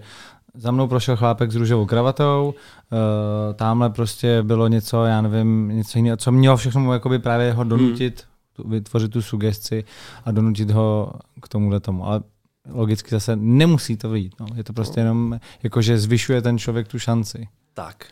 za 0.54 0.70
mnou 0.70 0.86
prošel 0.86 1.16
chlápek 1.16 1.52
s 1.52 1.56
růžovou 1.56 1.86
kravatou, 1.86 2.54
uh, 2.54 3.54
tamhle 3.54 3.90
prostě 3.90 4.42
bylo 4.42 4.68
něco, 4.68 5.04
já 5.04 5.20
nevím, 5.20 5.68
něco 5.68 5.98
jiného, 5.98 6.16
co 6.16 6.32
mělo 6.32 6.56
všechno 6.56 6.92
jakoby 6.92 7.18
právě 7.18 7.52
ho 7.52 7.64
donutit 7.64 8.20
hmm 8.20 8.29
vytvořit 8.66 9.12
tu 9.12 9.22
sugesti 9.22 9.84
a 10.24 10.30
donutit 10.30 10.70
ho 10.70 11.12
k 11.42 11.48
tomuhle 11.48 11.80
tomu. 11.80 12.06
Ale 12.06 12.22
logicky 12.68 13.10
zase 13.10 13.36
nemusí 13.36 13.96
to 13.96 14.10
vyjít. 14.10 14.34
No. 14.40 14.46
Je 14.54 14.64
to 14.64 14.72
prostě 14.72 15.00
no. 15.00 15.06
jenom, 15.06 15.40
jako 15.62 15.82
že 15.82 15.98
zvyšuje 15.98 16.42
ten 16.42 16.58
člověk 16.58 16.88
tu 16.88 16.98
šanci. 16.98 17.48
Tak. 17.74 18.06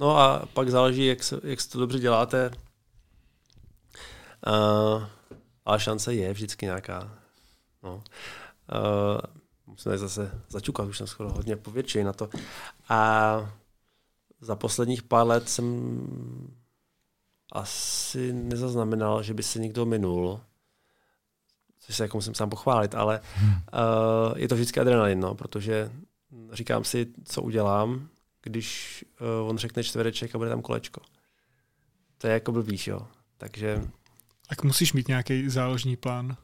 No 0.00 0.18
a 0.18 0.46
pak 0.54 0.70
záleží, 0.70 1.06
jak, 1.06 1.22
se, 1.22 1.40
jak 1.44 1.58
to 1.72 1.78
dobře 1.78 1.98
děláte. 1.98 2.50
Uh, 4.46 5.04
ale 5.64 5.80
šance 5.80 6.14
je 6.14 6.32
vždycky 6.32 6.66
nějaká. 6.66 7.10
No. 7.82 7.94
Uh, 7.94 9.20
musím 9.66 9.96
zase 9.96 10.30
začukat, 10.48 10.88
už 10.88 10.98
jsem 10.98 11.06
skoro 11.06 11.32
hodně 11.32 11.56
povětší 11.56 12.02
na 12.02 12.12
to. 12.12 12.28
A 12.88 13.52
za 14.40 14.56
posledních 14.56 15.02
pár 15.02 15.26
let 15.26 15.48
jsem 15.48 15.90
asi 17.52 18.32
nezaznamenal, 18.32 19.22
že 19.22 19.34
by 19.34 19.42
se 19.42 19.58
někdo 19.58 19.86
minul, 19.86 20.40
což 21.78 21.96
se 21.96 22.02
jako 22.02 22.16
musím 22.16 22.34
sám 22.34 22.50
pochválit, 22.50 22.94
ale 22.94 23.20
hmm. 23.34 23.52
uh, 23.52 24.38
je 24.38 24.48
to 24.48 24.54
vždycky 24.54 24.80
adrenalin, 24.80 25.20
no, 25.20 25.34
protože 25.34 25.92
říkám 26.52 26.84
si, 26.84 27.06
co 27.24 27.42
udělám, 27.42 28.08
když 28.42 29.04
uh, 29.42 29.48
on 29.48 29.58
řekne 29.58 29.84
čtvereček 29.84 30.34
a 30.34 30.38
bude 30.38 30.50
tam 30.50 30.62
kolečko. 30.62 31.00
To 32.18 32.26
je 32.26 32.32
jako 32.32 32.52
blbý, 32.52 32.78
jo. 32.86 33.06
Takže... 33.38 33.82
Tak 34.48 34.64
musíš 34.64 34.92
mít 34.92 35.08
nějaký 35.08 35.48
záložní 35.48 35.96
plán. 35.96 36.36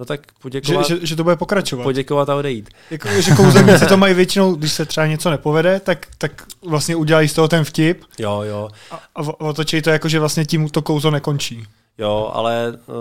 No 0.00 0.06
tak 0.06 0.20
poděkovat. 0.42 0.86
Že, 0.86 0.96
že, 1.00 1.06
že 1.06 1.16
to 1.16 1.24
bude 1.24 1.36
pokračovat. 1.36 1.82
Poděkovat 1.82 2.28
a 2.28 2.36
odejít. 2.36 2.70
Jako, 2.90 3.08
že 3.20 3.34
kouzelníci 3.34 3.86
to 3.88 3.96
mají 3.96 4.14
většinou, 4.14 4.54
když 4.54 4.72
se 4.72 4.84
třeba 4.86 5.06
něco 5.06 5.30
nepovede, 5.30 5.80
tak, 5.80 6.06
tak 6.18 6.46
vlastně 6.62 6.96
udělají 6.96 7.28
z 7.28 7.34
toho 7.34 7.48
ten 7.48 7.64
vtip. 7.64 8.04
Jo, 8.18 8.42
jo. 8.42 8.68
A, 8.90 9.00
a 9.14 9.40
otočí 9.40 9.82
to 9.82 9.90
jako, 9.90 10.08
že 10.08 10.20
vlastně 10.20 10.44
tím 10.44 10.68
to 10.68 10.82
kouzo 10.82 11.10
nekončí. 11.10 11.66
Jo, 11.98 12.30
ale 12.34 12.72
uh, 12.86 12.94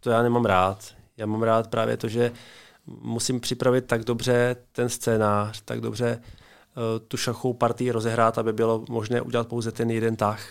to 0.00 0.10
já 0.10 0.22
nemám 0.22 0.44
rád. 0.44 0.78
Já 1.16 1.26
mám 1.26 1.42
rád 1.42 1.70
právě 1.70 1.96
to, 1.96 2.08
že 2.08 2.32
musím 2.86 3.40
připravit 3.40 3.84
tak 3.86 4.04
dobře 4.04 4.56
ten 4.72 4.88
scénář, 4.88 5.62
tak 5.64 5.80
dobře 5.80 6.20
uh, 6.20 7.06
tu 7.08 7.16
šachovou 7.16 7.54
partii 7.54 7.90
rozehrát, 7.90 8.38
aby 8.38 8.52
bylo 8.52 8.84
možné 8.88 9.20
udělat 9.20 9.48
pouze 9.48 9.72
ten 9.72 9.90
jeden 9.90 10.16
tah. 10.16 10.46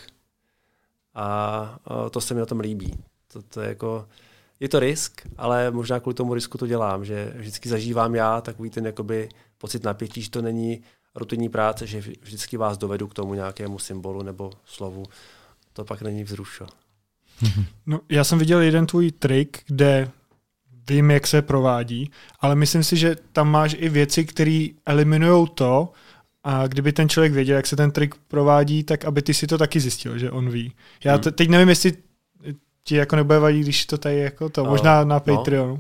A 1.16 1.78
uh, 2.04 2.10
to 2.10 2.22
se 2.22 2.34
mi 2.34 2.40
na 2.40 2.46
tom 2.46 2.60
líbí. 2.60 2.94
To, 3.34 3.42
to 3.42 3.62
je 3.62 3.70
jako 3.70 4.06
je 4.64 4.70
to 4.70 4.80
risk, 4.80 5.22
ale 5.38 5.72
možná 5.72 6.00
kvůli 6.00 6.14
tomu 6.14 6.34
risku 6.34 6.58
to 6.58 6.68
dělám, 6.68 7.06
že 7.06 7.34
vždycky 7.36 7.70
zažívám 7.70 8.16
já 8.16 8.42
takový 8.42 8.70
ten 8.70 8.86
jakoby 8.86 9.30
pocit 9.58 9.84
napětí, 9.84 10.22
že 10.22 10.30
to 10.30 10.42
není 10.42 10.82
rutinní 11.16 11.50
práce, 11.50 11.88
že 11.88 12.02
vždycky 12.22 12.58
vás 12.58 12.78
dovedu 12.78 13.08
k 13.08 13.14
tomu 13.14 13.34
nějakému 13.34 13.80
symbolu 13.80 14.24
nebo 14.24 14.52
slovu. 14.66 15.04
To 15.74 15.86
pak 15.86 16.02
není 16.02 16.24
vzrušo. 16.24 16.68
No, 17.86 18.00
já 18.10 18.24
jsem 18.24 18.40
viděl 18.40 18.62
jeden 18.62 18.86
tvůj 18.86 19.12
trik, 19.12 19.64
kde 19.68 20.12
vím, 20.90 21.12
jak 21.12 21.28
se 21.28 21.42
provádí, 21.42 22.12
ale 22.40 22.56
myslím 22.56 22.84
si, 22.84 22.98
že 22.98 23.16
tam 23.32 23.50
máš 23.50 23.76
i 23.80 23.90
věci, 23.90 24.26
které 24.26 24.68
eliminují 24.86 25.48
to, 25.56 25.92
a 26.44 26.68
kdyby 26.68 26.94
ten 26.94 27.10
člověk 27.10 27.34
věděl, 27.34 27.56
jak 27.56 27.68
se 27.68 27.76
ten 27.76 27.92
trik 27.92 28.16
provádí, 28.28 28.84
tak 28.84 29.06
aby 29.06 29.22
ty 29.22 29.34
si 29.34 29.48
to 29.48 29.58
taky 29.58 29.80
zjistil, 29.80 30.18
že 30.18 30.32
on 30.32 30.50
ví. 30.50 30.74
Já 31.04 31.14
hmm. 31.14 31.24
teď 31.24 31.50
nevím, 31.50 31.70
jestli 31.70 31.94
ti 32.84 32.96
jako 32.96 33.16
nebude 33.16 33.40
vadit, 33.40 33.64
když 33.64 33.86
to 33.86 33.98
tady 33.98 34.18
jako 34.18 34.50
to, 34.50 34.66
možná 34.66 35.04
na 35.04 35.22
no. 35.26 35.38
Patreonu. 35.38 35.80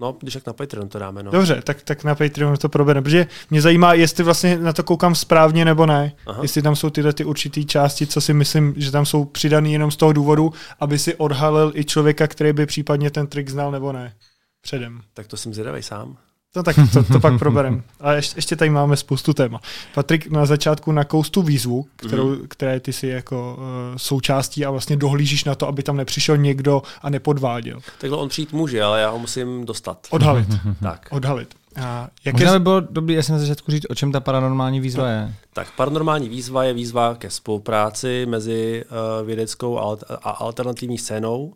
No, 0.00 0.16
když 0.20 0.34
tak 0.34 0.46
na 0.46 0.52
Patreon 0.52 0.88
to 0.88 0.98
dáme. 0.98 1.22
No. 1.22 1.30
Dobře, 1.30 1.62
tak, 1.64 1.82
tak 1.82 2.04
na 2.04 2.14
Patreon 2.14 2.56
to 2.56 2.68
probereme, 2.68 3.04
protože 3.04 3.26
mě 3.50 3.62
zajímá, 3.62 3.94
jestli 3.94 4.24
vlastně 4.24 4.58
na 4.58 4.72
to 4.72 4.82
koukám 4.82 5.14
správně 5.14 5.64
nebo 5.64 5.86
ne. 5.86 6.12
Aha. 6.26 6.42
Jestli 6.42 6.62
tam 6.62 6.76
jsou 6.76 6.90
tyhle 6.90 7.12
ty 7.12 7.24
určitý 7.24 7.66
části, 7.66 8.06
co 8.06 8.20
si 8.20 8.34
myslím, 8.34 8.74
že 8.76 8.90
tam 8.90 9.06
jsou 9.06 9.24
přidaný 9.24 9.72
jenom 9.72 9.90
z 9.90 9.96
toho 9.96 10.12
důvodu, 10.12 10.52
aby 10.80 10.98
si 10.98 11.14
odhalil 11.14 11.72
i 11.74 11.84
člověka, 11.84 12.26
který 12.26 12.52
by 12.52 12.66
případně 12.66 13.10
ten 13.10 13.26
trik 13.26 13.50
znal 13.50 13.70
nebo 13.70 13.92
ne. 13.92 14.14
Předem. 14.60 15.00
Tak 15.14 15.26
to 15.26 15.36
jsem 15.36 15.54
zvědavý 15.54 15.82
sám. 15.82 16.16
No 16.56 16.62
tak 16.62 16.76
to, 16.92 17.04
to 17.04 17.20
pak 17.20 17.38
proberem. 17.38 17.82
A 18.00 18.12
ještě, 18.12 18.38
ještě 18.38 18.56
tady 18.56 18.70
máme 18.70 18.96
spoustu 18.96 19.34
téma. 19.34 19.60
Patrik 19.94 20.30
na 20.30 20.46
začátku 20.46 20.92
na 20.92 21.04
koustu 21.04 21.42
výzvu, 21.42 21.86
kterou, 21.96 22.34
mm-hmm. 22.34 22.46
které 22.48 22.80
ty 22.80 22.92
si 22.92 23.06
jako 23.06 23.56
uh, 23.58 23.64
součástí 23.96 24.64
a 24.64 24.70
vlastně 24.70 24.96
dohlížíš 24.96 25.44
na 25.44 25.54
to, 25.54 25.68
aby 25.68 25.82
tam 25.82 25.96
nepřišel 25.96 26.36
někdo 26.36 26.82
a 27.02 27.10
nepodváděl. 27.10 27.80
Takhle 28.00 28.18
on 28.18 28.28
přijít 28.28 28.52
může, 28.52 28.82
ale 28.82 29.00
já 29.00 29.10
ho 29.10 29.18
musím 29.18 29.64
dostat. 29.64 30.06
Odhalit. 30.10 30.48
tak. 30.82 31.08
Odhalit. 31.10 31.54
A 31.76 32.08
jaké... 32.24 32.38
Možná 32.38 32.58
by 32.58 32.62
bylo 32.62 32.80
dobré, 32.80 33.14
jestli 33.14 33.32
na 33.32 33.38
začátku 33.38 33.70
říct, 33.70 33.86
o 33.90 33.94
čem 33.94 34.12
ta 34.12 34.20
paranormální 34.20 34.80
výzva 34.80 35.08
je. 35.08 35.34
Tak 35.52 35.76
paranormální 35.76 36.28
výzva 36.28 36.64
je 36.64 36.74
výzva 36.74 37.14
ke 37.14 37.30
spolupráci 37.30 38.26
mezi 38.26 38.84
uh, 38.84 39.26
vědeckou 39.26 39.78
a 40.22 40.30
alternativní 40.30 40.98
scénou. 40.98 41.54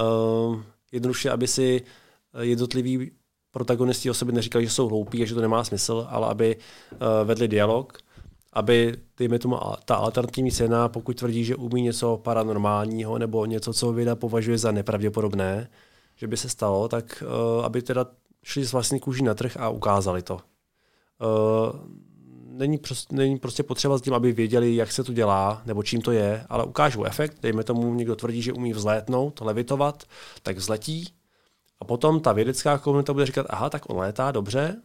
Uh, 0.00 0.60
jednoduše, 0.92 1.30
aby 1.30 1.46
si 1.46 1.82
jednotlivý 2.40 3.10
protagonisti 3.56 4.10
o 4.10 4.14
sobě 4.14 4.34
neříkali, 4.34 4.64
že 4.64 4.70
jsou 4.70 4.88
hloupí 4.88 5.22
a 5.22 5.26
že 5.26 5.34
to 5.34 5.40
nemá 5.40 5.64
smysl, 5.64 6.06
ale 6.10 6.28
aby 6.28 6.56
uh, 6.56 6.98
vedli 7.24 7.48
dialog, 7.48 7.98
aby, 8.52 8.96
dejme 9.18 9.38
tomu, 9.38 9.56
ta 9.84 9.96
alternativní 9.96 10.50
scéna, 10.50 10.88
pokud 10.88 11.16
tvrdí, 11.16 11.44
že 11.44 11.56
umí 11.56 11.82
něco 11.82 12.16
paranormálního 12.16 13.18
nebo 13.18 13.46
něco, 13.46 13.72
co 13.72 13.92
věda 13.92 14.16
považuje 14.16 14.58
za 14.58 14.72
nepravděpodobné, 14.72 15.68
že 16.16 16.26
by 16.26 16.36
se 16.36 16.48
stalo, 16.48 16.88
tak 16.88 17.24
uh, 17.26 17.64
aby 17.64 17.82
teda 17.82 18.06
šli 18.42 18.64
z 18.64 18.72
vlastní 18.72 19.00
kůží 19.00 19.22
na 19.24 19.34
trh 19.34 19.56
a 19.56 19.68
ukázali 19.68 20.22
to. 20.22 20.34
Uh, 20.34 20.40
není, 22.56 22.78
prostě, 22.78 23.16
není 23.16 23.38
prostě 23.38 23.62
potřeba 23.62 23.98
s 23.98 24.02
tím, 24.02 24.14
aby 24.14 24.32
věděli, 24.32 24.76
jak 24.76 24.92
se 24.92 25.04
to 25.04 25.12
dělá, 25.12 25.62
nebo 25.66 25.82
čím 25.82 26.00
to 26.00 26.12
je, 26.12 26.44
ale 26.48 26.64
ukážou 26.64 27.04
efekt. 27.04 27.36
Dejme 27.42 27.64
tomu, 27.64 27.94
někdo 27.94 28.16
tvrdí, 28.16 28.42
že 28.42 28.52
umí 28.52 28.72
vzlétnout, 28.72 29.40
levitovat, 29.40 30.04
tak 30.42 30.56
vzletí, 30.56 31.08
a 31.80 31.84
potom 31.84 32.20
ta 32.20 32.32
vědecká 32.32 32.78
komunita 32.78 33.12
bude 33.12 33.26
říkat, 33.26 33.46
aha, 33.50 33.70
tak 33.70 33.90
on 33.90 33.98
létá, 33.98 34.30
dobře, 34.30 34.76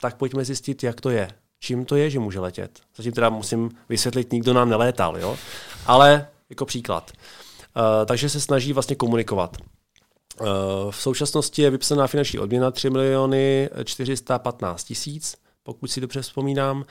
tak 0.00 0.16
pojďme 0.16 0.44
zjistit, 0.44 0.82
jak 0.82 1.00
to 1.00 1.10
je. 1.10 1.28
Čím 1.60 1.84
to 1.84 1.96
je, 1.96 2.10
že 2.10 2.18
může 2.18 2.40
letět. 2.40 2.80
Zatím 2.96 3.12
teda 3.12 3.28
musím 3.28 3.70
vysvětlit, 3.88 4.32
nikdo 4.32 4.52
nám 4.52 4.68
nelétal, 4.68 5.18
jo? 5.18 5.36
Ale 5.86 6.28
jako 6.50 6.66
příklad. 6.66 7.10
Uh, 7.76 8.06
takže 8.06 8.28
se 8.28 8.40
snaží 8.40 8.72
vlastně 8.72 8.96
komunikovat. 8.96 9.56
Uh, 10.40 10.46
v 10.90 10.96
současnosti 10.96 11.62
je 11.62 11.70
vypsaná 11.70 12.06
finanční 12.06 12.38
odměna 12.38 12.70
3 12.70 12.90
miliony 12.90 13.70
415 13.84 14.84
tisíc, 14.84 15.36
pokud 15.62 15.90
si 15.90 16.00
dobře 16.00 16.22
vzpomínám, 16.22 16.76
uh, 16.76 16.84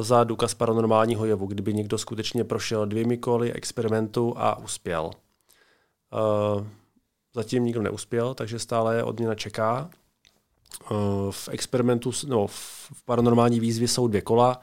za 0.00 0.24
důkaz 0.24 0.54
paranormálního 0.54 1.24
jevu, 1.26 1.46
kdyby 1.46 1.74
někdo 1.74 1.98
skutečně 1.98 2.44
prošel 2.44 2.86
dvěmi 2.86 3.18
koly 3.18 3.52
experimentu 3.52 4.34
a 4.36 4.58
uspěl. 4.58 5.10
Uh, 6.54 6.66
Zatím 7.34 7.64
nikdo 7.64 7.82
neuspěl, 7.82 8.34
takže 8.34 8.58
stále 8.58 9.04
odměna 9.04 9.34
čeká. 9.34 9.90
Eh, 10.82 10.86
v 11.30 11.48
experimentu, 11.48 12.10
no, 12.26 12.46
v 12.46 12.90
paranormální 13.04 13.60
výzvě 13.60 13.88
jsou 13.88 14.08
dvě 14.08 14.20
kola. 14.20 14.60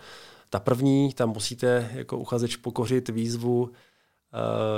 Ta 0.50 0.60
první, 0.60 1.14
tam 1.14 1.30
musíte 1.30 1.92
jako 1.94 2.18
uchazeč 2.18 2.56
pokořit 2.56 3.10
výzvu 3.10 3.62
uh, 3.64 3.72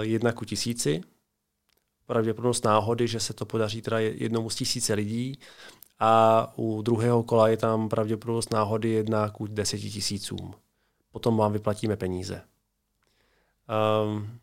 jedna 0.02 0.32
ku 0.32 0.46
tisíci. 0.46 1.02
Pravděpodobnost 2.06 2.66
náhody, 2.66 3.08
že 3.08 3.20
se 3.20 3.34
to 3.34 3.46
podaří 3.46 3.82
teda 3.82 4.00
jednomu 4.00 4.50
z 4.50 4.56
tisíce 4.56 4.94
lidí. 4.94 5.40
A 6.00 6.54
u 6.58 6.82
druhého 6.82 7.24
kola 7.24 7.48
je 7.48 7.58
tam 7.58 7.90
pravděpodobnost 7.90 8.54
náhody 8.54 8.90
jedna 8.90 9.30
ku 9.30 9.48
deseti 9.48 9.90
tisícům. 9.90 10.54
Potom 11.12 11.38
vám 11.38 11.54
vyplatíme 11.54 11.96
peníze. 11.98 12.42
Um, 14.06 14.40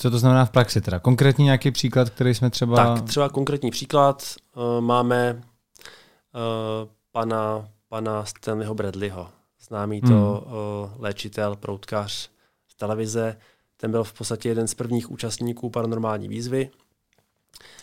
co 0.00 0.10
to 0.10 0.18
znamená 0.18 0.44
v 0.44 0.50
praxi 0.50 0.80
teda? 0.80 0.98
Konkrétní 0.98 1.44
nějaký 1.44 1.70
příklad, 1.70 2.10
který 2.10 2.34
jsme 2.34 2.50
třeba... 2.50 2.76
Tak 2.76 3.04
třeba 3.04 3.28
konkrétní 3.28 3.70
příklad. 3.70 4.24
Uh, 4.56 4.80
máme 4.80 5.32
uh, 5.34 6.88
pana, 7.12 7.68
pana 7.88 8.24
Stanleyho 8.24 8.74
Bradleyho, 8.74 9.28
známý 9.60 10.00
hmm. 10.00 10.10
to 10.10 10.46
uh, 10.46 11.02
léčitel, 11.02 11.56
proutkař 11.56 12.30
z 12.68 12.74
televize. 12.74 13.36
Ten 13.76 13.90
byl 13.90 14.04
v 14.04 14.12
podstatě 14.12 14.48
jeden 14.48 14.68
z 14.68 14.74
prvních 14.74 15.10
účastníků 15.10 15.70
paranormální 15.70 16.28
výzvy. 16.28 16.70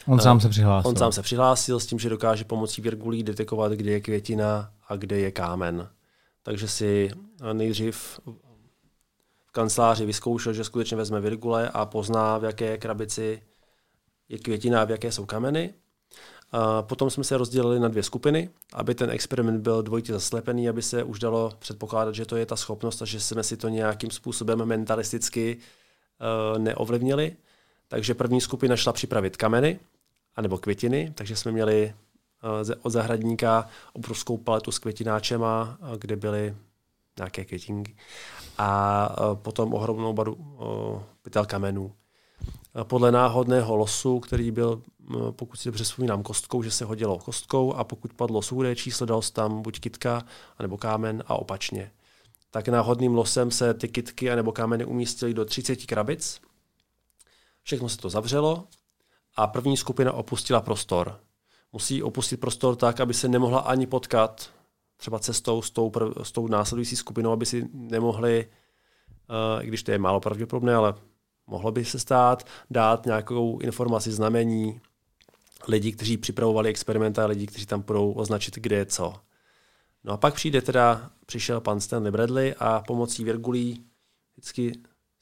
On 0.08 0.20
sám 0.20 0.40
se 0.40 0.50
přihlásil. 0.50 0.90
On 0.90 0.96
sám 0.96 1.12
se 1.12 1.22
přihlásil 1.22 1.80
s 1.80 1.86
tím, 1.86 2.00
že 2.00 2.10
dokáže 2.10 2.44
pomocí 2.44 2.82
virgulí 2.82 3.24
detekovat, 3.24 3.72
kde 3.72 3.92
je 3.92 4.02
květina 4.02 4.72
a 4.88 4.96
kde 4.96 5.20
je 5.20 5.32
kámen. 5.32 5.90
Takže 6.44 6.68
si 6.68 7.12
nejdřív 7.54 8.20
kanceláři 9.56 10.06
vyzkoušel, 10.06 10.54
že 10.54 10.64
skutečně 10.64 10.98
vezme 10.98 11.22
virgule 11.22 11.70
a 11.70 11.86
pozná, 11.86 12.38
v 12.38 12.44
jaké 12.44 12.78
krabici 12.78 13.42
je 14.30 14.40
květina 14.40 14.82
a 14.82 14.86
v 14.86 14.92
jaké 14.92 15.12
jsou 15.12 15.26
kameny. 15.26 15.74
Potom 16.82 17.10
jsme 17.10 17.24
se 17.24 17.38
rozdělili 17.38 17.80
na 17.80 17.88
dvě 17.88 18.04
skupiny, 18.04 18.50
aby 18.74 18.96
ten 18.96 19.10
experiment 19.10 19.62
byl 19.62 19.84
dvojitě 19.84 20.14
zaslepený, 20.14 20.70
aby 20.70 20.82
se 20.82 21.04
už 21.04 21.20
dalo 21.20 21.54
předpokládat, 21.60 22.16
že 22.16 22.26
to 22.26 22.36
je 22.36 22.46
ta 22.46 22.56
schopnost 22.56 23.02
a 23.02 23.06
že 23.06 23.20
jsme 23.20 23.44
si 23.44 23.58
to 23.58 23.70
nějakým 23.70 24.12
způsobem 24.12 24.66
mentalisticky 24.66 25.58
uh, 25.58 26.60
neovlivnili. 26.60 27.36
Takže 27.88 28.14
první 28.14 28.42
skupina 28.42 28.76
šla 28.76 28.94
připravit 28.94 29.38
kameny, 29.38 29.80
anebo 30.36 30.58
květiny, 30.58 31.12
takže 31.16 31.36
jsme 31.36 31.52
měli 31.52 31.94
uh, 32.44 32.72
od 32.82 32.90
zahradníka 32.90 33.70
obrovskou 33.94 34.38
paletu 34.38 34.72
s 34.72 34.80
květináčema, 34.80 35.78
uh, 35.82 35.98
kde 35.98 36.16
byly 36.16 36.56
nějaké 37.18 37.46
květinky 37.46 37.96
a 38.58 39.10
e, 39.10 39.36
potom 39.36 39.74
ohromnou 39.74 40.14
baru 40.14 40.38
pytel 41.22 41.46
kamenů. 41.46 41.92
E, 42.82 42.84
podle 42.84 43.12
náhodného 43.12 43.76
losu, 43.76 44.20
který 44.20 44.52
byl, 44.52 44.82
pokud 45.32 45.56
si 45.56 45.70
dobře 45.70 45.84
vzpomínám, 45.84 46.24
kostkou, 46.24 46.64
že 46.64 46.72
se 46.72 46.86
hodilo 46.86 47.18
kostkou 47.18 47.74
a 47.74 47.84
pokud 47.84 48.14
padlo 48.14 48.42
soudé 48.42 48.76
číslo, 48.76 49.06
dal 49.06 49.22
tam 49.34 49.62
buď 49.62 49.80
kitka, 49.80 50.24
nebo 50.60 50.78
kámen 50.78 51.24
a 51.28 51.36
opačně. 51.36 51.92
Tak 52.52 52.68
náhodným 52.68 53.16
losem 53.16 53.52
se 53.52 53.74
ty 53.74 53.88
kitky 53.88 54.32
anebo 54.32 54.52
kámeny 54.52 54.86
umístily 54.86 55.34
do 55.34 55.46
30 55.46 55.86
krabic. 55.86 56.42
Všechno 57.64 57.90
se 57.90 57.98
to 57.98 58.10
zavřelo 58.10 58.68
a 59.36 59.48
první 59.48 59.78
skupina 59.78 60.12
opustila 60.12 60.62
prostor. 60.62 61.20
Musí 61.74 62.04
opustit 62.04 62.40
prostor 62.40 62.76
tak, 62.76 63.00
aby 63.00 63.14
se 63.14 63.28
nemohla 63.28 63.60
ani 63.60 63.88
potkat 63.88 64.50
třeba 64.98 65.20
cestou 65.20 65.62
s 65.62 65.72
tou, 65.72 65.90
prv, 65.90 66.12
s 66.24 66.32
tou 66.32 66.48
následující 66.48 66.96
skupinou, 66.96 67.32
aby 67.32 67.46
si 67.46 67.70
nemohli, 67.74 68.50
uh, 69.30 69.64
i 69.64 69.68
když 69.68 69.84
to 69.84 69.92
je 69.92 69.98
málo 69.98 70.20
pravděpodobné, 70.20 70.76
ale 70.76 70.94
mohlo 71.48 71.72
by 71.72 71.86
se 71.86 72.00
stát, 72.00 72.48
dát 72.70 73.06
nějakou 73.06 73.60
informaci, 73.60 74.12
znamení 74.12 74.82
lidí, 75.68 75.92
kteří 75.92 76.18
připravovali 76.18 76.70
experimenty 76.70 77.22
a 77.22 77.26
lidí, 77.26 77.48
kteří 77.48 77.66
tam 77.66 77.82
budou 77.82 78.12
označit, 78.12 78.56
kde 78.56 78.76
je 78.76 78.86
co. 78.86 79.14
No 80.04 80.14
a 80.14 80.18
pak 80.18 80.34
přijde 80.34 80.62
teda, 80.62 81.12
přišel 81.26 81.62
pan 81.62 81.80
Stanley 81.80 82.12
Bradley 82.12 82.56
a 82.60 82.80
pomocí 82.80 83.24
virgulí 83.24 83.86
vždycky 84.34 84.72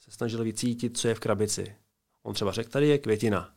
se 0.00 0.10
snažil 0.10 0.44
vycítit, 0.44 0.98
co 0.98 1.08
je 1.08 1.14
v 1.14 1.20
krabici. 1.20 1.76
On 2.22 2.34
třeba 2.34 2.52
řekl, 2.52 2.70
tady 2.70 2.88
je 2.88 2.98
květina. 2.98 3.50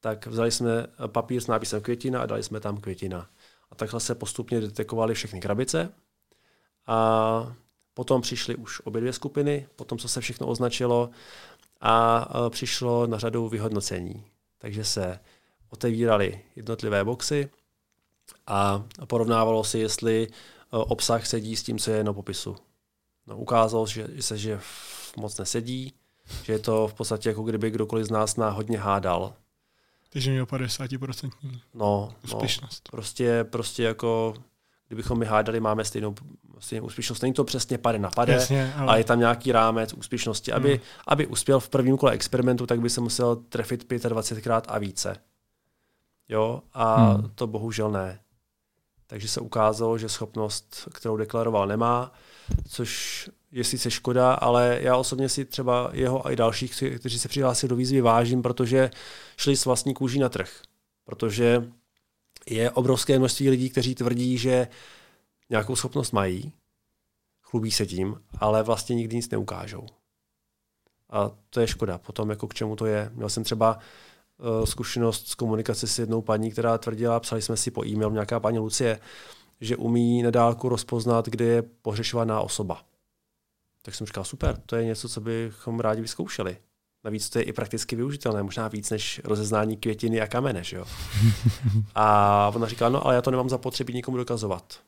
Tak 0.00 0.26
vzali 0.26 0.50
jsme 0.50 0.86
papír 1.06 1.40
s 1.40 1.46
nápisem 1.46 1.80
květina 1.80 2.22
a 2.22 2.26
dali 2.26 2.42
jsme 2.42 2.60
tam 2.60 2.76
květina. 2.76 3.30
Takhle 3.78 4.00
se 4.00 4.14
postupně 4.14 4.60
detekovaly 4.60 5.14
všechny 5.14 5.40
krabice. 5.40 5.92
A 6.86 7.56
potom 7.94 8.20
přišly 8.20 8.54
už 8.54 8.80
obě 8.80 9.00
dvě 9.00 9.12
skupiny, 9.12 9.68
potom 9.76 9.98
co 9.98 10.08
se 10.08 10.20
všechno 10.20 10.46
označilo 10.46 11.10
a 11.80 12.28
přišlo 12.50 13.06
na 13.06 13.18
řadu 13.18 13.48
vyhodnocení. 13.48 14.24
Takže 14.58 14.84
se 14.84 15.20
otevíraly 15.70 16.40
jednotlivé 16.56 17.04
boxy 17.04 17.50
a 18.46 18.84
porovnávalo 19.06 19.64
si, 19.64 19.78
jestli 19.78 20.28
obsah 20.70 21.26
sedí 21.26 21.56
s 21.56 21.62
tím, 21.62 21.78
co 21.78 21.90
je 21.90 22.04
na 22.04 22.12
popisu. 22.12 22.56
No, 23.26 23.36
ukázalo 23.36 23.86
že 23.86 24.08
se, 24.20 24.38
že 24.38 24.60
moc 25.16 25.38
nesedí, 25.38 25.92
že 26.42 26.52
je 26.52 26.58
to 26.58 26.88
v 26.88 26.94
podstatě 26.94 27.28
jako 27.28 27.42
kdyby 27.42 27.70
kdokoliv 27.70 28.06
z 28.06 28.10
nás 28.10 28.36
na 28.36 28.50
hodně 28.50 28.78
hádal. 28.78 29.34
Takže 30.08 30.30
měl 30.30 30.44
50% 30.44 31.30
no, 31.74 32.14
úspěšnost. 32.24 32.88
No, 32.88 32.96
prostě, 32.96 33.44
prostě 33.44 33.82
jako 33.82 34.34
kdybychom 34.88 35.18
my 35.18 35.26
hádali, 35.26 35.60
máme 35.60 35.84
stejnou, 35.84 36.14
stejnou 36.58 36.86
úspěšnost. 36.86 37.22
Není 37.22 37.34
to 37.34 37.44
přesně 37.44 37.78
pade 37.78 37.98
na 37.98 38.10
pade, 38.10 38.32
Jasně, 38.32 38.74
ale... 38.76 38.86
ale 38.88 39.00
je 39.00 39.04
tam 39.04 39.18
nějaký 39.18 39.52
rámec 39.52 39.92
úspěšnosti. 39.92 40.52
Aby, 40.52 40.70
hmm. 40.70 40.80
aby 41.06 41.26
uspěl 41.26 41.60
v 41.60 41.68
prvním 41.68 41.96
kole 41.96 42.12
experimentu, 42.12 42.66
tak 42.66 42.80
by 42.80 42.90
se 42.90 43.00
musel 43.00 43.36
trefit 43.36 43.92
25krát 43.92 44.62
a 44.68 44.78
více. 44.78 45.16
Jo, 46.28 46.62
a 46.72 46.96
hmm. 46.96 47.30
to 47.34 47.46
bohužel 47.46 47.90
ne. 47.90 48.20
Takže 49.10 49.28
se 49.28 49.40
ukázalo, 49.40 49.98
že 49.98 50.08
schopnost, 50.08 50.88
kterou 50.94 51.16
deklaroval, 51.16 51.66
nemá, 51.66 52.12
což 52.68 53.30
je 53.52 53.64
sice 53.64 53.90
škoda, 53.90 54.34
ale 54.34 54.78
já 54.80 54.96
osobně 54.96 55.28
si 55.28 55.44
třeba 55.44 55.90
jeho 55.92 56.26
a 56.26 56.30
i 56.30 56.36
dalších, 56.36 56.82
kteří 56.98 57.18
se 57.18 57.28
přihlásili 57.28 57.68
do 57.68 57.76
výzvy, 57.76 58.00
vážím, 58.00 58.42
protože 58.42 58.90
šli 59.36 59.56
s 59.56 59.64
vlastní 59.64 59.94
kůží 59.94 60.18
na 60.18 60.28
trh. 60.28 60.62
Protože 61.04 61.72
je 62.50 62.70
obrovské 62.70 63.18
množství 63.18 63.50
lidí, 63.50 63.70
kteří 63.70 63.94
tvrdí, 63.94 64.38
že 64.38 64.68
nějakou 65.50 65.76
schopnost 65.76 66.12
mají, 66.12 66.52
chlubí 67.42 67.70
se 67.70 67.86
tím, 67.86 68.22
ale 68.38 68.62
vlastně 68.62 68.94
nikdy 68.96 69.16
nic 69.16 69.30
neukážou. 69.30 69.86
A 71.10 71.30
to 71.50 71.60
je 71.60 71.66
škoda. 71.66 71.98
Potom 71.98 72.30
jako 72.30 72.48
k 72.48 72.54
čemu 72.54 72.76
to 72.76 72.86
je. 72.86 73.10
Měl 73.14 73.28
jsem 73.28 73.44
třeba 73.44 73.78
zkušenost 74.64 75.28
s 75.28 75.34
komunikací 75.34 75.86
s 75.86 75.98
jednou 75.98 76.22
paní, 76.22 76.50
která 76.50 76.78
tvrdila, 76.78 77.20
psali 77.20 77.42
jsme 77.42 77.56
si 77.56 77.70
po 77.70 77.86
e-mail, 77.86 78.10
nějaká 78.10 78.40
paní 78.40 78.58
Lucie, 78.58 79.00
že 79.60 79.76
umí 79.76 80.22
na 80.22 80.30
dálku 80.30 80.68
rozpoznat, 80.68 81.26
kde 81.26 81.44
je 81.44 81.62
pohřešovaná 81.62 82.40
osoba. 82.40 82.82
Tak 83.82 83.94
jsem 83.94 84.06
říkal, 84.06 84.24
super, 84.24 84.60
to 84.66 84.76
je 84.76 84.84
něco, 84.84 85.08
co 85.08 85.20
bychom 85.20 85.80
rádi 85.80 86.00
vyzkoušeli. 86.00 86.56
Navíc 87.04 87.30
to 87.30 87.38
je 87.38 87.44
i 87.44 87.52
prakticky 87.52 87.96
využitelné, 87.96 88.42
možná 88.42 88.68
víc 88.68 88.90
než 88.90 89.20
rozeznání 89.24 89.76
květiny 89.76 90.20
a 90.20 90.26
kamene. 90.26 90.64
Že 90.64 90.76
jo? 90.76 90.84
A 91.94 92.52
ona 92.54 92.68
říkala, 92.68 92.88
no 92.90 93.06
ale 93.06 93.14
já 93.14 93.22
to 93.22 93.30
nemám 93.30 93.48
zapotřebí 93.48 93.94
nikomu 93.94 94.16
dokazovat. 94.16 94.80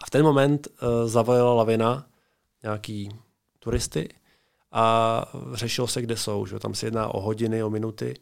A 0.00 0.06
v 0.06 0.10
ten 0.10 0.22
moment 0.22 0.68
uh, 0.68 1.08
zavolala 1.08 1.54
lavina 1.54 2.06
nějaký 2.62 3.08
turisty 3.58 4.08
a 4.72 5.24
řešilo 5.52 5.86
se, 5.86 6.02
kde 6.02 6.16
jsou. 6.16 6.46
Že? 6.46 6.58
Tam 6.58 6.74
se 6.74 6.86
jedná 6.86 7.08
o 7.08 7.20
hodiny, 7.20 7.62
o 7.62 7.70
minuty. 7.70 8.14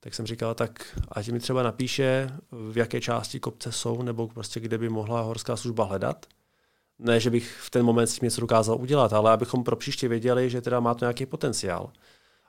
Tak 0.00 0.14
jsem 0.14 0.26
říkal, 0.26 0.54
tak 0.54 0.98
ať 1.08 1.28
mi 1.28 1.40
třeba 1.40 1.62
napíše, 1.62 2.30
v 2.70 2.76
jaké 2.76 3.00
části 3.00 3.40
kopce 3.40 3.72
jsou, 3.72 4.02
nebo 4.02 4.28
prostě 4.28 4.60
kde 4.60 4.78
by 4.78 4.88
mohla 4.88 5.20
horská 5.20 5.56
služba 5.56 5.84
hledat. 5.84 6.26
Ne, 6.98 7.20
že 7.20 7.30
bych 7.30 7.56
v 7.60 7.70
ten 7.70 7.86
moment 7.86 8.06
s 8.06 8.18
tím 8.18 8.26
něco 8.26 8.40
dokázal 8.40 8.80
udělat, 8.80 9.12
ale 9.12 9.32
abychom 9.32 9.64
pro 9.64 9.76
příště 9.76 10.08
věděli, 10.08 10.50
že 10.50 10.60
teda 10.60 10.80
má 10.80 10.94
to 10.94 11.04
nějaký 11.04 11.26
potenciál. 11.26 11.90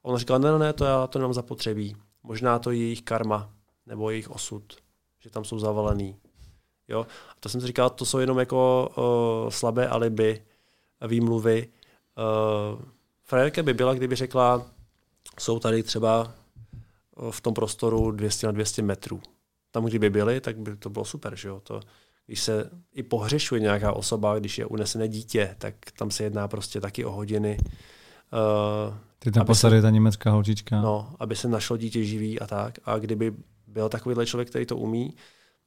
A 0.04 0.06
on 0.06 0.18
říkal, 0.18 0.40
ne, 0.40 0.52
ne, 0.52 0.60
ne, 0.60 0.74
to 0.74 0.86
já 0.86 1.08
to 1.08 1.20
nemám 1.20 1.34
zapotřebí. 1.34 1.96
Možná 2.24 2.60
to 2.60 2.72
je 2.72 2.78
jejich 2.78 3.02
karma, 3.02 3.50
nebo 3.86 4.10
jejich 4.10 4.30
osud, 4.30 4.64
že 5.20 5.30
tam 5.30 5.46
jsou 5.46 5.60
zavalený. 5.60 6.18
Jo? 6.88 7.08
A 7.30 7.34
to 7.40 7.50
jsem 7.50 7.62
si 7.62 7.68
říkal, 7.68 7.90
to 7.90 8.06
jsou 8.06 8.20
jenom 8.20 8.40
jako 8.40 8.90
uh, 8.98 9.50
slabé 9.50 9.88
alibi, 9.88 10.46
výmluvy. 11.08 11.68
Uh, 12.18 12.82
frajerka 13.28 13.64
by 13.64 13.74
byla, 13.74 13.94
kdyby 13.94 14.16
řekla, 14.16 14.66
jsou 15.40 15.60
tady 15.60 15.84
třeba 15.84 16.34
v 17.32 17.42
tom 17.42 17.54
prostoru 17.54 18.12
200 18.12 18.48
na 18.48 18.52
200 18.52 18.82
metrů. 18.82 19.22
Tam, 19.72 19.86
kdyby 19.86 20.10
byli, 20.10 20.42
tak 20.42 20.58
by 20.58 20.76
to 20.76 20.90
bylo 20.90 21.06
super. 21.06 21.36
Že 21.36 21.48
jo? 21.48 21.60
To, 21.64 21.82
když 22.26 22.42
se 22.42 22.70
i 22.94 23.04
pohřešuje 23.04 23.62
nějaká 23.62 23.94
osoba, 23.94 24.40
když 24.40 24.58
je 24.58 24.66
unesené 24.66 25.08
dítě, 25.08 25.56
tak 25.58 25.76
tam 25.98 26.12
se 26.12 26.24
jedná 26.24 26.48
prostě 26.48 26.82
taky 26.82 27.06
o 27.06 27.12
hodiny. 27.12 27.58
Uh, 28.88 28.96
Ty 29.20 29.32
tam 29.32 29.46
posady 29.46 29.82
ta 29.82 29.90
německá 29.90 30.32
holčička. 30.32 30.82
No, 30.82 31.16
aby 31.20 31.36
se 31.36 31.48
našlo 31.48 31.78
dítě 31.78 32.04
živý 32.04 32.40
a 32.40 32.48
tak. 32.48 32.80
A 32.86 32.98
kdyby 32.98 33.34
byl 33.68 33.90
takovýhle 33.90 34.26
člověk, 34.26 34.50
který 34.50 34.66
to 34.66 34.78
umí, 34.78 35.16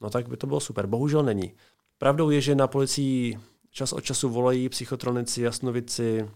no 0.00 0.10
tak 0.10 0.28
by 0.28 0.36
to 0.36 0.46
bylo 0.46 0.60
super. 0.60 0.86
Bohužel 0.86 1.22
není. 1.22 1.52
Pravdou 1.98 2.30
je, 2.30 2.40
že 2.40 2.54
na 2.54 2.66
policii 2.66 3.38
čas 3.70 3.92
od 3.92 4.00
času 4.00 4.28
volají 4.28 4.68
psychotronici, 4.68 5.42
jasnovici, 5.42 6.28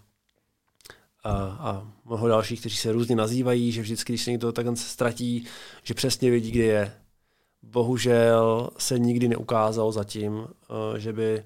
a, 1.25 1.57
a 1.59 1.87
mnoho 2.05 2.27
dalších, 2.27 2.59
kteří 2.59 2.75
se 2.77 2.91
různě 2.91 3.15
nazývají, 3.15 3.71
že 3.71 3.81
vždycky, 3.81 4.13
když 4.13 4.23
se 4.23 4.31
někdo 4.31 4.51
takhle 4.51 4.75
ztratí, 4.75 5.45
že 5.83 5.93
přesně 5.93 6.29
vědí, 6.29 6.51
kde 6.51 6.63
je. 6.63 6.93
Bohužel 7.63 8.69
se 8.77 8.99
nikdy 8.99 9.27
neukázalo 9.27 9.91
zatím, 9.91 10.47
eh, 10.47 10.99
že 10.99 11.13
by 11.13 11.43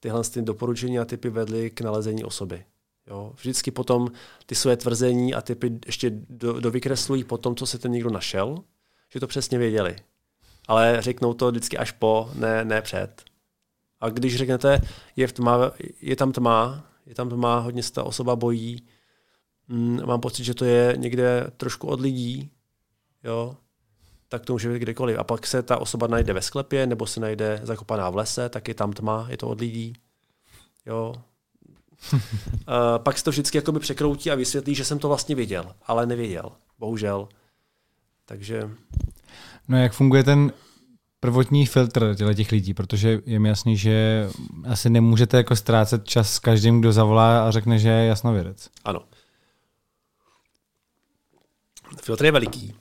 tyhle 0.00 0.24
ty 0.24 0.42
doporučení 0.42 0.98
a 0.98 1.04
typy 1.04 1.30
vedly 1.30 1.70
k 1.70 1.80
nalezení 1.80 2.24
osoby. 2.24 2.64
Jo? 3.06 3.32
Vždycky 3.36 3.70
potom 3.70 4.08
ty 4.46 4.54
své 4.54 4.76
tvrzení 4.76 5.34
a 5.34 5.40
typy 5.40 5.78
ještě 5.86 6.10
do, 6.30 6.60
dovykreslují 6.60 7.24
po 7.24 7.38
tom, 7.38 7.56
co 7.56 7.66
se 7.66 7.78
ten 7.78 7.92
někdo 7.92 8.10
našel, 8.10 8.58
že 9.12 9.20
to 9.20 9.26
přesně 9.26 9.58
věděli. 9.58 9.96
Ale 10.68 10.96
řeknou 11.00 11.34
to 11.34 11.50
vždycky 11.50 11.78
až 11.78 11.92
po, 11.92 12.30
ne, 12.34 12.64
ne 12.64 12.82
před. 12.82 13.22
A 14.00 14.08
když 14.08 14.36
řeknete, 14.36 14.80
je, 15.16 15.26
v 15.26 15.32
tma, 15.32 15.72
je 16.00 16.16
tam 16.16 16.32
tma, 16.32 16.84
je 17.06 17.14
tam 17.14 17.28
tma, 17.28 17.58
hodně 17.58 17.82
se 17.82 17.92
ta 17.92 18.04
osoba 18.04 18.36
bojí, 18.36 18.82
mm, 19.68 20.06
mám 20.06 20.20
pocit, 20.20 20.44
že 20.44 20.54
to 20.54 20.64
je 20.64 20.94
někde 20.96 21.46
trošku 21.56 21.86
od 21.86 22.00
lidí, 22.00 22.50
jo, 23.24 23.56
tak 24.28 24.44
to 24.44 24.52
může 24.52 24.72
být 24.72 24.78
kdekoliv. 24.78 25.18
A 25.18 25.24
pak 25.24 25.46
se 25.46 25.62
ta 25.62 25.78
osoba 25.78 26.06
najde 26.06 26.32
ve 26.32 26.42
sklepě, 26.42 26.86
nebo 26.86 27.06
se 27.06 27.20
najde 27.20 27.60
zakopaná 27.62 28.10
v 28.10 28.16
lese, 28.16 28.48
tak 28.48 28.68
je 28.68 28.74
tam 28.74 28.92
tma, 28.92 29.26
je 29.30 29.36
to 29.36 29.48
od 29.48 29.60
lidí. 29.60 29.92
Jo. 30.86 31.14
uh, 32.12 32.14
pak 32.98 33.18
se 33.18 33.24
to 33.24 33.30
vždycky 33.30 33.58
jakoby 33.58 33.80
překroutí 33.80 34.30
a 34.30 34.34
vysvětlí, 34.34 34.74
že 34.74 34.84
jsem 34.84 34.98
to 34.98 35.08
vlastně 35.08 35.34
viděl, 35.34 35.74
ale 35.86 36.06
nevěděl. 36.06 36.52
Bohužel. 36.78 37.28
Takže... 38.24 38.70
No 39.68 39.78
jak 39.78 39.92
funguje 39.92 40.24
ten 40.24 40.52
prvotní 41.20 41.66
filtr 41.66 42.16
těch 42.34 42.52
lidí, 42.52 42.74
protože 42.74 43.20
je 43.26 43.38
mi 43.38 43.48
jasný, 43.48 43.76
že 43.76 44.28
asi 44.64 44.90
nemůžete 44.90 45.36
jako 45.36 45.56
ztrácet 45.56 46.04
čas 46.04 46.32
s 46.32 46.38
každým, 46.38 46.80
kdo 46.80 46.92
zavolá 46.92 47.48
a 47.48 47.50
řekne, 47.50 47.78
že 47.78 47.88
je 47.88 48.06
jasnovědec. 48.06 48.70
Ano. 48.84 49.00
Filtr 51.96 52.24
je 52.24 52.32
veliký. 52.32 52.74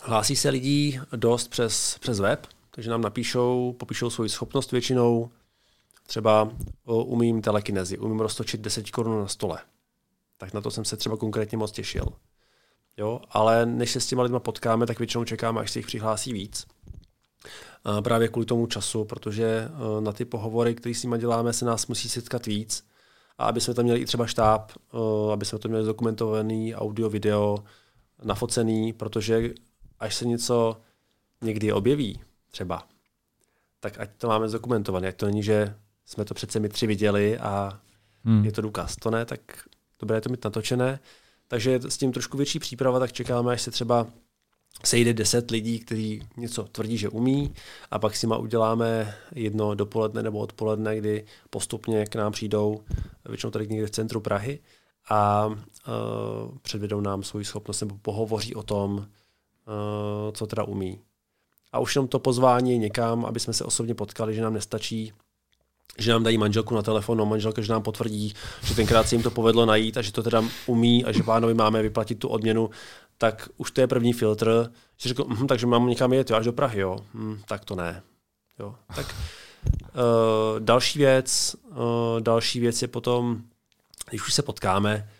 Hlásí 0.00 0.36
se 0.36 0.48
lidí 0.48 1.00
dost 1.16 1.48
přes, 1.48 1.98
přes 1.98 2.20
web, 2.20 2.46
takže 2.70 2.90
nám 2.90 3.00
napíšou, 3.00 3.74
popíšou 3.78 4.10
svoji 4.10 4.30
schopnost 4.30 4.72
většinou. 4.72 5.30
Třeba 6.06 6.48
umím 6.84 7.42
telekinezi, 7.42 7.98
umím 7.98 8.20
roztočit 8.20 8.60
10 8.60 8.90
korun 8.90 9.20
na 9.20 9.28
stole. 9.28 9.58
Tak 10.36 10.52
na 10.52 10.60
to 10.60 10.70
jsem 10.70 10.84
se 10.84 10.96
třeba 10.96 11.16
konkrétně 11.16 11.58
moc 11.58 11.72
těšil. 11.72 12.06
Jo, 12.96 13.20
ale 13.30 13.66
než 13.66 13.90
se 13.90 14.00
s 14.00 14.06
těma 14.06 14.22
lidma 14.22 14.40
potkáme, 14.40 14.86
tak 14.86 14.98
většinou 14.98 15.24
čekáme, 15.24 15.60
až 15.60 15.70
se 15.70 15.78
jich 15.78 15.86
přihlásí 15.86 16.32
víc. 16.32 16.66
A 17.84 18.02
právě 18.02 18.28
kvůli 18.28 18.46
tomu 18.46 18.66
času, 18.66 19.04
protože 19.04 19.68
na 20.00 20.12
ty 20.12 20.24
pohovory, 20.24 20.74
které 20.74 20.94
s 20.94 21.02
nimi 21.02 21.18
děláme, 21.18 21.52
se 21.52 21.64
nás 21.64 21.86
musí 21.86 22.08
setkat 22.08 22.46
víc. 22.46 22.86
A 23.38 23.46
aby 23.46 23.60
jsme 23.60 23.74
tam 23.74 23.84
měli 23.84 24.00
i 24.00 24.06
třeba 24.06 24.26
štáb, 24.26 24.72
aby 25.32 25.44
jsme 25.44 25.58
to 25.58 25.68
měli 25.68 25.84
dokumentovaný 25.84 26.74
audio, 26.74 27.08
video, 27.08 27.64
nafocený, 28.24 28.92
protože 28.92 29.50
až 30.00 30.14
se 30.14 30.24
něco 30.24 30.76
někdy 31.42 31.72
objeví, 31.72 32.20
třeba, 32.50 32.86
tak 33.80 34.00
ať 34.00 34.10
to 34.16 34.28
máme 34.28 34.48
zdokumentované. 34.48 35.08
Ať 35.08 35.16
to 35.16 35.26
není, 35.26 35.42
že 35.42 35.74
jsme 36.04 36.24
to 36.24 36.34
přece 36.34 36.60
my 36.60 36.68
tři 36.68 36.86
viděli 36.86 37.38
a 37.38 37.80
hmm. 38.24 38.44
je 38.44 38.52
to 38.52 38.62
důkaz. 38.62 38.96
To 38.96 39.10
ne, 39.10 39.24
tak 39.24 39.40
dobré 40.00 40.16
je 40.16 40.20
to 40.20 40.28
mít 40.28 40.44
natočené. 40.44 41.00
Takže 41.48 41.80
s 41.88 41.96
tím 41.98 42.12
trošku 42.12 42.36
větší 42.36 42.58
příprava, 42.58 42.98
tak 42.98 43.12
čekáme, 43.12 43.52
až 43.52 43.62
se 43.62 43.70
třeba 43.70 44.06
sejde 44.84 45.14
deset 45.14 45.50
lidí, 45.50 45.78
kteří 45.78 46.28
něco 46.36 46.64
tvrdí, 46.64 46.98
že 46.98 47.08
umí 47.08 47.54
a 47.90 47.98
pak 47.98 48.16
si 48.16 48.26
ma 48.26 48.36
uděláme 48.36 49.14
jedno 49.34 49.74
dopoledne 49.74 50.22
nebo 50.22 50.38
odpoledne, 50.38 50.96
kdy 50.96 51.24
postupně 51.50 52.06
k 52.06 52.14
nám 52.14 52.32
přijdou, 52.32 52.80
většinou 53.28 53.50
tady 53.50 53.66
někde 53.68 53.86
v 53.86 53.90
centru 53.90 54.20
Prahy 54.20 54.58
a 55.10 55.46
uh, 55.46 55.54
předvedou 56.62 57.00
nám 57.00 57.22
svoji 57.22 57.44
schopnost 57.44 57.80
nebo 57.80 57.98
pohovoří 58.02 58.54
o 58.54 58.62
tom, 58.62 59.06
Eh, 59.68 60.32
co 60.32 60.46
teda 60.46 60.64
umí. 60.64 61.00
A 61.72 61.78
už 61.78 61.94
jenom 61.94 62.08
to 62.08 62.18
pozvání 62.18 62.78
někam, 62.78 63.24
aby 63.24 63.40
jsme 63.40 63.52
se 63.52 63.64
osobně 63.64 63.94
potkali, 63.94 64.34
že 64.34 64.42
nám 64.42 64.54
nestačí 64.54 65.12
že 65.98 66.12
nám 66.12 66.22
dají 66.22 66.38
manželku 66.38 66.74
na 66.74 66.82
telefon, 66.82 67.18
no 67.18 67.26
manželka, 67.26 67.62
že 67.62 67.72
nám 67.72 67.82
potvrdí, 67.82 68.34
že 68.64 68.74
tenkrát 68.74 69.08
se 69.08 69.14
jim 69.14 69.22
to 69.22 69.30
povedlo 69.30 69.66
najít 69.66 69.96
a 69.96 70.02
že 70.02 70.12
to 70.12 70.22
teda 70.22 70.44
umí 70.66 71.04
a 71.04 71.12
že 71.12 71.22
pánovi 71.22 71.54
máme 71.54 71.82
vyplatit 71.82 72.18
tu 72.18 72.28
odměnu, 72.28 72.70
tak 73.18 73.48
už 73.56 73.70
to 73.70 73.80
je 73.80 73.86
první 73.86 74.12
filtr. 74.12 74.72
Že 74.96 75.08
řekl, 75.08 75.24
hm, 75.24 75.46
takže 75.46 75.66
mám 75.66 75.86
někam 75.86 76.12
jet, 76.12 76.30
jo, 76.30 76.36
až 76.36 76.44
do 76.44 76.52
Prahy, 76.52 76.80
jo. 76.80 76.98
Hm, 77.14 77.40
tak 77.48 77.64
to 77.64 77.74
ne. 77.74 78.02
Jo. 78.58 78.74
Tak 78.96 79.14
uh, 79.94 80.60
další 80.60 80.98
věc, 80.98 81.56
uh, 81.70 82.20
další 82.20 82.60
věc 82.60 82.82
je 82.82 82.88
potom, 82.88 83.42
když 84.10 84.26
už 84.26 84.34
se 84.34 84.42
potkáme, 84.42 85.10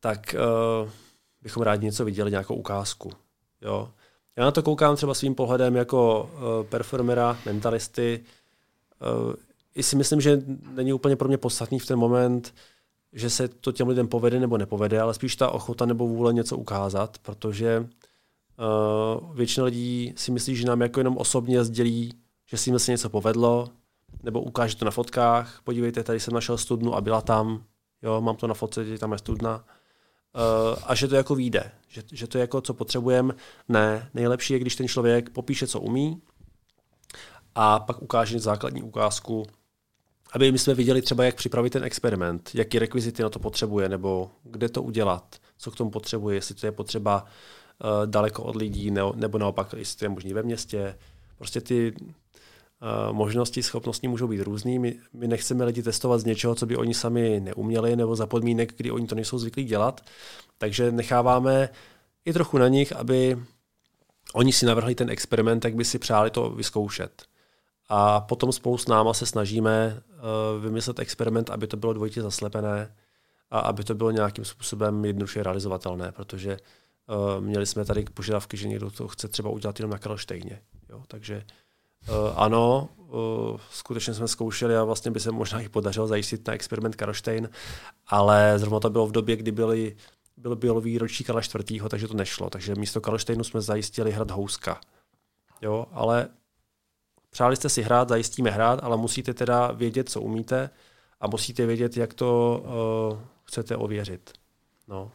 tak 0.00 0.34
uh, 0.84 0.90
bychom 1.42 1.62
rádi 1.62 1.86
něco 1.86 2.04
viděli, 2.04 2.30
nějakou 2.30 2.54
ukázku. 2.54 3.12
Jo. 3.62 3.90
Já 4.36 4.44
na 4.44 4.50
to 4.50 4.62
koukám 4.62 4.96
třeba 4.96 5.14
svým 5.14 5.34
pohledem 5.34 5.76
jako 5.76 6.30
uh, 6.34 6.66
performera, 6.66 7.38
mentalisty. 7.46 8.24
Uh, 9.26 9.34
I 9.74 9.82
si 9.82 9.96
myslím, 9.96 10.20
že 10.20 10.42
není 10.70 10.92
úplně 10.92 11.16
pro 11.16 11.28
mě 11.28 11.38
podstatný 11.38 11.78
v 11.78 11.86
ten 11.86 11.98
moment, 11.98 12.54
že 13.12 13.30
se 13.30 13.48
to 13.48 13.72
těm 13.72 13.88
lidem 13.88 14.08
povede 14.08 14.40
nebo 14.40 14.58
nepovede, 14.58 15.00
ale 15.00 15.14
spíš 15.14 15.36
ta 15.36 15.50
ochota 15.50 15.86
nebo 15.86 16.08
vůle 16.08 16.32
něco 16.32 16.56
ukázat, 16.56 17.18
protože 17.18 17.80
uh, 17.80 19.36
většina 19.36 19.66
lidí 19.66 20.14
si 20.16 20.30
myslí, 20.30 20.56
že 20.56 20.66
nám 20.66 20.80
jako 20.80 21.00
jenom 21.00 21.16
osobně 21.16 21.64
sdělí, 21.64 22.14
že 22.46 22.56
si 22.56 22.70
jim 22.70 22.78
se 22.78 22.90
něco 22.90 23.08
povedlo, 23.08 23.68
nebo 24.22 24.40
ukáže 24.40 24.76
to 24.76 24.84
na 24.84 24.90
fotkách, 24.90 25.60
podívejte, 25.64 26.02
tady 26.02 26.20
jsem 26.20 26.34
našel 26.34 26.58
studnu 26.58 26.94
a 26.94 27.00
byla 27.00 27.20
tam, 27.20 27.64
jo, 28.04 28.20
mám 28.20 28.36
to 28.36 28.46
na 28.46 28.54
fotce, 28.54 28.98
tam 28.98 29.12
je 29.12 29.18
studna. 29.18 29.64
Uh, 30.34 30.78
a 30.86 30.94
že 30.94 31.08
to 31.08 31.14
jako 31.14 31.34
vyjde, 31.34 31.70
že, 31.88 32.02
že 32.12 32.26
to 32.26 32.38
je 32.38 32.40
jako, 32.40 32.60
co 32.60 32.74
potřebujeme. 32.74 33.34
Ne, 33.68 34.10
nejlepší 34.14 34.52
je, 34.52 34.58
když 34.58 34.76
ten 34.76 34.88
člověk 34.88 35.30
popíše, 35.30 35.66
co 35.66 35.80
umí 35.80 36.22
a 37.54 37.78
pak 37.78 38.02
ukáže 38.02 38.40
základní 38.40 38.82
ukázku, 38.82 39.46
aby 40.32 40.52
my 40.52 40.58
jsme 40.58 40.74
viděli 40.74 41.02
třeba, 41.02 41.24
jak 41.24 41.34
připravit 41.34 41.70
ten 41.70 41.84
experiment, 41.84 42.50
jaký 42.54 42.78
rekvizity 42.78 43.22
na 43.22 43.28
to 43.28 43.38
potřebuje, 43.38 43.88
nebo 43.88 44.30
kde 44.42 44.68
to 44.68 44.82
udělat, 44.82 45.36
co 45.58 45.70
k 45.70 45.76
tomu 45.76 45.90
potřebuje, 45.90 46.36
jestli 46.36 46.54
to 46.54 46.66
je 46.66 46.72
potřeba 46.72 47.24
uh, 47.24 48.06
daleko 48.06 48.42
od 48.42 48.56
lidí, 48.56 48.90
ne, 48.90 49.02
nebo 49.14 49.38
naopak, 49.38 49.74
jestli 49.76 49.98
to 49.98 50.04
je 50.04 50.08
možné 50.08 50.34
ve 50.34 50.42
městě. 50.42 50.98
Prostě 51.38 51.60
ty 51.60 51.94
možnosti, 53.12 53.62
schopnosti 53.62 54.08
můžou 54.08 54.28
být 54.28 54.40
různý. 54.40 54.78
My, 54.78 54.98
my 55.12 55.28
nechceme 55.28 55.64
lidi 55.64 55.82
testovat 55.82 56.20
z 56.20 56.24
něčeho, 56.24 56.54
co 56.54 56.66
by 56.66 56.76
oni 56.76 56.94
sami 56.94 57.40
neuměli, 57.40 57.96
nebo 57.96 58.16
za 58.16 58.26
podmínek, 58.26 58.74
kdy 58.76 58.90
oni 58.90 59.06
to 59.06 59.14
nejsou 59.14 59.38
zvyklí 59.38 59.64
dělat. 59.64 60.00
Takže 60.58 60.92
necháváme 60.92 61.68
i 62.24 62.32
trochu 62.32 62.58
na 62.58 62.68
nich, 62.68 62.92
aby 62.92 63.38
oni 64.34 64.52
si 64.52 64.66
navrhli 64.66 64.94
ten 64.94 65.10
experiment, 65.10 65.64
jak 65.64 65.74
by 65.74 65.84
si 65.84 65.98
přáli 65.98 66.30
to 66.30 66.50
vyzkoušet. 66.50 67.22
A 67.88 68.20
potom 68.20 68.52
spolu 68.52 68.78
s 68.78 68.88
náma 68.88 69.14
se 69.14 69.26
snažíme 69.26 70.02
uh, 70.08 70.62
vymyslet 70.62 70.98
experiment, 70.98 71.50
aby 71.50 71.66
to 71.66 71.76
bylo 71.76 71.92
dvojitě 71.92 72.22
zaslepené 72.22 72.94
a 73.50 73.58
aby 73.58 73.84
to 73.84 73.94
bylo 73.94 74.10
nějakým 74.10 74.44
způsobem 74.44 75.04
jednoduše 75.04 75.42
realizovatelné, 75.42 76.12
protože 76.12 76.56
uh, 76.56 77.44
měli 77.44 77.66
jsme 77.66 77.84
tady 77.84 78.04
požadavky, 78.14 78.56
že 78.56 78.68
někdo 78.68 78.90
to 78.90 79.08
chce 79.08 79.28
třeba 79.28 79.50
udělat 79.50 79.78
jenom 79.78 79.90
na 79.90 79.98
Karlštejně. 79.98 80.60
Jo? 80.90 81.02
Takže 81.08 81.44
ano, 82.34 82.88
uh, 82.98 83.60
skutečně 83.70 84.14
jsme 84.14 84.28
zkoušeli 84.28 84.76
a 84.76 84.84
vlastně 84.84 85.10
by 85.10 85.20
se 85.20 85.32
možná 85.32 85.60
i 85.60 85.68
podařilo 85.68 86.06
zajistit 86.06 86.46
na 86.46 86.54
experiment 86.54 86.96
Karlštejn, 86.96 87.48
ale 88.06 88.58
zrovna 88.58 88.80
to 88.80 88.90
bylo 88.90 89.06
v 89.06 89.12
době, 89.12 89.36
kdy 89.36 89.52
byly, 89.52 89.96
byl, 90.36 90.56
byl 90.56 90.80
výročí 90.80 91.24
Karla 91.24 91.42
IV., 91.70 91.82
takže 91.88 92.08
to 92.08 92.14
nešlo. 92.14 92.50
Takže 92.50 92.74
místo 92.74 93.00
Karlštejnu 93.00 93.44
jsme 93.44 93.60
zajistili 93.60 94.12
hrad 94.12 94.30
Houska. 94.30 94.80
Jo, 95.62 95.86
ale 95.92 96.28
Přáli 97.34 97.56
jste 97.56 97.68
si 97.68 97.82
hrát, 97.82 98.08
zajistíme 98.08 98.50
hrát, 98.50 98.80
ale 98.82 98.96
musíte 98.96 99.34
teda 99.34 99.72
vědět, 99.72 100.08
co 100.08 100.20
umíte 100.20 100.70
a 101.20 101.26
musíte 101.26 101.66
vědět, 101.66 101.96
jak 101.96 102.14
to 102.14 102.62
uh, 103.12 103.18
chcete 103.44 103.76
ověřit. 103.76 104.32
No. 104.88 105.12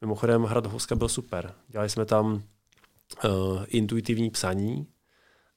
Mimochodem, 0.00 0.44
hrad 0.44 0.66
Huska 0.66 0.94
byl 0.94 1.08
super. 1.08 1.54
Dělali 1.68 1.90
jsme 1.90 2.04
tam 2.04 2.32
uh, 2.32 3.64
intuitivní 3.68 4.30
psaní 4.30 4.86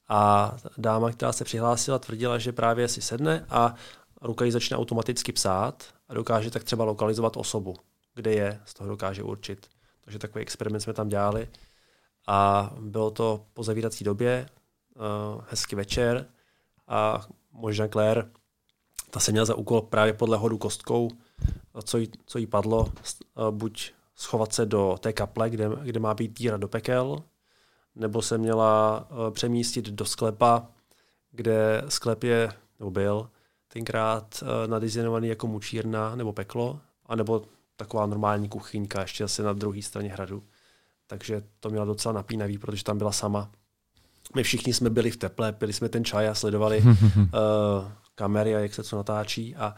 a 0.10 0.52
dáma, 0.78 1.12
která 1.12 1.32
se 1.32 1.44
přihlásila, 1.44 2.00
tvrdila, 2.00 2.38
že 2.38 2.52
právě 2.52 2.88
si 2.88 3.02
sedne 3.02 3.46
a 3.50 3.76
ruka 4.22 4.46
ji 4.46 4.52
začne 4.52 4.78
automaticky 4.78 5.32
psát 5.32 5.84
a 6.10 6.14
dokáže 6.14 6.52
tak 6.52 6.64
třeba 6.64 6.86
lokalizovat 6.86 7.38
osobu, 7.38 7.76
kde 8.16 8.34
je, 8.34 8.62
z 8.66 8.74
toho 8.74 8.90
dokáže 8.90 9.24
určit. 9.24 9.68
Takže 10.02 10.20
takový 10.20 10.42
experiment 10.42 10.84
jsme 10.84 10.94
tam 10.94 11.10
dělali 11.10 11.48
a 12.28 12.72
bylo 12.80 13.12
to 13.12 13.46
po 13.54 13.64
zavírací 13.64 14.04
době, 14.04 14.50
uh, 14.96 15.44
hezký 15.50 15.76
večer 15.76 16.26
a 16.88 17.28
možná 17.52 17.88
Claire, 17.88 18.24
ta 19.10 19.20
se 19.20 19.32
měla 19.32 19.46
za 19.46 19.56
úkol 19.56 19.82
právě 19.82 20.14
podle 20.14 20.38
hodu 20.38 20.58
kostkou, 20.58 21.10
co 21.84 21.98
jí, 21.98 22.12
co 22.26 22.38
jí 22.38 22.48
padlo, 22.48 22.80
uh, 22.80 23.52
buď 23.52 23.94
schovat 24.16 24.54
se 24.54 24.66
do 24.66 24.98
té 25.00 25.14
kaple, 25.14 25.50
kde, 25.50 25.70
kde 25.84 26.00
má 26.00 26.14
být 26.14 26.38
díra 26.38 26.58
do 26.58 26.68
pekel, 26.68 27.24
nebo 27.96 28.22
se 28.22 28.38
měla 28.38 29.06
uh, 29.10 29.34
přemístit 29.34 29.86
do 29.90 30.06
sklepa, 30.06 30.68
kde 31.32 31.84
sklep 31.90 32.24
je, 32.24 32.50
nebo 32.80 32.92
byl, 32.92 33.30
tenkrát 33.68 34.44
uh, 34.44 34.72
nadizajnovaný 34.72 35.28
jako 35.28 35.48
mučírna 35.48 36.16
nebo 36.16 36.34
peklo, 36.34 36.80
anebo 37.06 37.42
taková 37.76 38.06
normální 38.06 38.50
kuchyňka 38.50 39.02
ještě 39.02 39.24
asi 39.24 39.44
na 39.44 39.54
druhé 39.54 39.82
straně 39.82 40.10
hradu. 40.10 40.44
Takže 41.08 41.44
to 41.60 41.70
měla 41.70 41.86
docela 41.86 42.14
napínavý, 42.14 42.58
protože 42.58 42.84
tam 42.84 42.98
byla 42.98 43.12
sama 43.12 43.52
my 44.36 44.44
všichni 44.44 44.74
jsme 44.74 44.90
byli 44.90 45.12
v 45.12 45.18
teple, 45.18 45.52
pili 45.52 45.74
jsme 45.74 45.90
ten 45.90 46.06
čaj 46.06 46.30
a 46.30 46.34
sledovali 46.34 46.82
uh, 46.82 47.24
kamery 48.16 48.56
a 48.56 48.60
jak 48.60 48.74
se 48.74 48.84
co 48.84 48.98
natáčí 48.98 49.56
a, 49.56 49.76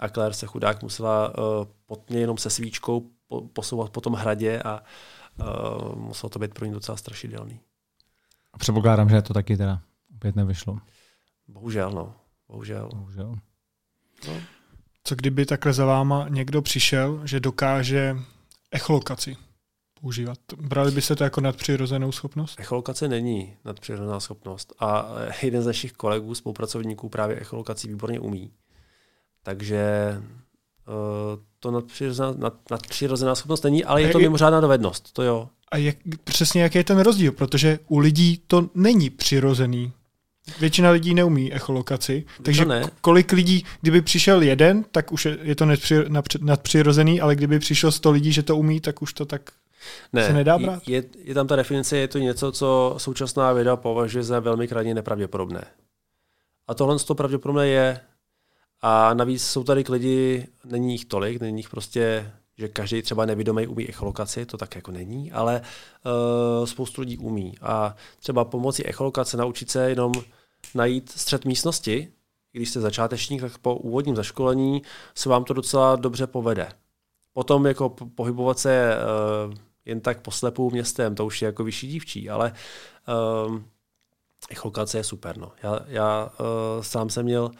a 0.00 0.08
Claire 0.08 0.34
se 0.34 0.46
chudák 0.46 0.82
musela 0.82 1.28
uh, 1.28 1.64
potně 1.86 2.20
jenom 2.20 2.38
se 2.38 2.50
svíčkou 2.50 3.10
po, 3.28 3.40
posouvat 3.40 3.90
po 3.90 4.00
tom 4.00 4.12
hradě 4.12 4.62
a 4.62 4.80
uh, 4.80 4.86
muselo 5.94 6.30
to 6.30 6.38
být 6.38 6.54
pro 6.54 6.66
ní 6.66 6.72
docela 6.72 6.96
strašidelný. 6.96 7.60
A 8.52 8.58
předpokládám, 8.58 9.08
že 9.08 9.22
to 9.22 9.34
taky 9.34 9.56
teda 9.56 9.80
opět 10.16 10.36
nevyšlo. 10.36 10.78
Bohužel, 11.48 11.90
no. 11.90 12.14
Bohužel. 12.48 12.88
Bohužel. 12.94 13.34
No. 14.28 14.34
Co 15.04 15.14
kdyby 15.14 15.46
takhle 15.46 15.72
za 15.72 15.84
váma 15.84 16.28
někdo 16.28 16.62
přišel, 16.62 17.26
že 17.26 17.40
dokáže 17.40 18.16
echolokaci? 18.70 19.36
používat. 20.02 20.38
Brali 20.56 20.90
by 20.90 21.02
se 21.02 21.16
to 21.16 21.24
jako 21.24 21.40
nadpřirozenou 21.40 22.12
schopnost? 22.12 22.60
Echolokace 22.60 23.08
není 23.08 23.56
nadpřirozená 23.64 24.20
schopnost 24.20 24.72
a 24.78 25.08
jeden 25.42 25.62
z 25.62 25.66
našich 25.66 25.92
kolegů, 25.92 26.34
spolupracovníků 26.34 27.08
právě 27.08 27.40
echolokaci 27.40 27.88
výborně 27.88 28.20
umí. 28.20 28.52
Takže 29.42 30.14
to 31.60 31.70
nadpřirozená, 31.70 32.34
nad, 32.36 32.54
nadpřirozená 32.70 33.34
schopnost 33.34 33.64
není, 33.64 33.84
ale 33.84 34.02
je 34.02 34.08
to 34.08 34.18
mimořádná 34.18 34.60
dovednost, 34.60 35.12
to 35.12 35.22
jo. 35.22 35.48
A 35.70 35.76
jak, 35.76 35.96
přesně 36.24 36.62
jaký 36.62 36.78
je 36.78 36.84
ten 36.84 36.98
rozdíl? 36.98 37.32
Protože 37.32 37.78
u 37.88 37.98
lidí 37.98 38.42
to 38.46 38.68
není 38.74 39.10
přirozený. 39.10 39.92
Většina 40.60 40.90
lidí 40.90 41.14
neumí 41.14 41.52
echolokaci, 41.52 42.24
takže 42.42 42.64
ne. 42.64 42.90
kolik 43.00 43.32
lidí, 43.32 43.64
kdyby 43.80 44.02
přišel 44.02 44.42
jeden, 44.42 44.84
tak 44.92 45.12
už 45.12 45.24
je, 45.24 45.38
je 45.42 45.54
to 45.54 45.66
nadpřirozený, 46.40 47.20
ale 47.20 47.36
kdyby 47.36 47.58
přišlo 47.58 47.92
sto 47.92 48.10
lidí, 48.10 48.32
že 48.32 48.42
to 48.42 48.56
umí, 48.56 48.80
tak 48.80 49.02
už 49.02 49.12
to 49.12 49.24
tak 49.24 49.50
ne, 50.12 50.26
se 50.26 50.32
nedá 50.32 50.58
brát? 50.58 50.88
Je, 50.88 51.04
je 51.24 51.34
tam 51.34 51.46
ta 51.46 51.56
definice, 51.56 51.96
je 51.96 52.08
to 52.08 52.18
něco, 52.18 52.52
co 52.52 52.94
současná 52.98 53.52
věda 53.52 53.76
považuje 53.76 54.24
za 54.24 54.40
velmi 54.40 54.68
krajně 54.68 54.94
nepravděpodobné. 54.94 55.64
A 56.68 56.74
tohle 56.74 56.98
to 56.98 57.14
pravděpodobné 57.14 57.68
je. 57.68 58.00
A 58.82 59.14
navíc 59.14 59.44
jsou 59.44 59.64
tady 59.64 59.84
lidi, 59.88 60.48
není 60.64 60.92
jich 60.92 61.04
tolik, 61.04 61.40
není 61.40 61.58
jich 61.58 61.68
prostě, 61.68 62.32
že 62.58 62.68
každý 62.68 63.02
třeba 63.02 63.26
nevědomý 63.26 63.66
umí 63.66 63.88
echolokaci, 63.88 64.46
to 64.46 64.56
tak 64.56 64.74
jako 64.74 64.90
není, 64.90 65.32
ale 65.32 65.62
uh, 66.60 66.66
spoustu 66.66 67.00
lidí 67.00 67.18
umí. 67.18 67.54
A 67.62 67.96
třeba 68.18 68.44
pomocí 68.44 68.86
echolokace 68.86 69.36
naučit 69.36 69.70
se 69.70 69.90
jenom 69.90 70.12
najít 70.74 71.10
střed 71.10 71.44
místnosti, 71.44 72.12
když 72.52 72.70
jste 72.70 72.80
začátečník, 72.80 73.40
tak 73.40 73.58
po 73.58 73.74
úvodním 73.74 74.16
zaškolení 74.16 74.82
se 75.14 75.28
vám 75.28 75.44
to 75.44 75.54
docela 75.54 75.96
dobře 75.96 76.26
povede. 76.26 76.68
Potom 77.32 77.66
jako 77.66 77.88
pohybovat 77.88 78.58
se 78.58 78.96
uh, 79.48 79.54
jen 79.84 80.00
tak 80.00 80.20
poslepu 80.20 80.70
městem, 80.70 81.14
to 81.14 81.26
už 81.26 81.42
je 81.42 81.46
jako 81.46 81.64
vyšší 81.64 81.88
dívčí, 81.88 82.30
ale 82.30 82.52
um, 83.46 83.64
echolokace 84.50 84.98
je 84.98 85.04
super. 85.04 85.36
No. 85.36 85.52
Já, 85.62 85.80
já 85.86 86.30
uh, 86.40 86.82
sám 86.82 87.10
jsem 87.10 87.24
měl 87.24 87.50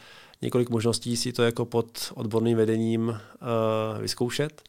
několik 0.43 0.69
možností 0.69 1.17
si 1.17 1.33
to 1.33 1.43
jako 1.43 1.65
pod 1.65 2.11
odborným 2.15 2.57
vedením 2.57 3.09
uh, 3.09 3.17
vyzkoušet 4.01 4.61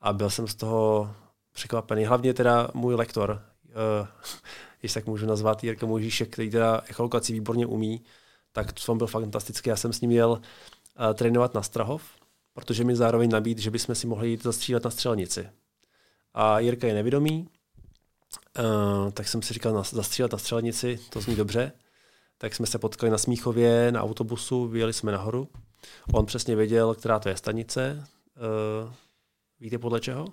a 0.00 0.12
byl 0.12 0.30
jsem 0.30 0.48
z 0.48 0.54
toho 0.54 1.14
překvapený. 1.52 2.04
Hlavně 2.04 2.34
teda 2.34 2.68
můj 2.74 2.94
lektor, 2.94 3.42
uh, 4.00 4.08
jestli 4.82 5.00
tak 5.00 5.06
můžu 5.06 5.26
nazvat, 5.26 5.64
Jirka 5.64 5.86
Mojžíšek, 5.86 6.30
který 6.30 6.50
teda 6.50 6.82
echolokaci 6.86 7.32
výborně 7.32 7.66
umí, 7.66 8.02
tak 8.52 8.72
to 8.72 8.94
byl 8.94 9.06
fantastický. 9.06 9.70
Já 9.70 9.76
jsem 9.76 9.92
s 9.92 10.00
ním 10.00 10.10
měl 10.10 10.30
uh, 10.30 11.14
trénovat 11.14 11.54
na 11.54 11.62
Strahov, 11.62 12.02
protože 12.54 12.84
mi 12.84 12.96
zároveň 12.96 13.30
nabít, 13.30 13.58
že 13.58 13.70
bychom 13.70 13.94
si 13.94 14.06
mohli 14.06 14.28
jít 14.28 14.42
zastřílet 14.42 14.84
na 14.84 14.90
střelnici 14.90 15.48
a 16.34 16.58
Jirka 16.58 16.86
je 16.86 16.94
nevědomý, 16.94 17.48
uh, 18.58 19.10
tak 19.10 19.28
jsem 19.28 19.42
si 19.42 19.54
říkal 19.54 19.72
na, 19.72 19.82
zastřílet 19.82 20.32
na 20.32 20.38
střelnici, 20.38 21.00
to 21.10 21.20
zní 21.20 21.36
dobře. 21.36 21.72
Tak 22.42 22.54
jsme 22.54 22.66
se 22.66 22.78
potkali 22.78 23.10
na 23.10 23.18
Smíchově 23.18 23.92
na 23.92 24.02
autobusu, 24.02 24.68
vyjeli 24.68 24.92
jsme 24.92 25.12
nahoru. 25.12 25.48
On 26.12 26.26
přesně 26.26 26.56
věděl, 26.56 26.94
která 26.94 27.18
to 27.18 27.28
je 27.28 27.36
stanice. 27.36 28.04
Uh, 28.84 28.92
víte 29.60 29.78
podle 29.78 30.00
čeho? 30.00 30.26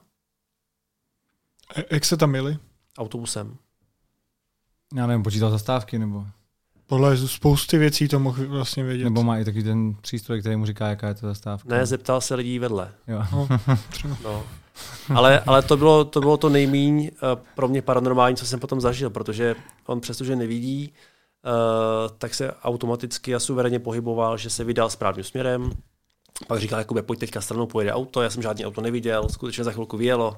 E- 1.76 1.86
jak 1.96 2.06
se 2.06 2.18
tam 2.18 2.36
jeli? 2.36 2.58
Autobusem. 2.98 3.58
Já 4.96 5.08
nevím, 5.08 5.24
počítal 5.24 5.52
zastávky 5.52 6.00
nebo... 6.00 6.26
Podle 6.88 7.18
spousty 7.18 7.78
věcí 7.78 8.08
to 8.08 8.20
mohl 8.20 8.48
vlastně 8.48 8.84
vědět. 8.84 9.04
Nebo 9.04 9.24
má 9.24 9.38
i 9.38 9.46
takový 9.46 9.64
ten 9.64 9.96
přístroj, 10.02 10.40
který 10.40 10.56
mu 10.56 10.66
říká, 10.66 10.88
jaká 10.88 11.08
je 11.08 11.14
to 11.14 11.28
zastávka. 11.28 11.76
Ne, 11.76 11.86
zeptal 11.86 12.22
se 12.22 12.36
lidí 12.36 12.60
vedle. 12.60 12.92
Jo. 13.08 13.24
No, 13.32 13.48
No. 14.24 14.44
Ale, 15.16 15.40
ale 15.40 15.62
to, 15.62 15.78
bylo, 15.78 16.06
to 16.06 16.20
bylo 16.20 16.38
to 16.38 16.50
nejmíň 16.50 17.12
uh, 17.14 17.42
pro 17.56 17.68
mě 17.68 17.82
paranormální, 17.82 18.36
co 18.36 18.46
jsem 18.46 18.60
potom 18.60 18.82
zažil, 18.82 19.10
protože 19.10 19.56
on 19.86 20.02
přestože 20.02 20.36
nevidí, 20.36 20.94
tak 22.18 22.34
se 22.34 22.54
automaticky 22.54 23.36
a 23.36 23.40
suverénně 23.40 23.80
pohyboval, 23.80 24.38
že 24.38 24.50
se 24.50 24.64
vydal 24.64 24.90
správným 24.90 25.24
směrem. 25.24 25.72
Pak 26.48 26.60
říkal, 26.60 26.80
Jakube, 26.80 27.02
pojď 27.02 27.20
teďka 27.20 27.42
stranou, 27.42 27.66
pojede 27.66 27.94
auto, 27.94 28.22
já 28.22 28.30
jsem 28.30 28.42
žádný 28.42 28.66
auto 28.66 28.82
neviděl, 28.82 29.30
skutečně 29.30 29.64
za 29.64 29.72
chvilku 29.72 29.98
vyjelo. 29.98 30.38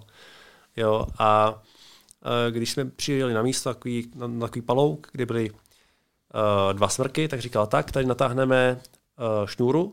Jo, 0.77 1.07
a 1.17 1.49
uh, 1.51 2.51
když 2.51 2.71
jsme 2.71 2.85
přijeli 2.85 3.33
na 3.33 3.41
místo, 3.41 3.73
takový, 3.73 4.11
na, 4.15 4.27
na 4.27 4.47
takový 4.47 4.61
palouk, 4.61 5.07
kde 5.11 5.25
byly 5.25 5.51
uh, 5.51 5.57
dva 6.73 6.89
smrky, 6.89 7.27
tak 7.27 7.41
říkal, 7.41 7.67
tak, 7.67 7.91
tady 7.91 8.05
natáhneme 8.05 8.79
uh, 9.41 9.47
šňůru, 9.47 9.91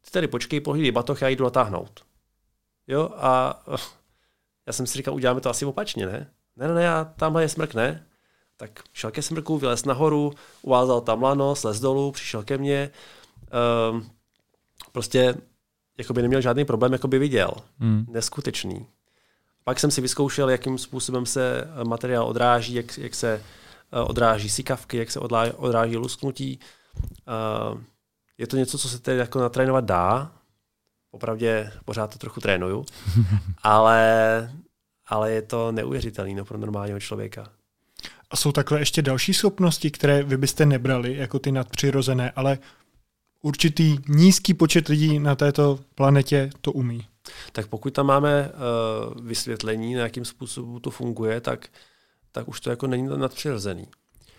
ty 0.00 0.10
tady 0.10 0.28
počkej, 0.28 0.60
pohlídej 0.60 0.90
batoh, 0.92 1.22
já 1.22 1.28
jdu 1.28 1.44
natáhnout. 1.44 2.04
Jo, 2.86 3.10
a 3.16 3.62
uh, 3.68 3.76
já 4.66 4.72
jsem 4.72 4.86
si 4.86 4.98
říkal, 4.98 5.14
uděláme 5.14 5.40
to 5.40 5.50
asi 5.50 5.64
opačně, 5.64 6.06
ne? 6.06 6.30
Ne, 6.56 6.68
ne, 6.68 6.74
ne, 6.74 6.82
já, 6.82 7.04
tamhle 7.04 7.42
je 7.42 7.48
smrk, 7.48 7.74
ne? 7.74 8.06
Tak 8.56 8.82
šel 8.92 9.10
ke 9.10 9.22
smrku, 9.22 9.58
vylez 9.58 9.84
nahoru, 9.84 10.32
uvázal 10.62 11.00
tam 11.00 11.22
lano, 11.22 11.54
slez 11.54 11.80
dolů, 11.80 12.12
přišel 12.12 12.42
ke 12.42 12.58
mně. 12.58 12.90
Um, 13.90 14.10
prostě 14.92 15.34
jakoby 15.98 16.22
neměl 16.22 16.40
žádný 16.40 16.64
problém, 16.64 16.92
jako 16.92 17.08
by 17.08 17.18
viděl. 17.18 17.50
Hmm. 17.78 18.06
Neskutečný. 18.08 18.86
Pak 19.64 19.80
jsem 19.80 19.90
si 19.90 20.00
vyzkoušel, 20.00 20.50
jakým 20.50 20.78
způsobem 20.78 21.26
se 21.26 21.68
materiál 21.84 22.26
odráží, 22.26 22.74
jak, 22.74 22.98
jak 22.98 23.14
se 23.14 23.42
uh, 23.92 24.10
odráží 24.10 24.48
sikavky, 24.48 24.96
jak 24.96 25.10
se 25.10 25.20
odlá, 25.20 25.44
odráží 25.56 25.96
lusknutí. 25.96 26.58
Uh, 27.72 27.80
je 28.38 28.46
to 28.46 28.56
něco, 28.56 28.78
co 28.78 28.88
se 28.88 28.98
tedy 28.98 29.18
jako 29.18 29.40
natrénovat 29.40 29.84
dá. 29.84 30.32
Popravdě 31.10 31.72
pořád 31.84 32.12
to 32.12 32.18
trochu 32.18 32.40
trénuju, 32.40 32.86
ale, 33.62 34.52
ale 35.06 35.32
je 35.32 35.42
to 35.42 35.72
neuvěřitelné 35.72 36.34
no, 36.34 36.44
pro 36.44 36.58
normálního 36.58 37.00
člověka. 37.00 37.50
A 38.30 38.36
jsou 38.36 38.52
takhle 38.52 38.80
ještě 38.80 39.02
další 39.02 39.34
schopnosti, 39.34 39.90
které 39.90 40.22
vy 40.22 40.36
byste 40.36 40.66
nebrali 40.66 41.16
jako 41.16 41.38
ty 41.38 41.52
nadpřirozené, 41.52 42.30
ale 42.30 42.58
určitý 43.42 43.98
nízký 44.08 44.54
počet 44.54 44.88
lidí 44.88 45.18
na 45.18 45.34
této 45.34 45.78
planetě 45.94 46.50
to 46.60 46.72
umí. 46.72 47.06
Tak 47.52 47.66
pokud 47.66 47.94
tam 47.94 48.06
máme 48.06 48.50
uh, 48.50 49.26
vysvětlení, 49.26 49.94
na 49.94 50.02
jakým 50.02 50.24
způsobu 50.24 50.80
to 50.80 50.90
funguje, 50.90 51.40
tak, 51.40 51.68
tak 52.32 52.48
už 52.48 52.60
to 52.60 52.70
jako 52.70 52.86
není 52.86 53.08
nadpřirozený. 53.16 53.86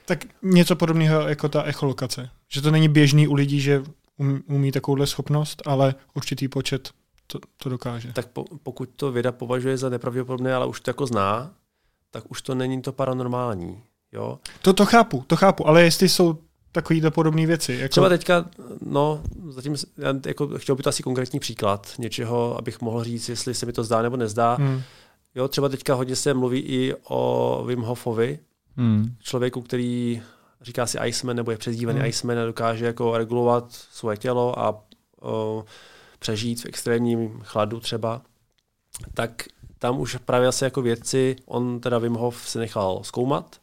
Tak 0.06 0.26
něco 0.42 0.76
podobného 0.76 1.28
jako 1.28 1.50
ta 1.50 1.64
echolokace. 1.64 2.30
Že 2.50 2.62
to 2.62 2.72
není 2.72 2.90
běžný 2.90 3.28
u 3.28 3.34
lidí, 3.34 3.62
že 3.62 3.84
um, 4.18 4.44
umí 4.48 4.72
takovouhle 4.72 5.08
schopnost, 5.08 5.62
ale 5.66 5.96
určitý 6.14 6.48
počet 6.48 6.92
to, 7.28 7.40
to 7.58 7.70
dokáže. 7.70 8.14
Tak 8.14 8.28
po, 8.28 8.46
pokud 8.64 8.90
to 8.96 9.12
věda 9.12 9.32
považuje 9.32 9.78
za 9.78 9.90
nepravděpodobné, 9.90 10.56
ale 10.56 10.66
už 10.66 10.80
to 10.80 10.90
jako 10.90 11.06
zná, 11.06 11.54
tak 12.16 12.32
už 12.32 12.42
to 12.42 12.56
není 12.56 12.82
to 12.82 12.92
paranormální. 12.92 13.84
Jo? 14.12 14.40
To, 14.62 14.74
to 14.74 14.86
chápu, 14.86 15.24
to 15.28 15.36
chápu, 15.36 15.68
ale 15.68 15.84
jestli 15.84 16.10
jsou 16.10 16.38
takovýhle 16.72 17.12
podobné 17.12 17.46
věci. 17.46 17.74
Jako... 17.74 17.92
Třeba 17.92 18.10
teďka, 18.10 18.46
no, 18.82 19.22
zatím, 19.50 19.76
já 19.98 20.14
jako, 20.26 20.48
chtěl 20.58 20.76
bych 20.76 20.84
to 20.84 20.90
asi 20.90 21.04
konkrétní 21.04 21.40
příklad 21.40 21.94
něčeho, 21.98 22.58
abych 22.58 22.82
mohl 22.82 23.04
říct, 23.04 23.30
jestli 23.30 23.54
se 23.54 23.66
mi 23.66 23.74
to 23.74 23.84
zdá 23.84 24.02
nebo 24.02 24.18
nezdá. 24.18 24.56
Hmm. 24.56 24.82
Jo, 25.36 25.48
třeba 25.48 25.70
teďka 25.70 25.94
hodně 25.94 26.16
se 26.16 26.34
mluví 26.34 26.60
i 26.60 26.94
o 27.04 27.64
Wim 27.68 27.82
Hofovi, 27.82 28.40
hmm. 28.78 29.16
člověku, 29.20 29.62
který 29.62 30.22
říká 30.62 30.88
si 30.88 30.98
Iceman 31.06 31.36
nebo 31.36 31.52
je 31.52 31.58
přezdívaný 31.58 32.00
hmm. 32.00 32.08
Iceman 32.08 32.40
a 32.40 32.46
dokáže 32.46 32.86
jako 32.86 33.18
regulovat 33.18 33.72
svoje 33.72 34.18
tělo 34.18 34.60
a 34.60 34.84
o, 35.22 35.66
přežít 36.20 36.62
v 36.62 36.66
extrémním 36.66 37.42
chladu 37.44 37.80
třeba, 37.80 38.22
tak 39.14 39.44
tam 39.80 40.00
už 40.00 40.16
právě 40.16 40.48
asi 40.48 40.64
jako 40.64 40.82
vědci, 40.82 41.36
on 41.46 41.80
teda 41.80 41.98
Wim 41.98 42.14
Hof 42.14 42.50
se 42.50 42.60
nechal 42.60 43.04
zkoumat, 43.04 43.62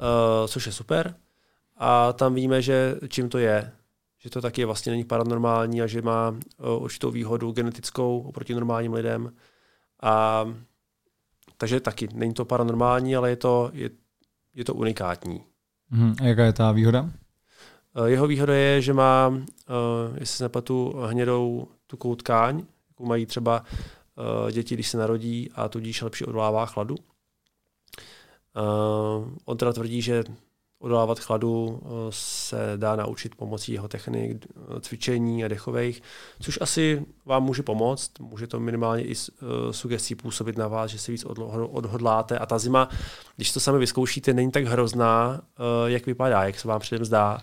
uh, 0.00 0.46
což 0.46 0.66
je 0.66 0.72
super. 0.72 1.14
A 1.76 2.12
tam 2.12 2.34
víme, 2.34 2.62
že 2.62 2.96
čím 3.08 3.28
to 3.28 3.38
je. 3.38 3.72
Že 4.18 4.30
to 4.30 4.40
taky 4.40 4.64
vlastně 4.64 4.92
není 4.92 5.04
paranormální 5.04 5.82
a 5.82 5.86
že 5.86 6.02
má 6.02 6.30
uh, 6.30 6.82
určitou 6.82 7.10
výhodu 7.10 7.52
genetickou 7.52 8.20
oproti 8.20 8.54
normálním 8.54 8.92
lidem. 8.92 9.32
A 10.02 10.44
takže 11.56 11.80
taky 11.80 12.08
není 12.12 12.34
to 12.34 12.44
paranormální, 12.44 13.16
ale 13.16 13.30
je 13.30 13.36
to, 13.36 13.70
je, 13.72 13.90
je 14.54 14.64
to 14.64 14.74
unikátní. 14.74 15.44
Hmm. 15.88 16.14
A 16.20 16.24
jaká 16.24 16.44
je 16.44 16.52
ta 16.52 16.72
výhoda? 16.72 17.02
Uh, 17.02 18.06
jeho 18.06 18.26
výhoda 18.26 18.54
je, 18.54 18.82
že 18.82 18.92
má, 18.92 19.28
uh, 19.28 19.36
jestli 20.14 20.36
se 20.36 20.44
nepletu, 20.44 20.94
hnědou 21.06 21.68
tukou 21.86 22.14
tkáň, 22.14 22.62
jako 22.88 23.04
mají 23.04 23.26
třeba 23.26 23.64
děti, 24.52 24.74
když 24.74 24.88
se 24.88 24.98
narodí 24.98 25.50
a 25.54 25.68
tudíž 25.68 26.02
lepší 26.02 26.24
odolává 26.24 26.66
chladu. 26.66 26.94
Uh, 26.94 27.00
on 29.44 29.56
teda 29.56 29.72
tvrdí, 29.72 30.02
že 30.02 30.24
odolávat 30.78 31.18
chladu 31.18 31.66
uh, 31.66 31.80
se 32.10 32.72
dá 32.76 32.96
naučit 32.96 33.34
pomocí 33.34 33.72
jeho 33.72 33.88
technik, 33.88 34.46
cvičení 34.80 35.44
a 35.44 35.48
dechových, 35.48 36.02
což 36.40 36.58
asi 36.60 37.06
vám 37.24 37.42
může 37.42 37.62
pomoct. 37.62 38.10
Může 38.20 38.46
to 38.46 38.60
minimálně 38.60 39.04
i 39.04 39.14
sugestí 39.70 40.14
působit 40.14 40.58
na 40.58 40.68
vás, 40.68 40.90
že 40.90 40.98
se 40.98 41.12
víc 41.12 41.24
odhodláte. 41.70 42.38
A 42.38 42.46
ta 42.46 42.58
zima, 42.58 42.88
když 43.36 43.52
to 43.52 43.60
sami 43.60 43.78
vyzkoušíte, 43.78 44.34
není 44.34 44.50
tak 44.50 44.64
hrozná, 44.64 45.40
jak 45.86 46.06
vypadá, 46.06 46.44
jak 46.44 46.60
se 46.60 46.68
vám 46.68 46.80
předem 46.80 47.04
zdá. 47.04 47.42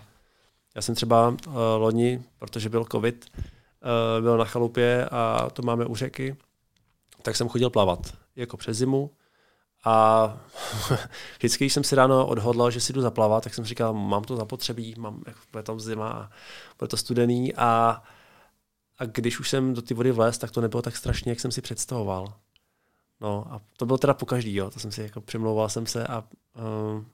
Já 0.76 0.82
jsem 0.82 0.94
třeba 0.94 1.36
loni, 1.76 2.22
protože 2.38 2.68
byl 2.68 2.84
covid, 2.92 3.26
byl 4.20 4.38
na 4.38 4.44
chalupě 4.44 5.08
a 5.10 5.48
to 5.52 5.62
máme 5.62 5.86
u 5.86 5.96
řeky, 5.96 6.36
tak 7.22 7.36
jsem 7.36 7.48
chodil 7.48 7.70
plavat 7.70 8.14
jako 8.36 8.56
přes 8.56 8.76
zimu. 8.76 9.10
A 9.84 10.36
vždycky, 11.38 11.64
když 11.64 11.72
jsem 11.72 11.84
si 11.84 11.94
ráno 11.94 12.26
odhodlal, 12.26 12.70
že 12.70 12.80
si 12.80 12.92
jdu 12.92 13.00
zaplavat, 13.00 13.44
tak 13.44 13.54
jsem 13.54 13.64
říkal, 13.64 13.94
mám 13.94 14.24
to 14.24 14.36
zapotřebí, 14.36 14.94
mám, 14.98 15.22
bude 15.52 15.62
tam 15.62 15.80
zima 15.80 16.08
a 16.08 16.30
bude 16.78 16.88
to 16.88 16.96
studený. 16.96 17.54
A, 17.54 18.02
a 18.98 19.04
když 19.04 19.40
už 19.40 19.48
jsem 19.50 19.74
do 19.74 19.82
ty 19.82 19.94
vody 19.94 20.12
vlez, 20.12 20.38
tak 20.38 20.50
to 20.50 20.60
nebylo 20.60 20.82
tak 20.82 20.96
strašně, 20.96 21.32
jak 21.32 21.40
jsem 21.40 21.52
si 21.52 21.62
představoval. 21.62 22.34
No 23.20 23.46
a 23.50 23.60
to 23.76 23.86
bylo 23.86 23.98
teda 23.98 24.14
po 24.14 24.26
každý, 24.26 24.54
jo. 24.54 24.70
To 24.70 24.80
jsem 24.80 24.92
si 24.92 25.02
jako 25.02 25.20
přemlouval 25.20 25.68
jsem 25.68 25.86
se 25.86 26.06
a 26.06 26.24
uh, 26.56 27.04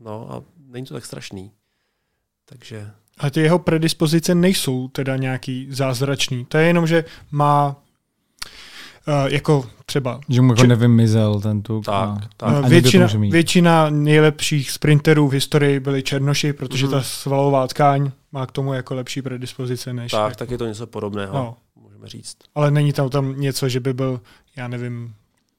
no 0.00 0.32
a 0.32 0.42
není 0.56 0.86
to 0.86 0.94
tak 0.94 1.04
strašný. 1.04 1.52
Takže... 2.44 2.90
A 3.18 3.30
ty 3.30 3.40
jeho 3.40 3.58
predispozice 3.58 4.34
nejsou 4.34 4.88
teda 4.88 5.16
nějaký 5.16 5.66
zázračný. 5.70 6.44
To 6.44 6.58
je 6.58 6.66
jenom, 6.66 6.86
že 6.86 7.04
má 7.30 7.76
jako 9.26 9.64
třeba... 9.86 10.20
Že 10.28 10.42
mu 10.42 10.52
jako 10.52 10.60
či... 10.60 10.66
nevymizel 10.66 11.40
ten 11.40 11.62
tuk. 11.62 11.84
Tak, 11.84 11.94
a, 11.94 12.20
tak. 12.36 12.64
Uh, 12.64 12.68
většina, 12.68 13.06
většina 13.30 13.90
nejlepších 13.90 14.70
sprinterů 14.70 15.28
v 15.28 15.32
historii 15.32 15.80
byli 15.80 16.02
černoši, 16.02 16.52
protože 16.52 16.86
mm. 16.86 16.92
ta 16.92 17.02
svalová 17.02 17.66
tkáň 17.66 18.10
má 18.32 18.46
k 18.46 18.52
tomu 18.52 18.72
jako 18.72 18.94
lepší 18.94 19.22
predispozice 19.22 19.92
než... 19.92 20.12
Tak, 20.12 20.28
jako... 20.28 20.38
tak 20.38 20.50
je 20.50 20.58
to 20.58 20.66
něco 20.66 20.86
podobného, 20.86 21.34
no. 21.34 21.56
můžeme 21.82 22.08
říct. 22.08 22.36
Ale 22.54 22.70
není 22.70 22.92
tam 22.92 23.10
tam 23.10 23.40
něco, 23.40 23.68
že 23.68 23.80
by 23.80 23.92
byl, 23.92 24.20
já 24.56 24.68
nevím, 24.68 25.14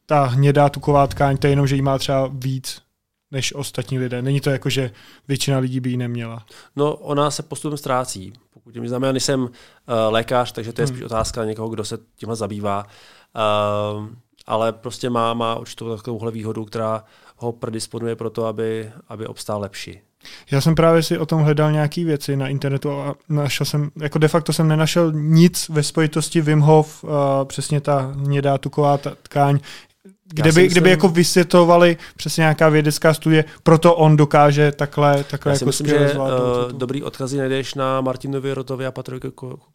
ta 0.05 0.25
hnědá 0.25 0.69
tuková 0.69 1.07
tkáň, 1.07 1.37
to 1.37 1.47
je 1.47 1.51
jenom, 1.51 1.67
že 1.67 1.75
jí 1.75 1.81
má 1.81 1.97
třeba 1.97 2.29
víc 2.33 2.81
než 3.31 3.55
ostatní 3.55 3.99
lidé. 3.99 4.21
Není 4.21 4.41
to 4.41 4.49
jako, 4.49 4.69
že 4.69 4.91
většina 5.27 5.57
lidí 5.57 5.79
by 5.79 5.89
ji 5.89 5.97
neměla. 5.97 6.45
No, 6.75 6.95
ona 6.95 7.31
se 7.31 7.43
postupem 7.43 7.77
ztrácí. 7.77 8.33
Pokud 8.53 8.75
mě 8.75 8.89
znamená, 8.89 9.11
nejsem 9.11 9.41
uh, 9.41 9.49
lékař, 10.09 10.51
takže 10.51 10.73
to 10.73 10.81
je 10.81 10.87
hmm. 10.87 10.95
spíš 10.95 11.05
otázka 11.05 11.45
někoho, 11.45 11.69
kdo 11.69 11.85
se 11.85 11.97
tímhle 12.15 12.35
zabývá. 12.35 12.83
Uh, 12.83 12.89
ale 14.47 14.73
prostě 14.73 15.09
má, 15.09 15.33
má 15.33 15.55
určitou 15.55 15.97
takovouhle 15.97 16.31
výhodu, 16.31 16.65
která 16.65 17.03
ho 17.37 17.51
predisponuje 17.51 18.15
pro 18.15 18.29
to, 18.29 18.45
aby, 18.45 18.91
aby 19.07 19.27
obstál 19.27 19.59
lepší. 19.59 19.99
Já 20.51 20.61
jsem 20.61 20.75
právě 20.75 21.03
si 21.03 21.17
o 21.17 21.25
tom 21.25 21.41
hledal 21.41 21.71
nějaké 21.71 22.05
věci 22.05 22.35
na 22.35 22.47
internetu 22.47 22.91
a 22.91 23.15
našel 23.29 23.65
jsem, 23.65 23.91
jako 24.01 24.19
de 24.19 24.27
facto 24.27 24.53
jsem 24.53 24.67
nenašel 24.67 25.11
nic 25.11 25.69
ve 25.69 25.83
spojitosti 25.83 26.41
Wim 26.41 26.59
Hof, 26.59 27.03
uh, 27.03 27.09
přesně 27.45 27.81
ta 27.81 27.97
hnědá 27.97 28.57
tuková 28.57 28.97
tkáň, 28.97 29.59
kde 30.33 30.51
by, 30.51 30.67
kdyby 30.67 30.89
jako 30.89 31.09
vysvětlovali 31.09 31.97
přesně 32.17 32.41
nějaká 32.41 32.69
vědecká 32.69 33.13
studie, 33.13 33.45
proto 33.63 33.95
on 33.95 34.17
dokáže 34.17 34.71
takhle, 34.71 35.23
takhle 35.23 35.51
Já 35.51 35.53
jako 35.53 35.65
myslím, 35.65 35.87
že 35.87 36.13
uh, 36.13 36.27
dobrý 36.71 37.03
odkazy 37.03 37.37
najdeš 37.37 37.73
na 37.73 38.01
Martinovi 38.01 38.53
Rotovi 38.53 38.85
a 38.85 38.91
Patrik, 38.91 39.23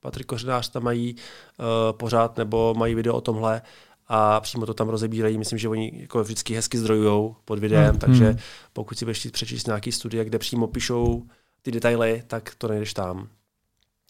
Patrik 0.00 0.26
Kořenář, 0.26 0.68
tam 0.68 0.82
mají 0.82 1.14
uh, 1.14 1.96
pořád 1.96 2.38
nebo 2.38 2.74
mají 2.74 2.94
video 2.94 3.14
o 3.14 3.20
tomhle 3.20 3.62
a 4.08 4.40
přímo 4.40 4.66
to 4.66 4.74
tam 4.74 4.88
rozebírají. 4.88 5.38
Myslím, 5.38 5.58
že 5.58 5.68
oni 5.68 5.92
jako 5.94 6.22
vždycky 6.22 6.54
hezky 6.54 6.78
zdrojují 6.78 7.34
pod 7.44 7.58
videem, 7.58 7.90
hmm. 7.90 7.98
takže 7.98 8.24
hmm. 8.24 8.38
pokud 8.72 8.98
si 8.98 9.04
budeš 9.04 9.26
přečíst 9.26 9.66
nějaký 9.66 9.92
studie, 9.92 10.24
kde 10.24 10.38
přímo 10.38 10.66
píšou 10.66 11.22
ty 11.62 11.70
detaily, 11.70 12.22
tak 12.26 12.52
to 12.58 12.68
nejdeš 12.68 12.94
tam. 12.94 13.28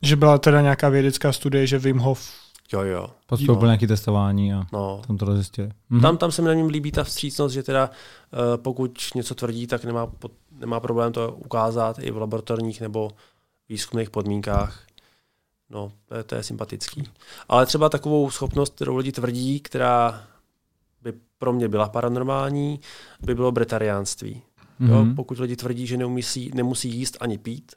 Že 0.02 0.16
byla 0.16 0.38
teda 0.38 0.60
nějaká 0.60 0.88
vědecká 0.88 1.32
studie, 1.32 1.66
že 1.66 1.78
Wim 1.78 1.98
Hof 1.98 2.43
Jo, 2.72 2.82
jo. 2.82 3.10
Podstoupil 3.26 3.66
nějaké 3.68 3.86
testování 3.86 4.54
a 4.54 4.66
No. 4.72 5.02
tam 5.06 5.16
to 5.16 5.34
zjistili. 5.34 5.70
Mhm. 5.90 6.00
Tam, 6.00 6.16
tam 6.16 6.32
se 6.32 6.42
mi 6.42 6.48
na 6.48 6.54
něm 6.54 6.66
líbí 6.66 6.92
ta 6.92 7.04
vstřícnost, 7.04 7.54
že 7.54 7.62
teda 7.62 7.90
uh, 7.90 8.62
pokud 8.62 8.98
něco 9.14 9.34
tvrdí, 9.34 9.66
tak 9.66 9.84
nemá, 9.84 10.06
pod, 10.06 10.32
nemá 10.58 10.80
problém 10.80 11.12
to 11.12 11.32
ukázat 11.32 11.98
i 11.98 12.10
v 12.10 12.16
laboratorních 12.16 12.80
nebo 12.80 13.10
výzkumných 13.68 14.10
podmínkách. 14.10 14.82
No, 15.70 15.92
to 16.06 16.14
je, 16.16 16.22
to 16.22 16.34
je 16.34 16.42
sympatický. 16.42 17.04
Ale 17.48 17.66
třeba 17.66 17.88
takovou 17.88 18.30
schopnost, 18.30 18.74
kterou 18.74 18.96
lidi 18.96 19.12
tvrdí, 19.12 19.60
která 19.60 20.24
by 21.02 21.12
pro 21.38 21.52
mě 21.52 21.68
byla 21.68 21.88
paranormální, 21.88 22.80
by 23.20 23.34
bylo 23.34 23.52
bretariánství. 23.52 24.42
Mm-hmm. 24.80 24.90
Jo? 24.90 25.04
Mhm. 25.04 25.14
Pokud 25.14 25.38
lidi 25.38 25.56
tvrdí, 25.56 25.86
že 25.86 25.96
nemusí, 25.96 26.50
nemusí 26.54 26.90
jíst 26.90 27.16
ani 27.20 27.38
pít 27.38 27.72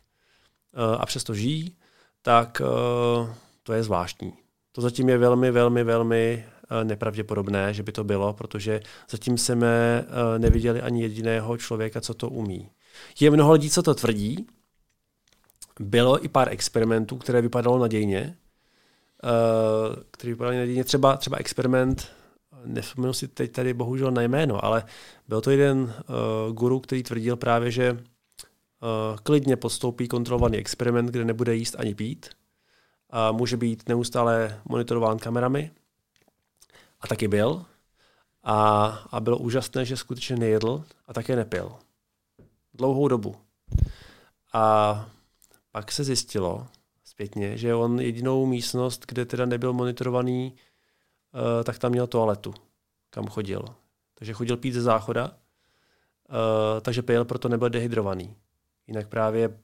uh, 0.77 1.01
a 1.01 1.05
přesto 1.05 1.33
žijí, 1.33 1.75
tak 2.21 2.61
uh, 2.61 3.29
to 3.63 3.73
je 3.73 3.83
zvláštní. 3.83 4.33
To 4.77 4.81
zatím 4.81 5.09
je 5.09 5.17
velmi, 5.17 5.51
velmi, 5.51 5.83
velmi 5.83 6.45
uh, 6.71 6.87
nepravděpodobné, 6.87 7.73
že 7.73 7.83
by 7.83 7.91
to 7.91 8.03
bylo, 8.03 8.33
protože 8.33 8.81
zatím 9.09 9.37
jsme 9.37 10.05
uh, 10.07 10.39
neviděli 10.39 10.81
ani 10.81 11.01
jediného 11.01 11.57
člověka, 11.57 12.01
co 12.01 12.13
to 12.13 12.29
umí. 12.29 12.69
Je 13.19 13.31
mnoho 13.31 13.53
lidí, 13.53 13.69
co 13.69 13.83
to 13.83 13.95
tvrdí. 13.95 14.47
Bylo 15.79 16.25
i 16.25 16.27
pár 16.27 16.49
experimentů, 16.49 17.17
které 17.17 17.41
vypadalo 17.41 17.79
nadějně. 17.79 18.37
Uh, 19.23 19.95
který 20.11 20.33
vypadalo 20.33 20.57
nadějně. 20.57 20.83
Třeba, 20.83 21.17
třeba 21.17 21.37
experiment, 21.37 22.07
nevzpomenu 22.65 23.13
si 23.13 23.27
teď 23.27 23.51
tady 23.51 23.73
bohužel 23.73 24.11
na 24.11 24.21
jméno, 24.21 24.65
ale 24.65 24.83
byl 25.27 25.41
to 25.41 25.51
jeden 25.51 25.93
guru, 26.51 26.79
který 26.79 27.03
tvrdil 27.03 27.35
právě, 27.35 27.71
že 27.71 28.03
klidně 29.23 29.55
podstoupí 29.55 30.07
kontrolovaný 30.07 30.57
experiment, 30.57 31.09
kde 31.09 31.25
nebude 31.25 31.55
jíst 31.55 31.75
ani 31.79 31.95
pít. 31.95 32.29
A 33.09 33.31
může 33.31 33.57
být 33.57 33.89
neustále 33.89 34.61
monitorován 34.65 35.19
kamerami. 35.19 35.71
A 37.01 37.07
taky 37.07 37.27
byl. 37.27 37.65
A, 38.43 38.85
a 39.11 39.19
bylo 39.19 39.37
úžasné, 39.37 39.85
že 39.85 39.97
skutečně 39.97 40.35
nejedl 40.35 40.83
a 41.07 41.13
také 41.13 41.35
nepil. 41.35 41.75
Dlouhou 42.73 43.07
dobu. 43.07 43.35
A 44.53 45.09
pak 45.71 45.91
se 45.91 46.03
zjistilo 46.03 46.67
zpětně, 47.03 47.57
že 47.57 47.75
on 47.75 47.99
jedinou 47.99 48.45
místnost, 48.45 49.05
kde 49.07 49.25
teda 49.25 49.45
nebyl 49.45 49.73
monitorovaný, 49.73 50.53
uh, 50.53 51.63
tak 51.63 51.79
tam 51.79 51.91
měl 51.91 52.07
toaletu, 52.07 52.53
kam 53.09 53.27
chodil. 53.27 53.65
Takže 54.13 54.33
chodil 54.33 54.57
pít 54.57 54.71
ze 54.71 54.81
záchoda, 54.81 55.25
uh, 55.25 56.81
takže 56.81 57.01
pil, 57.01 57.25
proto 57.25 57.49
nebyl 57.49 57.69
dehydrovaný. 57.69 58.35
Jinak 58.87 59.07
právě 59.07 59.59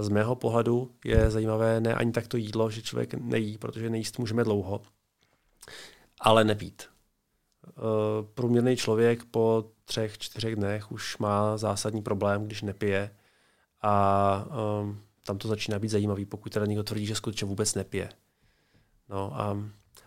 z 0.00 0.08
mého 0.08 0.34
pohledu 0.34 0.90
je 1.04 1.30
zajímavé 1.30 1.80
ne 1.80 1.94
ani 1.94 2.12
tak 2.12 2.28
to 2.28 2.36
jídlo, 2.36 2.70
že 2.70 2.82
člověk 2.82 3.14
nejí, 3.14 3.58
protože 3.58 3.90
nejíst 3.90 4.18
můžeme 4.18 4.44
dlouho, 4.44 4.82
ale 6.20 6.44
nepít. 6.44 6.82
Uh, 7.76 8.26
průměrný 8.34 8.76
člověk 8.76 9.24
po 9.24 9.70
třech, 9.84 10.18
čtyřech 10.18 10.56
dnech 10.56 10.92
už 10.92 11.18
má 11.18 11.56
zásadní 11.56 12.02
problém, 12.02 12.44
když 12.46 12.62
nepije 12.62 13.10
a 13.82 14.46
tam 15.26 15.38
to 15.38 15.48
začíná 15.48 15.78
být 15.78 15.88
zajímavý, 15.88 16.24
pokud 16.24 16.52
teda 16.52 16.66
někdo 16.66 16.82
tvrdí, 16.82 17.06
že 17.06 17.14
skutečně 17.14 17.46
vůbec 17.46 17.74
nepije. 17.74 18.08
No 19.08 19.40
a 19.40 19.58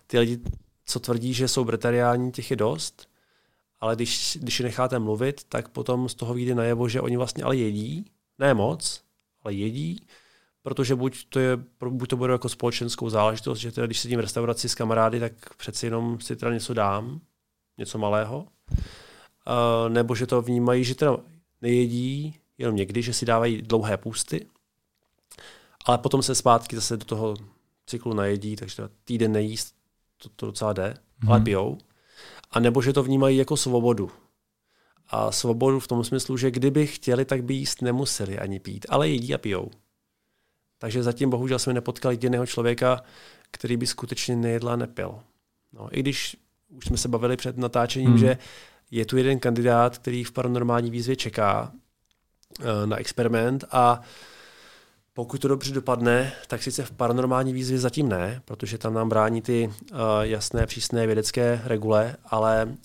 ty 0.07 0.19
lidi, 0.19 0.41
co 0.85 0.99
tvrdí, 0.99 1.34
že 1.34 1.47
jsou 1.47 1.65
bretariáni, 1.65 2.31
těch 2.31 2.52
je 2.52 2.57
dost, 2.57 3.07
ale 3.80 3.95
když, 3.95 4.38
když 4.41 4.60
je 4.60 4.64
necháte 4.64 4.99
mluvit, 4.99 5.43
tak 5.43 5.69
potom 5.69 6.10
z 6.10 6.15
toho 6.15 6.34
vyjde 6.34 6.56
najevo, 6.56 6.89
že 6.89 7.02
oni 7.02 7.18
vlastně 7.18 7.43
ale 7.43 7.56
jedí, 7.56 8.06
ne 8.39 8.53
moc, 8.53 9.03
ale 9.46 9.54
jedí, 9.54 10.08
protože 10.62 10.96
buď 10.96 11.26
to, 11.30 11.40
je, 11.40 11.58
buď 11.90 12.10
to 12.10 12.18
bude 12.18 12.34
jako 12.34 12.50
společenskou 12.50 13.10
záležitost, 13.10 13.60
že 13.60 13.72
teda 13.72 13.88
když 13.88 14.00
sedím 14.00 14.18
v 14.18 14.22
restauraci 14.22 14.70
s 14.70 14.76
kamarády, 14.76 15.20
tak 15.20 15.56
přeci 15.56 15.86
jenom 15.86 16.20
si 16.20 16.36
teda 16.36 16.54
něco 16.54 16.74
dám, 16.74 17.22
něco 17.78 17.98
malého, 17.98 18.38
uh, 18.38 19.90
nebo 19.90 20.16
že 20.16 20.28
to 20.28 20.42
vnímají, 20.42 20.84
že 20.84 20.96
teda 20.96 21.18
nejedí 21.62 22.36
jenom 22.58 22.76
někdy, 22.76 23.02
že 23.02 23.14
si 23.14 23.26
dávají 23.26 23.62
dlouhé 23.62 23.98
půsty, 23.98 24.48
ale 25.86 25.98
potom 25.98 26.24
se 26.24 26.36
zpátky 26.36 26.76
zase 26.76 26.98
do 26.98 27.06
toho 27.06 27.36
cyklu 27.86 28.14
najedí, 28.14 28.56
takže 28.56 28.76
teda 28.76 28.90
týden 29.04 29.32
nejíst, 29.32 29.76
to, 30.24 30.30
to 30.36 30.46
docela 30.46 30.74
jde, 30.74 30.94
mm-hmm. 30.94 31.32
ale 31.32 31.42
pijou. 31.42 31.78
A 32.52 32.60
nebo 32.60 32.82
že 32.82 32.94
to 32.94 33.04
vnímají 33.04 33.38
jako 33.38 33.58
svobodu. 33.58 34.12
A 35.10 35.32
svobodu 35.32 35.80
v 35.80 35.88
tom 35.88 36.03
smyslu, 36.03 36.38
že 36.38 36.52
kdyby 36.52 36.88
chtěli, 36.88 37.26
tak 37.26 37.44
by 37.44 37.53
jíst 37.53 37.82
nemuseli 37.82 38.40
ani 38.40 38.60
pít, 38.60 38.86
ale 38.90 39.10
jedí 39.10 39.34
a 39.34 39.38
pijou. 39.38 39.72
Takže 40.77 41.03
zatím 41.03 41.30
bohužel 41.30 41.60
jsme 41.60 41.73
nepotkali 41.73 42.14
jediného 42.14 42.45
člověka, 42.45 43.03
který 43.52 43.77
by 43.77 43.88
skutečně 43.88 44.36
nejedl 44.36 44.69
a 44.69 44.76
nepil. 44.76 45.19
No, 45.73 45.98
I 45.98 45.99
když 45.99 46.38
už 46.69 46.86
jsme 46.86 46.98
se 46.98 47.07
bavili 47.07 47.38
před 47.38 47.57
natáčením, 47.57 48.11
mm. 48.11 48.18
že 48.18 48.38
je 48.91 49.06
tu 49.06 49.18
jeden 49.18 49.40
kandidát, 49.40 49.98
který 49.98 50.23
v 50.23 50.32
paranormální 50.32 50.91
výzvě 50.91 51.15
čeká 51.15 51.72
uh, 52.60 52.65
na 52.86 52.98
experiment 52.98 53.64
a 53.72 54.02
pokud 55.14 55.41
to 55.41 55.48
dobře 55.48 55.73
dopadne, 55.73 56.34
tak 56.48 56.64
sice 56.64 56.84
v 56.84 56.91
paranormální 56.91 57.53
výzvě 57.53 57.80
zatím 57.80 58.10
ne, 58.10 58.41
protože 58.45 58.77
tam 58.77 58.94
nám 58.94 59.10
brání 59.10 59.41
ty 59.41 59.72
uh, 59.91 59.98
jasné, 60.22 60.65
přísné 60.65 61.06
vědecké 61.07 61.61
regule, 61.65 62.15
ale 62.26 62.76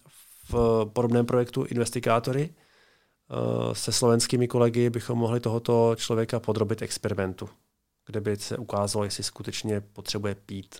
v 0.52 0.84
podobném 0.92 1.26
projektu 1.26 1.64
Investigátory 1.64 2.50
uh, 2.50 3.72
se 3.72 3.92
slovenskými 3.92 4.48
kolegy 4.48 4.90
bychom 4.90 5.18
mohli 5.18 5.40
tohoto 5.40 5.94
člověka 5.96 6.40
podrobit 6.40 6.82
experimentu, 6.82 7.48
kde 8.06 8.20
by 8.20 8.36
se 8.36 8.56
ukázalo, 8.56 9.04
jestli 9.04 9.24
skutečně 9.24 9.80
potřebuje 9.80 10.34
pít 10.46 10.76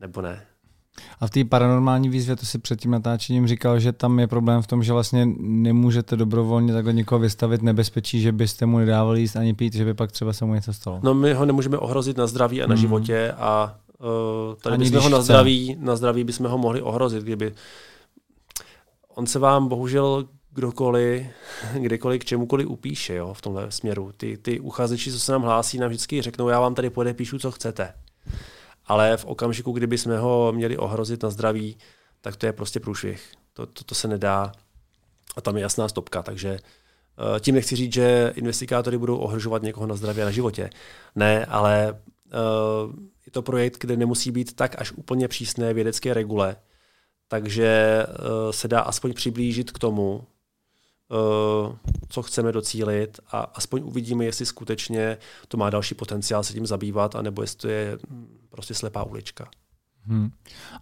nebo 0.00 0.22
ne. 0.22 0.46
A 1.20 1.26
v 1.26 1.30
té 1.30 1.44
paranormální 1.44 2.08
výzvě, 2.08 2.36
to 2.36 2.46
si 2.46 2.58
před 2.58 2.80
tím 2.80 2.90
natáčením 2.90 3.46
říkal, 3.46 3.80
že 3.80 3.92
tam 3.92 4.18
je 4.18 4.26
problém 4.26 4.62
v 4.62 4.66
tom, 4.66 4.82
že 4.82 4.92
vlastně 4.92 5.26
nemůžete 5.40 6.16
dobrovolně 6.16 6.72
takhle 6.72 6.92
někoho 6.92 7.18
vystavit 7.18 7.62
nebezpečí, 7.62 8.20
že 8.20 8.32
byste 8.32 8.66
mu 8.66 8.78
nedávali 8.78 9.20
jíst 9.20 9.36
ani 9.36 9.54
pít, 9.54 9.74
že 9.74 9.84
by 9.84 9.94
pak 9.94 10.12
třeba 10.12 10.32
se 10.32 10.44
mu 10.44 10.54
něco 10.54 10.72
stalo. 10.72 11.00
No 11.02 11.14
my 11.14 11.34
ho 11.34 11.44
nemůžeme 11.46 11.78
ohrozit 11.78 12.16
na 12.16 12.26
zdraví 12.26 12.62
a 12.62 12.66
na 12.66 12.74
Mhm. 12.74 12.80
životě 12.80 13.32
a 13.38 13.78
uh, 13.98 14.54
tady 14.62 14.74
Ani 14.74 14.84
bychom 14.84 15.02
ho 15.02 15.08
na 15.08 15.20
zdraví, 15.20 15.76
na 15.80 15.96
zdraví 15.96 16.24
bychom 16.24 16.46
ho 16.46 16.58
mohli 16.58 16.82
ohrozit, 16.82 17.22
kdyby 17.22 17.52
on 19.16 19.26
se 19.26 19.38
vám 19.38 19.68
bohužel 19.68 20.28
kdokoliv, 20.52 21.26
kdekoliv 21.78 22.20
k 22.20 22.24
čemukoliv 22.24 22.68
upíše 22.68 23.14
jo, 23.14 23.34
v 23.34 23.40
tomhle 23.40 23.70
směru. 23.70 24.12
Ty, 24.16 24.36
ty 24.36 24.60
uchazeči, 24.60 25.12
co 25.12 25.20
se 25.20 25.32
nám 25.32 25.42
hlásí, 25.42 25.78
nám 25.78 25.88
vždycky 25.88 26.22
řeknou, 26.22 26.48
já 26.48 26.60
vám 26.60 26.74
tady 26.74 26.90
podepíšu, 26.90 27.38
co 27.38 27.52
chcete. 27.52 27.94
Ale 28.86 29.16
v 29.16 29.24
okamžiku, 29.24 29.72
kdyby 29.72 29.98
jsme 29.98 30.18
ho 30.18 30.52
měli 30.52 30.76
ohrozit 30.76 31.22
na 31.22 31.30
zdraví, 31.30 31.76
tak 32.20 32.36
to 32.36 32.46
je 32.46 32.52
prostě 32.52 32.80
průšvih. 32.80 33.32
To, 33.52 33.66
to, 33.66 33.84
to 33.84 33.94
se 33.94 34.08
nedá. 34.08 34.52
A 35.36 35.40
tam 35.40 35.56
je 35.56 35.62
jasná 35.62 35.88
stopka, 35.88 36.22
takže 36.22 36.58
eh, 36.58 37.40
tím 37.40 37.54
nechci 37.54 37.76
říct, 37.76 37.92
že 37.92 38.32
investigátory 38.36 38.98
budou 38.98 39.16
ohrožovat 39.16 39.62
někoho 39.62 39.86
na 39.86 39.96
zdraví 39.96 40.22
a 40.22 40.24
na 40.24 40.30
životě. 40.30 40.70
Ne, 41.14 41.46
ale 41.46 41.92
uh, 41.92 42.94
je 43.26 43.32
to 43.32 43.42
projekt, 43.42 43.78
kde 43.80 43.96
nemusí 43.96 44.30
být 44.30 44.56
tak 44.56 44.80
až 44.80 44.92
úplně 44.92 45.28
přísné 45.28 45.74
vědecké 45.74 46.14
regule, 46.14 46.56
takže 47.28 48.02
uh, 48.08 48.50
se 48.50 48.68
dá 48.68 48.80
aspoň 48.80 49.12
přiblížit 49.12 49.70
k 49.70 49.78
tomu, 49.78 50.16
uh, 50.16 51.76
co 52.08 52.22
chceme 52.22 52.52
docílit 52.52 53.20
a 53.30 53.40
aspoň 53.40 53.82
uvidíme, 53.84 54.24
jestli 54.24 54.46
skutečně 54.46 55.18
to 55.48 55.56
má 55.56 55.70
další 55.70 55.94
potenciál 55.94 56.44
se 56.44 56.52
tím 56.52 56.66
zabývat, 56.66 57.16
anebo 57.16 57.42
jestli 57.42 57.58
to 57.58 57.68
je 57.68 57.98
hm, 58.10 58.38
prostě 58.50 58.74
slepá 58.74 59.04
ulička. 59.04 59.50
Hmm. 60.02 60.30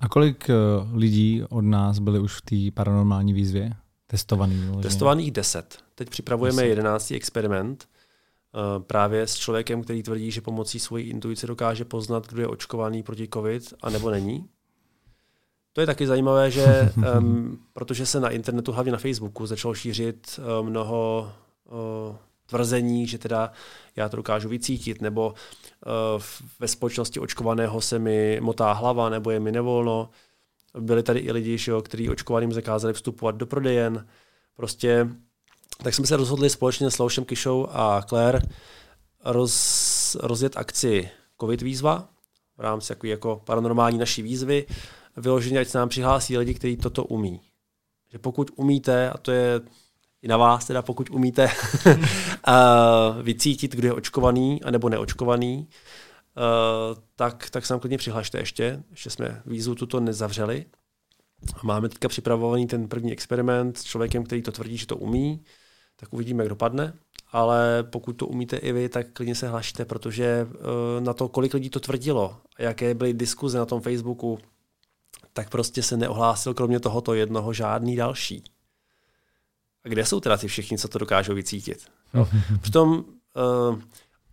A 0.01 0.09
kolik 0.09 0.49
uh, 0.49 0.97
lidí 0.99 1.43
od 1.49 1.65
nás 1.65 1.99
byli 1.99 2.19
už 2.19 2.35
v 2.35 2.43
té 2.43 2.75
paranormální 2.75 3.33
výzvě? 3.33 3.73
Testovaný. 4.07 4.83
Testovaných 4.83 5.31
10. 5.31 5.79
Teď 5.95 6.11
připravujeme 6.11 6.63
10. 6.63 6.69
11. 6.69 7.11
experiment 7.11 7.89
právě 8.87 9.27
s 9.27 9.35
člověkem, 9.35 9.83
který 9.83 10.03
tvrdí, 10.03 10.31
že 10.31 10.41
pomocí 10.41 10.81
svojí 10.81 11.05
intuice 11.05 11.47
dokáže 11.47 11.85
poznat, 11.85 12.27
kdo 12.27 12.41
je 12.41 12.49
očkovaný 12.49 13.03
proti 13.03 13.29
COVID 13.35 13.75
a 13.83 13.91
nebo 13.91 14.11
není. 14.11 14.49
To 15.75 15.81
je 15.81 15.87
taky 15.87 16.07
zajímavé, 16.07 16.51
že 16.51 16.93
um, 17.19 17.59
protože 17.73 18.07
se 18.07 18.21
na 18.21 18.31
internetu, 18.31 18.73
hlavně 18.73 18.93
na 18.93 18.99
Facebooku, 18.99 19.47
začalo 19.47 19.75
šířit 19.75 20.39
uh, 20.39 20.67
mnoho 20.67 21.33
uh, 21.65 22.17
tvrzení, 22.47 23.07
že 23.07 23.19
teda 23.19 23.53
já 23.97 24.09
to 24.09 24.17
dokážu 24.17 24.49
vycítit, 24.49 25.03
nebo 25.03 25.35
uh, 26.17 26.23
ve 26.61 26.69
společnosti 26.69 27.21
očkovaného 27.21 27.81
se 27.81 27.99
mi 27.99 28.41
motá 28.41 28.73
hlava, 28.73 29.09
nebo 29.09 29.31
je 29.31 29.41
mi 29.41 29.53
nevolno. 29.53 30.11
Byli 30.79 31.03
tady 31.03 31.21
i 31.21 31.33
lidi, 31.33 31.59
že 31.59 31.71
jo, 31.71 31.83
kteří 31.83 32.11
očkovaným 32.11 32.53
zakázali 32.53 32.95
vstupovat 32.95 33.37
do 33.37 33.47
prodejen. 33.47 34.07
Prostě, 34.57 35.09
tak 35.83 35.95
jsme 35.95 36.07
se 36.07 36.17
rozhodli 36.17 36.51
společně 36.51 36.91
s 36.91 36.99
Loušem 36.99 37.25
Kišou 37.25 37.69
a 37.71 38.03
Claire 38.03 38.41
roz, 39.25 40.17
rozjet 40.21 40.57
akci 40.57 41.11
COVID 41.41 41.63
výzva 41.63 42.09
v 42.59 42.61
rámci 42.61 42.93
jako, 42.93 43.07
jako 43.07 43.43
paranormální 43.45 43.99
naší 43.99 44.23
výzvy, 44.23 44.67
vyloženě, 45.17 45.61
ať 45.61 45.69
se 45.69 45.79
nám 45.79 45.89
přihlásí 45.89 46.39
lidi, 46.39 46.55
kteří 46.55 46.77
toto 46.77 47.05
umí. 47.05 47.41
Že 48.13 48.19
pokud 48.19 48.51
umíte, 48.57 49.11
a 49.11 49.19
to 49.19 49.31
je 49.31 49.61
i 50.23 50.29
na 50.29 50.37
vás, 50.37 50.67
teda 50.67 50.83
pokud 50.83 51.11
umíte 51.11 51.49
vycítit, 53.23 53.73
kdo 53.75 53.89
je 53.89 53.93
očkovaný 53.93 54.63
anebo 54.63 54.89
neočkovaný, 54.89 55.69
tak, 57.17 57.51
tak 57.51 57.67
se 57.67 57.75
nám 57.75 57.81
klidně 57.81 57.99
přihlašte 57.99 58.39
ještě. 58.39 58.83
Ještě 58.91 59.11
jsme 59.11 59.43
výzvu 59.47 59.75
tuto 59.75 60.01
nezavřeli. 60.01 60.65
Máme 61.63 61.89
teďka 61.89 62.09
připravovaný 62.09 62.67
ten 62.67 62.89
první 62.89 63.13
experiment 63.13 63.79
s 63.79 63.85
člověkem, 63.85 64.25
který 64.25 64.43
to 64.43 64.53
tvrdí, 64.53 64.77
že 64.77 64.87
to 64.87 64.97
umí, 64.97 65.45
tak 65.97 66.13
uvidíme, 66.13 66.43
jak 66.43 66.49
dopadne. 66.49 66.93
Ale 67.33 67.83
pokud 67.83 68.13
to 68.13 68.27
umíte 68.27 68.57
i 68.57 68.73
vy, 68.73 68.89
tak 68.89 69.07
klidně 69.13 69.35
se 69.35 69.49
hlašte, 69.49 69.85
protože 69.85 70.47
na 71.01 71.13
to, 71.13 71.29
kolik 71.29 71.55
lidí 71.55 71.71
to 71.71 71.81
tvrdilo, 71.81 72.37
jaké 72.59 72.95
byly 72.95 73.15
diskuze 73.15 73.59
na 73.59 73.67
tom 73.67 73.81
Facebooku, 73.81 74.39
tak 75.33 75.51
prostě 75.51 75.83
se 75.83 75.97
neohlásil 75.97 76.55
kromě 76.55 76.81
tohoto 76.81 77.15
jednoho 77.15 77.53
žádný 77.53 77.97
další. 77.97 78.45
A 79.85 79.89
kde 79.89 80.05
jsou 80.05 80.21
teda 80.21 80.37
ty 80.37 80.49
všichni, 80.49 80.79
co 80.79 80.89
to 80.89 80.99
dokážou 80.99 81.35
vycítit? 81.35 81.87
No. 82.15 82.29
Přitom 82.61 83.05
uh, 83.69 83.79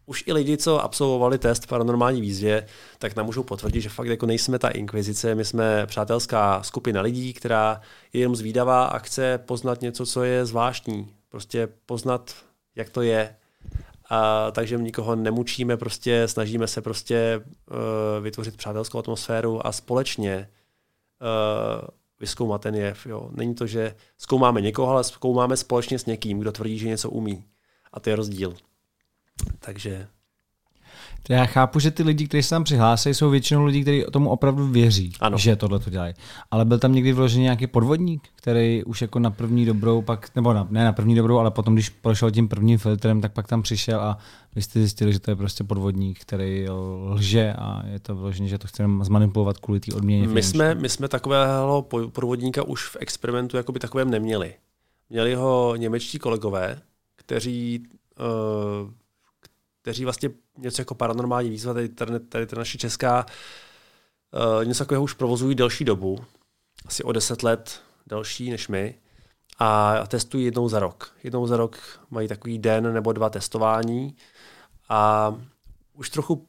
už 0.06 0.24
i 0.28 0.34
lidi, 0.34 0.58
co 0.58 0.84
absolvovali 0.84 1.38
test 1.38 1.68
paranormální 1.68 2.22
výzvě, 2.22 2.66
tak 2.98 3.16
nám 3.16 3.26
můžou 3.26 3.44
potvrdit, 3.44 3.82
že 3.82 3.90
fakt 3.90 4.08
jako 4.08 4.26
nejsme 4.26 4.60
ta 4.60 4.70
inkvizice, 4.70 5.36
my 5.36 5.46
jsme 5.46 5.86
přátelská 5.86 6.64
skupina 6.64 7.02
lidí, 7.02 7.34
která 7.34 7.82
je 8.14 8.20
jenom 8.20 8.36
zvídavá 8.36 8.86
a 8.86 9.00
chce 9.00 9.38
poznat 9.38 9.82
něco, 9.82 10.06
co 10.06 10.24
je 10.24 10.46
zvláštní. 10.46 11.14
Prostě 11.30 11.68
poznat, 11.86 12.36
jak 12.76 12.90
to 12.90 13.02
je. 13.02 13.36
A, 14.10 14.52
takže 14.52 14.78
nikoho 14.78 15.16
nemučíme, 15.16 15.78
prostě 15.78 16.28
snažíme 16.28 16.68
se 16.68 16.82
prostě 16.82 17.42
uh, 17.42 18.24
vytvořit 18.24 18.58
přátelskou 18.58 19.00
atmosféru 19.00 19.68
a 19.68 19.72
společně 19.72 20.50
vyskoumat 22.20 22.62
ten 22.62 22.76
jev. 22.76 23.06
Jo. 23.06 23.30
Není 23.34 23.56
to, 23.56 23.68
že 23.68 23.96
zkoumáme 24.18 24.62
někoho, 24.62 24.92
ale 24.92 25.04
zkoumáme 25.04 25.58
společně 25.58 26.00
s 26.00 26.06
někým, 26.06 26.40
kdo 26.40 26.52
tvrdí, 26.52 26.78
že 26.78 26.88
něco 26.88 27.10
umí. 27.10 27.46
A 27.94 28.00
to 28.00 28.10
je 28.10 28.16
rozdíl. 28.16 28.54
Takže 29.60 30.08
já 31.30 31.46
chápu, 31.46 31.80
že 31.80 31.92
ty 31.92 32.04
lidi, 32.04 32.28
kteří 32.28 32.44
se 32.44 32.50
tam 32.50 32.64
přihlásí, 32.64 33.10
jsou 33.10 33.30
většinou 33.30 33.66
lidi, 33.66 33.82
kteří 33.82 34.06
tomu 34.12 34.30
opravdu 34.30 34.68
věří, 34.68 35.14
ano. 35.20 35.38
že 35.38 35.56
tohle 35.56 35.80
to 35.80 35.90
dělají. 35.90 36.14
Ale 36.52 36.66
byl 36.66 36.80
tam 36.80 36.94
někdy 36.94 37.14
vložený 37.14 37.44
nějaký 37.44 37.68
podvodník, 37.68 38.28
který 38.36 38.84
už 38.84 39.02
jako 39.02 39.20
na 39.20 39.32
první 39.32 39.66
dobrou, 39.66 40.02
pak, 40.02 40.36
nebo 40.36 40.54
na, 40.54 40.68
ne 40.70 40.86
na 40.86 40.94
první 40.94 41.16
dobrou, 41.16 41.38
ale 41.38 41.52
potom, 41.52 41.74
když 41.74 41.90
prošel 41.90 42.32
tím 42.32 42.48
prvním 42.48 42.78
filtrem, 42.78 43.22
tak 43.22 43.34
pak 43.34 43.48
tam 43.48 43.62
přišel 43.62 44.02
a 44.02 44.18
vy 44.56 44.62
jste 44.62 44.80
zjistili, 44.80 45.14
že 45.14 45.20
to 45.20 45.32
je 45.32 45.36
prostě 45.36 45.64
podvodník, 45.64 46.20
který 46.20 46.70
lže 46.70 47.54
a 47.54 47.84
je 47.88 48.00
to 48.00 48.16
vložený, 48.16 48.50
že 48.50 48.58
to 48.58 48.68
chce 48.68 48.84
zmanipulovat 49.02 49.58
kvůli 49.58 49.80
té 49.80 49.96
odměně. 49.96 50.28
My 50.28 50.44
jsme, 50.44 50.76
my 50.76 50.90
jsme 50.90 51.08
takového 51.08 51.88
podvodníka 52.12 52.64
už 52.64 52.88
v 52.88 52.98
experimentu 53.00 53.58
jakoby 53.58 53.80
takovém 53.80 54.10
neměli. 54.10 54.54
Měli 55.10 55.36
ho 55.36 55.76
němečtí 55.76 56.20
kolegové, 56.20 56.82
kteří 57.16 57.84
uh, 58.20 58.92
kteří 59.82 60.04
vlastně 60.04 60.30
něco 60.58 60.82
jako 60.82 60.96
paranormální 60.96 61.50
výzva, 61.50 61.74
tady, 61.74 61.90
tady, 61.90 62.20
tady 62.20 62.48
ta 62.48 62.56
naše 62.56 62.78
česká, 62.78 63.26
uh, 64.60 64.66
něco 64.66 64.84
takového 64.84 65.04
už 65.04 65.14
provozují 65.14 65.56
delší 65.56 65.86
dobu, 65.86 66.20
asi 66.86 67.04
o 67.04 67.12
deset 67.12 67.44
let 67.44 67.82
delší 68.08 68.50
než 68.50 68.68
my, 68.68 69.00
a 69.60 69.98
testují 70.08 70.46
jednou 70.46 70.70
za 70.70 70.80
rok. 70.80 71.16
Jednou 71.24 71.48
za 71.48 71.58
rok 71.58 71.78
mají 72.10 72.28
takový 72.28 72.60
den 72.60 72.94
nebo 72.94 73.14
dva 73.14 73.30
testování 73.30 74.16
a 74.90 75.34
už 75.94 76.10
trochu 76.10 76.48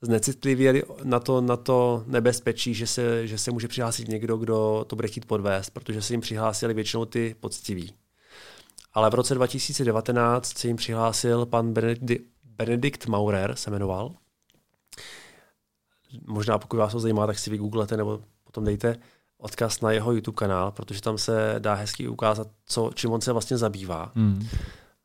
znecitlivěli 0.00 0.82
na 1.04 1.20
to, 1.20 1.40
na 1.40 1.56
to 1.56 2.04
nebezpečí, 2.06 2.74
že 2.74 2.86
se, 2.86 3.26
že 3.26 3.38
se 3.38 3.50
může 3.50 3.68
přihlásit 3.68 4.08
někdo, 4.08 4.36
kdo 4.36 4.84
to 4.88 4.96
bude 4.96 5.08
chtít 5.08 5.26
podvést, 5.26 5.70
protože 5.70 6.02
se 6.02 6.12
jim 6.12 6.20
přihlásili 6.20 6.74
většinou 6.74 7.04
ty 7.04 7.36
poctiví 7.40 7.94
ale 8.94 9.10
v 9.10 9.14
roce 9.14 9.34
2019 9.34 10.58
se 10.58 10.66
jim 10.68 10.76
přihlásil 10.76 11.46
pan 11.46 11.72
Benedikt 11.72 12.31
Maurer, 13.08 13.56
se 13.56 13.70
jmenoval. 13.70 14.14
Možná 16.26 16.58
pokud 16.58 16.76
vás 16.76 16.92
to 16.92 17.00
zajímá, 17.00 17.26
tak 17.26 17.38
si 17.38 17.50
vygooglete 17.50 17.96
nebo 17.96 18.20
potom 18.44 18.64
dejte 18.64 18.96
odkaz 19.38 19.80
na 19.80 19.90
jeho 19.90 20.12
YouTube 20.12 20.36
kanál, 20.36 20.70
protože 20.70 21.00
tam 21.00 21.18
se 21.18 21.54
dá 21.58 21.74
hezky 21.74 22.08
ukázat, 22.08 22.48
co, 22.66 22.90
čím 22.94 23.12
on 23.12 23.20
se 23.20 23.32
vlastně 23.32 23.58
zabývá. 23.58 24.12
Hmm. 24.14 24.48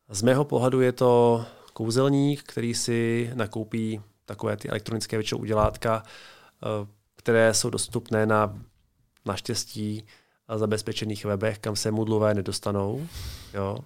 Z 0.09 0.21
mého 0.21 0.45
pohledu 0.45 0.81
je 0.81 0.91
to 0.91 1.45
kouzelník, 1.73 2.43
který 2.43 2.73
si 2.73 3.31
nakoupí 3.33 4.01
takové 4.25 4.57
ty 4.57 4.69
elektronické 4.69 5.17
většinou 5.17 5.41
udělátka, 5.41 6.03
eh, 6.63 6.87
které 7.15 7.53
jsou 7.53 7.69
dostupné 7.69 8.25
na 8.25 8.59
naštěstí 9.25 10.03
zabezpečených 10.55 11.25
webech, 11.25 11.59
kam 11.59 11.75
se 11.75 11.91
mudlové 11.91 12.33
nedostanou. 12.33 13.07
Jo. 13.53 13.77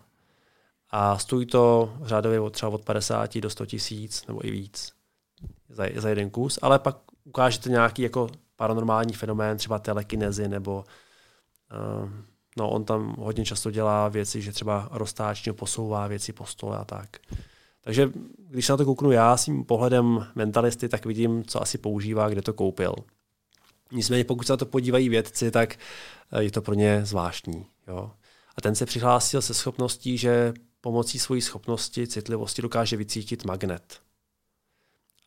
A 0.92 1.18
stojí 1.18 1.46
to 1.46 1.94
řádově 2.04 2.40
od 2.40 2.50
třeba 2.50 2.72
od 2.72 2.86
50 2.86 3.38
do 3.38 3.50
100 3.50 3.66
tisíc 3.66 4.28
nebo 4.28 4.48
i 4.48 4.52
víc 4.52 4.94
za, 5.70 5.84
za 5.96 6.10
jeden 6.10 6.30
kus, 6.30 6.60
ale 6.62 6.80
pak 6.80 6.98
ukážete 7.24 7.70
nějaký 7.70 8.02
jako 8.02 8.30
paranormální 8.56 9.14
fenomén, 9.14 9.58
třeba 9.58 9.80
telekinezi 9.80 10.48
nebo 10.48 10.86
uh, 12.04 12.10
no 12.58 12.70
on 12.70 12.86
tam 12.86 13.16
hodně 13.20 13.46
často 13.46 13.72
dělá 13.72 14.08
věci, 14.10 14.42
že 14.42 14.52
třeba 14.52 14.88
roztáčně 14.92 15.54
posouvá 15.54 16.08
věci 16.08 16.34
po 16.34 16.46
stole 16.46 16.78
a 16.78 16.86
tak. 16.86 17.18
Takže 17.82 18.10
když 18.38 18.66
se 18.66 18.74
na 18.74 18.78
to 18.78 18.86
kouknu 18.86 19.12
já 19.12 19.38
s 19.38 19.46
tím 19.46 19.66
pohledem 19.66 20.28
mentalisty, 20.36 20.90
tak 20.90 21.06
vidím, 21.06 21.44
co 21.44 21.62
asi 21.62 21.78
používá, 21.78 22.30
kde 22.30 22.42
to 22.42 22.54
koupil. 22.54 22.96
Nicméně 23.92 24.24
pokud 24.24 24.48
se 24.48 24.54
na 24.54 24.58
to 24.58 24.66
podívají 24.66 25.10
vědci, 25.10 25.52
tak 25.52 25.76
eh, 26.32 26.44
je 26.44 26.52
to 26.52 26.62
pro 26.62 26.74
ně 26.74 27.06
zvláštní. 27.06 27.66
Jo? 27.88 28.12
A 28.56 28.62
ten 28.62 28.76
se 28.76 28.86
přihlásil 28.86 29.42
se 29.42 29.54
schopností, 29.54 30.18
že 30.18 30.54
pomocí 30.82 31.20
své 31.20 31.42
schopnosti, 31.42 32.08
citlivosti 32.08 32.62
dokáže 32.62 32.98
vycítit 32.98 33.46
magnet. 33.46 34.02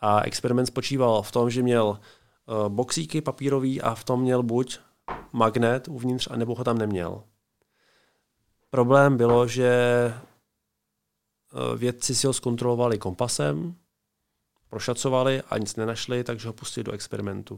A 0.01 0.21
experiment 0.21 0.69
spočíval 0.69 1.23
v 1.23 1.33
tom, 1.33 1.51
že 1.51 1.63
měl 1.63 1.87
uh, 1.89 2.69
boxíky 2.69 3.21
papírový 3.21 3.83
a 3.83 3.95
v 3.95 4.05
tom 4.05 4.21
měl 4.21 4.43
buď 4.43 4.79
magnet 5.33 5.89
uvnitř, 5.89 6.29
anebo 6.31 6.55
ho 6.55 6.65
tam 6.65 6.79
neměl. 6.79 7.23
Problém 8.71 9.17
bylo, 9.17 9.47
že 9.49 9.71
uh, 11.53 11.79
vědci 11.79 12.15
si 12.15 12.27
ho 12.27 12.33
zkontrolovali 12.33 12.99
kompasem, 12.99 13.75
prošacovali 14.69 15.43
a 15.43 15.59
nic 15.59 15.77
nenašli, 15.77 16.25
takže 16.25 16.49
ho 16.49 16.53
pustili 16.53 16.85
do 16.85 16.93
experimentu. 16.93 17.57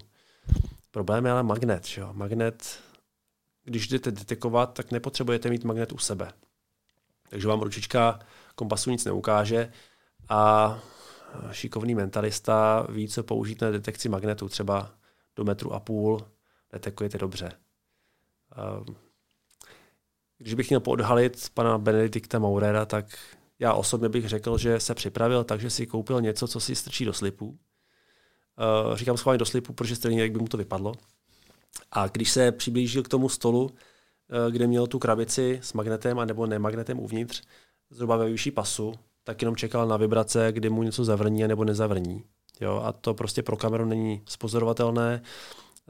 Problém 0.90 1.26
je 1.26 1.32
ale 1.32 1.42
magnet. 1.42 1.86
Že 1.86 2.00
jo? 2.00 2.10
Magnet, 2.12 2.80
když 3.64 3.88
jdete 3.88 4.10
detekovat, 4.10 4.74
tak 4.74 4.90
nepotřebujete 4.90 5.50
mít 5.50 5.64
magnet 5.64 5.92
u 5.92 5.98
sebe. 5.98 6.32
Takže 7.28 7.48
vám 7.48 7.60
ručička 7.60 8.18
kompasu 8.54 8.90
nic 8.90 9.04
neukáže 9.04 9.72
a 10.28 10.78
šikovný 11.52 11.94
mentalista 11.94 12.86
ví, 12.88 13.08
co 13.08 13.22
použít 13.22 13.60
na 13.60 13.70
detekci 13.70 14.08
magnetu. 14.08 14.48
Třeba 14.48 14.90
do 15.36 15.44
metru 15.44 15.72
a 15.72 15.80
půl 15.80 16.20
detekujete 16.72 17.18
dobře. 17.18 17.52
Když 20.38 20.54
bych 20.54 20.68
měl 20.68 20.80
poodhalit 20.80 21.50
pana 21.54 21.78
Benedikta 21.78 22.38
Maurera, 22.38 22.86
tak 22.86 23.18
já 23.58 23.74
osobně 23.74 24.08
bych 24.08 24.28
řekl, 24.28 24.58
že 24.58 24.80
se 24.80 24.94
připravil 24.94 25.44
tak, 25.44 25.60
že 25.60 25.70
si 25.70 25.86
koupil 25.86 26.20
něco, 26.20 26.48
co 26.48 26.60
si 26.60 26.74
strčí 26.74 27.04
do 27.04 27.12
slipu 27.12 27.58
Uh, 28.88 28.96
říkám 28.96 29.16
schválně 29.16 29.38
do 29.38 29.44
slipu, 29.44 29.72
protože 29.72 29.96
stejně 29.96 30.22
jak 30.22 30.32
by 30.32 30.38
mu 30.38 30.48
to 30.48 30.56
vypadlo. 30.56 30.94
A 31.92 32.08
když 32.08 32.30
se 32.30 32.52
přiblížil 32.52 33.02
k 33.02 33.08
tomu 33.08 33.28
stolu, 33.28 33.70
kde 34.50 34.66
měl 34.66 34.86
tu 34.86 34.98
krabici 34.98 35.60
s 35.62 35.72
magnetem 35.72 36.18
a 36.18 36.24
nebo 36.24 36.46
nemagnetem 36.46 36.98
uvnitř, 36.98 37.42
zhruba 37.90 38.16
ve 38.16 38.30
vyšší 38.30 38.50
pasu, 38.50 38.94
tak 39.24 39.42
jenom 39.42 39.56
čekal 39.56 39.88
na 39.88 39.96
vibrace, 39.96 40.52
kdy 40.52 40.70
mu 40.70 40.82
něco 40.82 41.04
zavrní 41.04 41.48
nebo 41.48 41.64
nezavrní. 41.64 42.24
Jo, 42.60 42.82
a 42.84 42.92
to 42.92 43.14
prostě 43.14 43.42
pro 43.42 43.56
kameru 43.56 43.84
není 43.84 44.22
spozorovatelné. 44.26 45.22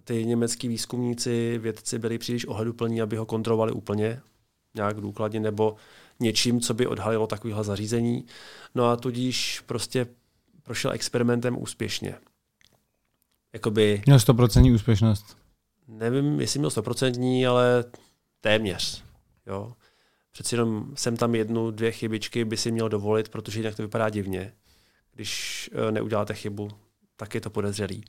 Ty 0.04 0.24
německý 0.24 0.68
výzkumníci, 0.68 1.58
vědci 1.58 1.98
byli 1.98 2.18
příliš 2.18 2.46
ohleduplní, 2.46 3.02
aby 3.02 3.16
ho 3.16 3.26
kontrolovali 3.26 3.72
úplně 3.72 4.20
nějak 4.74 5.00
důkladně 5.00 5.40
nebo 5.40 5.76
něčím, 6.20 6.60
co 6.60 6.74
by 6.74 6.86
odhalilo 6.86 7.26
takovéhle 7.26 7.64
zařízení. 7.64 8.26
No 8.74 8.90
a 8.90 8.96
tudíž 8.96 9.62
prostě 9.66 10.06
prošel 10.62 10.92
experimentem 10.92 11.62
úspěšně 11.62 12.14
jakoby... 13.56 14.02
Měl 14.06 14.18
100% 14.18 14.74
úspěšnost. 14.74 15.36
Nevím, 15.88 16.40
jestli 16.40 16.58
měl 16.58 16.70
100%, 16.70 17.50
ale 17.50 17.84
téměř. 18.46 19.04
Jo. 19.46 19.72
Přeci 20.32 20.54
jenom 20.54 20.92
jsem 20.94 21.16
tam 21.16 21.34
jednu, 21.34 21.70
dvě 21.70 21.92
chybičky 21.92 22.44
by 22.44 22.56
si 22.56 22.70
měl 22.72 22.88
dovolit, 22.88 23.28
protože 23.28 23.58
jinak 23.58 23.76
to 23.76 23.82
vypadá 23.82 24.08
divně. 24.08 24.52
Když 25.12 25.70
eh, 25.72 25.92
neuděláte 25.92 26.34
chybu, 26.34 26.68
tak 27.16 27.34
je 27.34 27.40
to 27.40 27.50
podezřelý. 27.50 28.04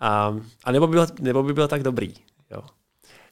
A, 0.00 0.36
a 0.64 0.72
nebo, 0.72 0.86
by 0.86 0.92
byl, 0.92 1.06
nebo 1.20 1.42
by 1.42 1.52
byl 1.52 1.68
tak 1.68 1.82
dobrý. 1.82 2.14
Jo. 2.50 2.62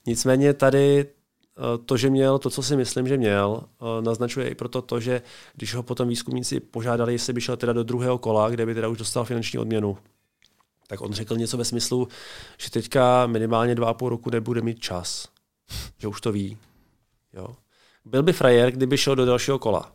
Nicméně 0.07 0.55
tady 0.55 1.01
eh, 1.01 1.79
to, 1.87 1.97
že 1.97 2.11
měl 2.11 2.39
to, 2.39 2.51
co 2.51 2.63
si 2.63 2.77
myslím, 2.77 3.09
že 3.09 3.17
měl, 3.17 3.63
eh, 3.65 4.03
naznačuje 4.03 4.49
i 4.49 4.55
proto 4.55 4.83
to, 4.83 5.01
že 5.01 5.23
když 5.55 5.75
ho 5.75 5.83
potom 5.83 6.09
výzkumníci 6.09 6.61
požádali, 6.61 7.13
jestli 7.13 7.33
by 7.33 7.41
šel 7.41 7.57
teda 7.57 7.73
do 7.73 7.83
druhého 7.83 8.19
kola, 8.19 8.51
kde 8.51 8.67
by 8.67 8.75
teda 8.75 8.89
už 8.89 8.99
dostal 8.99 9.25
finanční 9.25 9.59
odměnu, 9.59 9.99
tak 10.87 11.01
on 11.01 11.13
řekl 11.13 11.37
něco 11.37 11.57
ve 11.57 11.65
smyslu, 11.65 12.09
že 12.59 12.71
teďka 12.71 13.27
minimálně 13.27 13.75
dva 13.75 13.89
a 13.89 13.95
půl 13.95 14.09
roku 14.09 14.31
nebude 14.31 14.61
mít 14.61 14.79
čas. 14.81 15.34
Že 15.99 16.09
už 16.09 16.21
to 16.21 16.33
ví. 16.33 16.59
Jo. 17.33 17.57
Byl 18.05 18.23
by 18.23 18.33
frajer, 18.33 18.71
kdyby 18.71 18.99
šel 18.99 19.17
do 19.17 19.27
dalšího 19.27 19.59
kola. 19.59 19.93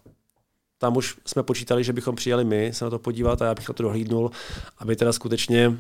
Tam 0.78 0.98
už 0.98 1.18
jsme 1.26 1.44
počítali, 1.44 1.84
že 1.84 1.94
bychom 1.94 2.16
přijeli 2.16 2.44
my 2.44 2.74
se 2.74 2.86
na 2.86 2.90
to 2.90 3.00
podívat 3.00 3.41
a 3.41 3.46
já 3.46 3.56
bych 3.56 3.70
na 3.70 3.74
to 3.74 3.84
dohlídnul, 3.84 4.32
aby 4.78 4.96
teda 4.96 5.14
skutečně 5.14 5.78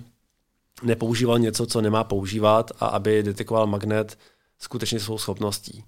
nepoužíval 0.83 1.39
něco, 1.39 1.65
co 1.65 1.81
nemá 1.81 2.03
používat 2.03 2.71
a 2.79 2.85
aby 2.85 3.23
detekoval 3.23 3.67
magnet 3.67 4.17
skutečně 4.59 4.99
svou 4.99 5.17
schopností. 5.17 5.83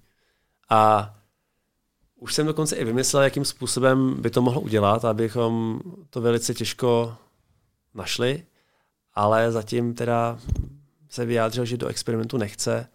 A 0.70 1.14
už 2.16 2.34
jsem 2.34 2.46
dokonce 2.46 2.76
i 2.76 2.86
vymyslel, 2.86 3.24
jakým 3.24 3.46
způsobem 3.46 4.22
by 4.22 4.30
to 4.30 4.42
mohlo 4.42 4.62
udělat, 4.62 5.06
abychom 5.06 5.80
to 6.10 6.22
velice 6.22 6.54
těžko 6.54 7.16
našli, 7.94 8.46
ale 9.14 9.52
zatím 9.52 9.94
teda 9.94 10.40
se 11.10 11.26
vyjádřil, 11.26 11.66
že 11.66 11.78
do 11.78 11.88
experimentu 11.88 12.38
nechce, 12.38 12.88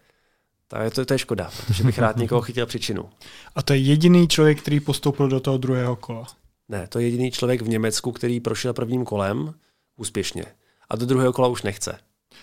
tak 0.68 0.94
to, 0.94 1.04
to 1.04 1.14
je 1.14 1.18
škoda, 1.18 1.50
protože 1.66 1.84
bych 1.84 1.98
rád 1.98 2.16
někoho 2.16 2.40
chytil 2.40 2.66
příčinu. 2.66 3.08
A 3.54 3.62
to 3.62 3.72
je 3.72 3.78
jediný 3.78 4.28
člověk, 4.28 4.60
který 4.60 4.80
postoupil 4.80 5.28
do 5.28 5.40
toho 5.40 5.58
druhého 5.58 5.96
kola? 5.96 6.26
Ne, 6.68 6.86
to 6.88 6.98
je 6.98 7.06
jediný 7.06 7.30
člověk 7.30 7.62
v 7.62 7.68
Německu, 7.68 8.12
který 8.12 8.40
prošel 8.40 8.72
prvním 8.72 9.04
kolem 9.04 9.54
úspěšně. 9.96 10.44
A 10.90 10.96
do 10.96 11.06
druhého 11.06 11.32
kola 11.32 11.48
už 11.48 11.62
nechce. 11.62 11.98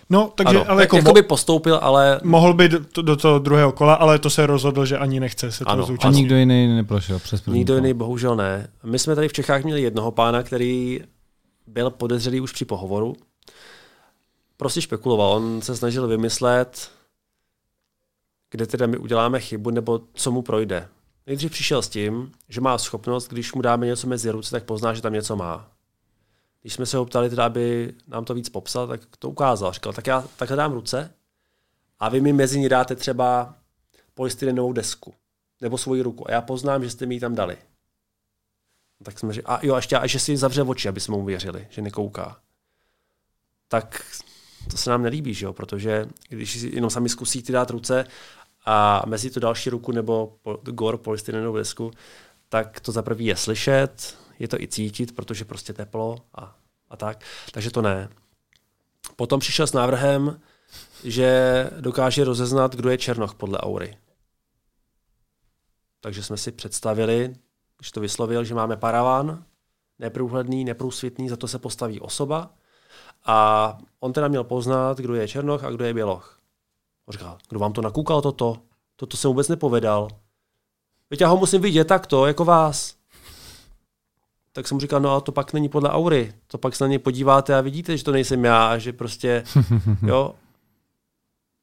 No, 0.09 0.31
takže 0.35 0.55
ano, 0.55 0.69
ale 0.69 0.83
jako, 0.83 0.97
jako 0.97 1.13
by 1.13 1.21
postoupil, 1.21 1.79
ale... 1.81 2.19
Mohl 2.23 2.53
by 2.53 2.69
do, 2.69 3.01
do 3.01 3.15
toho 3.15 3.39
druhého 3.39 3.71
kola, 3.71 3.93
ale 3.93 4.19
to 4.19 4.29
se 4.29 4.45
rozhodl, 4.45 4.85
že 4.85 4.97
ani 4.97 5.19
nechce 5.19 5.51
se 5.51 5.63
ano, 5.65 5.85
zúčastnit. 5.85 6.17
A 6.17 6.21
nikdo 6.21 6.35
jiný 6.35 6.75
neprošel 6.75 7.19
přes 7.19 7.41
první 7.41 7.57
Nikdo 7.57 7.73
kolo. 7.73 7.85
jiný 7.85 7.93
bohužel 7.93 8.35
ne. 8.35 8.67
My 8.83 8.99
jsme 8.99 9.15
tady 9.15 9.27
v 9.27 9.33
Čechách 9.33 9.63
měli 9.63 9.81
jednoho 9.81 10.11
pána, 10.11 10.43
který 10.43 11.01
byl 11.67 11.89
podezřelý 11.89 12.41
už 12.41 12.51
při 12.51 12.65
pohovoru. 12.65 13.15
Prostě 14.57 14.81
špekuloval. 14.81 15.31
On 15.31 15.61
se 15.61 15.75
snažil 15.75 16.07
vymyslet, 16.07 16.91
kde 18.53 18.67
teda 18.67 18.87
my 18.87 18.97
uděláme 18.97 19.39
chybu, 19.39 19.69
nebo 19.69 20.01
co 20.13 20.31
mu 20.31 20.41
projde. 20.41 20.89
Nejdřív 21.27 21.51
přišel 21.51 21.81
s 21.81 21.89
tím, 21.89 22.31
že 22.49 22.61
má 22.61 22.77
schopnost, 22.77 23.27
když 23.27 23.53
mu 23.53 23.61
dáme 23.61 23.85
něco 23.85 24.07
mezi 24.07 24.31
ruce, 24.31 24.51
tak 24.51 24.63
pozná, 24.63 24.93
že 24.93 25.01
tam 25.01 25.13
něco 25.13 25.35
má. 25.35 25.71
Když 26.61 26.73
jsme 26.73 26.85
se 26.85 26.97
ho 26.97 27.05
ptali, 27.05 27.29
teda, 27.29 27.45
aby 27.45 27.93
nám 28.07 28.25
to 28.25 28.33
víc 28.33 28.49
popsal, 28.49 28.87
tak 28.87 29.01
to 29.19 29.29
ukázal. 29.29 29.73
Říkal, 29.73 29.93
tak 29.93 30.07
já 30.07 30.27
takhle 30.35 30.57
dám 30.57 30.73
ruce 30.73 31.13
a 31.99 32.09
vy 32.09 32.21
mi 32.21 32.33
mezi 32.33 32.59
ní 32.59 32.69
dáte 32.69 32.95
třeba 32.95 33.55
polystyrenovou 34.13 34.73
desku 34.73 35.13
nebo 35.61 35.77
svoji 35.77 36.01
ruku 36.01 36.27
a 36.27 36.31
já 36.31 36.41
poznám, 36.41 36.83
že 36.83 36.89
jste 36.89 37.05
mi 37.05 37.15
ji 37.15 37.19
tam 37.19 37.35
dali. 37.35 37.57
Tak 39.03 39.19
jsme 39.19 39.33
řekli, 39.33 39.47
a 39.47 39.59
jo, 39.65 39.75
ještě, 39.75 39.97
a 39.97 40.07
že 40.07 40.19
si 40.19 40.37
zavře 40.37 40.63
oči, 40.63 40.89
aby 40.89 40.99
jsme 40.99 41.17
mu 41.17 41.25
věřili, 41.25 41.67
že 41.69 41.81
nekouká. 41.81 42.37
Tak 43.67 44.05
to 44.71 44.77
se 44.77 44.89
nám 44.89 45.03
nelíbí, 45.03 45.33
že 45.33 45.45
jo? 45.45 45.53
protože 45.53 46.05
když 46.29 46.55
jenom 46.55 46.89
sami 46.89 47.09
zkusíte 47.09 47.53
dát 47.53 47.69
ruce 47.69 48.05
a 48.65 49.03
mezi 49.05 49.29
to 49.29 49.39
další 49.39 49.69
ruku 49.69 49.91
nebo 49.91 50.37
gor 50.61 50.97
polystyrenovou 50.97 51.57
desku, 51.57 51.91
tak 52.49 52.79
to 52.79 52.91
za 52.91 53.01
prvý 53.01 53.25
je 53.25 53.35
slyšet, 53.35 54.17
je 54.39 54.47
to 54.47 54.61
i 54.61 54.67
cítit, 54.67 55.15
protože 55.15 55.45
prostě 55.45 55.73
teplo 55.73 56.17
a, 56.35 56.55
a 56.89 56.97
tak. 56.97 57.23
Takže 57.51 57.71
to 57.71 57.81
ne. 57.81 58.09
Potom 59.15 59.39
přišel 59.39 59.67
s 59.67 59.73
návrhem, 59.73 60.39
že 61.03 61.69
dokáže 61.79 62.23
rozeznat, 62.23 62.75
kdo 62.75 62.89
je 62.89 62.97
černoch 62.97 63.35
podle 63.35 63.57
aury. 63.57 63.97
Takže 65.99 66.23
jsme 66.23 66.37
si 66.37 66.51
představili, 66.51 67.35
když 67.77 67.91
to 67.91 68.01
vyslovil, 68.01 68.43
že 68.43 68.55
máme 68.55 68.77
paravan, 68.77 69.43
neprůhledný, 69.99 70.65
neprůsvitný, 70.65 71.29
za 71.29 71.37
to 71.37 71.47
se 71.47 71.59
postaví 71.59 71.99
osoba 71.99 72.53
a 73.25 73.77
on 73.99 74.13
teda 74.13 74.27
měl 74.27 74.43
poznat, 74.43 74.97
kdo 74.97 75.15
je 75.15 75.27
černoch 75.27 75.63
a 75.63 75.69
kdo 75.69 75.85
je 75.85 75.93
běloch. 75.93 76.42
On 77.05 77.11
říkal, 77.11 77.37
kdo 77.49 77.59
vám 77.59 77.73
to 77.73 77.81
nakukal 77.81 78.21
toto? 78.21 78.57
Toto 78.95 79.17
jsem 79.17 79.27
vůbec 79.27 79.47
nepovedal. 79.47 80.07
Teď 81.09 81.21
já 81.21 81.27
ho 81.27 81.37
musím 81.37 81.61
vidět 81.61 81.85
takto, 81.85 82.25
jako 82.25 82.45
vás. 82.45 82.95
Tak 84.51 84.67
jsem 84.67 84.75
mu 84.75 84.81
říkal, 84.81 84.99
no 84.99 85.11
a 85.11 85.21
to 85.21 85.31
pak 85.31 85.53
není 85.53 85.69
podle 85.69 85.89
aury. 85.89 86.33
To 86.47 86.57
pak 86.57 86.75
se 86.75 86.83
na 86.83 86.87
ně 86.87 86.99
podíváte 86.99 87.55
a 87.55 87.61
vidíte, 87.61 87.97
že 87.97 88.03
to 88.03 88.11
nejsem 88.11 88.45
já 88.45 88.67
a 88.67 88.77
že 88.77 88.93
prostě, 88.93 89.43
jo. 90.05 90.35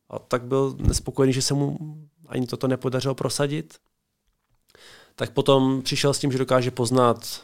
A 0.08 0.18
tak 0.18 0.42
byl 0.42 0.76
nespokojený, 0.78 1.32
že 1.32 1.42
se 1.42 1.54
mu 1.54 1.78
ani 2.26 2.46
toto 2.46 2.68
nepodařilo 2.68 3.14
prosadit. 3.14 3.78
Tak 5.14 5.30
potom 5.30 5.82
přišel 5.82 6.14
s 6.14 6.18
tím, 6.18 6.32
že 6.32 6.38
dokáže 6.38 6.70
poznat 6.70 7.42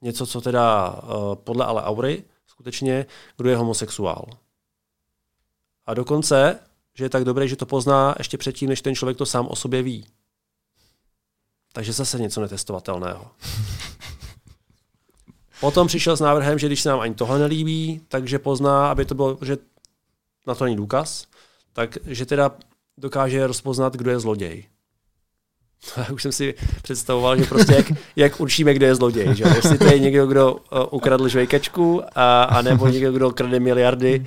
něco, 0.00 0.26
co 0.26 0.40
teda 0.40 0.90
uh, 0.90 1.34
podle 1.34 1.64
ale 1.64 1.82
aury, 1.82 2.24
skutečně, 2.46 3.06
kdo 3.36 3.50
je 3.50 3.56
homosexuál. 3.56 4.26
A 5.86 5.94
dokonce, 5.94 6.58
že 6.94 7.04
je 7.04 7.08
tak 7.08 7.24
dobré, 7.24 7.48
že 7.48 7.56
to 7.56 7.66
pozná 7.66 8.14
ještě 8.18 8.38
předtím, 8.38 8.68
než 8.68 8.82
ten 8.82 8.94
člověk 8.94 9.18
to 9.18 9.26
sám 9.26 9.48
o 9.48 9.56
sobě 9.56 9.82
ví. 9.82 10.06
Takže 11.72 11.92
zase 11.92 12.18
něco 12.18 12.40
netestovatelného. 12.40 13.30
Potom 15.60 15.86
přišel 15.86 16.16
s 16.16 16.20
návrhem, 16.20 16.58
že 16.58 16.66
když 16.66 16.80
se 16.80 16.88
nám 16.88 17.00
ani 17.00 17.14
tohle 17.14 17.38
nelíbí, 17.38 18.00
takže 18.08 18.38
pozná, 18.38 18.90
aby 18.90 19.04
to 19.04 19.14
bylo, 19.14 19.38
že 19.42 19.56
na 20.46 20.54
to 20.54 20.64
není 20.64 20.76
důkaz, 20.76 21.26
takže 21.72 22.26
teda 22.26 22.50
dokáže 22.98 23.46
rozpoznat, 23.46 23.96
kdo 23.96 24.10
je 24.10 24.20
zloděj. 24.20 24.64
Už 26.12 26.22
jsem 26.22 26.32
si 26.32 26.54
představoval, 26.82 27.36
že 27.36 27.44
prostě 27.44 27.74
jak, 27.74 27.86
jak 28.16 28.40
určíme, 28.40 28.74
kdo 28.74 28.86
je 28.86 28.94
zloděj. 28.94 29.34
Že? 29.34 29.44
Jestli 29.56 29.78
to 29.78 29.84
je 29.84 29.98
někdo, 29.98 30.26
kdo 30.26 30.52
uh, 30.52 30.58
ukradl 30.90 31.28
žvejkačku, 31.28 32.02
a, 32.14 32.42
a 32.42 32.62
nebo 32.62 32.88
někdo, 32.88 33.12
kdo 33.12 33.30
krade 33.30 33.60
miliardy, 33.60 34.26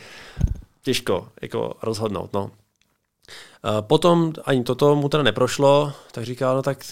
těžko 0.86 1.30
jako 1.42 1.74
rozhodnout. 1.84 2.34
No. 2.34 2.52
Potom 3.82 4.34
ani 4.46 4.64
toto 4.64 4.96
mu 4.96 5.10
teda 5.10 5.24
neprošlo, 5.24 5.94
tak 6.12 6.26
říkal, 6.26 6.56
no 6.56 6.62
tak 6.62 6.86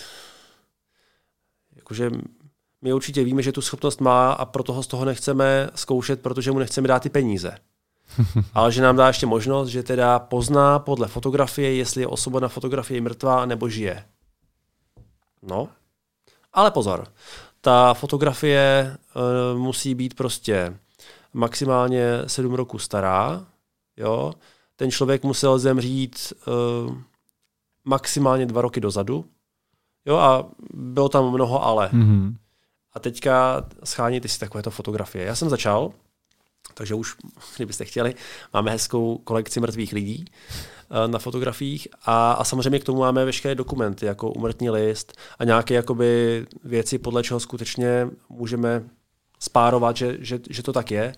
jakože 1.75 2.11
my 2.81 2.93
určitě 2.93 3.23
víme, 3.23 3.41
že 3.41 3.51
tu 3.51 3.61
schopnost 3.61 4.01
má 4.01 4.31
a 4.31 4.45
proto 4.45 4.73
ho 4.73 4.83
z 4.83 4.87
toho 4.87 5.05
nechceme 5.05 5.69
zkoušet, 5.75 6.21
protože 6.21 6.51
mu 6.51 6.59
nechceme 6.59 6.87
dát 6.87 7.03
ty 7.03 7.09
peníze. 7.09 7.57
Ale 8.53 8.71
že 8.71 8.81
nám 8.81 8.95
dá 8.95 9.07
ještě 9.07 9.25
možnost, 9.25 9.69
že 9.69 9.83
teda 9.83 10.19
pozná 10.19 10.79
podle 10.79 11.07
fotografie, 11.07 11.75
jestli 11.75 12.01
je 12.01 12.07
osoba 12.07 12.39
na 12.39 12.47
fotografii 12.47 13.01
mrtvá 13.01 13.45
nebo 13.45 13.69
žije. 13.69 14.05
No, 15.41 15.69
ale 16.53 16.71
pozor, 16.71 17.07
ta 17.61 17.93
fotografie 17.93 18.95
uh, 19.15 19.59
musí 19.59 19.95
být 19.95 20.13
prostě 20.13 20.77
maximálně 21.33 22.03
7 22.27 22.53
roků 22.53 22.79
stará, 22.79 23.45
jo. 23.97 24.33
Ten 24.75 24.91
člověk 24.91 25.23
musel 25.23 25.59
zemřít 25.59 26.33
uh, 26.47 26.97
maximálně 27.85 28.45
dva 28.45 28.61
roky 28.61 28.79
dozadu, 28.79 29.25
jo, 30.05 30.17
a 30.17 30.49
bylo 30.73 31.09
tam 31.09 31.31
mnoho 31.31 31.63
ale. 31.63 31.89
Mm-hmm. 31.93 32.35
A 32.93 32.99
teďka 32.99 33.65
scháníte 33.83 34.27
si 34.27 34.39
takovéto 34.39 34.71
fotografie. 34.71 35.25
Já 35.25 35.35
jsem 35.35 35.49
začal, 35.49 35.91
takže 36.73 36.95
už, 36.95 37.15
kdybyste 37.55 37.85
chtěli, 37.85 38.15
máme 38.53 38.71
hezkou 38.71 39.17
kolekci 39.17 39.59
mrtvých 39.59 39.93
lidí 39.93 40.25
na 41.07 41.19
fotografiích 41.19 41.87
a, 42.05 42.31
a 42.31 42.43
samozřejmě 42.43 42.79
k 42.79 42.83
tomu 42.83 42.99
máme 42.99 43.25
veškeré 43.25 43.55
dokumenty, 43.55 44.05
jako 44.05 44.31
umrtní 44.31 44.69
list 44.69 45.13
a 45.39 45.43
nějaké 45.43 45.73
jakoby 45.73 46.45
věci, 46.63 46.97
podle 46.97 47.23
čeho 47.23 47.39
skutečně 47.39 48.07
můžeme 48.29 48.83
spárovat, 49.39 49.97
že, 49.97 50.17
že, 50.19 50.39
že 50.49 50.63
to 50.63 50.73
tak 50.73 50.91
je. 50.91 51.13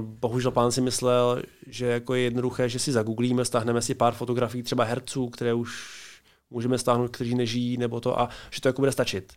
Bohužel 0.00 0.50
pán 0.50 0.72
si 0.72 0.80
myslel, 0.80 1.42
že 1.66 1.86
jako 1.86 2.14
je 2.14 2.22
jednoduché, 2.22 2.68
že 2.68 2.78
si 2.78 2.92
zagooglíme, 2.92 3.44
stáhneme 3.44 3.82
si 3.82 3.94
pár 3.94 4.14
fotografií 4.14 4.62
třeba 4.62 4.84
herců, 4.84 5.28
které 5.28 5.54
už 5.54 6.00
můžeme 6.50 6.78
stáhnout, 6.78 7.08
kteří 7.08 7.34
nežijí, 7.34 7.76
nebo 7.76 8.00
to, 8.00 8.20
a 8.20 8.28
že 8.50 8.60
to 8.60 8.68
jako 8.68 8.82
bude 8.82 8.92
stačit. 8.92 9.32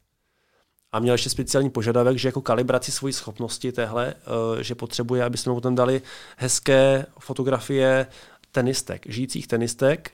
A 0.92 1.00
měl 1.00 1.14
ještě 1.14 1.30
speciální 1.30 1.70
požadavek, 1.70 2.18
že 2.18 2.28
jako 2.28 2.42
kalibraci 2.42 2.92
svojí 2.92 3.14
schopnosti 3.14 3.72
téhle, 3.72 4.14
že 4.62 4.76
potřebuje, 4.76 5.24
aby 5.24 5.38
jsme 5.38 5.52
mu 5.52 5.62
tam 5.62 5.76
dali 5.76 6.02
hezké 6.38 7.06
fotografie 7.20 8.08
tenistek, 8.52 9.06
žijících 9.10 9.48
tenistek, 9.48 10.12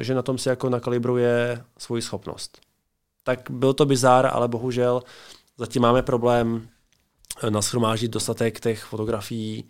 že 0.00 0.14
na 0.14 0.22
tom 0.22 0.38
si 0.38 0.48
jako 0.48 0.68
nakalibruje 0.70 1.64
svoji 1.78 2.02
schopnost. 2.02 2.60
Tak 3.22 3.50
byl 3.50 3.74
to 3.74 3.86
bizár, 3.86 4.30
ale 4.32 4.48
bohužel 4.48 5.02
zatím 5.56 5.82
máme 5.82 6.02
problém 6.02 6.68
nashromáždit 7.48 8.10
dostatek 8.10 8.60
těch 8.60 8.84
fotografií, 8.84 9.64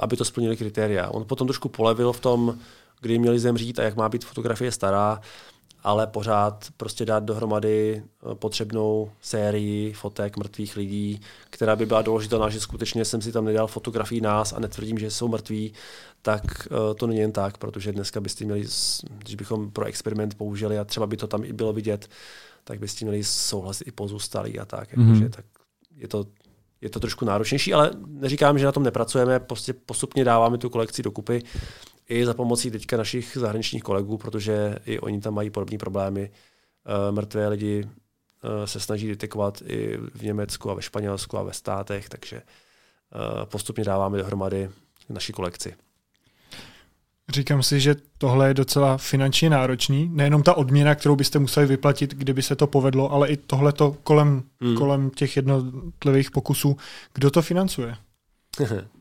aby 0.00 0.16
to 0.16 0.24
splnili 0.24 0.56
kritéria. 0.56 1.10
On 1.10 1.24
potom 1.24 1.46
trošku 1.46 1.68
polevil 1.68 2.12
v 2.12 2.20
tom, 2.20 2.58
kdy 3.00 3.18
měli 3.18 3.38
zemřít 3.38 3.78
a 3.78 3.82
jak 3.82 3.96
má 3.96 4.08
být 4.08 4.24
fotografie 4.24 4.72
stará, 4.72 5.20
ale 5.82 6.06
pořád 6.06 6.66
prostě 6.76 7.04
dát 7.04 7.24
dohromady 7.24 8.02
potřebnou 8.34 9.10
sérii 9.20 9.92
fotek 9.92 10.36
mrtvých 10.36 10.76
lidí, 10.76 11.20
která 11.50 11.76
by 11.76 11.86
byla 11.86 12.02
doložitelná, 12.02 12.48
že 12.48 12.60
skutečně 12.60 13.04
jsem 13.04 13.22
si 13.22 13.32
tam 13.32 13.44
nedal 13.44 13.66
fotografii 13.66 14.20
nás 14.20 14.52
a 14.52 14.60
netvrdím, 14.60 14.98
že 14.98 15.10
jsou 15.10 15.28
mrtví, 15.28 15.72
tak 16.22 16.68
to 16.96 17.06
není 17.06 17.20
jen 17.20 17.32
tak, 17.32 17.58
protože 17.58 17.92
dneska 17.92 18.20
byste 18.20 18.44
měli, 18.44 18.64
když 19.18 19.34
bychom 19.34 19.70
pro 19.70 19.84
experiment 19.84 20.34
použili 20.34 20.78
a 20.78 20.84
třeba 20.84 21.06
by 21.06 21.16
to 21.16 21.26
tam 21.26 21.44
i 21.44 21.52
bylo 21.52 21.72
vidět, 21.72 22.08
tak 22.64 22.78
byste 22.78 23.04
měli 23.04 23.24
souhlas 23.24 23.82
i 23.86 23.92
pozůstalí 23.92 24.58
a 24.58 24.64
tak. 24.64 24.96
Mm-hmm. 24.96 25.08
Jakože, 25.08 25.28
tak 25.28 25.44
je 25.96 26.08
to 26.08 26.24
je 26.84 26.90
to 26.90 27.00
trošku 27.00 27.24
náročnější, 27.24 27.74
ale 27.74 27.90
neříkám, 28.06 28.58
že 28.58 28.64
na 28.64 28.72
tom 28.72 28.82
nepracujeme, 28.82 29.40
prostě 29.40 29.72
postupně 29.72 30.24
dáváme 30.24 30.58
tu 30.58 30.70
kolekci 30.70 31.02
dokupy 31.02 31.42
i 32.08 32.26
za 32.26 32.34
pomocí 32.34 32.70
teďka 32.70 32.96
našich 32.96 33.36
zahraničních 33.40 33.82
kolegů, 33.82 34.18
protože 34.18 34.76
i 34.84 34.98
oni 35.00 35.20
tam 35.20 35.34
mají 35.34 35.50
podobné 35.50 35.78
problémy, 35.78 36.30
mrtvé 37.10 37.48
lidi 37.48 37.88
se 38.64 38.80
snaží 38.80 39.08
detekovat 39.08 39.62
i 39.66 39.98
v 40.14 40.22
Německu 40.22 40.70
a 40.70 40.74
ve 40.74 40.82
Španělsku 40.82 41.38
a 41.38 41.42
ve 41.42 41.52
státech, 41.52 42.08
takže 42.08 42.42
postupně 43.44 43.84
dáváme 43.84 44.18
dohromady 44.18 44.70
naši 45.08 45.32
kolekci. 45.32 45.74
Říkám 47.28 47.62
si, 47.62 47.80
že 47.80 47.94
tohle 48.18 48.48
je 48.48 48.54
docela 48.54 48.96
finančně 48.96 49.50
náročný. 49.50 50.10
Nejenom 50.12 50.42
ta 50.42 50.54
odměna, 50.54 50.94
kterou 50.94 51.16
byste 51.16 51.38
museli 51.38 51.66
vyplatit, 51.66 52.14
kdyby 52.14 52.42
se 52.42 52.56
to 52.56 52.66
povedlo, 52.66 53.12
ale 53.12 53.28
i 53.28 53.36
tohleto 53.36 53.96
kolem, 54.02 54.42
hmm. 54.60 54.76
kolem 54.76 55.10
těch 55.10 55.36
jednotlivých 55.36 56.30
pokusů. 56.30 56.76
Kdo 57.14 57.30
to 57.30 57.42
financuje? 57.42 57.96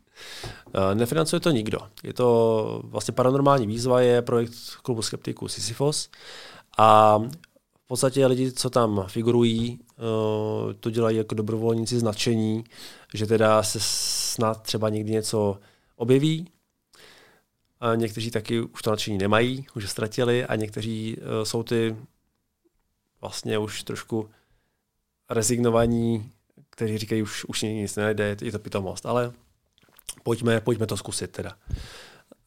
Eh, 0.75 0.95
nefinancuje 0.95 1.39
to 1.39 1.51
nikdo. 1.51 1.79
Je 2.03 2.13
to 2.13 2.81
vlastně 2.83 3.11
paranormální 3.11 3.67
výzva, 3.67 4.01
je 4.01 4.21
projekt 4.21 4.53
klubu 4.81 5.01
skeptiků 5.01 5.47
Sisyphos 5.47 6.09
a 6.77 7.17
v 7.83 7.87
podstatě 7.87 8.25
lidi, 8.25 8.51
co 8.51 8.69
tam 8.69 9.03
figurují, 9.07 9.79
eh, 9.81 10.73
to 10.79 10.89
dělají 10.89 11.17
jako 11.17 11.35
dobrovolníci 11.35 11.99
značení, 11.99 12.63
že 13.13 13.25
teda 13.25 13.63
se 13.63 13.79
snad 13.81 14.61
třeba 14.61 14.89
někdy 14.89 15.11
něco 15.11 15.57
objeví, 15.95 16.47
a 17.83 17.95
někteří 17.95 18.31
taky 18.31 18.61
už 18.61 18.81
to 18.81 18.89
nadšení 18.89 19.17
nemají, 19.17 19.65
už 19.75 19.89
ztratili 19.89 20.45
a 20.45 20.55
někteří 20.55 21.17
uh, 21.17 21.43
jsou 21.43 21.63
ty 21.63 21.95
vlastně 23.21 23.57
už 23.57 23.83
trošku 23.83 24.29
rezignovaní, 25.29 26.31
kteří 26.69 26.97
říkají, 26.97 27.21
už, 27.21 27.45
už 27.45 27.61
nic 27.61 27.95
nejde, 27.95 28.37
je 28.41 28.51
to 28.51 28.59
pitomost, 28.59 29.05
ale 29.05 29.31
pojďme, 30.23 30.61
pojďme 30.61 30.87
to 30.87 30.97
zkusit 30.97 31.31
teda. 31.31 31.55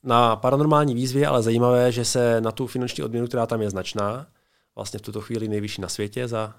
Na 0.02 0.36
paranormální 0.36 0.94
výzvě 0.94 1.26
ale 1.26 1.42
zajímavé, 1.42 1.92
že 1.92 2.04
se 2.04 2.40
na 2.40 2.52
tu 2.52 2.66
finanční 2.66 3.04
odměnu, 3.04 3.26
která 3.26 3.46
tam 3.46 3.62
je 3.62 3.70
značná, 3.70 4.26
vlastně 4.74 4.98
v 4.98 5.02
tuto 5.02 5.20
chvíli 5.20 5.48
nejvyšší 5.48 5.80
na 5.80 5.88
světě 5.88 6.28
za 6.28 6.54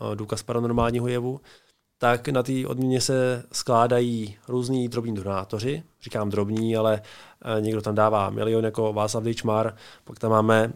uh, 0.00 0.16
důkaz 0.16 0.42
paranormálního 0.42 1.08
jevu, 1.08 1.40
tak 2.02 2.28
na 2.28 2.42
té 2.42 2.66
odměně 2.66 3.00
se 3.00 3.44
skládají 3.52 4.36
různí 4.48 4.88
drobní 4.88 5.14
donátoři. 5.14 5.82
Říkám 6.02 6.30
drobní, 6.30 6.76
ale 6.76 7.02
eh, 7.44 7.60
někdo 7.60 7.82
tam 7.82 7.94
dává 7.94 8.30
milion 8.30 8.64
jako 8.64 8.92
Václav 8.92 9.24
Dejčmar, 9.24 9.76
pak 10.04 10.18
tam 10.18 10.30
máme 10.30 10.66
uh, 10.66 10.72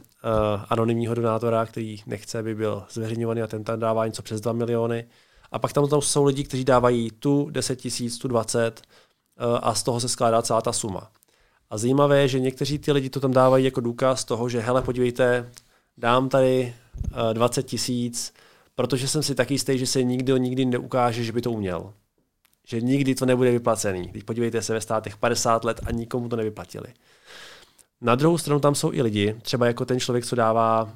anonymního 0.69 1.15
donátora, 1.15 1.67
který 1.67 2.03
nechce, 2.07 2.39
aby 2.39 2.55
byl 2.55 2.85
zveřejňovaný 2.91 3.43
a 3.43 3.47
ten 3.47 3.65
tam 3.65 3.81
dává 3.81 4.07
něco 4.07 4.23
přes 4.23 4.41
2 4.41 4.53
miliony. 4.53 5.07
A 5.53 5.59
pak 5.59 5.73
tam, 5.73 5.89
tam 5.89 6.03
jsou 6.03 6.25
lidi, 6.25 6.45
kteří 6.45 6.65
dávají 6.65 7.11
tu 7.11 7.51
10 7.51 7.77
tisíc, 7.77 8.19
tu 8.19 8.29
20 8.29 8.83
uh, 9.41 9.59
a 9.63 9.75
z 9.75 9.83
toho 9.83 10.01
se 10.01 10.09
skládá 10.09 10.43
celá 10.43 10.61
ta 10.61 10.73
suma. 10.73 11.11
A 11.71 11.79
zajímavé 11.79 12.21
je, 12.21 12.29
že 12.29 12.41
někteří 12.41 12.79
ty 12.79 12.93
lidi 12.93 13.11
to 13.11 13.21
tam 13.21 13.33
dávají 13.33 13.65
jako 13.65 13.81
důkaz 13.81 14.25
toho, 14.25 14.49
že 14.49 14.61
hele, 14.61 14.83
podívejte, 14.83 15.51
dám 15.99 16.29
tady 16.29 16.75
uh, 17.05 17.35
20 17.35 17.63
tisíc, 17.63 18.33
protože 18.77 19.09
jsem 19.09 19.23
si 19.23 19.35
taky 19.35 19.55
jistý, 19.55 19.79
že 19.79 19.87
se 19.87 20.03
nikdo 20.03 20.37
nikdy 20.37 20.65
neukáže, 20.65 21.25
že 21.25 21.33
by 21.33 21.43
to 21.43 21.51
uměl. 21.51 21.93
Že 22.67 22.81
nikdy 22.81 23.15
to 23.15 23.27
nebude 23.27 23.51
vyplacený. 23.51 24.09
Teď 24.09 24.25
podívejte 24.25 24.63
se 24.63 24.73
ve 24.73 24.81
státech 24.81 25.17
50 25.17 25.65
let 25.65 25.81
a 25.87 25.91
nikomu 25.91 26.29
to 26.29 26.37
nevyplatili. 26.37 26.87
Na 28.01 28.15
druhou 28.15 28.39
stranu 28.39 28.61
tam 28.61 28.75
jsou 28.75 28.93
i 28.93 29.03
lidi, 29.03 29.37
třeba 29.43 29.67
jako 29.67 29.85
ten 29.85 30.01
člověk, 30.01 30.27
co 30.27 30.37
dává 30.37 30.83
uh, 30.83 30.89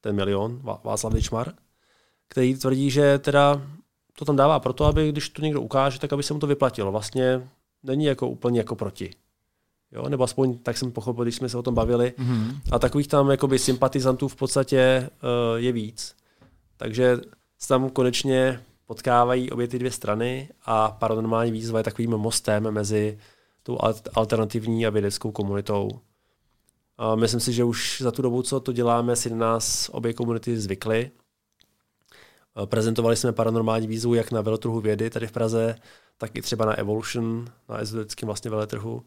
ten 0.00 0.16
milion, 0.16 0.60
Václav 0.84 1.12
Ličmar, 1.12 1.52
který 2.28 2.54
tvrdí, 2.54 2.90
že 2.90 3.18
teda 3.18 3.62
to 4.18 4.24
tam 4.24 4.36
dává 4.36 4.60
proto, 4.60 4.84
aby 4.84 5.08
když 5.08 5.28
to 5.28 5.42
někdo 5.42 5.60
ukáže, 5.60 5.98
tak 5.98 6.12
aby 6.12 6.22
se 6.22 6.34
mu 6.34 6.40
to 6.40 6.46
vyplatilo. 6.46 6.92
Vlastně 6.92 7.48
není 7.82 8.04
jako 8.04 8.28
úplně 8.28 8.60
jako 8.60 8.76
proti. 8.76 9.10
Jo? 9.92 10.08
Nebo 10.08 10.24
aspoň 10.24 10.58
tak 10.58 10.76
jsem 10.76 10.92
pochopil, 10.92 11.24
když 11.24 11.36
jsme 11.36 11.48
se 11.48 11.58
o 11.58 11.62
tom 11.62 11.74
bavili. 11.74 12.14
Mm-hmm. 12.18 12.60
A 12.72 12.78
takových 12.78 13.08
tam 13.08 13.30
jakoby 13.30 13.58
sympatizantů 13.58 14.28
v 14.28 14.36
podstatě 14.36 15.10
uh, 15.22 15.56
je 15.56 15.72
víc. 15.72 16.14
Takže 16.76 17.16
se 17.58 17.68
tam 17.68 17.90
konečně 17.90 18.60
potkávají 18.86 19.50
obě 19.50 19.68
ty 19.68 19.78
dvě 19.78 19.90
strany 19.90 20.48
a 20.64 20.90
paranormální 20.90 21.52
výzva 21.52 21.78
je 21.78 21.84
takovým 21.84 22.10
mostem 22.10 22.70
mezi 22.70 23.18
tou 23.62 23.78
alternativní 24.14 24.86
a 24.86 24.90
vědeckou 24.90 25.30
komunitou. 25.30 25.90
A 26.98 27.14
myslím 27.14 27.40
si, 27.40 27.52
že 27.52 27.64
už 27.64 28.00
za 28.00 28.10
tu 28.10 28.22
dobu, 28.22 28.42
co 28.42 28.60
to 28.60 28.72
děláme, 28.72 29.16
si 29.16 29.30
na 29.30 29.36
nás 29.36 29.88
obě 29.92 30.12
komunity 30.12 30.58
zvykly. 30.58 31.10
Prezentovali 32.64 33.16
jsme 33.16 33.32
paranormální 33.32 33.86
výzvu 33.86 34.14
jak 34.14 34.32
na 34.32 34.40
veletrhu 34.40 34.80
vědy 34.80 35.10
tady 35.10 35.26
v 35.26 35.32
Praze, 35.32 35.76
tak 36.18 36.36
i 36.36 36.42
třeba 36.42 36.64
na 36.64 36.78
Evolution, 36.78 37.44
na 37.68 37.80
ezoterickém 37.80 38.26
vlastně 38.26 38.50
veletrhu. 38.50 39.02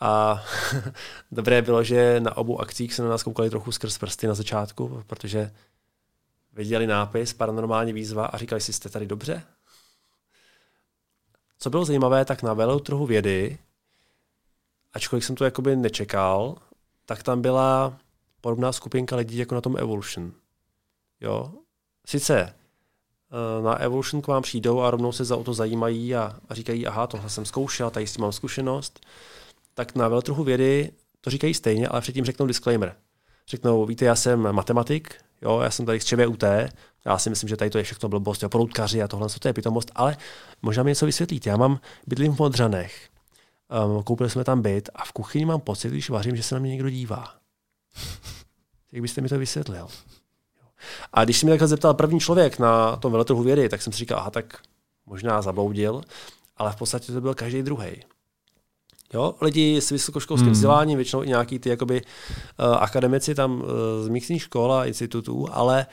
A 0.00 0.44
dobré 1.32 1.62
bylo, 1.62 1.84
že 1.84 2.20
na 2.20 2.36
obou 2.36 2.60
akcích 2.60 2.94
se 2.94 3.02
na 3.02 3.08
nás 3.08 3.22
koukali 3.22 3.50
trochu 3.50 3.72
skrz 3.72 3.98
prsty 3.98 4.26
na 4.26 4.34
začátku, 4.34 5.02
protože 5.06 5.50
viděli 6.52 6.86
nápis 6.86 7.32
paranormální 7.32 7.92
výzva 7.92 8.26
a 8.26 8.38
říkali 8.38 8.60
si, 8.60 8.72
jste 8.72 8.88
tady 8.88 9.06
dobře? 9.06 9.42
Co 11.58 11.70
bylo 11.70 11.84
zajímavé, 11.84 12.24
tak 12.24 12.42
na 12.42 12.54
veletrhu 12.54 13.06
vědy, 13.06 13.58
ačkoliv 14.92 15.24
jsem 15.24 15.36
to 15.36 15.44
jakoby 15.44 15.76
nečekal, 15.76 16.56
tak 17.06 17.22
tam 17.22 17.42
byla 17.42 17.98
podobná 18.40 18.72
skupinka 18.72 19.16
lidí 19.16 19.38
jako 19.38 19.54
na 19.54 19.60
tom 19.60 19.76
Evolution. 19.76 20.32
Jo? 21.20 21.52
Sice 22.06 22.40
eh, 22.40 23.62
na 23.62 23.74
Evolution 23.74 24.22
k 24.22 24.26
vám 24.26 24.42
přijdou 24.42 24.80
a 24.80 24.90
rovnou 24.90 25.12
se 25.12 25.24
za 25.24 25.36
o 25.36 25.44
to 25.44 25.54
zajímají 25.54 26.14
a, 26.14 26.36
a 26.48 26.54
říkají, 26.54 26.86
aha, 26.86 27.06
tohle 27.06 27.30
jsem 27.30 27.44
zkoušel, 27.44 27.90
tady 27.90 28.06
s 28.06 28.12
tím 28.12 28.22
mám 28.22 28.32
zkušenost, 28.32 29.00
tak 29.78 29.94
na 29.94 30.08
veletrhu 30.08 30.44
vědy 30.44 30.90
to 31.20 31.30
říkají 31.30 31.54
stejně, 31.54 31.88
ale 31.88 32.00
předtím 32.00 32.24
řeknou 32.24 32.46
disclaimer. 32.46 32.94
Řeknou, 33.48 33.86
víte, 33.86 34.04
já 34.04 34.16
jsem 34.16 34.52
matematik, 34.52 35.14
jo, 35.42 35.60
já 35.60 35.70
jsem 35.70 35.86
tady 35.86 36.00
z 36.00 36.04
ČVUT, 36.04 36.42
já 37.04 37.18
si 37.18 37.30
myslím, 37.30 37.48
že 37.48 37.56
tady 37.56 37.70
to 37.70 37.78
je 37.78 37.84
všechno 37.84 38.08
blbost, 38.08 38.42
jo, 38.42 38.48
proutkaři 38.48 39.02
a 39.02 39.08
tohle, 39.08 39.28
to 39.40 39.48
je 39.48 39.52
pitomost, 39.52 39.90
ale 39.94 40.16
možná 40.62 40.82
mi 40.82 40.90
něco 40.90 41.06
vysvětlít. 41.06 41.46
Já 41.46 41.56
mám, 41.56 41.80
bydlím 42.06 42.34
v 42.34 42.38
Modřanech, 42.38 43.08
um, 43.86 44.02
koupili 44.02 44.30
jsme 44.30 44.44
tam 44.44 44.62
byt 44.62 44.90
a 44.94 45.04
v 45.04 45.12
kuchyni 45.12 45.44
mám 45.44 45.60
pocit, 45.60 45.88
když 45.88 46.10
vařím, 46.10 46.36
že 46.36 46.42
se 46.42 46.54
na 46.54 46.60
mě 46.60 46.70
někdo 46.70 46.90
dívá. 46.90 47.34
Jak 48.92 49.02
byste 49.02 49.20
mi 49.20 49.28
to 49.28 49.38
vysvětlil? 49.38 49.88
A 51.12 51.24
když 51.24 51.38
se 51.38 51.46
mi 51.46 51.52
takhle 51.52 51.68
zeptal 51.68 51.94
první 51.94 52.20
člověk 52.20 52.58
na 52.58 52.96
tom 52.96 53.12
veletrhu 53.12 53.42
vědy, 53.42 53.68
tak 53.68 53.82
jsem 53.82 53.92
si 53.92 53.98
říkal, 53.98 54.18
aha, 54.18 54.30
tak 54.30 54.62
možná 55.06 55.42
zabloudil, 55.42 56.02
ale 56.56 56.72
v 56.72 56.76
podstatě 56.76 57.12
to 57.12 57.20
byl 57.20 57.34
každý 57.34 57.62
druhý. 57.62 58.02
Jo? 59.14 59.34
Lidi 59.40 59.80
s 59.80 59.90
vysokoškolským 59.90 60.46
hmm. 60.46 60.52
vzděláním, 60.52 60.98
většinou 60.98 61.22
i 61.22 61.28
nějaký 61.28 61.58
ty 61.58 61.68
jakoby, 61.68 62.02
uh, 62.02 62.76
akademici 62.78 63.34
tam 63.34 63.60
uh, 63.60 63.66
z 64.00 64.08
místních 64.08 64.42
škol 64.42 64.72
a 64.72 64.84
institutů, 64.84 65.46
ale 65.52 65.86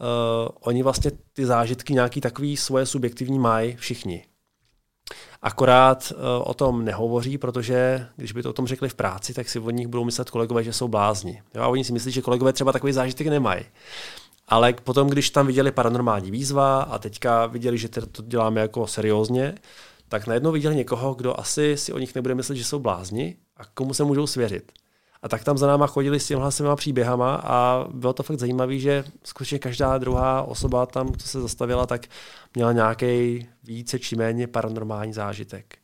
uh, 0.00 0.48
oni 0.60 0.82
vlastně 0.82 1.10
ty 1.32 1.46
zážitky 1.46 1.92
nějaký 1.92 2.20
takový 2.20 2.56
svoje 2.56 2.86
subjektivní 2.86 3.38
mají 3.38 3.76
všichni. 3.76 4.24
Akorát 5.42 6.12
uh, 6.12 6.20
o 6.44 6.54
tom 6.54 6.84
nehovoří, 6.84 7.38
protože 7.38 8.06
když 8.16 8.32
by 8.32 8.42
to 8.42 8.50
o 8.50 8.52
tom 8.52 8.66
řekli 8.66 8.88
v 8.88 8.94
práci, 8.94 9.34
tak 9.34 9.48
si 9.48 9.58
od 9.58 9.70
nich 9.70 9.86
budou 9.86 10.04
myslet 10.04 10.30
kolegové, 10.30 10.64
že 10.64 10.72
jsou 10.72 10.88
blázni. 10.88 11.42
Jo? 11.54 11.62
A 11.62 11.68
oni 11.68 11.84
si 11.84 11.92
myslí, 11.92 12.12
že 12.12 12.22
kolegové 12.22 12.52
třeba 12.52 12.72
takový 12.72 12.92
zážitek 12.92 13.26
nemají. 13.26 13.64
Ale 14.48 14.72
potom, 14.72 15.08
když 15.08 15.30
tam 15.30 15.46
viděli 15.46 15.72
paranormální 15.72 16.30
výzva 16.30 16.82
a 16.82 16.98
teďka 16.98 17.46
viděli, 17.46 17.78
že 17.78 17.88
to 17.88 18.22
děláme 18.22 18.60
jako 18.60 18.86
seriózně, 18.86 19.54
tak 20.08 20.26
najednou 20.26 20.52
viděli 20.52 20.76
někoho, 20.76 21.14
kdo 21.14 21.40
asi 21.40 21.76
si 21.76 21.92
o 21.92 21.98
nich 21.98 22.14
nebude 22.14 22.34
myslet, 22.34 22.56
že 22.56 22.64
jsou 22.64 22.78
blázni 22.78 23.36
a 23.56 23.64
komu 23.64 23.94
se 23.94 24.04
můžou 24.04 24.26
svěřit. 24.26 24.72
A 25.22 25.28
tak 25.28 25.44
tam 25.44 25.58
za 25.58 25.66
náma 25.66 25.86
chodili 25.86 26.20
s 26.20 26.26
těmhle 26.26 26.52
svýma 26.52 26.76
příběhama 26.76 27.34
a 27.34 27.86
bylo 27.94 28.12
to 28.12 28.22
fakt 28.22 28.38
zajímavé, 28.38 28.78
že 28.78 29.04
skutečně 29.24 29.58
každá 29.58 29.98
druhá 29.98 30.42
osoba 30.42 30.86
tam, 30.86 31.14
co 31.14 31.28
se 31.28 31.40
zastavila, 31.40 31.86
tak 31.86 32.06
měla 32.54 32.72
nějaký 32.72 33.46
více 33.62 33.98
či 33.98 34.16
méně 34.16 34.46
paranormální 34.46 35.12
zážitek. 35.12 35.78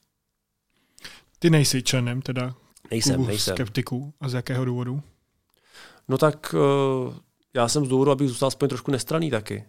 Ty 1.38 1.50
nejsi 1.50 1.82
členem 1.82 2.22
teda 2.22 2.54
nejsem, 2.90 3.26
nejsem. 3.26 3.54
skeptiků 3.54 4.14
a 4.20 4.28
z 4.28 4.34
jakého 4.34 4.64
důvodu? 4.64 5.02
No 6.08 6.18
tak 6.18 6.54
uh, 6.54 7.14
já 7.54 7.68
jsem 7.68 7.86
z 7.86 7.88
důvodu, 7.88 8.10
abych 8.10 8.28
zůstal 8.28 8.46
aspoň 8.46 8.68
trošku 8.68 8.90
nestraný 8.90 9.30
taky. 9.30 9.64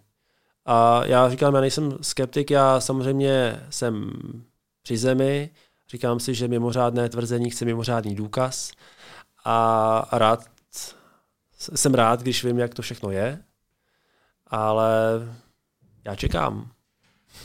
A 0.65 1.05
já 1.05 1.29
říkám, 1.29 1.55
já 1.55 1.61
nejsem 1.61 1.97
skeptik, 2.01 2.51
já 2.51 2.79
samozřejmě 2.79 3.63
jsem 3.69 4.11
při 4.83 4.97
zemi, 4.97 5.49
říkám 5.89 6.19
si, 6.19 6.33
že 6.33 6.47
mimořádné 6.47 7.09
tvrzení 7.09 7.49
chce 7.49 7.65
mimořádný 7.65 8.15
důkaz 8.15 8.71
a 9.45 10.07
rád, 10.11 10.45
jsem 11.75 11.93
rád, 11.93 12.21
když 12.21 12.43
vím, 12.43 12.59
jak 12.59 12.73
to 12.73 12.81
všechno 12.81 13.11
je, 13.11 13.43
ale 14.47 14.91
já 16.05 16.15
čekám. 16.15 16.71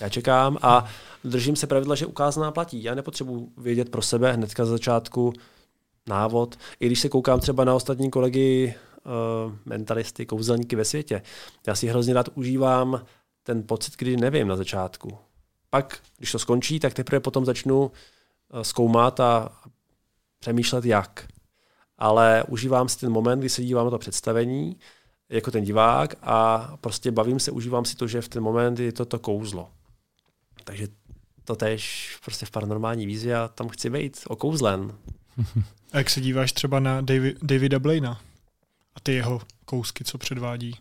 Já 0.00 0.08
čekám 0.08 0.58
a 0.62 0.84
držím 1.24 1.56
se 1.56 1.66
pravidla, 1.66 1.94
že 1.94 2.06
ukázaná 2.06 2.50
platí. 2.50 2.82
Já 2.82 2.94
nepotřebuji 2.94 3.52
vědět 3.56 3.90
pro 3.90 4.02
sebe 4.02 4.32
hnedka 4.32 4.64
za 4.64 4.70
začátku 4.70 5.32
návod. 6.06 6.56
I 6.80 6.86
když 6.86 7.00
se 7.00 7.08
koukám 7.08 7.40
třeba 7.40 7.64
na 7.64 7.74
ostatní 7.74 8.10
kolegy 8.10 8.74
mentalisty, 9.64 10.26
kouzelníky 10.26 10.76
ve 10.76 10.84
světě. 10.84 11.22
Já 11.66 11.74
si 11.74 11.86
hrozně 11.86 12.14
rád 12.14 12.28
užívám 12.34 13.04
ten 13.42 13.62
pocit, 13.66 13.96
kdy 13.96 14.16
nevím 14.16 14.48
na 14.48 14.56
začátku. 14.56 15.18
Pak, 15.70 15.98
když 16.18 16.32
to 16.32 16.38
skončí, 16.38 16.80
tak 16.80 16.94
teprve 16.94 17.20
potom 17.20 17.44
začnu 17.44 17.80
uh, 17.80 17.90
zkoumat 18.62 19.20
a 19.20 19.52
přemýšlet 20.38 20.84
jak. 20.84 21.28
Ale 21.98 22.44
užívám 22.48 22.88
si 22.88 22.98
ten 22.98 23.12
moment, 23.12 23.38
kdy 23.38 23.48
se 23.48 23.62
dívám 23.62 23.84
na 23.84 23.90
to 23.90 23.98
představení, 23.98 24.76
jako 25.28 25.50
ten 25.50 25.64
divák 25.64 26.14
a 26.22 26.70
prostě 26.80 27.10
bavím 27.10 27.40
se, 27.40 27.50
užívám 27.50 27.84
si 27.84 27.96
to, 27.96 28.06
že 28.06 28.22
v 28.22 28.28
ten 28.28 28.42
moment 28.42 28.78
je 28.78 28.92
to 28.92 29.04
to 29.04 29.18
kouzlo. 29.18 29.70
Takže 30.64 30.88
to 31.44 31.56
tež 31.56 32.16
prostě 32.24 32.46
v 32.46 32.50
paranormální 32.50 33.06
výzvě 33.06 33.36
a 33.36 33.48
tam 33.48 33.68
chci 33.68 33.90
být 33.90 34.20
okouzlen. 34.26 34.92
A 35.92 35.98
jak 35.98 36.10
se 36.10 36.20
díváš 36.20 36.52
třeba 36.52 36.80
na 36.80 37.00
David, 37.00 37.38
Davida 37.42 37.78
Blaina 37.78 38.20
a 39.00 39.02
ty 39.02 39.14
jeho 39.14 39.40
kousky, 39.64 40.04
co 40.04 40.18
předvádí? 40.18 40.76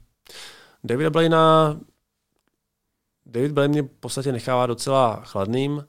Davida 0.84 1.10
Blaina 1.10 1.80
David 3.26 3.52
Blaine 3.52 3.72
mě 3.72 3.82
v 3.82 3.88
podstatě 4.00 4.32
nechává 4.32 4.66
docela 4.66 5.16
chladným. 5.16 5.86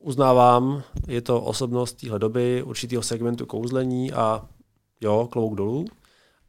Uznávám, 0.00 0.82
je 1.06 1.22
to 1.22 1.40
osobnost 1.40 1.92
téhle 1.92 2.18
doby, 2.18 2.62
určitého 2.62 3.02
segmentu 3.02 3.46
kouzlení 3.46 4.12
a 4.12 4.48
jo, 5.00 5.28
klobouk 5.32 5.54
dolů, 5.54 5.84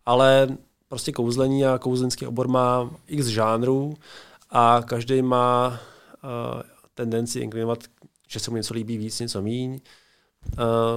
ale 0.06 0.58
prostě 0.88 1.12
kouzlení 1.12 1.66
a 1.66 1.78
kouzlenský 1.78 2.28
obor 2.28 2.48
má 2.48 2.90
x 3.08 3.26
žánrů 3.26 3.94
a 4.50 4.82
každý 4.86 5.22
má 5.22 5.68
uh, 6.24 6.62
tendenci 6.94 7.40
inklinovat, 7.40 7.80
že 8.28 8.40
se 8.40 8.52
mu 8.52 8.58
něco 8.58 8.74
líbí 8.74 8.98
víc, 8.98 9.20
něco 9.20 9.42
míň. 9.42 9.80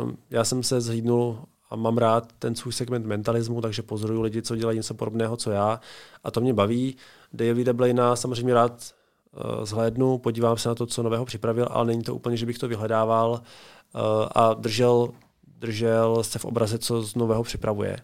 Uh, 0.05 0.11
já 0.31 0.45
jsem 0.45 0.62
se 0.62 0.81
zhlídnul 0.81 1.45
a 1.70 1.77
mám 1.77 1.99
rád 1.99 2.32
ten 2.39 2.55
svůj 2.55 2.73
segment 2.73 3.07
mentalismu, 3.07 3.61
takže 3.61 3.82
pozoruju 3.82 4.20
lidi, 4.20 4.43
co 4.43 4.57
dělají 4.57 4.78
něco 4.78 4.95
podobného, 4.95 5.36
co 5.36 5.51
já 5.51 5.81
a 6.24 6.31
to 6.31 6.40
mě 6.40 6.55
baví. 6.55 6.97
Davida 7.32 7.73
Blaina 7.73 8.16
samozřejmě 8.16 8.55
rád 8.55 8.73
uh, 8.73 9.65
zhlédnu, 9.65 10.19
podívám 10.19 10.57
se 10.57 10.69
na 10.69 10.74
to, 10.74 10.86
co 10.86 11.03
nového 11.03 11.24
připravil, 11.24 11.69
ale 11.70 11.86
není 11.86 12.03
to 12.03 12.15
úplně, 12.15 12.36
že 12.36 12.47
bych 12.47 12.59
to 12.59 12.69
vyhledával 12.69 13.31
uh, 13.31 13.40
a 14.35 14.55
držel, 14.55 15.09
držel 15.59 16.24
se 16.24 16.39
v 16.39 16.45
obraze, 16.45 16.78
co 16.78 17.03
z 17.03 17.15
nového 17.15 17.43
připravuje. 17.43 17.97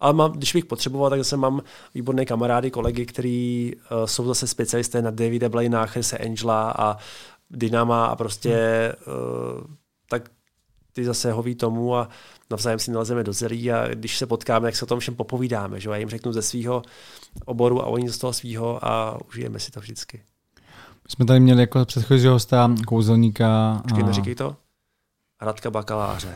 Ale 0.00 0.12
mám, 0.12 0.32
když 0.32 0.52
bych 0.52 0.64
potřeboval, 0.64 1.10
tak 1.10 1.20
zase 1.20 1.36
mám 1.36 1.62
výborné 1.94 2.24
kamarády, 2.26 2.70
kolegy, 2.70 3.06
kteří 3.06 3.74
uh, 3.76 4.06
jsou 4.06 4.26
zase 4.26 4.46
specialisté 4.46 5.02
na 5.02 5.10
Davida 5.10 5.48
Blaina, 5.48 5.86
Chrise 5.86 6.18
Angela 6.18 6.70
a 6.78 6.96
Dynama 7.50 8.06
a 8.06 8.16
prostě 8.16 8.56
hmm. 9.06 9.14
uh, 9.58 9.64
tak 10.10 10.30
ty 10.96 11.04
zase 11.04 11.32
hoví 11.32 11.54
tomu 11.54 11.96
a 11.96 12.08
navzájem 12.50 12.78
si 12.78 12.90
nalezeme 12.90 13.24
do 13.24 13.32
zelí 13.32 13.72
a 13.72 13.88
když 13.88 14.18
se 14.18 14.26
potkáme, 14.26 14.66
tak 14.66 14.76
se 14.76 14.84
o 14.84 14.88
tom 14.88 15.00
všem 15.00 15.14
popovídáme. 15.14 15.80
Že? 15.80 15.90
Já 15.90 15.96
jim 15.96 16.08
řeknu 16.08 16.32
ze 16.32 16.42
svého 16.42 16.82
oboru 17.44 17.82
a 17.82 17.86
oni 17.86 18.10
z 18.10 18.18
toho 18.18 18.32
svého 18.32 18.84
a 18.84 19.18
užijeme 19.28 19.58
si 19.60 19.70
to 19.70 19.80
vždycky. 19.80 20.22
My 21.04 21.10
jsme 21.10 21.24
tady 21.24 21.40
měli 21.40 21.60
jako 21.60 21.84
předchozího 21.84 22.32
hosta 22.32 22.70
kouzelníka. 22.86 23.80
Počkej, 23.82 24.02
a... 24.02 24.06
neříkej 24.06 24.34
to. 24.34 24.56
Radka 25.42 25.70
Bakaláře. 25.70 26.34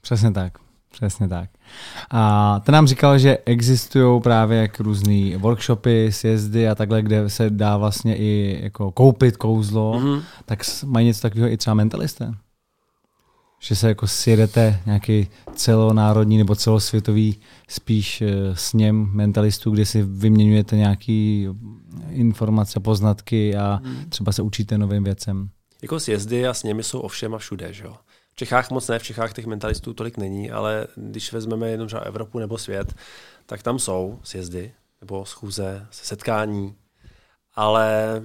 Přesně 0.00 0.32
tak. 0.32 0.52
Přesně 0.90 1.28
tak. 1.28 1.50
A 2.10 2.60
ten 2.60 2.72
nám 2.72 2.86
říkal, 2.86 3.18
že 3.18 3.38
existují 3.44 4.20
právě 4.20 4.58
jak 4.58 4.80
různé 4.80 5.36
workshopy, 5.36 6.12
sjezdy 6.12 6.68
a 6.68 6.74
takhle, 6.74 7.02
kde 7.02 7.30
se 7.30 7.50
dá 7.50 7.76
vlastně 7.76 8.16
i 8.16 8.60
jako 8.62 8.92
koupit 8.92 9.36
kouzlo, 9.36 9.92
mm-hmm. 9.92 10.22
tak 10.44 10.58
mají 10.84 11.06
něco 11.06 11.20
takového 11.20 11.52
i 11.52 11.56
třeba 11.56 11.74
mentalisté? 11.74 12.34
Že 13.60 13.76
se 13.76 13.88
jako 13.88 14.06
sjedete 14.06 14.80
nějaký 14.86 15.28
celonárodní 15.54 16.38
nebo 16.38 16.54
celosvětový 16.54 17.40
spíš 17.68 18.22
eh, 18.22 18.26
sněm 18.54 19.10
mentalistů, 19.12 19.70
kde 19.70 19.86
si 19.86 20.02
vyměňujete 20.02 20.76
nějaké 20.76 21.44
informace, 22.08 22.80
poznatky 22.80 23.56
a 23.56 23.80
mm. 23.82 24.04
třeba 24.08 24.32
se 24.32 24.42
učíte 24.42 24.78
novým 24.78 25.04
věcem. 25.04 25.50
Jako 25.82 26.00
sjezdy 26.00 26.46
a 26.46 26.54
sněmy 26.54 26.82
jsou 26.82 27.00
ovšem 27.00 27.34
a 27.34 27.38
všude, 27.38 27.72
že 27.72 27.84
jo? 27.84 27.96
V 28.32 28.36
Čechách 28.36 28.70
moc 28.70 28.88
ne, 28.88 28.98
v 28.98 29.02
Čechách 29.02 29.32
těch 29.32 29.46
mentalistů 29.46 29.94
tolik 29.94 30.16
není, 30.16 30.50
ale 30.50 30.86
když 30.96 31.32
vezmeme 31.32 31.70
jenom 31.70 31.86
třeba 31.86 32.02
Evropu 32.02 32.38
nebo 32.38 32.58
svět, 32.58 32.94
tak 33.46 33.62
tam 33.62 33.78
jsou 33.78 34.18
sjezdy 34.22 34.72
nebo 35.00 35.24
schůze, 35.24 35.86
setkání, 35.90 36.74
ale 37.54 38.22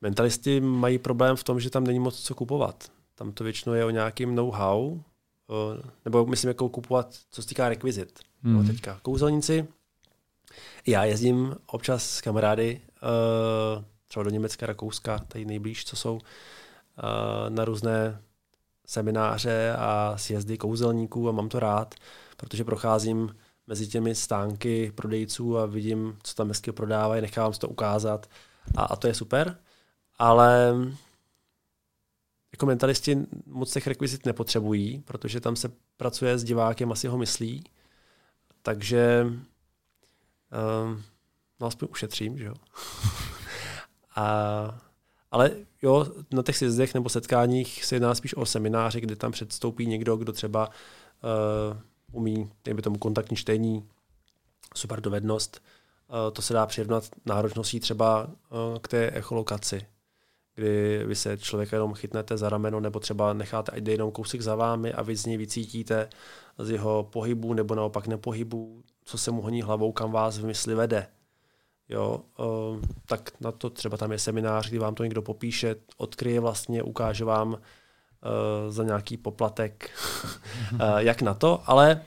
mentalisti 0.00 0.60
mají 0.60 0.98
problém 0.98 1.36
v 1.36 1.44
tom, 1.44 1.60
že 1.60 1.70
tam 1.70 1.84
není 1.84 1.98
moc 1.98 2.20
co 2.20 2.34
kupovat. 2.34 2.88
Tam 3.22 3.32
to 3.32 3.44
většinou 3.44 3.74
je 3.74 3.84
o 3.84 3.90
nějakým 3.90 4.34
know-how, 4.34 5.00
nebo 6.04 6.26
myslím, 6.26 6.48
jako 6.48 6.68
kupovat, 6.68 7.14
co 7.30 7.42
se 7.42 7.48
týká 7.48 7.68
rekvizit. 7.68 8.20
Mm. 8.42 8.54
No, 8.54 8.64
teďka 8.64 8.98
kouzelníci. 9.02 9.68
Já 10.86 11.04
jezdím 11.04 11.54
občas 11.66 12.10
s 12.10 12.20
kamarády, 12.20 12.80
třeba 14.08 14.22
do 14.22 14.30
Německa, 14.30 14.66
Rakouska, 14.66 15.18
tady 15.18 15.44
nejblíž, 15.44 15.84
co 15.84 15.96
jsou, 15.96 16.20
na 17.48 17.64
různé 17.64 18.22
semináře 18.86 19.74
a 19.78 20.14
sjezdy 20.16 20.58
kouzelníků 20.58 21.28
a 21.28 21.32
mám 21.32 21.48
to 21.48 21.60
rád, 21.60 21.94
protože 22.36 22.64
procházím 22.64 23.36
mezi 23.66 23.86
těmi 23.86 24.14
stánky 24.14 24.92
prodejců 24.94 25.58
a 25.58 25.66
vidím, 25.66 26.18
co 26.22 26.34
tam 26.34 26.48
hezky 26.48 26.72
prodávají, 26.72 27.22
nechávám 27.22 27.52
si 27.52 27.60
to 27.60 27.68
ukázat 27.68 28.26
a, 28.76 28.84
a 28.84 28.96
to 28.96 29.06
je 29.06 29.14
super, 29.14 29.58
ale 30.18 30.74
jako 32.52 32.66
mentalisti 32.66 33.18
moc 33.46 33.72
těch 33.72 33.86
rekvizit 33.86 34.26
nepotřebují, 34.26 35.02
protože 35.04 35.40
tam 35.40 35.56
se 35.56 35.72
pracuje 35.96 36.38
s 36.38 36.44
divákem, 36.44 36.92
asi 36.92 37.08
ho 37.08 37.18
myslí, 37.18 37.64
takže 38.62 39.26
um, 39.26 41.02
no 41.60 41.66
aspoň 41.66 41.88
ušetřím, 41.90 42.38
že 42.38 42.44
jo. 42.44 42.54
a 44.16 44.80
ale 45.32 45.50
jo, 45.82 46.06
na 46.32 46.42
těch 46.42 46.56
sjezdech 46.56 46.94
nebo 46.94 47.08
setkáních 47.08 47.84
se 47.84 47.94
jedná 47.94 48.14
spíš 48.14 48.36
o 48.36 48.46
semináři, 48.46 49.00
kde 49.00 49.16
tam 49.16 49.32
předstoupí 49.32 49.86
někdo, 49.86 50.16
kdo 50.16 50.32
třeba 50.32 50.68
uh, 50.68 51.78
umí, 52.12 52.50
dejme 52.64 52.82
tomu 52.82 52.98
kontaktní 52.98 53.36
čtení, 53.36 53.88
super 54.76 55.00
dovednost. 55.00 55.62
Uh, 56.08 56.16
to 56.32 56.42
se 56.42 56.54
dá 56.54 56.66
přirovnat 56.66 57.04
náročností 57.26 57.80
třeba 57.80 58.24
uh, 58.26 58.78
k 58.82 58.88
té 58.88 59.10
echolokaci, 59.10 59.86
kdy 60.54 61.04
vy 61.06 61.14
se 61.14 61.38
člověka 61.38 61.76
jenom 61.76 61.94
chytnete 61.94 62.36
za 62.36 62.48
rameno 62.48 62.80
nebo 62.80 63.00
třeba 63.00 63.32
necháte, 63.32 63.72
ať 63.72 63.82
jde 63.82 63.92
jenom 63.92 64.10
kousek 64.10 64.40
za 64.40 64.54
vámi 64.54 64.92
a 64.92 65.02
vy 65.02 65.16
z 65.16 65.26
něj 65.26 65.36
vycítíte 65.36 66.08
z 66.58 66.70
jeho 66.70 67.08
pohybu 67.12 67.54
nebo 67.54 67.74
naopak 67.74 68.06
nepohybu, 68.06 68.82
co 69.04 69.18
se 69.18 69.30
mu 69.30 69.42
honí 69.42 69.62
hlavou, 69.62 69.92
kam 69.92 70.12
vás 70.12 70.38
v 70.38 70.44
mysli 70.44 70.74
vede 70.74 71.06
jo, 71.92 72.20
uh, 72.38 72.80
tak 73.06 73.30
na 73.40 73.52
to 73.52 73.70
třeba 73.70 73.96
tam 73.96 74.12
je 74.12 74.18
seminář, 74.18 74.68
kdy 74.68 74.78
vám 74.78 74.94
to 74.94 75.02
někdo 75.02 75.22
popíše, 75.22 75.76
odkryje 75.96 76.40
vlastně, 76.40 76.82
ukáže 76.82 77.24
vám 77.24 77.52
uh, 77.52 77.58
za 78.68 78.84
nějaký 78.84 79.16
poplatek, 79.16 79.90
uh, 80.72 80.80
jak 80.98 81.22
na 81.22 81.34
to, 81.34 81.62
ale 81.66 82.02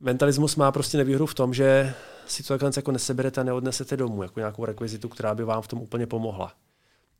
mentalismus 0.00 0.56
má 0.56 0.72
prostě 0.72 0.98
nevýhodu 0.98 1.26
v 1.26 1.34
tom, 1.34 1.54
že 1.54 1.94
si 2.26 2.42
to 2.42 2.48
takhle 2.48 2.70
jako 2.76 2.92
neseberete 2.92 3.40
a 3.40 3.44
neodnesete 3.44 3.96
domů, 3.96 4.22
jako 4.22 4.40
nějakou 4.40 4.64
rekvizitu, 4.64 5.08
která 5.08 5.34
by 5.34 5.44
vám 5.44 5.62
v 5.62 5.68
tom 5.68 5.80
úplně 5.80 6.06
pomohla. 6.06 6.52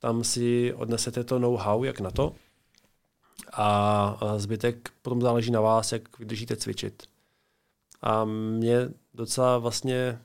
Tam 0.03 0.25
si 0.25 0.75
odnesete 0.75 1.25
to 1.25 1.39
know-how, 1.39 1.85
jak 1.85 2.01
na 2.01 2.11
to, 2.11 2.35
a 3.53 4.17
zbytek 4.37 4.91
potom 5.03 5.21
záleží 5.21 5.51
na 5.51 5.61
vás, 5.61 5.93
jak 5.93 6.19
vydržíte 6.19 6.57
cvičit. 6.57 7.03
A 8.03 8.25
mě 8.25 8.89
docela 9.15 9.59
vlastně 9.59 10.19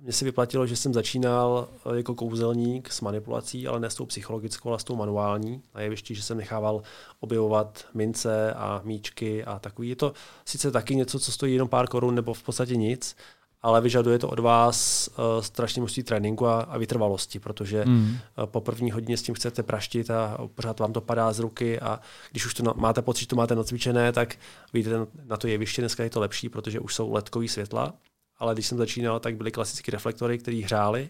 mně 0.00 0.12
se 0.12 0.24
vyplatilo, 0.24 0.66
že 0.66 0.76
jsem 0.76 0.94
začínal 0.94 1.68
eh, 1.92 1.96
jako 1.96 2.14
kouzelník 2.14 2.92
s 2.92 3.00
manipulací, 3.00 3.68
ale 3.68 3.80
ne 3.80 3.90
s 3.90 3.94
tou 3.94 4.06
psychologickou, 4.06 4.68
ale 4.68 4.78
s 4.78 4.84
tou 4.84 4.96
manuální. 4.96 5.62
Na 5.74 5.80
jevišti, 5.80 6.14
že 6.14 6.22
jsem 6.22 6.36
nechával 6.36 6.82
objevovat 7.20 7.86
mince 7.94 8.54
a 8.54 8.80
míčky 8.84 9.44
a 9.44 9.58
takový. 9.58 9.88
Je 9.88 9.96
to 9.96 10.12
sice 10.44 10.70
taky 10.70 10.96
něco, 10.96 11.18
co 11.18 11.32
stojí 11.32 11.52
jenom 11.52 11.68
pár 11.68 11.88
korun 11.88 12.14
nebo 12.14 12.34
v 12.34 12.42
podstatě 12.42 12.76
nic, 12.76 13.16
ale 13.62 13.80
vyžaduje 13.80 14.18
to 14.18 14.28
od 14.28 14.38
vás 14.38 15.08
uh, 15.08 15.42
strašně 15.42 15.80
množství 15.80 16.02
tréninku 16.02 16.46
a, 16.46 16.60
a 16.60 16.78
vytrvalosti, 16.78 17.38
protože 17.38 17.84
mm. 17.84 18.18
uh, 18.38 18.46
po 18.46 18.60
první 18.60 18.90
hodině 18.90 19.16
s 19.16 19.22
tím 19.22 19.34
chcete 19.34 19.62
praštit 19.62 20.10
a 20.10 20.38
pořád 20.54 20.80
vám 20.80 20.92
to 20.92 21.00
padá 21.00 21.32
z 21.32 21.38
ruky 21.38 21.80
a 21.80 22.00
když 22.30 22.46
už 22.46 22.54
to 22.54 22.62
na, 22.62 22.72
máte 22.76 23.02
pocit, 23.02 23.20
že 23.20 23.26
to 23.26 23.36
máte 23.36 23.54
nacvičené, 23.54 24.12
tak 24.12 24.36
víte 24.72 24.90
na 25.24 25.36
to 25.36 25.48
jeviště, 25.48 25.82
dneska 25.82 26.02
je 26.02 26.10
to 26.10 26.20
lepší, 26.20 26.48
protože 26.48 26.80
už 26.80 26.94
jsou 26.94 27.12
ledkový 27.12 27.48
světla 27.48 27.94
ale 28.38 28.54
když 28.54 28.66
jsem 28.66 28.78
začínal, 28.78 29.20
tak 29.20 29.36
byly 29.36 29.50
klasické 29.50 29.92
reflektory, 29.92 30.38
které 30.38 30.62
hrály, 30.64 31.08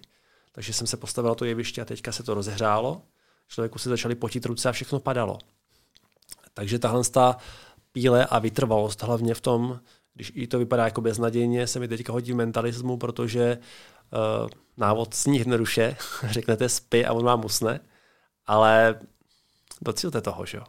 takže 0.52 0.72
jsem 0.72 0.86
se 0.86 0.96
postavil 0.96 1.28
na 1.28 1.34
to 1.34 1.44
jeviště 1.44 1.82
a 1.82 1.84
teďka 1.84 2.12
se 2.12 2.22
to 2.22 2.34
rozehrálo. 2.34 3.02
Člověku 3.48 3.78
se 3.78 3.88
začaly 3.88 4.14
potit 4.14 4.46
ruce 4.46 4.68
a 4.68 4.72
všechno 4.72 5.00
padalo. 5.00 5.38
Takže 6.54 6.78
tahle 6.78 7.04
ta 7.04 7.36
píle 7.92 8.26
a 8.26 8.38
vytrvalost 8.38 9.02
hlavně 9.02 9.34
v 9.34 9.40
tom, 9.40 9.80
když 10.18 10.32
i 10.34 10.46
to 10.46 10.58
vypadá 10.58 10.84
jako 10.84 11.00
beznadějně, 11.00 11.66
se 11.66 11.80
mi 11.80 11.88
teďka 11.88 12.12
hodí 12.12 12.34
mentalismu, 12.34 12.96
protože 12.96 13.58
uh, 14.42 14.48
návod 14.76 15.14
sní 15.14 15.38
jednoduše, 15.38 15.96
řeknete 16.30 16.68
spy 16.68 17.06
a 17.06 17.12
on 17.12 17.24
vám 17.24 17.44
usne, 17.44 17.80
ale 18.46 19.00
docílte 19.80 20.20
toho, 20.20 20.46
že 20.46 20.56
jo? 20.56 20.64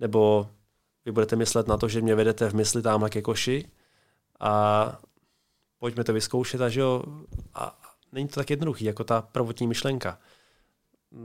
Nebo 0.00 0.48
vy 1.04 1.12
budete 1.12 1.36
myslet 1.36 1.68
na 1.68 1.76
to, 1.76 1.88
že 1.88 2.00
mě 2.00 2.14
vedete 2.14 2.50
v 2.50 2.54
mysli 2.54 2.82
tamhle 2.82 3.10
ke 3.10 3.22
koši 3.22 3.68
a 4.40 4.98
pojďme 5.78 6.04
to 6.04 6.12
vyzkoušet 6.12 6.60
a 6.60 6.68
že 6.68 6.80
jo, 6.80 7.02
a 7.54 7.78
není 8.12 8.28
to 8.28 8.34
tak 8.34 8.50
jednoduchý, 8.50 8.84
jako 8.84 9.04
ta 9.04 9.22
prvotní 9.22 9.66
myšlenka. 9.66 10.18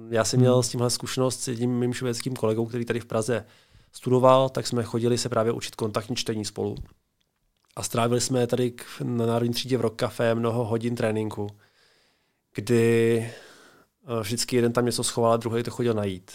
Já 0.10 0.24
jsem 0.24 0.40
měl 0.40 0.54
hmm. 0.54 0.64
s 0.64 0.70
tímhle 0.70 0.90
zkušenost 0.90 1.40
s 1.40 1.48
jedním 1.48 1.80
mým 1.80 1.94
švédským 1.94 2.36
kolegou, 2.36 2.66
který 2.66 2.86
tady 2.86 3.00
v 3.00 3.06
Praze 3.06 3.46
studoval, 3.92 4.50
tak 4.50 4.68
jsme 4.68 4.84
chodili 4.84 5.18
se 5.18 5.30
právě 5.30 5.52
učit 5.52 5.76
kontaktní 5.76 6.16
čtení 6.16 6.46
spolu. 6.46 6.76
A 7.80 7.84
strávili 7.84 8.22
jsme 8.22 8.48
tady 8.48 8.74
na 9.04 9.26
Národní 9.26 9.54
třídě 9.54 9.78
v 9.78 9.82
Rock 9.82 9.96
Café 9.96 10.36
mnoho 10.36 10.66
hodin 10.66 10.96
tréninku, 10.96 11.48
kdy 12.56 13.18
eh, 13.18 14.22
vždycky 14.22 14.56
jeden 14.56 14.74
tam 14.74 14.86
něco 14.86 15.04
schoval 15.04 15.34
a 15.34 15.38
druhý 15.38 15.64
to 15.64 15.72
chodil 15.72 15.94
najít. 15.94 16.32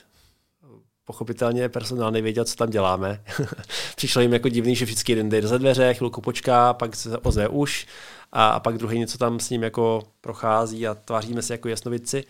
Pochopitelně 1.05 1.69
personál 1.69 2.11
nevěděl, 2.11 2.45
co 2.45 2.57
tam 2.57 2.71
děláme. 2.71 3.25
Přišlo 3.97 4.23
jim 4.23 4.33
jako 4.33 4.49
divný, 4.49 4.77
že 4.77 4.85
vždycky 4.85 5.13
jeden 5.13 5.29
jde 5.29 5.43
za 5.43 5.59
dveře, 5.59 5.95
chvilku 5.95 6.21
počká, 6.21 6.75
pak 6.75 6.97
se 6.97 7.19
ozve 7.19 7.49
už 7.49 7.87
a, 8.33 8.49
a 8.49 8.61
pak 8.61 8.79
druhý 8.79 8.99
něco 8.99 9.19
tam 9.19 9.41
s 9.41 9.51
ním 9.51 9.63
jako 9.63 10.03
prochází 10.21 10.87
a 10.87 10.95
tváříme 10.95 11.43
se 11.43 11.55
jako 11.55 11.69
jasnovici. 11.69 12.25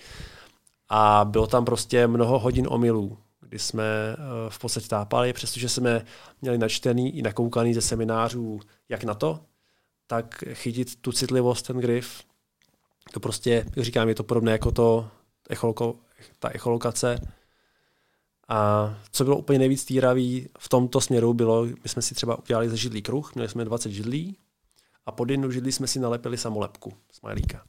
A 0.88 1.24
bylo 1.24 1.46
tam 1.46 1.64
prostě 1.64 2.06
mnoho 2.06 2.38
hodin 2.38 2.66
omylů, 2.70 3.18
kdy 3.48 3.58
jsme 3.58 3.84
eh, 3.84 4.16
v 4.48 4.58
podstatě 4.58 4.88
tápali, 4.88 5.32
přestože 5.32 5.68
jsme 5.68 6.04
měli 6.42 6.58
načtený 6.58 7.18
i 7.18 7.22
nakoukaný 7.22 7.74
ze 7.74 7.80
seminářů, 7.80 8.60
jak 8.88 9.04
na 9.04 9.14
to, 9.14 9.40
tak 10.06 10.44
chytit 10.52 10.96
tu 10.96 11.12
citlivost, 11.12 11.66
ten 11.66 11.78
grif, 11.78 12.24
to 13.12 13.20
prostě, 13.20 13.66
jak 13.76 13.84
říkám, 13.84 14.08
je 14.08 14.14
to 14.14 14.24
podobné 14.24 14.52
jako 14.52 14.72
to 14.72 15.08
echoloko, 15.50 15.96
ta 16.38 16.48
echolokace. 16.48 17.20
A 18.48 18.90
co 19.10 19.24
bylo 19.24 19.36
úplně 19.36 19.58
nejvíc 19.58 19.84
týravý 19.84 20.48
v 20.58 20.68
tomto 20.68 21.00
směru 21.00 21.34
bylo, 21.34 21.64
my 21.64 21.88
jsme 21.88 22.02
si 22.02 22.14
třeba 22.14 22.38
udělali 22.38 22.70
ze 22.70 22.76
židlí 22.76 23.02
kruh, 23.02 23.34
měli 23.34 23.48
jsme 23.48 23.64
20 23.64 23.92
židlí 23.92 24.36
a 25.06 25.12
pod 25.12 25.30
jednu 25.30 25.50
židli 25.50 25.72
jsme 25.72 25.86
si 25.86 26.00
nalepili 26.00 26.38
samolepku, 26.38 26.92
smajlíka. 27.12 27.64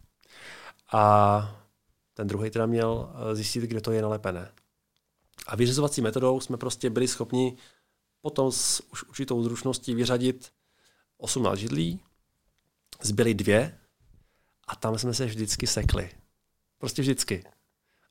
A 0.94 1.66
ten 2.14 2.28
druhý 2.28 2.50
teda 2.50 2.66
měl 2.66 3.10
eh, 3.14 3.36
zjistit, 3.36 3.64
kde 3.64 3.82
to 3.82 3.92
je 3.92 4.02
nalepené. 4.02 4.52
A 5.48 5.56
vyřizovací 5.56 6.02
metodou 6.02 6.40
jsme 6.40 6.58
prostě 6.58 6.90
byli 6.90 7.08
schopni 7.08 7.58
potom 8.22 8.52
s 8.52 8.84
už 8.92 9.04
určitou 9.04 9.44
zručností 9.44 9.96
vyřadit 9.96 10.52
18 11.18 11.60
židlí, 11.60 12.00
zbyly 13.02 13.34
dvě 13.34 13.78
a 14.68 14.76
tam 14.76 14.98
jsme 14.98 15.14
se 15.14 15.26
vždycky 15.26 15.68
sekli. 15.68 16.10
Prostě 16.78 17.02
vždycky. 17.02 17.44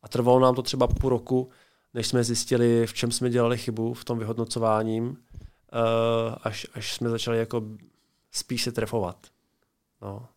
A 0.03 0.09
trvalo 0.09 0.41
nám 0.41 0.55
to 0.55 0.63
třeba 0.63 0.87
půl 0.87 1.11
roku, 1.11 1.51
než 1.95 2.07
jsme 2.07 2.25
zjistili, 2.25 2.87
v 2.87 2.95
čem 2.95 3.13
jsme 3.13 3.31
dělali 3.31 3.59
chybu 3.59 3.95
v 3.95 4.05
tom 4.05 4.19
vyhodnocováním, 4.19 5.17
eh, 5.73 6.35
až, 6.43 6.67
až 6.75 6.95
jsme 6.95 7.11
začali 7.11 7.39
jako 7.39 7.63
spíš 8.31 8.63
se 8.63 8.73
trefovat. 8.73 9.27
No. 10.03 10.29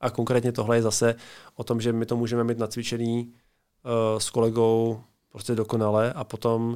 A 0.00 0.10
konkrétně 0.10 0.52
tohle 0.52 0.76
je 0.76 0.82
zase 0.82 1.14
o 1.54 1.64
tom, 1.64 1.80
že 1.80 1.92
my 1.92 2.06
to 2.06 2.16
můžeme 2.16 2.44
mít 2.44 2.58
nacvičený 2.58 3.22
uh, 3.24 4.18
s 4.18 4.30
kolegou 4.30 5.04
prostě 5.28 5.54
dokonale 5.54 6.12
a 6.12 6.24
potom 6.24 6.72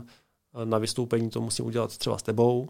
uh, 0.52 0.64
na 0.64 0.78
vystoupení 0.78 1.30
to 1.30 1.40
musím 1.40 1.64
udělat 1.64 1.98
třeba 1.98 2.18
s 2.18 2.22
tebou 2.22 2.68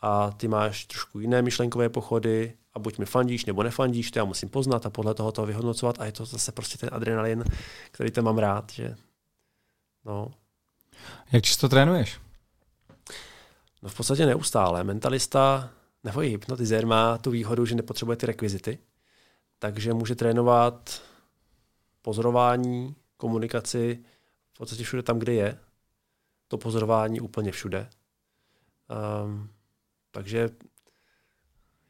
a 0.00 0.30
ty 0.30 0.48
máš 0.48 0.84
trošku 0.84 1.20
jiné 1.20 1.42
myšlenkové 1.42 1.88
pochody 1.88 2.56
a 2.72 2.78
buď 2.78 2.98
mi 2.98 3.06
fandíš 3.06 3.44
nebo 3.44 3.62
nefandíš, 3.62 4.10
to 4.10 4.18
já 4.18 4.24
musím 4.24 4.48
poznat 4.48 4.86
a 4.86 4.90
podle 4.90 5.14
toho 5.14 5.32
to 5.32 5.46
vyhodnocovat 5.46 6.00
a 6.00 6.04
je 6.04 6.12
to 6.12 6.24
zase 6.24 6.52
prostě 6.52 6.78
ten 6.78 6.88
adrenalin, 6.92 7.44
který 7.90 8.10
tam 8.10 8.24
mám 8.24 8.38
rád, 8.38 8.72
že 8.72 8.96
no. 10.04 10.30
Jak 11.32 11.44
často 11.44 11.68
trénuješ? 11.68 12.20
No 13.82 13.88
v 13.88 13.96
podstatě 13.96 14.26
neustále. 14.26 14.84
Mentalista 14.84 15.70
nebo 16.04 16.22
i 16.22 16.28
hypnotizér 16.28 16.86
má 16.86 17.18
tu 17.18 17.30
výhodu, 17.30 17.66
že 17.66 17.74
nepotřebuje 17.74 18.16
ty 18.16 18.26
rekvizity, 18.26 18.78
takže 19.58 19.94
může 19.94 20.14
trénovat 20.14 21.02
pozorování, 22.02 22.94
komunikaci 23.16 24.04
v 24.54 24.58
podstatě 24.58 24.84
všude 24.84 25.02
tam, 25.02 25.18
kde 25.18 25.32
je. 25.32 25.58
To 26.48 26.58
pozorování 26.58 27.20
úplně 27.20 27.52
všude. 27.52 27.90
Um, 29.24 29.50
takže 30.10 30.50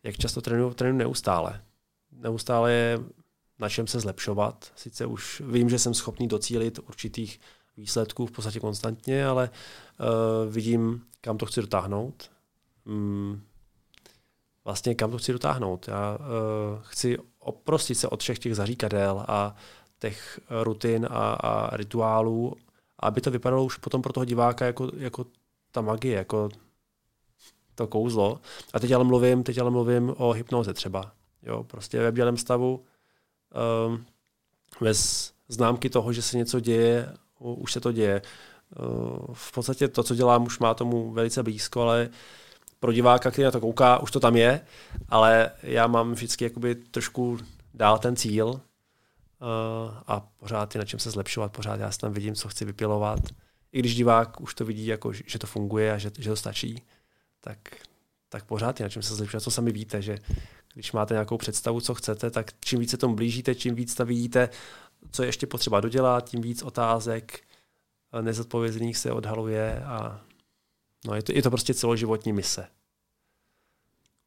jak 0.02 0.16
často 0.16 0.40
trénuji, 0.40 0.74
trénuji 0.74 0.98
neustále. 0.98 1.64
Neustále 2.12 2.72
je 2.72 2.98
na 3.58 3.68
čem 3.68 3.86
se 3.86 4.00
zlepšovat. 4.00 4.72
Sice 4.76 5.06
už 5.06 5.42
vím, 5.46 5.70
že 5.70 5.78
jsem 5.78 5.94
schopný 5.94 6.28
docílit 6.28 6.78
určitých 6.78 7.40
výsledků 7.76 8.26
v 8.26 8.30
podstatě 8.30 8.60
konstantně, 8.60 9.26
ale 9.26 9.50
uh, 10.00 10.52
vidím, 10.52 11.06
kam 11.20 11.38
to 11.38 11.46
chci 11.46 11.60
dotáhnout. 11.60 12.30
Um, 12.84 13.42
vlastně 14.64 14.94
kam 14.94 15.10
to 15.10 15.18
chci 15.18 15.32
dotáhnout. 15.32 15.88
Já 15.88 16.18
uh, 16.18 16.24
chci 16.82 17.18
oprostit 17.38 17.98
se 17.98 18.08
od 18.08 18.22
všech 18.22 18.38
těch 18.38 18.56
zaříkadel 18.56 19.24
a 19.28 19.54
těch 19.98 20.40
rutin 20.62 21.06
a, 21.10 21.32
a 21.32 21.76
rituálů, 21.76 22.56
aby 22.98 23.20
to 23.20 23.30
vypadalo 23.30 23.64
už 23.64 23.76
potom 23.76 24.02
pro 24.02 24.12
toho 24.12 24.24
diváka 24.24 24.66
jako, 24.66 24.90
jako 24.96 25.26
ta 25.70 25.80
magie, 25.80 26.16
jako 26.16 26.48
to 27.74 27.86
kouzlo. 27.86 28.40
A 28.72 28.80
teď 28.80 28.92
ale 28.92 29.04
mluvím, 29.04 29.42
teď 29.42 29.58
ale 29.58 29.70
mluvím 29.70 30.14
o 30.16 30.32
hypnoze 30.32 30.74
třeba. 30.74 31.12
Jo, 31.42 31.64
prostě 31.64 32.00
ve 32.00 32.12
bdělém 32.12 32.36
stavu 32.36 32.84
um, 33.88 34.04
bez 34.80 35.32
známky 35.48 35.90
toho, 35.90 36.12
že 36.12 36.22
se 36.22 36.36
něco 36.36 36.60
děje, 36.60 37.12
už 37.38 37.72
se 37.72 37.80
to 37.80 37.92
děje. 37.92 38.22
Uh, 38.78 39.34
v 39.34 39.52
podstatě 39.52 39.88
to, 39.88 40.02
co 40.02 40.14
dělám, 40.14 40.44
už 40.46 40.58
má 40.58 40.74
tomu 40.74 41.12
velice 41.12 41.42
blízko, 41.42 41.82
ale 41.82 42.08
pro 42.80 42.92
diváka, 42.92 43.30
který 43.30 43.44
na 43.44 43.50
to 43.50 43.60
kouká, 43.60 43.98
už 43.98 44.10
to 44.10 44.20
tam 44.20 44.36
je, 44.36 44.60
ale 45.08 45.50
já 45.62 45.86
mám 45.86 46.12
vždycky 46.12 46.44
jakoby 46.44 46.74
trošku 46.74 47.38
dál 47.74 47.98
ten 47.98 48.16
cíl 48.16 48.60
a 50.06 50.20
pořád 50.20 50.74
je 50.74 50.78
na 50.78 50.84
čem 50.84 51.00
se 51.00 51.10
zlepšovat, 51.10 51.52
pořád 51.52 51.80
já 51.80 51.90
tam 51.90 52.12
vidím, 52.12 52.34
co 52.34 52.48
chci 52.48 52.64
vypilovat. 52.64 53.20
I 53.72 53.78
když 53.78 53.94
divák 53.94 54.40
už 54.40 54.54
to 54.54 54.64
vidí, 54.64 54.86
jako, 54.86 55.12
že 55.12 55.38
to 55.38 55.46
funguje 55.46 55.92
a 55.92 55.98
že, 55.98 56.10
že 56.18 56.30
to 56.30 56.36
stačí, 56.36 56.82
tak, 57.40 57.58
tak 58.28 58.44
pořád 58.44 58.80
je 58.80 58.84
na 58.84 58.90
čem 58.90 59.02
se 59.02 59.14
zlepšovat. 59.14 59.40
Co 59.40 59.50
sami 59.50 59.72
víte, 59.72 60.02
že 60.02 60.18
když 60.74 60.92
máte 60.92 61.14
nějakou 61.14 61.38
představu, 61.38 61.80
co 61.80 61.94
chcete, 61.94 62.30
tak 62.30 62.50
čím 62.60 62.80
více 62.80 62.96
tomu 62.96 63.14
blížíte, 63.14 63.54
čím 63.54 63.74
víc 63.74 63.94
tam 63.94 64.06
vidíte, 64.06 64.48
co 65.10 65.22
je 65.22 65.28
ještě 65.28 65.46
potřeba 65.46 65.80
dodělat, 65.80 66.30
tím 66.30 66.40
víc 66.40 66.62
otázek 66.62 67.40
nezodpovězených 68.20 68.96
se 68.96 69.12
odhaluje 69.12 69.84
a 69.84 70.20
no, 71.06 71.14
je, 71.14 71.22
to, 71.22 71.32
je 71.32 71.42
to 71.42 71.50
prostě 71.50 71.74
celoživotní 71.74 72.32
mise. 72.32 72.68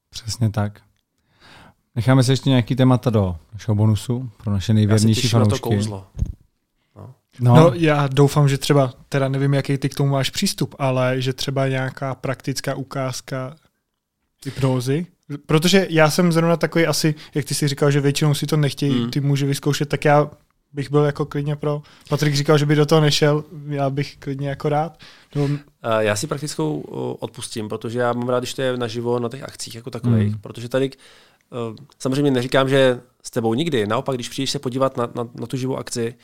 Přesně 0.10 0.49
tak. 0.49 0.86
Necháme 1.98 2.24
si 2.24 2.32
ještě 2.32 2.49
nějaký 2.49 2.76
témata 2.76 3.10
do 3.10 3.36
našeho 3.53 3.76
bonusu 3.76 4.30
pro 4.44 4.53
naše 4.53 4.74
nejvěrnější 4.74 5.28
fanoušky. 5.28 5.52
Na 5.52 5.57
to 5.57 5.61
kouzlo. 5.61 6.07
No. 6.95 7.14
No. 7.40 7.56
no, 7.56 7.72
já 7.74 8.07
doufám, 8.07 8.49
že 8.49 8.57
třeba, 8.57 8.94
teda 9.10 9.30
nevím, 9.30 9.53
jaký 9.53 9.78
ty 9.78 9.90
k 9.90 9.95
tomu 9.95 10.11
máš 10.11 10.30
přístup, 10.30 10.76
ale 10.80 11.22
že 11.22 11.34
třeba 11.34 11.68
nějaká 11.68 12.15
praktická 12.15 12.76
ukázka 12.76 13.56
hypnózy, 14.45 15.06
protože 15.45 15.88
já 15.90 16.10
jsem 16.10 16.32
zrovna 16.32 16.57
takový 16.57 16.88
asi, 16.88 17.15
jak 17.36 17.45
ty 17.45 17.53
si 17.53 17.68
říkal, 17.68 17.91
že 17.91 18.02
většinou 18.02 18.34
si 18.34 18.45
to 18.45 18.57
nechtějí 18.57 18.99
hmm. 19.02 19.11
ty 19.11 19.22
muži 19.22 19.45
vyzkoušet, 19.45 19.90
tak 19.90 20.06
já 20.06 20.30
bych 20.74 20.91
byl 20.91 21.03
jako 21.03 21.26
klidně 21.26 21.56
pro. 21.56 21.82
Patrik 22.10 22.36
říkal, 22.36 22.57
že 22.57 22.65
by 22.65 22.76
do 22.76 22.86
toho 22.86 23.02
nešel, 23.02 23.44
já 23.68 23.90
bych 23.90 24.18
klidně 24.18 24.49
jako 24.49 24.69
rád. 24.69 24.99
No. 25.36 25.49
Já 25.99 26.15
si 26.15 26.28
praktickou 26.28 26.80
odpustím, 27.19 27.69
protože 27.69 27.99
já 27.99 28.14
mám 28.14 28.30
rád, 28.30 28.40
když 28.40 28.53
to 28.53 28.61
je 28.61 28.78
naživo 28.78 29.19
na 29.19 29.30
těch 29.30 29.44
akcích 29.44 29.76
jako 29.76 29.90
takových, 29.90 30.32
hmm. 30.32 30.40
protože 30.41 30.69
tady 30.69 30.91
samozřejmě 31.99 32.32
neříkám, 32.32 32.69
že 32.69 33.02
s 33.24 33.32
tebou 33.32 33.53
nikdy, 33.53 33.88
naopak, 33.88 34.15
když 34.15 34.30
přijdeš 34.30 34.52
se 34.52 34.60
podívat 34.60 34.98
na, 34.98 35.10
na, 35.15 35.30
na 35.34 35.48
tu 35.48 35.57
živou 35.57 35.78
akci, 35.78 36.15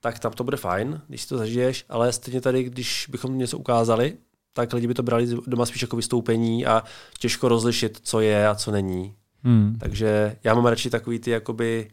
tak 0.00 0.18
tam 0.18 0.32
to 0.32 0.44
bude 0.44 0.56
fajn, 0.56 1.00
když 1.08 1.22
si 1.22 1.28
to 1.28 1.38
zažiješ, 1.38 1.84
ale 1.88 2.12
stejně 2.12 2.40
tady, 2.40 2.62
když 2.62 3.06
bychom 3.10 3.38
něco 3.38 3.58
ukázali, 3.58 4.16
tak 4.52 4.72
lidi 4.72 4.86
by 4.86 4.94
to 4.94 5.02
brali 5.02 5.28
doma 5.46 5.66
spíš 5.66 5.82
jako 5.82 5.96
vystoupení 5.96 6.66
a 6.66 6.82
těžko 7.18 7.48
rozlišit, 7.48 8.00
co 8.02 8.20
je 8.20 8.48
a 8.48 8.54
co 8.54 8.70
není. 8.70 9.14
Hmm. 9.42 9.76
Takže 9.80 10.36
já 10.44 10.54
mám 10.54 10.66
radši 10.66 10.90
takový 10.90 11.18
ty 11.18 11.30
jakoby 11.30 11.90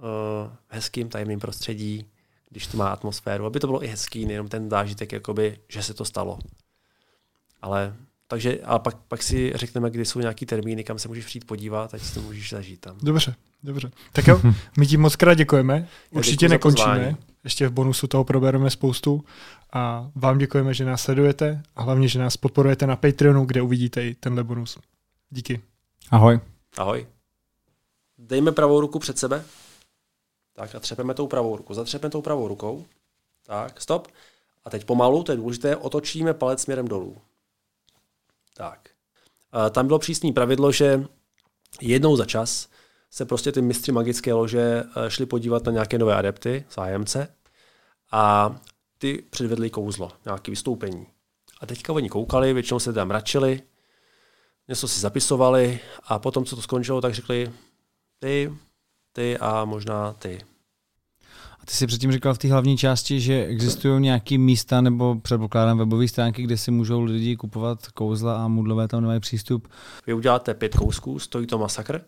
uh, 0.00 0.06
hezkým 0.68 1.08
tajemným 1.08 1.40
prostředí, 1.40 2.06
když 2.50 2.66
to 2.66 2.76
má 2.76 2.88
atmosféru, 2.88 3.46
aby 3.46 3.60
to 3.60 3.66
bylo 3.66 3.84
i 3.84 3.86
hezký, 3.86 4.26
nejenom 4.26 4.48
ten 4.48 4.70
zážitek, 4.70 5.12
jakoby, 5.12 5.58
že 5.68 5.82
se 5.82 5.94
to 5.94 6.04
stalo. 6.04 6.38
Ale 7.62 7.96
takže 8.30 8.58
a 8.64 8.78
pak, 8.78 8.96
pak 8.96 9.22
si 9.22 9.52
řekneme, 9.54 9.90
kdy 9.90 10.04
jsou 10.04 10.20
nějaký 10.20 10.46
termíny, 10.46 10.84
kam 10.84 10.98
se 10.98 11.08
můžeš 11.08 11.24
přijít 11.24 11.46
podívat, 11.46 11.94
ať 11.94 12.02
si 12.02 12.14
to 12.14 12.20
můžeš 12.20 12.50
zažít 12.50 12.80
tam. 12.80 12.98
Dobře, 13.02 13.34
dobře. 13.62 13.90
Tak 14.12 14.26
jo, 14.26 14.40
my 14.78 14.86
ti 14.86 14.96
moc 14.96 15.16
krát 15.16 15.34
děkujeme. 15.34 15.88
Určitě 16.10 16.48
nekončíme. 16.48 17.16
Ještě 17.44 17.68
v 17.68 17.72
bonusu 17.72 18.06
toho 18.06 18.24
probereme 18.24 18.70
spoustu. 18.70 19.24
A 19.72 20.10
vám 20.14 20.38
děkujeme, 20.38 20.74
že 20.74 20.84
nás 20.84 21.02
sledujete 21.02 21.62
a 21.76 21.82
hlavně, 21.82 22.08
že 22.08 22.18
nás 22.18 22.36
podporujete 22.36 22.86
na 22.86 22.96
Patreonu, 22.96 23.44
kde 23.44 23.62
uvidíte 23.62 24.06
i 24.06 24.14
tenhle 24.14 24.44
bonus. 24.44 24.78
Díky. 25.30 25.60
Ahoj. 26.10 26.40
Ahoj. 26.78 27.06
Dejme 28.18 28.52
pravou 28.52 28.80
ruku 28.80 28.98
před 28.98 29.18
sebe. 29.18 29.44
Tak 30.52 30.74
a 30.74 30.80
třepeme 30.80 31.14
tou 31.14 31.26
pravou 31.26 31.56
ruku. 31.56 31.74
Zatřepeme 31.74 32.10
tou 32.10 32.22
pravou 32.22 32.48
rukou. 32.48 32.86
Tak, 33.46 33.80
stop. 33.80 34.08
A 34.64 34.70
teď 34.70 34.84
pomalu, 34.84 35.22
to 35.22 35.32
je 35.32 35.36
důležité, 35.36 35.76
otočíme 35.76 36.34
palec 36.34 36.62
směrem 36.62 36.88
dolů. 36.88 37.16
Tak. 38.56 38.88
Tam 39.70 39.86
bylo 39.86 39.98
přísné 39.98 40.32
pravidlo, 40.32 40.72
že 40.72 41.04
jednou 41.80 42.16
za 42.16 42.24
čas 42.24 42.68
se 43.10 43.24
prostě 43.24 43.52
ty 43.52 43.62
mistři 43.62 43.92
magické 43.92 44.32
lože 44.32 44.82
eh, 44.96 45.10
šli 45.10 45.26
podívat 45.26 45.64
na 45.64 45.72
nějaké 45.72 45.98
nové 45.98 46.14
adepty, 46.14 46.64
zájemce, 46.74 47.34
a 48.12 48.54
ty 48.98 49.24
předvedli 49.30 49.70
kouzlo, 49.70 50.12
nějaké 50.24 50.50
vystoupení. 50.50 51.06
A 51.60 51.66
teďka 51.66 51.92
oni 51.92 52.08
koukali, 52.08 52.52
většinou 52.52 52.80
se 52.80 52.92
tam 52.92 53.08
mračili, 53.08 53.62
něco 54.68 54.88
si 54.88 55.00
zapisovali 55.00 55.80
a 56.02 56.18
potom, 56.18 56.44
co 56.44 56.56
to 56.56 56.62
skončilo, 56.62 57.00
tak 57.00 57.14
řekli 57.14 57.52
ty, 58.18 58.52
ty 59.12 59.38
a 59.38 59.64
možná 59.64 60.12
ty. 60.12 60.40
Ty 61.70 61.76
jsi 61.76 61.86
předtím 61.86 62.12
říkal 62.12 62.34
v 62.34 62.38
té 62.38 62.52
hlavní 62.52 62.76
části, 62.76 63.20
že 63.20 63.44
existují 63.44 64.00
nějaké 64.00 64.38
místa 64.38 64.80
nebo 64.80 65.14
předpokládám 65.14 65.78
webové 65.78 66.08
stránky, 66.08 66.42
kde 66.42 66.56
si 66.56 66.70
můžou 66.70 67.00
lidi 67.00 67.36
kupovat 67.36 67.86
kouzla 67.86 68.44
a 68.44 68.48
mudlové 68.48 68.88
tam 68.88 69.00
nemají 69.00 69.20
přístup. 69.20 69.68
Vy 70.06 70.14
uděláte 70.14 70.54
pět 70.54 70.76
kousků, 70.76 71.18
stojí 71.18 71.46
to 71.46 71.58
masakr, 71.58 72.00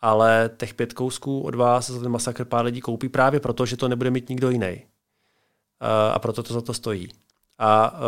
ale 0.00 0.50
těch 0.56 0.74
pět 0.74 0.92
kousků 0.92 1.40
od 1.40 1.54
vás 1.54 1.90
za 1.90 2.00
ten 2.00 2.12
masakr 2.12 2.44
pár 2.44 2.64
lidí 2.64 2.80
koupí 2.80 3.08
právě 3.08 3.40
proto, 3.40 3.66
že 3.66 3.76
to 3.76 3.88
nebude 3.88 4.10
mít 4.10 4.28
nikdo 4.28 4.50
jiný. 4.50 4.82
A 6.12 6.18
proto 6.18 6.42
to 6.42 6.54
za 6.54 6.60
to 6.60 6.74
stojí. 6.74 7.08
A 7.58 8.00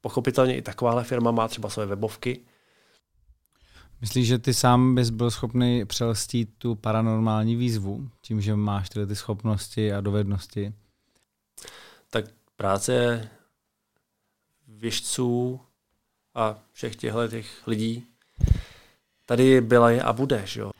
pochopitelně 0.00 0.56
i 0.56 0.62
takováhle 0.62 1.04
firma 1.04 1.30
má 1.30 1.48
třeba 1.48 1.68
své 1.68 1.86
webovky, 1.86 2.40
Myslíš, 4.00 4.26
že 4.26 4.38
ty 4.38 4.54
sám 4.54 4.94
bys 4.94 5.10
byl 5.10 5.30
schopný 5.30 5.84
přelstít 5.84 6.50
tu 6.58 6.74
paranormální 6.74 7.56
výzvu, 7.56 8.10
tím, 8.20 8.40
že 8.40 8.56
máš 8.56 8.88
tyhle 8.88 9.06
ty 9.06 9.16
schopnosti 9.16 9.92
a 9.92 10.00
dovednosti? 10.00 10.72
Tak 12.10 12.24
práce 12.56 13.28
věžců 14.68 15.60
a 16.34 16.58
všech 16.72 16.96
těchto 16.96 17.28
těch 17.28 17.66
lidí 17.66 18.04
tady 19.26 19.60
byla 19.60 19.90
je 19.90 20.02
a 20.02 20.12
bude. 20.12 20.42
Že 20.44 20.60
jo? 20.60 20.70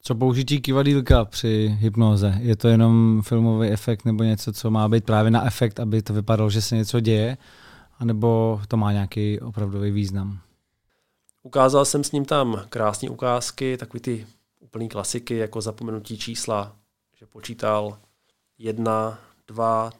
Co 0.00 0.14
použití 0.14 0.60
kivadílka 0.60 1.24
při 1.24 1.76
hypnoze? 1.78 2.38
Je 2.40 2.56
to 2.56 2.68
jenom 2.68 3.22
filmový 3.24 3.68
efekt 3.68 4.04
nebo 4.04 4.22
něco, 4.22 4.52
co 4.52 4.70
má 4.70 4.88
být 4.88 5.04
právě 5.04 5.30
na 5.30 5.46
efekt, 5.46 5.80
aby 5.80 6.02
to 6.02 6.12
vypadalo, 6.12 6.50
že 6.50 6.62
se 6.62 6.76
něco 6.76 7.00
děje? 7.00 7.36
A 7.98 8.04
nebo 8.04 8.60
to 8.68 8.76
má 8.76 8.92
nějaký 8.92 9.40
opravdový 9.40 9.90
význam? 9.90 10.40
Ukázal 11.46 11.84
jsem 11.84 12.04
s 12.04 12.12
ním 12.12 12.24
tam 12.24 12.66
krásné 12.68 13.10
ukázky, 13.10 13.76
takový 13.76 14.00
ty 14.00 14.26
úplný 14.60 14.88
klasiky, 14.88 15.36
jako 15.36 15.60
zapomenutí 15.60 16.18
čísla, 16.18 16.76
že 17.14 17.26
počítal 17.26 17.98
jedna, 18.58 19.18
dva, 19.48 19.92